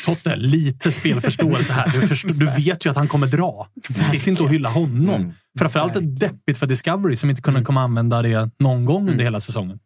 Totte, 0.06 0.36
lite 0.36 0.92
spelförståelse 0.92 1.74
här. 1.74 1.92
Du, 1.92 2.08
förstår, 2.08 2.30
du 2.30 2.46
vet 2.46 2.86
ju 2.86 2.90
att 2.90 2.96
han 2.96 3.08
kommer 3.08 3.28
dra. 3.28 3.68
Sitt 4.12 4.28
inte 4.28 4.44
och 4.44 4.50
hylla 4.50 4.70
honom. 4.70 5.34
Framförallt 5.60 5.96
är 5.96 6.02
det 6.02 6.28
deppigt 6.28 6.58
för 6.58 6.68
Discovery 6.68 7.16
som 7.16 7.30
inte 7.30 7.42
kunde 7.42 7.62
komma 7.62 7.82
använda 7.82 8.22
det 8.22 8.50
någon 8.60 8.86
gång 8.86 9.10
under 9.10 9.24
hela 9.24 9.40
säsongen. 9.40 9.80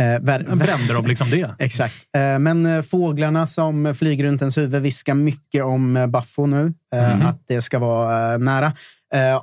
Eh, 0.00 0.20
brände 0.56 0.94
de 0.94 1.06
liksom 1.06 1.30
det? 1.30 1.54
Exakt. 1.58 1.94
Eh, 2.16 2.38
Men 2.38 2.66
eh, 2.66 2.82
fåglarna 2.82 3.46
som 3.46 3.94
flyger 3.94 4.24
runt 4.24 4.40
ens 4.42 4.58
huvud 4.58 4.82
viskar 4.82 5.14
mycket 5.14 5.64
om 5.64 5.96
eh, 5.96 6.06
Baffo 6.06 6.46
nu. 6.46 6.74
eh, 6.94 7.16
Mhm. 7.16 7.26
Att 7.26 7.42
det 7.48 7.62
ska 7.62 7.78
vara 7.78 8.32
eh, 8.32 8.38
nära. 8.38 8.72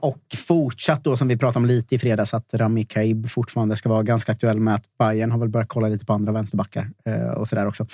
Och 0.02 0.20
fortsatt 0.48 1.04
då, 1.04 1.18
som 1.18 1.28
vi 1.28 1.38
pratade 1.38 1.58
om 1.60 1.66
lite 1.66 1.96
i 1.96 2.00
fredags, 2.00 2.34
att 2.34 2.54
Rami 2.54 2.84
Kaib 2.84 3.30
fortfarande 3.30 3.76
ska 3.76 3.90
vara 3.90 4.04
ganska 4.04 4.32
aktuell 4.32 4.60
med 4.60 4.76
att 4.76 4.84
Bayern 5.00 5.32
har 5.32 5.38
väl 5.40 5.50
börjat 5.50 5.68
kolla 5.70 5.88
lite 5.88 6.06
på 6.06 6.14
andra 6.14 6.32
vänsterbackar 6.32 6.90
och 7.38 7.48
sådär 7.48 7.68
också. 7.68 7.88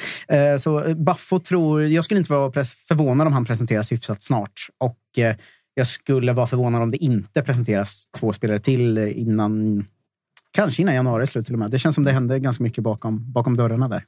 Så 0.60 0.96
Baffo 0.96 1.40
tror... 1.40 1.84
Jag 1.86 2.06
skulle 2.06 2.18
inte 2.18 2.34
vara 2.34 2.52
förvånad 2.64 3.28
om 3.28 3.34
han 3.34 3.46
presenteras 3.46 3.92
hyfsat 3.92 4.24
snart. 4.24 4.68
Och 4.80 4.98
jag 5.74 5.88
skulle 5.88 6.34
vara 6.34 6.48
förvånad 6.48 6.82
om 6.82 6.92
det 6.92 7.04
inte 7.04 7.42
presenteras 7.42 8.06
två 8.20 8.34
spelare 8.34 8.60
till 8.60 8.98
innan 8.98 9.86
Kanske 10.58 10.82
innan 10.82 10.96
januari 10.96 11.28
slut 11.28 11.46
till 11.46 11.56
och 11.56 11.60
med. 11.60 11.72
Det 11.72 11.80
känns 11.80 11.96
som 11.96 12.04
det 12.04 12.12
händer 12.12 12.38
ganska 12.38 12.64
mycket 12.64 12.84
bakom, 12.84 13.32
bakom 13.32 13.58
dörrarna 13.58 13.88
där. 13.88 14.04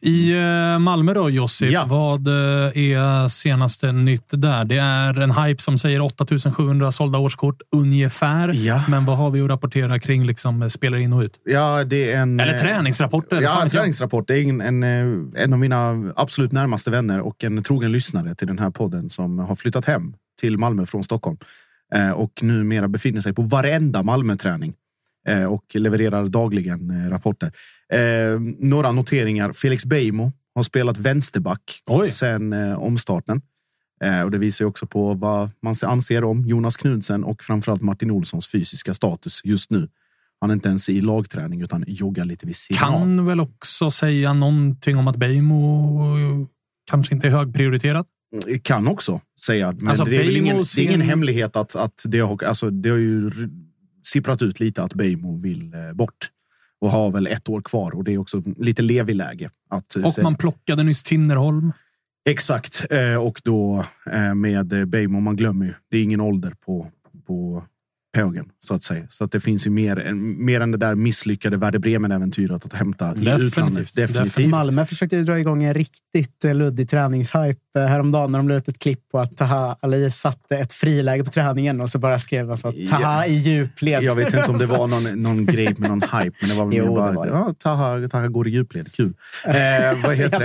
I 0.00 0.32
eh, 0.32 0.78
Malmö 0.78 1.14
då, 1.14 1.30
Josip, 1.30 1.78
vad 1.86 2.28
eh, 2.28 2.34
är 2.74 3.28
senaste 3.28 3.92
nytt 3.92 4.28
där? 4.30 4.64
Det 4.64 4.78
är 4.78 5.20
en 5.20 5.30
hype 5.30 5.62
som 5.62 5.78
säger 5.78 6.00
8700 6.00 6.92
sålda 6.92 7.18
årskort 7.18 7.62
ungefär. 7.76 8.54
Men 8.90 9.04
vad 9.04 9.16
har 9.16 9.30
vi 9.30 9.40
att 9.40 9.48
rapportera 9.48 9.98
kring 9.98 10.26
liksom, 10.26 10.70
spelare 10.70 11.02
in 11.02 11.12
och 11.12 11.20
ut? 11.20 11.40
Ja, 11.44 11.84
det 11.84 12.12
är 12.12 12.20
en... 12.20 12.40
Eller 12.40 12.52
eh, 12.52 12.58
träningsrapporter. 12.58 13.40
Ja, 13.42 13.60
jag. 13.62 13.70
träningsrapport. 13.70 14.28
Det 14.28 14.38
är 14.38 14.48
en, 14.48 14.60
en, 14.60 14.82
eh, 14.82 15.42
en 15.42 15.52
av 15.52 15.58
mina 15.58 16.12
absolut 16.16 16.52
närmaste 16.52 16.90
vänner 16.90 17.20
och 17.20 17.44
en 17.44 17.62
trogen 17.62 17.92
lyssnare 17.92 18.34
till 18.34 18.46
den 18.46 18.58
här 18.58 18.70
podden 18.70 19.10
som 19.10 19.38
har 19.38 19.54
flyttat 19.54 19.84
hem 19.84 20.14
till 20.40 20.58
Malmö 20.58 20.86
från 20.86 21.04
Stockholm. 21.04 21.38
Eh, 21.94 22.10
Och 22.10 22.42
numera 22.42 22.88
befinner 22.88 23.20
sig 23.20 23.32
på 23.32 23.42
varenda 23.42 24.02
Malmö-träning. 24.02 24.74
Eh, 25.28 25.44
Och 25.44 25.64
levererar 25.74 26.26
dagligen 26.26 26.90
eh, 26.90 27.10
rapporter. 27.10 27.52
Eh, 27.92 28.40
Några 28.58 28.92
noteringar. 28.92 29.52
Felix 29.52 29.84
Beijmo 29.84 30.32
har 30.54 30.62
spelat 30.62 30.98
vänsterback 30.98 31.82
sen 32.08 32.52
eh, 32.52 32.82
omstarten. 32.82 33.42
Och 34.24 34.30
det 34.30 34.38
visar 34.38 34.64
också 34.64 34.86
på 34.86 35.14
vad 35.14 35.50
man 35.62 35.74
anser 35.86 36.24
om 36.24 36.46
Jonas 36.46 36.76
Knudsen 36.76 37.24
och 37.24 37.42
framförallt 37.42 37.82
Martin 37.82 38.10
Olssons 38.10 38.48
fysiska 38.48 38.94
status 38.94 39.40
just 39.44 39.70
nu. 39.70 39.88
Han 40.40 40.50
är 40.50 40.54
inte 40.54 40.68
ens 40.68 40.88
i 40.88 41.00
lagträning 41.00 41.62
utan 41.62 41.84
joggar 41.86 42.24
lite 42.24 42.46
vid 42.46 42.56
sidan 42.56 42.94
av. 42.94 42.98
Kan 42.98 43.26
väl 43.26 43.40
också 43.40 43.90
säga 43.90 44.32
någonting 44.32 44.96
om 44.96 45.08
att 45.08 45.16
Beijmo 45.16 46.48
kanske 46.90 47.14
inte 47.14 47.26
är 47.26 47.30
högprioriterad? 47.30 48.06
Kan 48.62 48.88
också 48.88 49.20
säga. 49.40 49.74
Men 49.80 49.88
Alltså, 49.88 50.04
det, 50.04 50.16
är 50.16 50.24
Beijmo 50.24 50.46
ingen, 50.46 50.56
det 50.56 50.82
är 50.82 50.84
ingen 50.84 51.00
hemlighet 51.00 51.56
att, 51.56 51.76
att 51.76 52.04
det, 52.08 52.18
har, 52.18 52.44
alltså, 52.44 52.70
det 52.70 52.90
har 52.90 52.96
ju 52.98 53.30
sipprat 54.02 54.42
ut 54.42 54.60
lite 54.60 54.82
att 54.82 54.94
Beijmo 54.94 55.36
vill 55.40 55.74
eh, 55.74 55.92
bort. 55.92 56.30
Och 56.80 56.90
har 56.90 57.10
väl 57.10 57.26
ett 57.26 57.48
år 57.48 57.60
kvar 57.62 57.94
och 57.94 58.04
det 58.04 58.12
är 58.12 58.18
också 58.18 58.42
lite 58.58 58.82
Levi-läge. 58.82 59.50
Att, 59.70 59.96
eh, 59.96 60.04
Och 60.06 60.14
man 60.22 60.34
plockade 60.36 60.82
nyss 60.82 61.02
Tinnerholm. 61.02 61.72
Exakt. 62.30 62.86
Eh, 62.90 63.16
och 63.16 63.40
då 63.44 63.84
med 64.34 64.88
Beijmo, 64.88 65.20
man 65.20 65.36
glömmer 65.36 65.66
ju. 65.66 65.74
Det 65.90 65.98
är 65.98 66.02
ingen 66.02 66.20
ålder 66.20 66.54
på, 66.64 66.90
på 67.26 67.64
Pågen, 68.16 68.46
så 68.58 68.74
att 68.74 68.82
säga. 68.82 69.06
Så 69.08 69.24
att 69.24 69.32
det 69.32 69.40
finns 69.40 69.66
ju 69.66 69.70
mer, 69.70 69.98
än- 69.98 70.44
mer 70.44 70.60
än 70.60 70.70
det 70.70 70.76
där 70.78 70.94
misslyckade 70.94 71.56
Werder 71.56 71.78
Bremen-äventyret 71.78 72.64
att 72.66 72.72
hämta 72.72 73.14
i 73.16 73.42
utlandet. 73.46 73.94
Definitivt. 73.96 74.48
Malmö 74.50 74.86
försökte 74.86 75.22
dra 75.22 75.38
igång 75.38 75.62
en 75.64 75.74
riktigt 75.74 76.44
luddig 76.44 76.88
träningshype 76.90 77.71
häromdagen 77.80 78.32
när 78.32 78.38
de 78.38 78.48
la 78.48 78.54
ut 78.54 78.68
ett 78.68 78.78
klipp 78.78 79.00
på 79.12 79.18
att 79.18 79.36
Taha 79.36 79.76
Ali 79.80 80.10
satte 80.10 80.56
ett 80.56 80.72
friläge 80.72 81.24
på 81.24 81.30
träningen 81.30 81.80
och 81.80 81.90
så 81.90 81.98
bara 81.98 82.18
skrev 82.18 82.50
alltså 82.50 82.68
att 82.68 82.74
Taha 82.90 83.00
Ja. 83.02 83.26
i 83.26 83.34
djupled. 83.34 84.02
Jag 84.02 84.14
vet 84.14 84.26
inte 84.34 84.50
om 84.50 84.58
det 84.58 84.66
var 84.66 84.86
någon, 84.86 85.04
någon 85.22 85.46
grej 85.46 85.74
med 85.78 85.90
någon 85.90 86.02
hype, 86.02 86.36
men 86.40 86.50
det 86.50 86.54
var 86.56 86.64
väl 86.66 86.76
Jo, 86.76 86.84
det 86.84 86.90
bara 86.90 87.12
var 87.12 87.26
det. 87.26 87.32
ja, 87.32 87.54
Taha, 87.58 88.08
Taha 88.08 88.28
går 88.28 88.48
i 88.48 88.50
djupled. 88.50 88.92
Kul. 88.92 89.12
Eh, 89.46 89.54
vad 90.04 90.16
heter 90.16 90.38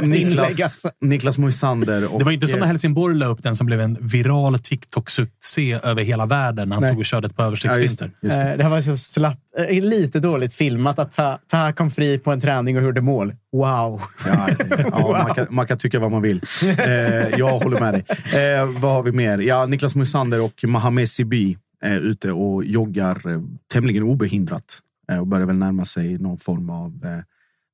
det? 0.00 0.06
Niklas, 0.06 0.62
alltså. 0.62 0.90
Niklas 1.00 1.38
Moisander. 1.38 2.12
Och, 2.12 2.18
Det 2.18 2.24
var 2.24 2.32
inte 2.32 2.48
som 2.48 2.58
när 2.58 2.66
eh, 2.66 2.68
Helsingborg 2.68 3.16
la 3.16 3.26
upp 3.26 3.42
den 3.42 3.56
som 3.56 3.66
blev 3.66 3.80
en 3.80 3.98
viral 4.00 4.54
TikTok-succé 4.58 5.78
över 5.84 6.02
hela 6.02 6.26
världen 6.26 6.68
när 6.68 6.76
han 6.76 6.82
Nej. 6.82 6.90
stod 6.90 6.98
och 6.98 7.04
körde 7.04 7.26
ett 7.26 7.36
på 7.36 7.42
översiktsfilter. 7.42 8.10
Eh, 8.22 8.28
Det 8.56 8.62
här 8.62 8.68
var 8.68 8.80
så 8.80 8.96
slapp, 8.96 9.38
eh, 9.58 9.82
lite 9.82 10.20
dåligt 10.20 10.52
filmat 10.52 10.98
att 10.98 11.12
Taha 11.12 11.38
Taha 11.46 11.72
kom 11.72 11.90
fri 11.90 12.18
på 12.18 12.32
en 12.32 12.40
träning 12.40 12.76
och 12.76 12.82
gjorde 12.82 13.00
mål. 13.00 13.34
Wow! 13.52 14.02
Ja, 14.26 14.48
ja, 14.92 15.22
man, 15.26 15.34
kan, 15.34 15.46
man 15.50 15.66
kan 15.66 15.78
tycka 15.78 15.98
vad 15.98 16.10
man 16.10 16.22
vill. 16.22 16.40
Eh, 16.78 17.38
jag 17.38 17.58
håller 17.58 17.80
med 17.80 17.94
dig. 17.94 18.04
Eh, 18.42 18.66
vad 18.66 18.92
har 18.92 19.02
vi 19.02 19.12
mer? 19.12 19.38
Ja, 19.38 19.66
Niklas 19.66 19.94
Moisander 19.94 20.40
och 20.40 20.64
Mohamed 20.66 21.08
Sibi 21.08 21.58
är 21.82 22.00
ute 22.00 22.32
och 22.32 22.64
joggar 22.64 23.30
eh, 23.30 23.40
tämligen 23.72 24.02
obehindrat 24.02 24.78
eh, 25.12 25.18
och 25.18 25.26
börjar 25.26 25.46
väl 25.46 25.56
närma 25.56 25.84
sig 25.84 26.18
någon 26.18 26.38
form 26.38 26.70
av 26.70 27.00
eh, 27.04 27.10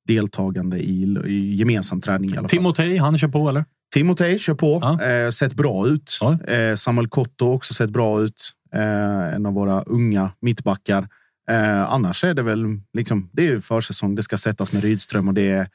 deltagande 0.07 0.77
i, 0.77 1.17
i 1.25 1.55
gemensam 1.55 2.01
träning. 2.01 2.29
I 2.29 2.33
alla 2.33 2.41
fall. 2.41 2.49
Timotej, 2.49 2.97
han 2.97 3.17
kör 3.17 3.27
på 3.27 3.49
eller? 3.49 3.65
Timotej 3.93 4.39
kör 4.39 4.53
på. 4.53 4.99
Eh, 5.03 5.29
sett 5.29 5.53
bra 5.53 5.87
ut. 5.87 6.19
Eh, 6.47 6.75
Samuel 6.75 7.07
Kotto 7.07 7.53
också 7.53 7.73
sett 7.73 7.89
bra 7.89 8.21
ut. 8.21 8.51
Eh, 8.73 9.35
en 9.35 9.45
av 9.45 9.53
våra 9.53 9.81
unga 9.81 10.31
mittbackar. 10.41 11.07
Eh, 11.49 11.83
annars 11.93 12.23
är 12.23 12.33
det 12.33 12.43
väl 12.43 12.79
liksom, 12.93 13.29
det 13.33 13.47
är 13.47 13.59
försäsong. 13.59 14.15
Det 14.15 14.23
ska 14.23 14.37
sättas 14.37 14.73
med 14.73 14.81
Rydström 14.83 15.27
och 15.27 15.33
det 15.33 15.49
är 15.49 15.67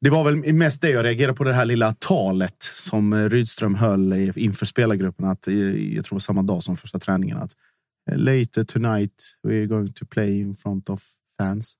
det 0.00 0.10
var 0.10 0.24
väl 0.24 0.54
mest 0.54 0.80
det 0.80 0.90
jag 0.90 1.04
reagerade 1.04 1.34
på, 1.36 1.44
det 1.44 1.52
här 1.52 1.64
lilla 1.64 1.92
talet 1.98 2.56
som 2.62 3.28
Rydström 3.28 3.74
höll 3.74 4.12
i- 4.12 4.32
inför 4.36 4.66
spelargruppen. 4.66 5.26
Att, 5.26 5.46
jag 5.92 6.04
tror 6.04 6.18
samma 6.18 6.42
dag 6.42 6.62
som 6.62 6.76
första 6.76 6.98
träningen. 6.98 7.36
Att 7.38 7.50
eh, 8.10 8.18
later 8.18 8.64
tonight 8.64 9.12
we're 9.48 9.66
going 9.66 9.92
to 9.92 10.06
play 10.06 10.40
in 10.40 10.54
front 10.54 10.88
of 10.90 11.02
fans. 11.38 11.74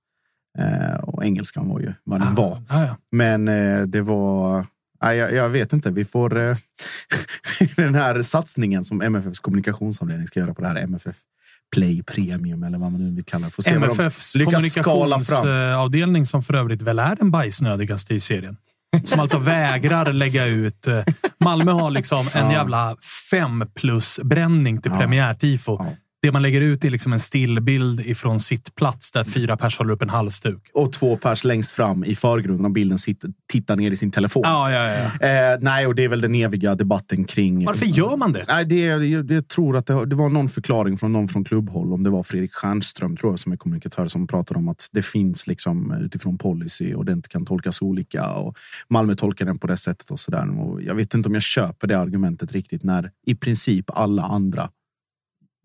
Eh, 0.59 0.95
och 1.01 1.25
engelskan 1.25 1.69
var 1.69 1.81
ju 1.81 1.93
vad 2.05 2.21
den 2.21 2.35
var. 2.35 2.63
Ah, 2.69 2.83
ja. 2.85 2.97
Men 3.13 3.49
eh, 3.49 3.83
det 3.83 4.01
var... 4.01 4.67
Nej, 5.03 5.17
jag, 5.19 5.33
jag 5.33 5.49
vet 5.49 5.73
inte. 5.73 5.91
Vi 5.91 6.05
får 6.05 6.37
eh, 6.37 6.57
den 7.77 7.95
här 7.95 8.23
satsningen 8.23 8.85
som 8.85 9.03
MFFs 9.03 9.39
kommunikationsavdelning 9.39 10.27
ska 10.27 10.41
göra 10.41 10.55
på 10.55 10.63
det 10.63 10.69
här 10.69 10.77
MFF 10.77 11.17
Play 11.75 12.03
Premium 12.03 12.63
eller 12.63 12.79
vad 12.79 12.93
man 12.93 13.01
nu 13.01 13.15
vill 13.15 13.25
kalla 13.25 13.47
det. 13.47 13.51
Får 13.53 13.69
MFFs 13.69 14.33
kommunikationsavdelning 14.45 16.27
som 16.27 16.43
för 16.43 16.55
övrigt 16.55 16.83
väl 16.83 16.99
är 16.99 17.17
den 17.17 17.31
bajsnödigaste 17.31 18.15
i 18.15 18.21
serien. 18.21 18.57
som 19.05 19.21
alltså 19.21 19.39
vägrar 19.39 20.13
lägga 20.13 20.47
ut... 20.47 20.87
eh, 20.87 21.01
Malmö 21.41 21.73
har 21.73 21.91
liksom 21.91 22.29
en 22.35 22.47
Ja. 22.47 22.53
jävla 22.53 22.97
fem 23.31 23.65
plus 23.75 24.21
bränning 24.25 24.83
till 24.83 24.93
Ja. 24.93 24.99
premiärtifo. 24.99 25.87
Det 26.27 26.33
man 26.33 26.43
lägger 26.43 26.61
ut 26.61 26.85
är 26.85 26.91
liksom 26.91 27.13
en 27.13 27.21
stillbild 27.21 28.01
ifrån 28.01 28.41
sitt 28.41 28.75
plats 28.75 29.11
där 29.11 29.25
fyra 29.25 29.57
pers 29.57 29.79
håller 29.79 29.93
upp 29.93 30.03
en 30.03 30.11
halsduk. 30.11 30.71
Och 30.75 30.93
två 30.93 31.17
pers 31.17 31.45
längst 31.45 31.73
fram 31.73 32.05
i 32.05 32.15
förgrunden 32.15 32.65
av 32.65 32.73
bilden 32.73 32.99
sitter, 32.99 33.31
tittar 33.53 33.77
ner 33.77 33.91
i 33.91 33.97
sin 33.97 34.11
telefon. 34.11 34.43
Ja, 34.45 34.73
ja, 34.73 35.11
ja. 35.21 35.27
Eh, 35.29 35.59
nej, 35.61 35.87
och 35.87 35.95
det 35.95 36.05
är 36.05 36.09
väl 36.09 36.21
den 36.21 36.35
eviga 36.35 36.75
debatten 36.75 37.25
kring... 37.25 37.65
Varför 37.65 37.87
gör 37.87 38.17
man 38.17 38.33
det? 38.33 38.45
Nej, 38.49 38.65
det, 38.65 38.81
jag, 38.81 39.31
jag 39.31 39.49
tror 39.49 39.77
att 39.77 39.87
det, 39.87 40.07
det 40.07 40.17
var 40.17 40.29
någon 40.29 40.49
förklaring 40.49 40.99
från 40.99 41.13
någon 41.13 41.29
från 41.29 41.45
klubbhåll, 41.45 41.93
om 41.93 42.03
det 42.03 42.11
var 42.11 42.23
Fredrik 42.23 42.53
Stjernström 42.53 43.17
tror 43.17 43.33
jag, 43.33 43.39
som 43.39 43.53
är 43.53 43.57
kommunikatör, 43.57 44.07
som 44.07 44.27
pratade 44.27 44.59
om 44.59 44.69
att 44.69 44.89
det 44.93 45.03
finns 45.03 45.47
liksom 45.47 45.93
utifrån 45.93 46.39
policy 46.39 46.95
och 46.95 47.05
det 47.05 47.13
inte 47.13 47.29
kan 47.29 47.47
tolkas 47.47 47.83
olika. 47.83 48.33
Och 48.33 48.57
Malmö 48.89 49.15
tolkar 49.15 49.47
den 49.47 49.59
på 49.59 49.67
det 49.67 49.77
sättet 49.77 50.11
och 50.11 50.21
sådär. 50.21 50.61
Och 50.61 50.83
Jag 50.83 50.95
vet 50.95 51.15
inte 51.15 51.29
om 51.29 51.35
jag 51.35 51.43
köper 51.43 51.87
det 51.87 51.99
argumentet 51.99 52.53
riktigt 52.53 52.83
när 52.83 53.11
i 53.27 53.35
princip 53.35 53.91
alla 53.91 54.23
andra 54.23 54.71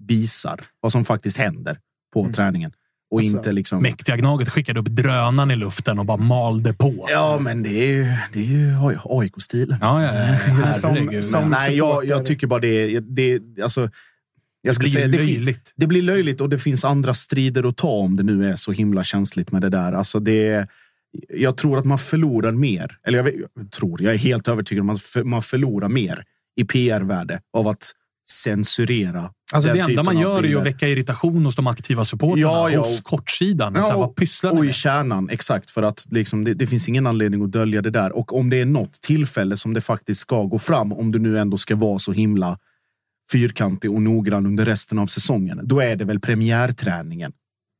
visar 0.07 0.61
vad 0.80 0.91
som 0.91 1.06
faktiskt 1.06 1.38
händer 1.38 1.80
på 2.14 2.30
träningen. 2.34 2.72
Och 3.11 3.19
Alltså, 3.19 3.38
inte 3.38 3.52
liksom... 3.52 3.82
Mäktiga 3.82 4.18
Gnaget 4.18 4.49
skickade 4.49 4.80
upp 4.80 4.86
drönaren 4.86 5.52
i 5.52 5.56
luften 5.56 5.99
och 5.99 6.06
bara 6.06 6.18
malde 6.18 6.73
på. 6.73 7.07
Ja, 7.10 7.40
men 7.40 7.64
det 7.64 7.69
är 7.69 7.88
ju, 7.88 8.06
det 8.34 8.40
är 8.40 8.44
ju 8.44 8.76
AIK-stilen. 9.03 9.78
Ja, 9.82 10.03
ja, 10.03 10.14
ja. 10.14 10.23
Herregud. 10.84 11.23
Nej, 11.49 11.78
jag, 11.78 12.06
jag 12.06 12.26
tycker 12.26 12.48
bara 12.48 12.60
det, 12.60 12.99
det 12.99 13.41
alltså, 13.64 13.90
jag 14.61 14.76
ska 14.76 14.84
Det 14.84 14.90
blir 14.90 14.94
säga, 14.94 15.07
det, 15.07 15.18
löjligt. 15.18 15.73
det 15.76 15.88
blir 15.88 16.02
löjligt 16.02 16.41
och 16.41 16.49
det 16.49 16.60
finns 16.60 16.86
andra 16.86 17.14
strider 17.14 17.64
att 17.69 17.78
ta 17.78 17.90
om 17.90 18.15
det 18.18 18.23
nu 18.23 18.49
är 18.49 18.56
så 18.56 18.72
himla 18.72 19.03
känsligt 19.03 19.52
med 19.52 19.61
det 19.61 19.69
där. 19.69 19.94
Alltså 19.94 20.19
det, 20.19 20.68
jag 21.30 21.57
tror 21.57 21.78
att 21.78 21.86
man 21.86 21.98
förlorar 21.98 22.52
mer. 22.52 22.98
Eller 23.03 23.18
jag, 23.18 23.23
vet, 23.23 23.36
jag 23.56 23.72
tror, 23.72 24.02
jag 24.02 24.14
är 24.14 24.18
helt 24.18 24.48
övertygad 24.48 24.82
om 24.82 24.90
att 24.90 25.26
man 25.26 25.41
förlorar 25.41 25.90
mer 25.90 26.23
i 26.56 26.65
PR-värde 26.65 27.41
av 27.53 27.68
att 27.68 27.91
censurera. 28.30 29.31
Alltså 29.53 29.73
det 29.73 29.80
enda 29.80 30.03
man 30.03 30.19
gör 30.19 30.45
är 30.45 30.57
att 30.57 30.65
väcka 30.65 30.88
irritation 30.88 31.45
hos 31.45 31.56
de 31.56 31.68
aktiva 31.68 32.06
supportrarna. 32.06 32.41
Ja, 32.41 32.69
ja, 32.69 32.80
hos 32.80 33.02
kortsidan. 33.02 33.73
så 33.73 33.91
här, 33.91 33.98
vad 33.98 34.15
pysslar 34.15 34.53
ni 34.53 34.60
och 34.60 34.65
i 34.65 34.73
kärnan, 34.73 35.30
exakt. 35.30 35.72
För 35.72 35.84
att 35.84 36.07
liksom, 36.11 36.43
det, 36.43 36.53
det 36.53 36.68
finns 36.68 36.89
ingen 36.89 37.07
anledning 37.07 37.43
att 37.43 37.52
dölja 37.52 37.81
det 37.81 37.89
där. 37.89 38.11
Och 38.11 38.35
om 38.38 38.49
det 38.49 38.61
är 38.61 38.65
något 38.65 39.02
tillfälle 39.02 39.57
som 39.57 39.73
det 39.73 39.81
faktiskt 39.81 40.22
ska 40.22 40.43
gå 40.43 40.60
fram, 40.60 40.93
om 40.93 41.11
du 41.11 41.19
nu 41.19 41.39
ändå 41.39 41.57
ska 41.57 41.76
vara 41.76 41.99
så 41.99 42.11
himla 42.11 42.60
fyrkantig 43.31 43.91
och 43.91 44.02
noggrann 44.02 44.45
under 44.45 44.65
resten 44.65 44.99
av 44.99 45.07
säsongen, 45.07 45.60
då 45.64 45.80
är 45.80 45.95
det 45.95 46.06
väl 46.06 46.19
premiärträningen. 46.19 47.31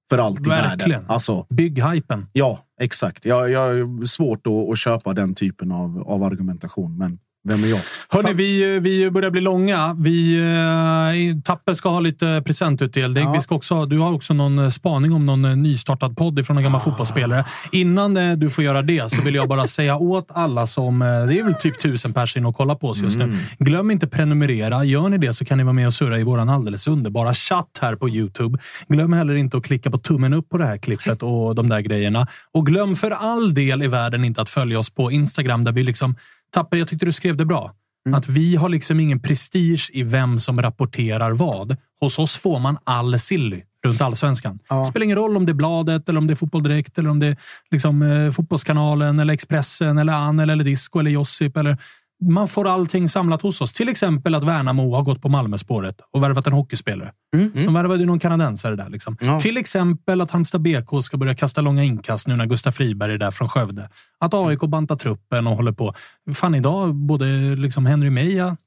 För 0.09 0.18
allt 0.18 0.47
i 0.47 0.49
världen. 0.49 1.05
Alltså, 1.07 1.47
Bygghypen. 1.49 2.27
ja, 2.34 2.65
exakt. 2.81 3.26
Jag, 3.26 3.49
jag 3.49 3.59
har 3.59 4.05
svårt 4.05 4.47
att, 4.47 4.69
att 4.72 4.80
köpa 4.80 5.13
den 5.13 5.35
typen 5.35 5.72
av, 5.72 6.03
av 6.07 6.23
argumentation, 6.23 6.97
men 6.97 7.19
vem 7.43 7.63
är 7.63 7.68
jag? 7.68 7.80
Hörni, 8.09 8.34
vi, 8.34 8.80
vi 8.80 9.11
börjar 9.11 9.31
bli 9.31 9.41
långa. 9.41 9.95
Vi, 9.99 10.39
eh, 10.39 11.41
Tapper 11.43 11.73
ska 11.73 11.89
ha 11.89 11.99
lite 11.99 12.43
presentutdelning. 12.45 13.23
Ja. 13.23 13.31
Vi 13.31 13.41
ska 13.41 13.55
också, 13.55 13.85
du 13.85 13.99
har 13.99 14.13
också 14.13 14.34
någon 14.34 14.59
eh, 14.59 14.69
spaning 14.69 15.13
om 15.13 15.26
någon 15.26 15.45
eh, 15.45 15.55
nystartad 15.55 16.18
podd 16.18 16.45
från 16.45 16.57
en 16.57 16.63
gammal 16.63 16.81
fotbollsspelare. 16.81 17.45
Innan 17.72 18.39
du 18.39 18.49
får 18.49 18.63
göra 18.63 18.81
det 18.81 19.11
så 19.11 19.22
vill 19.22 19.35
jag 19.35 19.49
bara 19.49 19.68
säga 19.77 19.97
åt 19.97 20.27
alla 20.34 20.68
som... 20.68 20.99
Det 20.99 21.39
är 21.39 21.43
väl 21.43 21.53
typ 21.53 21.81
tusen 21.81 22.13
personer 22.13 22.49
och 22.49 22.55
kolla 22.55 22.76
på 22.76 22.88
oss 22.88 23.01
just 23.01 23.18
nu. 23.18 23.38
Glöm 23.59 23.91
inte 23.91 24.07
prenumerera. 24.07 24.84
Gör 24.84 25.09
ni 25.09 25.18
det 25.18 25.34
så 25.34 25.45
kan 25.45 25.57
ni 25.57 25.63
vara 25.63 25.73
med 25.73 25.88
och 25.88 25.93
surra 25.93 26.19
i 26.19 26.23
vår 26.23 26.38
alldeles 26.38 26.88
underbara 26.88 27.34
chatt 27.34 27.80
här 27.81 27.95
på 27.95 28.09
Youtube. 28.09 28.59
Glöm 28.88 29.13
heller 29.13 29.34
inte 29.34 29.57
att 29.57 29.63
klicka 29.63 29.91
på 29.91 29.97
tummen 29.97 30.34
upp 30.34 30.49
på 30.49 30.57
det 30.57 30.65
här 30.65 30.77
klippet 30.77 31.23
och 31.23 31.55
de 31.55 31.69
där 31.69 31.80
grejerna. 31.80 32.27
Och 32.53 32.65
glöm 32.65 32.95
för 32.95 33.11
all 33.11 33.53
del 33.53 33.84
i 33.84 33.88
världen 33.88 34.26
inte 34.26 34.41
att 34.41 34.49
följa 34.49 34.80
oss 34.80 34.89
på 34.89 35.11
Instagram 35.11 35.63
där 35.63 35.72
vi 35.72 35.84
liksom 35.84 36.15
Tapper, 36.52 36.78
jag 36.78 36.88
tyckte 36.88 37.06
du 37.06 37.11
skrev 37.11 37.38
det 37.38 37.45
bra. 37.45 37.73
Att 38.14 38.30
vi 38.30 38.56
har 38.56 38.69
liksom 38.69 38.99
ingen 38.99 39.19
prestige 39.19 39.90
i 39.94 40.03
vem 40.03 40.40
som 40.40 40.61
rapporterar 40.61 41.32
vad. 41.32 41.78
Hos 41.99 42.19
oss 42.19 42.38
får 42.38 42.60
man 42.60 42.78
all 42.84 43.19
silly 43.19 43.64
runt 43.86 44.02
allsvenskan. 44.02 44.60
Det 44.69 44.86
spelar 44.86 45.03
ingen 45.03 45.18
roll 45.18 45.38
om 45.38 45.45
det 45.45 45.52
är 45.52 45.53
Bladet, 45.53 46.10
eller 46.10 46.19
om 46.19 46.28
det 46.28 46.34
är 46.34 46.36
Fotboll 46.36 46.64
Direkt, 46.64 46.98
eller 46.98 47.10
om 47.10 47.19
det 47.19 47.28
är 47.28 47.38
liksom, 47.72 48.02
eh, 48.02 48.32
Fotbollskanalen, 48.32 49.19
eller 49.19 49.34
Expressen, 49.34 49.98
eller 49.98 50.14
Anel, 50.14 50.49
eller 50.49 50.64
Disco, 50.64 50.99
eller 50.99 51.11
Josip. 51.11 51.57
Eller... 51.57 51.78
Man 52.22 52.48
får 52.48 52.68
allting 52.68 53.10
samlat 53.10 53.41
hos 53.41 53.61
oss. 53.61 53.73
Till 53.73 53.89
exempel 53.89 54.35
att 54.35 54.43
Värnamo 54.43 54.95
har 54.95 55.03
gått 55.03 55.22
på 55.22 55.30
Malmöspåret 55.30 55.95
och 56.11 56.23
värvat 56.23 56.48
en 56.48 56.53
hockeyspelare. 56.53 57.11
De 57.53 57.73
värvade 57.73 57.99
ju 57.99 58.06
någon 58.06 58.19
kanadensare 58.19 58.76
där. 58.76 58.89
Liksom. 58.89 59.18
Till 59.41 59.57
exempel 59.57 60.22
att 60.22 60.31
Halmstad 60.31 60.61
BK 60.61 61.03
ska 61.03 61.18
börja 61.18 61.35
kasta 61.35 61.61
långa 61.61 61.84
inkast 61.84 62.27
nu 62.27 62.35
när 62.35 62.45
Gustav 62.45 62.72
Friberg 62.72 63.14
är 63.14 63.18
där 63.18 63.31
från 63.31 63.49
Skövde. 63.49 63.89
Att 64.19 64.34
AIK 64.34 64.60
bantar 64.60 64.95
truppen 64.95 65.48
och 65.48 65.56
håller 65.56 65.72
på. 65.72 65.93
Fan, 66.34 66.56
idag 66.56 66.95
både 66.95 67.56
liksom 67.56 67.85
Henry 67.85 68.10
Meja, 68.10 68.57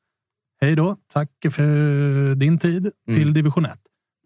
hej 0.60 0.76
då, 0.76 0.96
tack 1.12 1.30
för 1.50 2.34
din 2.34 2.58
tid, 2.58 2.90
till 3.06 3.34
division 3.34 3.64
1. 3.64 3.72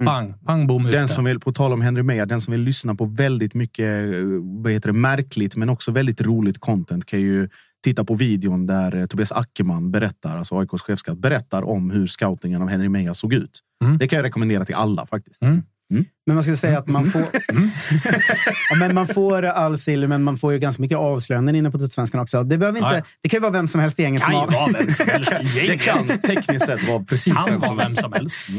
Pang, 0.05 0.35
pang, 0.47 0.67
bom, 0.67 0.87
ute. 0.87 0.97
Den 0.97 1.09
som 1.09 1.25
vill, 1.25 1.41
på 1.41 1.53
tal 1.53 1.73
om 1.73 1.81
Henry 1.81 2.03
Meyer, 2.03 2.27
den 2.27 2.41
som 2.41 2.53
vill 2.53 2.61
lyssna 2.61 2.95
på 2.95 3.05
väldigt 3.05 3.55
mycket 3.55 4.15
eh, 4.15 4.21
vad 4.43 4.73
heter 4.73 4.89
det, 4.89 4.99
märkligt 4.99 5.57
men 5.57 5.69
också 5.69 5.91
väldigt 5.93 6.21
roligt 6.21 6.59
content 6.61 7.07
kan 7.07 7.21
ju 7.21 7.49
titta 7.85 8.05
på 8.05 8.15
videon 8.15 8.67
där 8.67 8.97
eh, 8.97 9.07
Tobias 9.07 9.33
Ackerman 9.33 9.91
berättar, 9.91 10.37
alltså 10.39 10.59
AIKs 10.59 10.83
chefscout, 10.83 11.19
berättar 11.19 11.63
om 11.63 11.91
hur 11.91 12.07
scoutingen 12.07 12.63
av 12.63 12.69
Henry 12.69 12.89
Meyer 12.89 13.13
såg 13.13 13.33
ut. 13.33 13.61
Det 13.99 14.09
kan 14.09 14.17
jag 14.17 14.25
rekommendera 14.25 14.65
till 14.65 14.75
alla 14.75 15.07
faktiskt. 15.07 15.43
Men 16.27 16.35
man 16.35 16.43
skulle 16.43 16.57
säga 16.57 16.79
att 16.79 16.87
man 16.87 17.05
får... 17.11 17.21
ja, 18.71 18.77
men 18.77 18.95
man 18.95 19.07
får 19.07 19.43
all 19.43 19.79
sill, 19.79 20.09
men 20.09 20.23
man 20.23 20.39
får 20.39 20.53
ju 20.53 20.59
ganska 20.59 20.83
mycket 20.83 20.99
avslöjanden 20.99 21.55
inne 21.55 21.71
på 21.71 21.79
Tutsvenskan 21.79 22.21
också. 22.21 22.43
Det, 22.43 22.59
behöver 22.59 22.79
inte, 22.79 22.95
Ja, 22.95 23.03
det 23.23 23.29
kan 23.29 23.37
ju 23.39 23.41
vara 23.41 23.53
vem 23.53 23.69
som 23.69 23.81
helst 23.81 23.99
i 24.01 24.03
gänget 24.03 24.23
kan 24.23 24.33
som 24.33 24.55
vara 24.55 24.73
vem 24.73 24.91
som 24.91 25.07
helst 25.09 25.33
Det 25.69 25.77
kan 25.79 26.07
tekniskt 26.07 26.67
sett 26.67 26.89
vara 26.89 27.05
precis 27.05 27.35
kan 27.35 27.45
vem 27.45 27.61
som 27.61 27.77
vem 27.77 27.87
helst. 27.87 28.01
som 28.01 28.13
helst. 28.13 28.51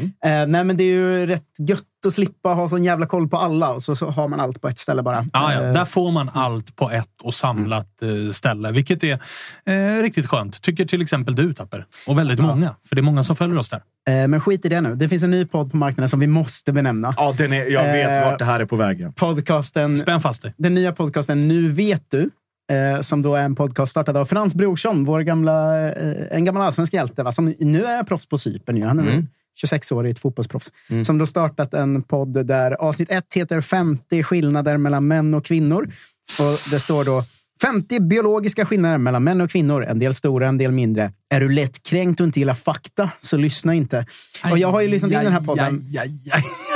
Nej, 0.48 0.64
men 0.64 0.76
det 0.76 0.84
är 0.84 0.94
ju 0.94 1.26
rätt 1.26 1.44
gött 1.58 1.99
att 2.06 2.12
slippa 2.14 2.48
ha 2.48 2.68
sån 2.68 2.84
jävla 2.84 3.06
koll 3.06 3.28
på 3.28 3.36
alla 3.36 3.70
och 3.72 3.82
så, 3.82 3.96
så 3.96 4.06
har 4.10 4.28
man 4.28 4.40
allt 4.40 4.60
på 4.60 4.68
ett 4.68 4.78
ställe 4.78 5.02
bara. 5.02 5.26
Ja, 5.32 5.52
ja. 5.54 5.62
Eh, 5.62 5.72
Där 5.72 5.84
får 5.84 6.12
man 6.12 6.30
allt 6.34 6.76
på 6.76 6.90
ett 6.90 7.08
och 7.22 7.34
samlat 7.34 8.02
eh, 8.02 8.32
ställe, 8.32 8.72
vilket 8.72 9.04
är 9.04 9.18
eh, 9.66 10.02
riktigt 10.02 10.26
skönt. 10.26 10.62
Tycker 10.62 10.84
till 10.84 11.02
exempel 11.02 11.34
du, 11.34 11.54
Tapper. 11.54 11.86
Och 12.06 12.18
väldigt 12.18 12.38
många, 12.38 12.74
för 12.88 12.94
det 12.96 13.00
är 13.00 13.02
många 13.02 13.22
som 13.22 13.36
följer 13.36 13.58
oss 13.58 13.68
där. 13.70 13.80
eh, 14.22 14.28
men 14.28 14.40
skit 14.40 14.64
i 14.64 14.68
det 14.68 14.80
nu. 14.80 14.94
Det 14.94 15.08
finns 15.08 15.22
en 15.22 15.30
ny 15.30 15.46
podd 15.46 15.70
på 15.70 15.76
marknaden 15.76 16.08
som 16.08 16.20
vi 16.20 16.26
måste 16.26 16.72
benämna. 16.72 17.14
Ja, 17.16 17.34
den 17.38 17.52
är, 17.52 17.64
jag 17.70 17.92
vet 17.92 18.16
Eh, 18.16 18.30
vart 18.30 18.38
det 18.38 18.44
här 18.44 18.60
är 18.60 18.64
på 18.66 18.76
vägen. 18.76 19.12
Podcasten, 19.12 19.96
Spänn 19.96 20.20
fast 20.20 20.42
dig. 20.42 20.54
den 20.56 20.74
nya 20.74 20.92
podcasten 20.92 21.48
Nu 21.48 21.68
vet 21.68 22.02
du. 22.10 22.30
Eh, 22.72 23.00
som 23.00 23.22
då 23.22 23.34
är 23.34 23.42
en 23.42 23.54
podcast 23.54 23.90
startad 23.90 24.16
av 24.16 24.24
Frans 24.26 24.54
Brorsson, 24.54 25.04
vår 25.04 25.20
gamla, 25.20 25.92
en 26.30 26.44
gammal 26.44 26.62
allsvensk 26.62 26.92
hjälte. 26.94 27.22
Va? 27.22 27.32
Som 27.32 27.54
nu 27.58 27.84
är 27.84 28.02
proffs 28.04 28.26
på 28.26 28.38
Cypern. 28.38 28.82
Han 28.82 28.98
är 28.98 29.02
Mm. 29.02 29.26
26 29.56 29.92
år, 29.92 30.06
ett 30.06 30.18
fotbollsproffs. 30.18 30.72
Som 31.04 31.18
då 31.18 31.26
startat 31.26 31.74
en 31.74 32.02
podd 32.02 32.46
där 32.46 32.72
avsnitt 32.72 33.10
1 33.10 33.24
heter 33.34 33.60
50 33.60 34.22
skillnader 34.22 34.76
mellan 34.76 35.06
män 35.06 35.34
och 35.34 35.44
kvinnor. 35.44 35.92
Och 36.40 36.70
det 36.70 36.80
står 36.80 37.04
då 37.04 37.22
50 37.62 38.00
biologiska 38.00 38.66
skillnader 38.66 38.98
mellan 38.98 39.24
män 39.24 39.40
och 39.40 39.50
kvinnor. 39.50 39.84
En 39.84 39.98
del 39.98 40.14
stora, 40.14 40.48
en 40.48 40.58
del 40.58 40.72
mindre. 40.72 41.12
Är 41.30 41.40
du 41.40 41.48
lättkränkt 41.48 42.20
och 42.20 42.26
inte 42.26 42.38
gillar 42.38 42.54
fakta, 42.54 43.10
så 43.20 43.36
lyssna 43.36 43.74
inte. 43.74 44.06
Och 44.50 44.58
jag 44.58 44.68
har 44.68 44.80
ju 44.80 44.88
lyssnat 44.88 45.12
in 45.12 45.18
den 45.18 45.32
här 45.32 45.40
podden. 45.40 45.80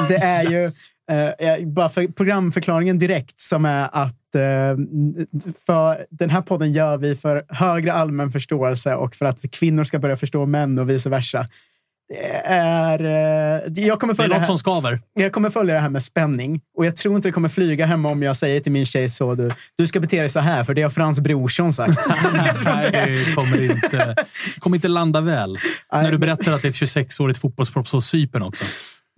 Det 0.08 0.16
är 0.16 0.50
ju 0.50 0.64
eh, 1.10 1.50
eh, 1.52 1.66
bara 1.66 1.88
för 1.88 2.06
programförklaringen 2.06 2.98
direkt 2.98 3.40
som 3.40 3.64
är 3.64 3.88
att 3.92 4.34
eh, 4.34 4.76
för 5.66 6.06
den 6.10 6.30
här 6.30 6.42
podden 6.42 6.72
gör 6.72 6.98
vi 6.98 7.16
för 7.16 7.44
högre 7.48 7.92
allmän 7.92 8.32
förståelse 8.32 8.94
och 8.94 9.14
för 9.14 9.26
att 9.26 9.50
kvinnor 9.50 9.84
ska 9.84 9.98
börja 9.98 10.16
förstå 10.16 10.46
män 10.46 10.78
och 10.78 10.90
vice 10.90 11.10
versa. 11.10 11.48
Är... 12.44 13.04
Eh, 13.04 13.84
jag, 13.86 14.00
kommer 14.00 14.14
Det 14.14 14.22
är 14.22 14.22
följa 14.22 14.38
något 14.38 14.46
som 14.46 14.58
skaver. 14.58 15.00
jag 15.14 15.32
kommer 15.32 15.50
följa 15.50 15.74
det 15.74 15.80
här 15.80 15.88
med 15.88 16.02
spänning 16.02 16.60
och 16.76 16.86
jag 16.86 16.96
tror 16.96 17.16
inte 17.16 17.28
det 17.28 17.32
kommer 17.32 17.48
flyga 17.48 17.86
hemma 17.86 18.08
om 18.08 18.22
jag 18.22 18.36
säger 18.36 18.60
till 18.60 18.72
min 18.72 18.86
tjej 18.86 19.10
så 19.10 19.34
du, 19.34 19.50
du 19.78 19.86
ska 19.86 20.00
bete 20.00 20.20
dig 20.20 20.28
så 20.28 20.40
här 20.40 20.64
för 20.64 20.74
det 20.74 20.82
har 20.82 20.90
Frans 20.90 21.20
Brorsson 21.20 21.72
sagt. 21.72 22.00
Nej, 22.64 22.92
det 22.92 23.34
kommer 23.34 23.62
inte, 23.62 24.16
kommer 24.58 24.76
inte 24.76 24.88
landa 24.88 25.20
väl. 25.20 25.58
När 25.92 26.12
du 26.12 26.18
berättar 26.18 26.52
att 26.52 26.62
det 26.62 26.68
är 26.68 26.70
ett 26.70 26.96
26-årigt 26.96 27.40
fotbollsproffs 27.40 27.90
på 27.90 28.00
Cypern 28.00 28.42
också. 28.42 28.64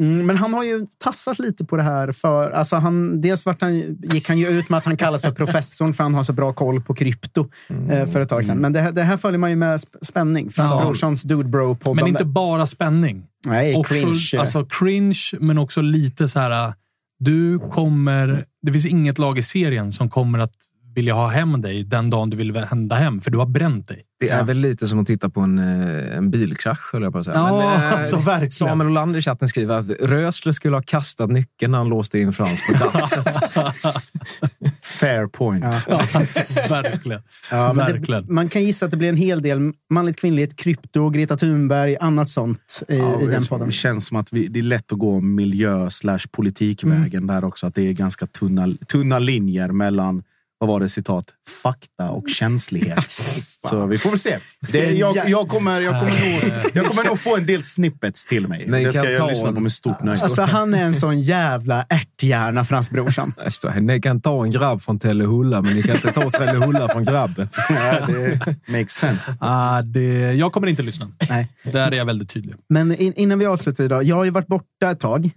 Mm, 0.03 0.27
men 0.27 0.37
han 0.37 0.55
har 0.55 0.65
ju 0.65 0.87
tassat 0.99 1.39
lite 1.39 1.65
på 1.65 1.77
det 1.77 1.83
här. 1.83 2.13
För, 2.13 2.51
alltså 2.51 2.77
han, 2.77 3.21
dels 3.21 3.47
vart 3.47 3.61
han, 3.61 3.97
gick 4.13 4.29
han 4.29 4.39
ju 4.39 4.49
ut 4.49 4.69
med 4.69 4.79
att 4.79 4.85
han 4.85 4.97
kallas 4.97 5.23
för 5.23 5.31
professorn 5.45 5.95
för 5.95 6.03
han 6.05 6.15
har 6.15 6.23
så 6.25 6.33
bra 6.33 6.53
koll 6.53 6.81
på 6.81 6.95
krypto 6.95 7.49
eh, 7.91 8.07
för 8.07 8.21
ett 8.21 8.29
tag 8.29 8.45
sedan. 8.45 8.59
Men 8.59 8.73
det, 8.73 8.81
här- 8.81 8.93
det 8.93 9.03
här 9.03 9.17
följer 9.17 9.39
man 9.39 9.51
ju 9.51 9.57
med 9.57 9.77
sp- 9.77 9.97
spänning. 10.03 10.51
Frans 10.51 10.71
Ja. 10.71 10.81
Brorssons 10.85 11.23
Dude 11.23 11.49
Bro-poddande. 11.49 12.03
Men 12.03 12.09
inte 12.09 12.25
bara 12.25 12.67
spänning. 12.67 13.25
Nej, 13.47 13.77
också, 13.77 13.95
cringe. 13.95 14.41
Alltså 14.41 14.65
cringe, 14.65 15.21
men 15.41 15.59
också 15.59 15.81
lite 15.83 16.29
så 16.29 16.39
här... 16.41 16.75
Du 17.19 17.59
kommer... 17.59 18.45
Det 18.63 18.73
finns 18.73 18.87
inget 18.87 19.19
lag 19.19 19.39
i 19.39 19.43
serien 19.43 19.93
som 19.93 20.11
kommer 20.11 20.39
att 20.39 20.53
vilja 20.95 21.15
ha 21.15 21.29
hem 21.29 21.63
dig 21.63 21.85
den 21.85 22.11
dagen 22.11 22.31
du 22.31 22.37
vill 22.37 22.57
hända 22.57 22.97
hem, 22.97 23.21
för 23.21 23.31
du 23.31 23.39
har 23.39 23.47
bränt 23.47 23.89
dig. 23.89 24.03
Det 24.21 24.29
är 24.29 24.45
väl 24.45 24.57
lite 24.59 24.87
som 24.89 24.99
att 24.99 25.07
titta 25.07 25.31
på 25.31 25.41
en, 25.41 25.59
eh, 25.59 26.17
en 26.17 26.31
bilkrasch, 26.31 26.93
höll 26.93 27.03
jag 27.03 27.13
på 27.13 27.19
att 27.19 27.25
säga. 27.25 27.37
Ja, 27.37 27.63
eh, 27.75 27.93
alltså 27.99 28.17
verkligen. 28.17 28.51
Samuel 28.51 28.91
Olander 28.91 29.19
i 29.19 29.23
chatten 29.23 29.49
skriver 29.49 29.79
att 29.79 29.89
Rösler 29.91 30.53
skulle 30.53 30.77
ha 30.77 30.83
kastat 30.83 31.31
nyckeln 31.31 31.73
när 31.73 31.79
han 31.79 31.89
låste 31.89 32.19
in 32.19 32.33
Frans 32.33 32.61
på 32.67 32.73
dasset. 32.73 33.27
Fair 34.83 35.27
point. 35.27 35.65
Ja, 35.89 36.01
alltså, 36.15 36.61
verkligen. 36.69 37.23
Ja, 37.51 37.73
men 37.73 37.77
verkligen. 37.87 38.27
Det, 38.27 38.33
man 38.33 38.49
kan 38.49 38.63
gissa 38.65 38.85
att 38.85 38.91
det 38.91 38.97
blir 38.97 39.09
en 39.09 39.17
hel 39.17 39.43
del 39.43 39.73
manligt, 39.91 40.17
kvinnligt, 40.17 40.57
krypto, 40.57 41.11
Greta 41.11 41.37
Thunberg, 41.37 41.97
annat 42.01 42.31
sånt 42.31 42.83
i, 42.89 42.99
Ja, 42.99 43.21
i 43.23 43.27
den 43.27 43.43
det- 43.43 43.49
podden. 43.49 43.67
Det 43.67 43.73
känns 43.73 44.07
som 44.07 44.17
att 44.17 44.33
vi, 44.33 44.49
det 44.49 44.59
är 44.59 44.63
lätt 44.63 44.93
att 44.93 44.99
gå 44.99 45.21
miljö 45.21 45.91
slash 45.91 46.21
politikvägen 46.31 47.23
Mm. 47.23 47.27
där 47.27 47.45
också. 47.45 47.67
Att 47.67 47.75
det 47.75 47.89
är 47.89 47.93
ganska 47.93 48.27
tunna, 48.27 48.69
tunna 48.89 49.19
linjer 49.19 49.69
mellan, 49.69 50.23
vad 50.59 50.69
var 50.69 50.81
det 50.81 50.89
citat, 50.89 51.25
fakta 51.63 52.11
och 52.11 52.29
känslighet. 52.29 53.11
Så 53.69 53.87
vi 53.87 53.99
får 53.99 54.11
väl 54.11 54.19
se. 54.19 54.39
Det, 54.61 54.93
jag, 54.93 55.29
jag, 55.29 55.49
kommer, 55.49 55.81
jag, 55.81 56.01
kommer 56.01 56.33
nog, 56.33 56.73
jag 56.75 56.87
kommer 56.87 57.05
nog 57.05 57.21
få 57.21 57.37
en 57.37 57.47
del 57.47 57.63
snippets 57.63 58.27
till 58.27 58.49
mig. 58.49 58.67
Ni 58.69 58.85
det 58.85 58.93
ska 58.93 59.11
jag 59.11 59.29
lyssna 59.29 59.53
på 59.53 59.61
med 59.61 59.73
stort 59.73 60.03
nöje. 60.03 60.23
Alltså, 60.23 60.43
han 60.43 60.75
är 60.75 60.85
en 60.85 60.95
sån 60.95 61.21
jävla 61.21 61.87
ärthjärna, 61.89 62.65
brorsan. 62.91 63.33
Det 63.45 63.51
står 63.51 63.69
här, 63.69 63.81
Ni 63.81 64.01
kan 64.01 64.21
ta 64.21 64.45
en 64.45 64.51
grabb 64.51 64.83
från 64.83 64.99
Tellehulla, 64.99 65.63
men 65.63 65.75
ni 65.75 65.83
kan 65.83 65.95
inte 65.95 66.13
ta 66.13 66.31
Tellehulla 66.31 66.89
från 66.89 67.05
grabben. 67.05 67.49
Ja, 67.69 68.07
det 68.07 68.57
makes 68.67 68.93
sense. 68.93 69.35
Ah, 69.41 69.83
det, 69.83 70.33
jag 70.33 70.53
kommer 70.53 70.67
inte 70.67 70.83
lyssna. 70.83 71.09
Nej. 71.29 71.49
Där 71.63 71.93
är 71.93 71.97
jag 71.97 72.05
väldigt 72.05 72.31
tydlig. 72.31 72.55
Men 72.69 72.97
in, 72.97 73.13
innan 73.13 73.39
vi 73.39 73.47
avslutar 73.47 73.85
idag. 73.85 74.05
Jag 74.05 74.17
har 74.17 74.25
ju 74.25 74.31
varit 74.31 74.47
borta 74.47 74.91
ett 74.91 75.01
tag. 75.01 75.31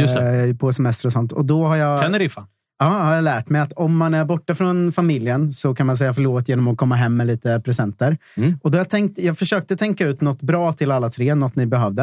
Just 0.00 0.16
Eh, 0.16 0.56
på 0.56 0.72
semester 0.72 1.08
och 1.08 1.12
sånt. 1.12 1.32
Och 1.32 1.44
då 1.44 1.66
har 1.66 1.76
jag... 1.76 2.00
Teneriffa. 2.00 2.46
Ja, 2.82 2.88
har 2.88 3.14
jag 3.14 3.24
lärt 3.24 3.48
mig 3.48 3.60
att 3.60 3.72
om 3.72 3.96
man 3.96 4.14
är 4.14 4.24
borta 4.24 4.54
från 4.54 4.92
familjen 4.92 5.52
så 5.52 5.74
kan 5.74 5.86
man 5.86 5.96
säga 5.96 6.14
förlåt 6.14 6.48
genom 6.48 6.68
att 6.68 6.76
komma 6.76 6.94
hem 6.96 7.16
med 7.16 7.26
lite 7.26 7.60
presenter. 7.64 8.18
Och 8.62 8.70
då 8.70 8.76
har 8.78 8.80
jag, 8.80 8.88
tänkt, 8.90 9.18
jag 9.18 9.38
försökte 9.38 9.76
tänka 9.76 10.06
ut 10.06 10.20
något 10.20 10.42
bra 10.42 10.72
till 10.72 10.90
alla 10.90 11.10
tre, 11.10 11.34
något 11.34 11.56
ni 11.56 11.66
behövde. 11.66 12.02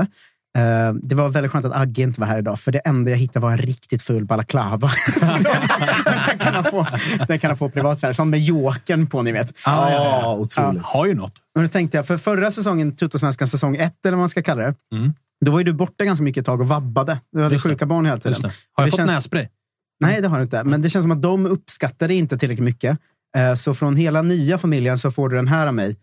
Eh, 0.58 0.94
det 1.04 1.16
var 1.16 1.30
väldigt 1.30 1.52
skönt 1.52 1.66
att 1.66 1.76
Agge 1.76 2.02
inte 2.02 2.20
var 2.22 2.28
här 2.28 2.38
idag, 2.40 2.60
för 2.60 2.72
det 2.72 2.80
enda 2.80 3.12
jag 3.12 3.18
hittade 3.18 3.44
var 3.44 3.52
en 3.52 3.58
riktigt 3.58 4.02
ful 4.02 4.26
balaklava. 4.26 4.92
den, 6.30 6.38
kan 6.40 6.54
han 6.54 6.64
få, 6.64 6.88
den 7.28 7.40
kan 7.40 7.50
han 7.50 7.58
få 7.58 7.70
privat, 7.70 8.02
här, 8.04 8.14
som 8.14 8.30
med 8.30 8.40
jokern 8.40 9.08
på, 9.08 9.22
ni 9.22 9.32
vet. 9.32 9.54
Ah, 9.66 9.90
ja, 9.92 10.20
ja, 10.24 10.36
otroligt. 10.36 10.84
Har 10.84 11.06
ju 11.06 11.14
något. 11.16 11.34
Men 11.56 11.64
då 11.64 11.70
tänkte 11.70 11.98
jag, 11.98 12.08
för 12.08 12.18
förra 12.18 12.52
säsongen, 12.52 12.96
Tuttosvenskan 12.96 13.48
säsong 13.48 13.76
ett, 13.76 14.06
eller 14.06 14.12
vad 14.18 14.20
man 14.20 14.30
ska 14.30 14.42
kalla 14.44 14.62
det, 14.64 14.74
då 15.46 15.52
var 15.52 15.60
ju 15.60 15.64
du 15.64 15.74
borta 15.74 16.06
ganska 16.06 16.24
mycket 16.24 16.42
ett 16.42 16.46
tag 16.46 16.62
och 16.62 16.68
vabbade. 16.68 17.20
Du 17.32 17.38
hade 17.38 17.46
Mm. 17.46 17.54
Just 17.54 17.64
det. 17.66 17.70
sjuka 17.70 17.86
barn 17.86 18.06
hela 18.06 18.18
tiden. 18.18 18.42
Det. 18.42 18.48
Har 18.48 18.54
jag 18.84 18.88
Det 18.88 18.92
fått 18.92 18.98
känns- 19.00 19.08
nässpray? 19.12 19.48
Nej, 20.00 20.22
det 20.22 20.28
har 20.28 20.38
du 20.38 20.44
inte. 20.44 20.64
Men 20.64 20.82
det 20.82 20.90
känns 20.90 21.04
som 21.04 21.12
att 21.12 21.22
de 21.22 21.46
uppskattade 21.46 22.14
inte 22.14 22.38
tillräckligt 22.38 22.66
mycket. 22.66 22.98
Eh, 23.38 23.54
Så 23.54 23.74
från 23.74 23.96
hela 23.96 24.22
nya 24.22 24.58
familjen 24.58 25.00
så 25.00 25.12
får 25.12 25.30
du 25.30 25.36
den 25.36 25.48
här 25.48 25.68
av 25.68 25.74
mig. 25.74 25.98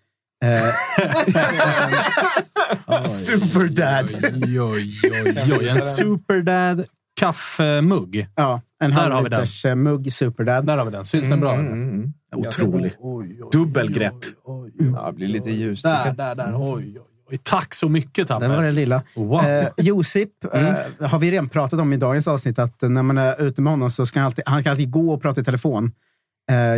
Eh, 0.45 0.63
Superdad. 3.03 4.09
Oj, 4.23 4.61
oj, 4.61 4.95
oj, 5.13 5.53
oj. 5.61 5.69
En 5.69 5.83
superdad 5.83 6.85
kaffemugg. 7.21 8.27
Ja, 8.35 8.61
en 8.85 8.91
Där 8.91 8.97
har 8.97 9.05
vi 9.05 9.29
den. 9.29 9.33
halvliters 9.33 9.65
eh, 9.65 9.75
mugg 9.75 10.13
Superdad. 10.13 10.67
Där 10.67 10.77
har 10.77 10.85
vi 10.85 10.91
den. 10.91 11.05
Syns 11.07 11.29
den 11.29 11.41
bra? 11.41 11.55
Mm, 11.55 12.13
Otrolig. 12.37 12.93
Dubbelgrepp. 13.53 14.15
Ja, 14.95 15.07
det 15.07 15.13
blir 15.17 15.29
lite 15.29 15.51
ljust. 15.51 15.83
Där, 15.85 16.13
där, 16.13 16.35
där. 16.35 16.53
Oj, 16.57 16.63
oj, 16.75 16.99
oj. 17.01 17.03
Tack 17.43 17.75
så 17.75 17.89
mycket, 17.89 18.29
Tapper. 18.29 18.49
Det 18.49 18.57
var 18.57 18.63
det 18.63 18.71
lilla. 18.71 19.03
Wow. 19.15 19.45
Eh, 19.45 19.69
Josip 19.77 20.31
eh, 20.53 20.75
har 21.01 21.19
vi 21.19 21.31
redan 21.31 21.49
pratat 21.49 21.81
om 21.81 21.93
i 21.93 21.97
dagens 21.97 22.29
avsnitt 22.29 22.59
att 22.59 22.83
när 22.83 23.03
man 23.03 23.19
är 23.19 23.43
ute 23.43 23.63
med 23.63 23.73
honom 23.73 23.91
så 23.91 24.07
ska 24.07 24.19
han 24.19 24.27
alltid, 24.27 24.45
han 24.47 24.63
kan 24.63 24.71
alltid 24.71 24.91
gå 24.91 25.13
och 25.13 25.23
prata 25.23 25.41
i 25.41 25.45
telefon. 25.45 25.93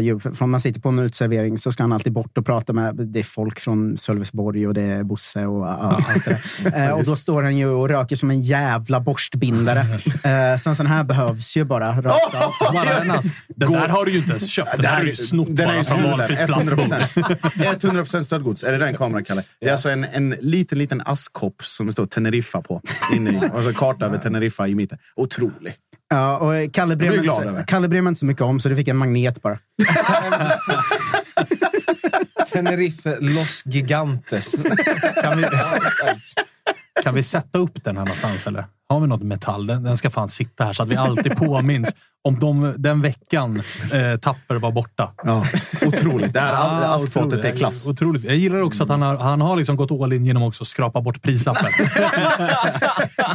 Ju, 0.00 0.20
för 0.20 0.42
om 0.42 0.50
man 0.50 0.60
sitter 0.60 0.80
på 0.80 0.88
en 0.88 0.98
uteservering 0.98 1.58
så 1.58 1.72
ska 1.72 1.82
han 1.82 1.92
alltid 1.92 2.12
bort 2.12 2.38
och 2.38 2.46
prata 2.46 2.72
med 2.72 2.94
det 2.94 3.18
är 3.18 3.22
folk 3.24 3.60
från 3.60 3.98
Sölvesborg 3.98 4.66
och 4.66 4.74
det 4.74 4.82
är 4.82 5.02
Bosse 5.02 5.46
och 5.46 5.62
uh, 5.62 5.84
allt 5.84 6.24
det 6.24 6.30
där. 6.30 6.38
Eh, 6.88 6.90
och 6.90 7.04
då 7.04 7.16
står 7.16 7.42
han 7.42 7.56
ju 7.56 7.68
och 7.68 7.88
röker 7.88 8.16
som 8.16 8.30
en 8.30 8.42
jävla 8.42 9.00
borstbindare. 9.00 9.84
Eh, 10.24 10.56
så 10.56 10.70
en 10.70 10.76
sån 10.76 10.86
här 10.86 11.04
behövs 11.04 11.56
ju 11.56 11.64
bara 11.64 12.02
rakt 12.02 12.34
av. 12.34 12.72
Bara 12.72 13.00
en 13.00 13.10
ask. 13.10 13.34
Den 13.48 13.72
där 13.72 13.88
har 13.88 14.04
du 14.04 14.12
ju 14.12 14.18
inte 14.18 14.30
ens 14.30 14.50
köpt. 14.50 14.72
Den 14.72 14.82
Det 14.82 14.88
här 14.88 14.96
här 14.96 15.02
är 15.02 15.06
ju 15.06 15.14
snott 15.14 15.48
den 15.50 15.70
är 15.70 15.74
bara 15.74 15.84
från 15.84 16.02
valfritt 16.02 16.38
100 16.38 16.76
plastbord. 16.76 17.36
100 17.84 18.24
stöldgods. 18.24 18.64
Är 18.64 18.72
det 18.72 18.78
den 18.78 18.96
kameran, 18.96 19.24
Kalle? 19.24 19.42
Det 19.60 19.66
är 19.66 19.72
alltså 19.72 19.90
en, 19.90 20.04
en 20.04 20.30
liten, 20.40 20.78
liten 20.78 21.02
askkopp 21.04 21.64
som 21.64 21.86
det 21.86 21.92
står 21.92 22.06
Teneriffa 22.06 22.62
på. 22.62 22.82
Inne 23.14 23.30
i. 23.30 23.50
Och 23.52 23.64
så 23.64 23.72
karta 23.72 24.06
över 24.06 24.18
Teneriffa 24.18 24.68
i 24.68 24.74
mitten. 24.74 24.98
Otrolig. 25.16 25.74
Ja, 26.10 26.38
och 26.38 26.74
Kalle 26.74 26.96
bryr 26.96 27.06
Jag 27.06 27.10
mig 27.12 27.18
inte- 27.18 27.28
inte 28.08 28.18
så 28.18 28.26
mycket 28.26 28.42
om, 28.42 28.60
så 28.60 28.68
det 28.68 28.76
fick 28.76 28.88
en 28.88 28.96
magnet 28.96 29.42
bara. 29.42 29.58
Tenerife 32.52 33.16
Los 33.20 33.62
Gigantes. 33.66 34.62
Kan 35.22 35.38
vi, 35.38 35.44
kan 37.02 37.14
vi 37.14 37.22
sätta 37.22 37.58
upp 37.58 37.84
den 37.84 37.96
här 37.96 38.04
någonstans? 38.04 38.46
Eller? 38.46 38.64
Har 38.88 39.00
vi 39.00 39.06
något 39.06 39.22
metall? 39.22 39.66
Den, 39.66 39.82
den 39.82 39.96
ska 39.96 40.10
fan 40.10 40.28
sitta 40.28 40.64
här 40.64 40.72
så 40.72 40.82
att 40.82 40.88
vi 40.88 40.96
alltid 40.96 41.36
påminns 41.36 41.94
om 42.24 42.38
de, 42.38 42.74
den 42.78 43.02
veckan 43.02 43.62
eh, 43.92 44.18
Tapper 44.20 44.54
var 44.54 44.72
borta. 44.72 45.12
Ja, 45.24 45.46
otroligt. 45.86 46.32
Det 46.32 46.40
här 46.40 46.52
Ah, 46.52 46.94
askfatet 46.94 47.44
är 47.44 47.56
klass. 47.56 47.86
Otroligt. 47.86 48.24
Jag 48.24 48.36
gillar 48.36 48.60
också 48.60 48.82
att 48.82 48.88
han 48.88 49.02
har, 49.02 49.16
han 49.16 49.40
har 49.40 49.56
liksom 49.56 49.76
gått 49.76 49.90
all 49.90 50.12
in 50.12 50.24
genom 50.24 50.42
också 50.42 50.62
att 50.62 50.68
skrapa 50.68 51.00
bort 51.00 51.22
prislappen. 51.22 51.70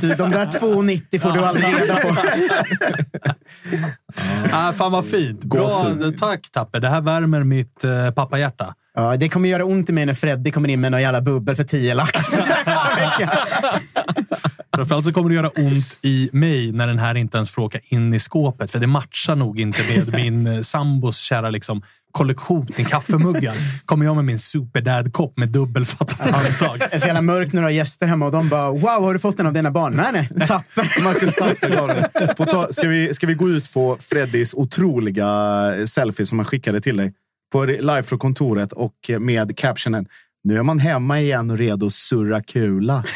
Du, 0.02 0.15
de 0.15 0.31
där 0.31 0.45
2,90 0.45 1.19
får 1.19 1.31
du 1.31 1.45
aldrig 1.45 1.81
reda 1.81 1.95
på. 1.95 2.15
ah, 4.52 4.72
fan 4.72 4.91
vad 4.91 5.06
fint. 5.06 5.44
Bra, 5.44 5.69
tack 6.18 6.52
Tapper. 6.52 6.80
Det 6.80 6.90
här 6.90 7.02
värmer 7.02 7.44
mitt 7.44 7.84
eh, 7.84 8.11
pappahjärta. 8.11 8.76
Ja, 8.95 9.18
det 9.18 9.30
kommer 9.30 9.49
göra 9.49 9.65
ont 9.65 9.90
i 9.90 9.94
mig 9.94 10.06
när 10.06 10.14
Freddy 10.14 10.52
kommer 10.52 10.69
in 10.69 10.81
med 10.81 10.91
någon 10.91 11.02
jävla 11.02 11.22
bubbel 11.22 11.56
för 11.56 11.64
10 11.64 11.94
lax. 11.94 12.11
Framförallt 14.75 15.05
så 15.05 15.13
kommer 15.13 15.29
det 15.29 15.35
göra 15.35 15.49
ont 15.49 15.99
i 16.01 16.29
mig 16.33 16.71
när 16.71 16.87
den 16.87 16.99
här 16.99 17.15
inte 17.15 17.37
ens 17.37 17.49
får 17.49 17.61
åka 17.61 17.79
in 17.83 18.13
i 18.13 18.19
skåpet. 18.19 18.71
För 18.71 18.79
det 18.79 18.87
matchar 18.87 19.35
nog 19.35 19.59
inte 19.59 19.81
med 19.89 20.13
min 20.23 20.47
eh, 20.47 20.61
sambos 20.61 21.17
kära 21.17 21.49
liksom, 21.49 21.81
kollektion 22.11 22.67
till 22.67 22.85
kaffemuggar. 22.85 23.55
Kommer 23.85 24.05
jag 24.05 24.15
med 24.15 24.25
min 24.25 24.39
superdad-kopp 24.39 25.37
med 25.37 25.49
dubbelfattat 25.49 26.31
handtag. 26.31 26.79
Det 26.79 26.95
är 26.95 26.99
så 26.99 27.07
jävla 27.07 27.21
mörkt 27.21 27.53
när 27.53 27.61
du 27.61 27.65
har 27.65 27.71
gäster 27.71 28.07
hemma 28.07 28.25
och 28.25 28.31
de 28.31 28.49
bara 28.49 28.71
“Wow, 28.71 29.03
har 29.03 29.13
du 29.13 29.19
fått 29.19 29.39
en 29.39 29.47
av 29.47 29.53
dina 29.53 29.71
barn?” 29.71 29.93
Nej, 29.93 30.27
nej. 30.35 30.47
Tapper. 30.47 31.01
Marcus 31.03 31.35
Tapper. 31.35 32.33
På 32.33 32.45
ta- 32.45 32.71
ska, 32.71 32.87
vi, 32.87 33.13
ska 33.13 33.27
vi 33.27 33.33
gå 33.33 33.49
ut 33.49 33.73
på 33.73 33.97
Freddys 34.01 34.53
otroliga 34.53 35.27
selfie 35.87 36.25
som 36.25 36.39
han 36.39 36.45
skickade 36.45 36.81
till 36.81 36.97
dig? 36.97 37.13
På 37.51 37.65
live 37.65 38.03
från 38.03 38.19
kontoret 38.19 38.73
och 38.73 38.93
med 39.19 39.57
captionen 39.57 40.05
“Nu 40.43 40.57
är 40.57 40.63
man 40.63 40.79
hemma 40.79 41.19
igen 41.19 41.49
och 41.51 41.57
redo 41.57 41.85
att 41.85 41.93
surra 41.93 42.43
kula”. 42.43 43.03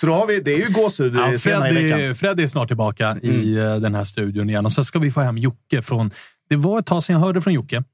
Så 0.00 0.06
då 0.06 0.12
har 0.12 0.26
vi, 0.26 0.40
det 0.40 0.54
är 0.54 0.68
ju 0.68 0.72
gåshud 0.72 1.16
Ja, 1.16 1.38
senare 1.38 1.70
i 1.70 1.82
veckan. 1.82 1.98
Freddy, 1.98 2.14
Freddy 2.14 2.42
är 2.42 2.46
snart 2.46 2.68
tillbaka 2.68 3.16
i 3.22 3.56
eh, 3.56 3.76
den 3.76 3.94
här 3.94 4.04
studion 4.04 4.50
igen. 4.50 4.66
Och 4.66 4.72
så 4.72 4.84
ska 4.84 4.98
vi 4.98 5.10
få 5.10 5.20
hem 5.20 5.38
Jocke 5.38 5.82
från... 5.82 6.10
Det 6.48 6.56
var 6.56 6.78
ett 6.78 6.86
tag 6.86 7.02
sedan 7.02 7.14
jag 7.14 7.20
hörde 7.20 7.40
från 7.40 7.52
Jocke. 7.52 7.84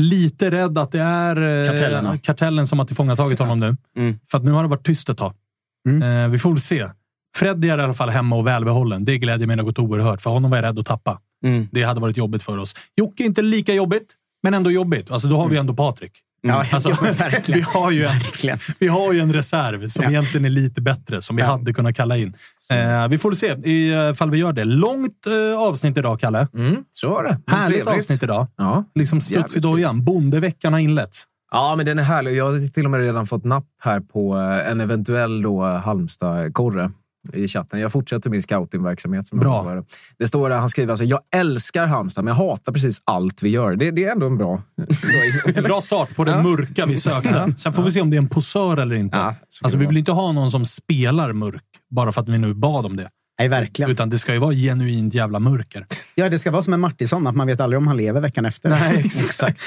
Lite 0.00 0.50
rädd 0.50 0.78
att 0.78 0.92
det 0.92 1.00
är 1.00 1.62
eh, 1.62 1.70
Kartellerna. 1.70 2.18
kartellen 2.18 2.66
som 2.66 2.78
har 2.78 2.86
tillfångatagit 2.86 3.38
honom 3.38 3.60
nu. 3.60 3.76
Mm. 3.96 4.18
För 4.30 4.38
att 4.38 4.44
nu 4.44 4.50
har 4.50 4.62
det 4.62 4.68
varit 4.68 4.86
tyst 4.86 5.08
ett 5.08 5.18
tag. 5.18 5.34
Eh, 6.02 6.28
vi 6.28 6.38
får 6.38 6.50
väl 6.50 6.60
se. 6.60 6.88
Freddy 7.36 7.68
är 7.68 7.78
i 7.78 7.82
alla 7.82 7.94
fall 7.94 8.08
hemma 8.08 8.36
och 8.36 8.46
välbehållen. 8.46 9.04
Det 9.04 9.18
glädjer 9.18 9.46
mig 9.46 9.56
något 9.56 9.78
oerhört. 9.78 10.20
För 10.20 10.30
honom 10.30 10.50
var 10.50 10.58
jag 10.58 10.62
rädd 10.62 10.78
att 10.78 10.86
tappa. 10.86 11.20
Mm. 11.44 11.68
Det 11.72 11.82
hade 11.82 12.00
varit 12.00 12.16
jobbigt 12.16 12.42
för 12.42 12.58
oss. 12.58 12.74
Jocke 12.96 13.22
är 13.22 13.26
inte 13.26 13.42
lika 13.42 13.74
jobbigt, 13.74 14.06
men 14.42 14.54
ändå 14.54 14.70
jobbigt. 14.70 15.10
Alltså, 15.10 15.28
då 15.28 15.36
har 15.36 15.48
vi 15.48 15.56
ändå 15.56 15.74
Patrik. 15.74 16.12
Ja, 16.40 16.64
Alltså, 16.72 16.88
ja, 16.90 16.96
verkligen. 17.18 17.60
vi, 17.60 17.66
har 17.78 17.90
ju 17.90 18.04
en, 18.04 18.18
Verkligen. 18.18 18.58
vi 18.78 18.88
har 18.88 19.12
ju 19.12 19.20
en 19.20 19.32
reserv 19.32 19.88
som 19.88 20.04
Ja. 20.04 20.10
egentligen 20.10 20.44
är 20.44 20.50
lite 20.50 20.80
bättre, 20.80 21.22
som 21.22 21.36
vi 21.36 21.42
hade 21.42 21.72
kunnat 21.72 21.96
kalla 21.96 22.16
in. 22.16 22.34
Eh, 22.72 23.08
vi 23.08 23.18
får 23.18 23.32
se 23.32 23.46
ifall 23.70 24.30
vi 24.30 24.38
gör 24.38 24.52
det. 24.52 24.64
Långt 24.64 25.26
eh, 25.26 25.58
avsnitt 25.58 25.96
idag, 25.96 26.20
Kalle. 26.20 26.48
Mm, 26.54 26.76
så 26.92 27.08
var 27.10 27.24
det. 27.24 27.38
Härligt 27.46 27.68
trevligt. 27.84 27.98
avsnitt 28.00 28.22
idag. 28.22 28.46
Ja. 28.56 28.84
Liksom 28.94 29.20
studs 29.20 29.56
i 29.56 29.60
dojan. 29.60 30.04
Bondeveckan 30.04 30.72
har 30.72 30.80
inletts. 30.80 31.24
Ja, 31.50 31.74
men 31.76 31.86
den 31.86 31.98
är 31.98 32.02
härlig. 32.02 32.36
Jag 32.36 32.44
har 32.52 32.72
till 32.72 32.84
och 32.84 32.90
med 32.90 33.00
redan 33.00 33.26
fått 33.26 33.44
napp 33.44 33.66
här 33.82 34.00
på 34.00 34.36
eh, 34.38 34.70
en 34.70 34.80
eventuell 34.80 35.42
då 35.42 35.62
Halmstad-korre 35.62 36.90
i 37.32 37.48
chatten. 37.48 37.80
Jag 37.80 37.92
fortsätter 37.92 38.30
min 38.30 38.42
scoutingverksamhet. 38.42 39.26
Som 39.26 39.38
Bra. 39.38 39.74
jag. 39.74 39.84
Det 40.18 40.26
står 40.26 40.50
där, 40.50 40.56
han 40.56 40.68
skriver 40.68 40.90
alltså, 40.92 41.04
jag 41.04 41.20
älskar 41.34 41.86
Halmstad, 41.86 42.24
men 42.24 42.34
jag 42.36 42.48
hatar 42.48 42.72
precis 42.72 43.02
allt 43.04 43.42
vi 43.42 43.48
gör. 43.48 43.76
Det, 43.76 43.90
det 43.90 44.04
är 44.04 44.12
ändå 44.12 44.26
en 44.26 44.36
bra... 44.38 44.62
Bra 45.62 45.80
start 45.80 46.16
på 46.16 46.24
den 46.24 46.34
Ja. 46.34 46.42
mörka 46.42 46.86
vi 46.86 46.96
sökte. 46.96 47.54
Sen 47.56 47.72
får 47.72 47.82
vi 47.82 47.92
se 47.92 48.00
om 48.00 48.10
det 48.10 48.16
är 48.16 48.18
en 48.18 48.28
posör 48.28 48.76
eller 48.76 48.94
inte. 48.94 49.18
Ja, 49.18 49.34
alltså, 49.62 49.78
vi 49.78 49.86
vill 49.86 49.96
inte 49.96 50.12
ha 50.12 50.32
någon 50.32 50.50
som 50.50 50.64
spelar 50.64 51.32
mörk 51.32 51.62
bara 51.90 52.12
för 52.12 52.20
att 52.20 52.28
vi 52.28 52.38
nu 52.38 52.54
bad 52.54 52.86
om 52.86 52.96
det. 52.96 53.08
Nej, 53.38 53.48
verkligen. 53.48 53.90
Utan 53.90 54.10
det 54.10 54.18
ska 54.18 54.32
ju 54.32 54.38
vara 54.38 54.54
genuint 54.54 55.14
jävla 55.14 55.38
mörker. 55.38 55.86
Ja, 56.14 56.28
det 56.28 56.38
ska 56.38 56.50
vara 56.50 56.62
som 56.62 56.72
en 56.72 56.80
Martinsson, 56.80 57.26
att 57.26 57.36
man 57.36 57.46
vet 57.46 57.60
aldrig 57.60 57.78
om 57.78 57.86
han 57.86 57.96
lever 57.96 58.20
veckan 58.20 58.44
efter. 58.44 58.70
Nej, 58.70 58.98
exakt. 58.98 59.60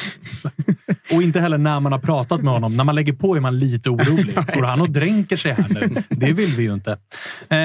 Och 1.11 1.23
inte 1.23 1.39
heller 1.39 1.57
när 1.57 1.79
man 1.79 1.91
har 1.91 1.99
pratat 1.99 2.41
med 2.41 2.53
honom. 2.53 2.77
När 2.77 2.83
man 2.83 2.95
lägger 2.95 3.13
på 3.13 3.35
är 3.35 3.39
man 3.39 3.59
lite 3.59 3.89
orolig. 3.89 4.35
Går 4.55 4.63
han 4.63 4.81
och 4.81 4.89
dränker 4.89 5.37
sig 5.37 5.51
här 5.51 5.67
nu? 5.69 6.03
Det 6.09 6.33
vill 6.33 6.49
vi 6.49 6.63
ju 6.63 6.73
inte. 6.73 6.91
Eh, 7.49 7.57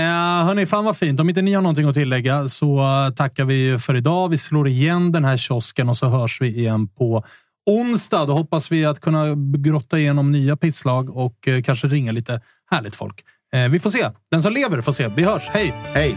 hörni, 0.44 0.66
fan 0.66 0.84
vad 0.84 0.96
fint. 0.96 1.20
Om 1.20 1.28
inte 1.28 1.42
ni 1.42 1.52
har 1.52 1.62
någonting 1.62 1.88
att 1.88 1.94
tillägga 1.94 2.48
så 2.48 2.84
tackar 3.16 3.44
vi 3.44 3.78
för 3.78 3.96
idag. 3.96 4.28
Vi 4.28 4.38
slår 4.38 4.68
igen 4.68 5.12
den 5.12 5.24
här 5.24 5.36
kiosken 5.36 5.88
och 5.88 5.98
så 5.98 6.08
hörs 6.08 6.40
vi 6.40 6.58
igen 6.58 6.88
på 6.88 7.24
onsdag. 7.66 8.26
Då 8.26 8.32
hoppas 8.32 8.72
vi 8.72 8.84
att 8.84 9.00
kunna 9.00 9.34
grotta 9.58 9.98
igenom 9.98 10.32
nya 10.32 10.56
pisslag 10.56 11.16
och 11.16 11.48
eh, 11.48 11.62
kanske 11.62 11.86
ringa 11.86 12.12
lite 12.12 12.40
härligt 12.70 12.96
folk. 12.96 13.24
Eh, 13.54 13.68
vi 13.70 13.78
får 13.78 13.90
se. 13.90 14.10
Den 14.30 14.42
som 14.42 14.52
lever 14.52 14.80
får 14.80 14.92
se. 14.92 15.08
Vi 15.16 15.22
hörs. 15.22 15.48
Hej! 15.48 15.74
Hej! 15.94 16.16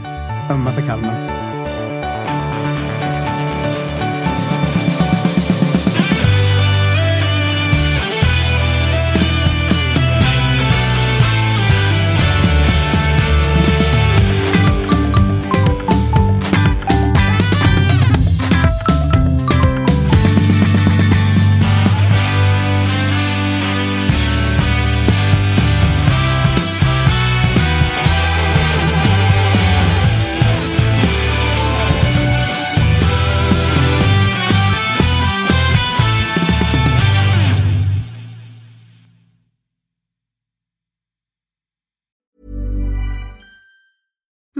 Ömma 0.51 0.71
för 0.71 0.81
Kalmar. 0.81 1.48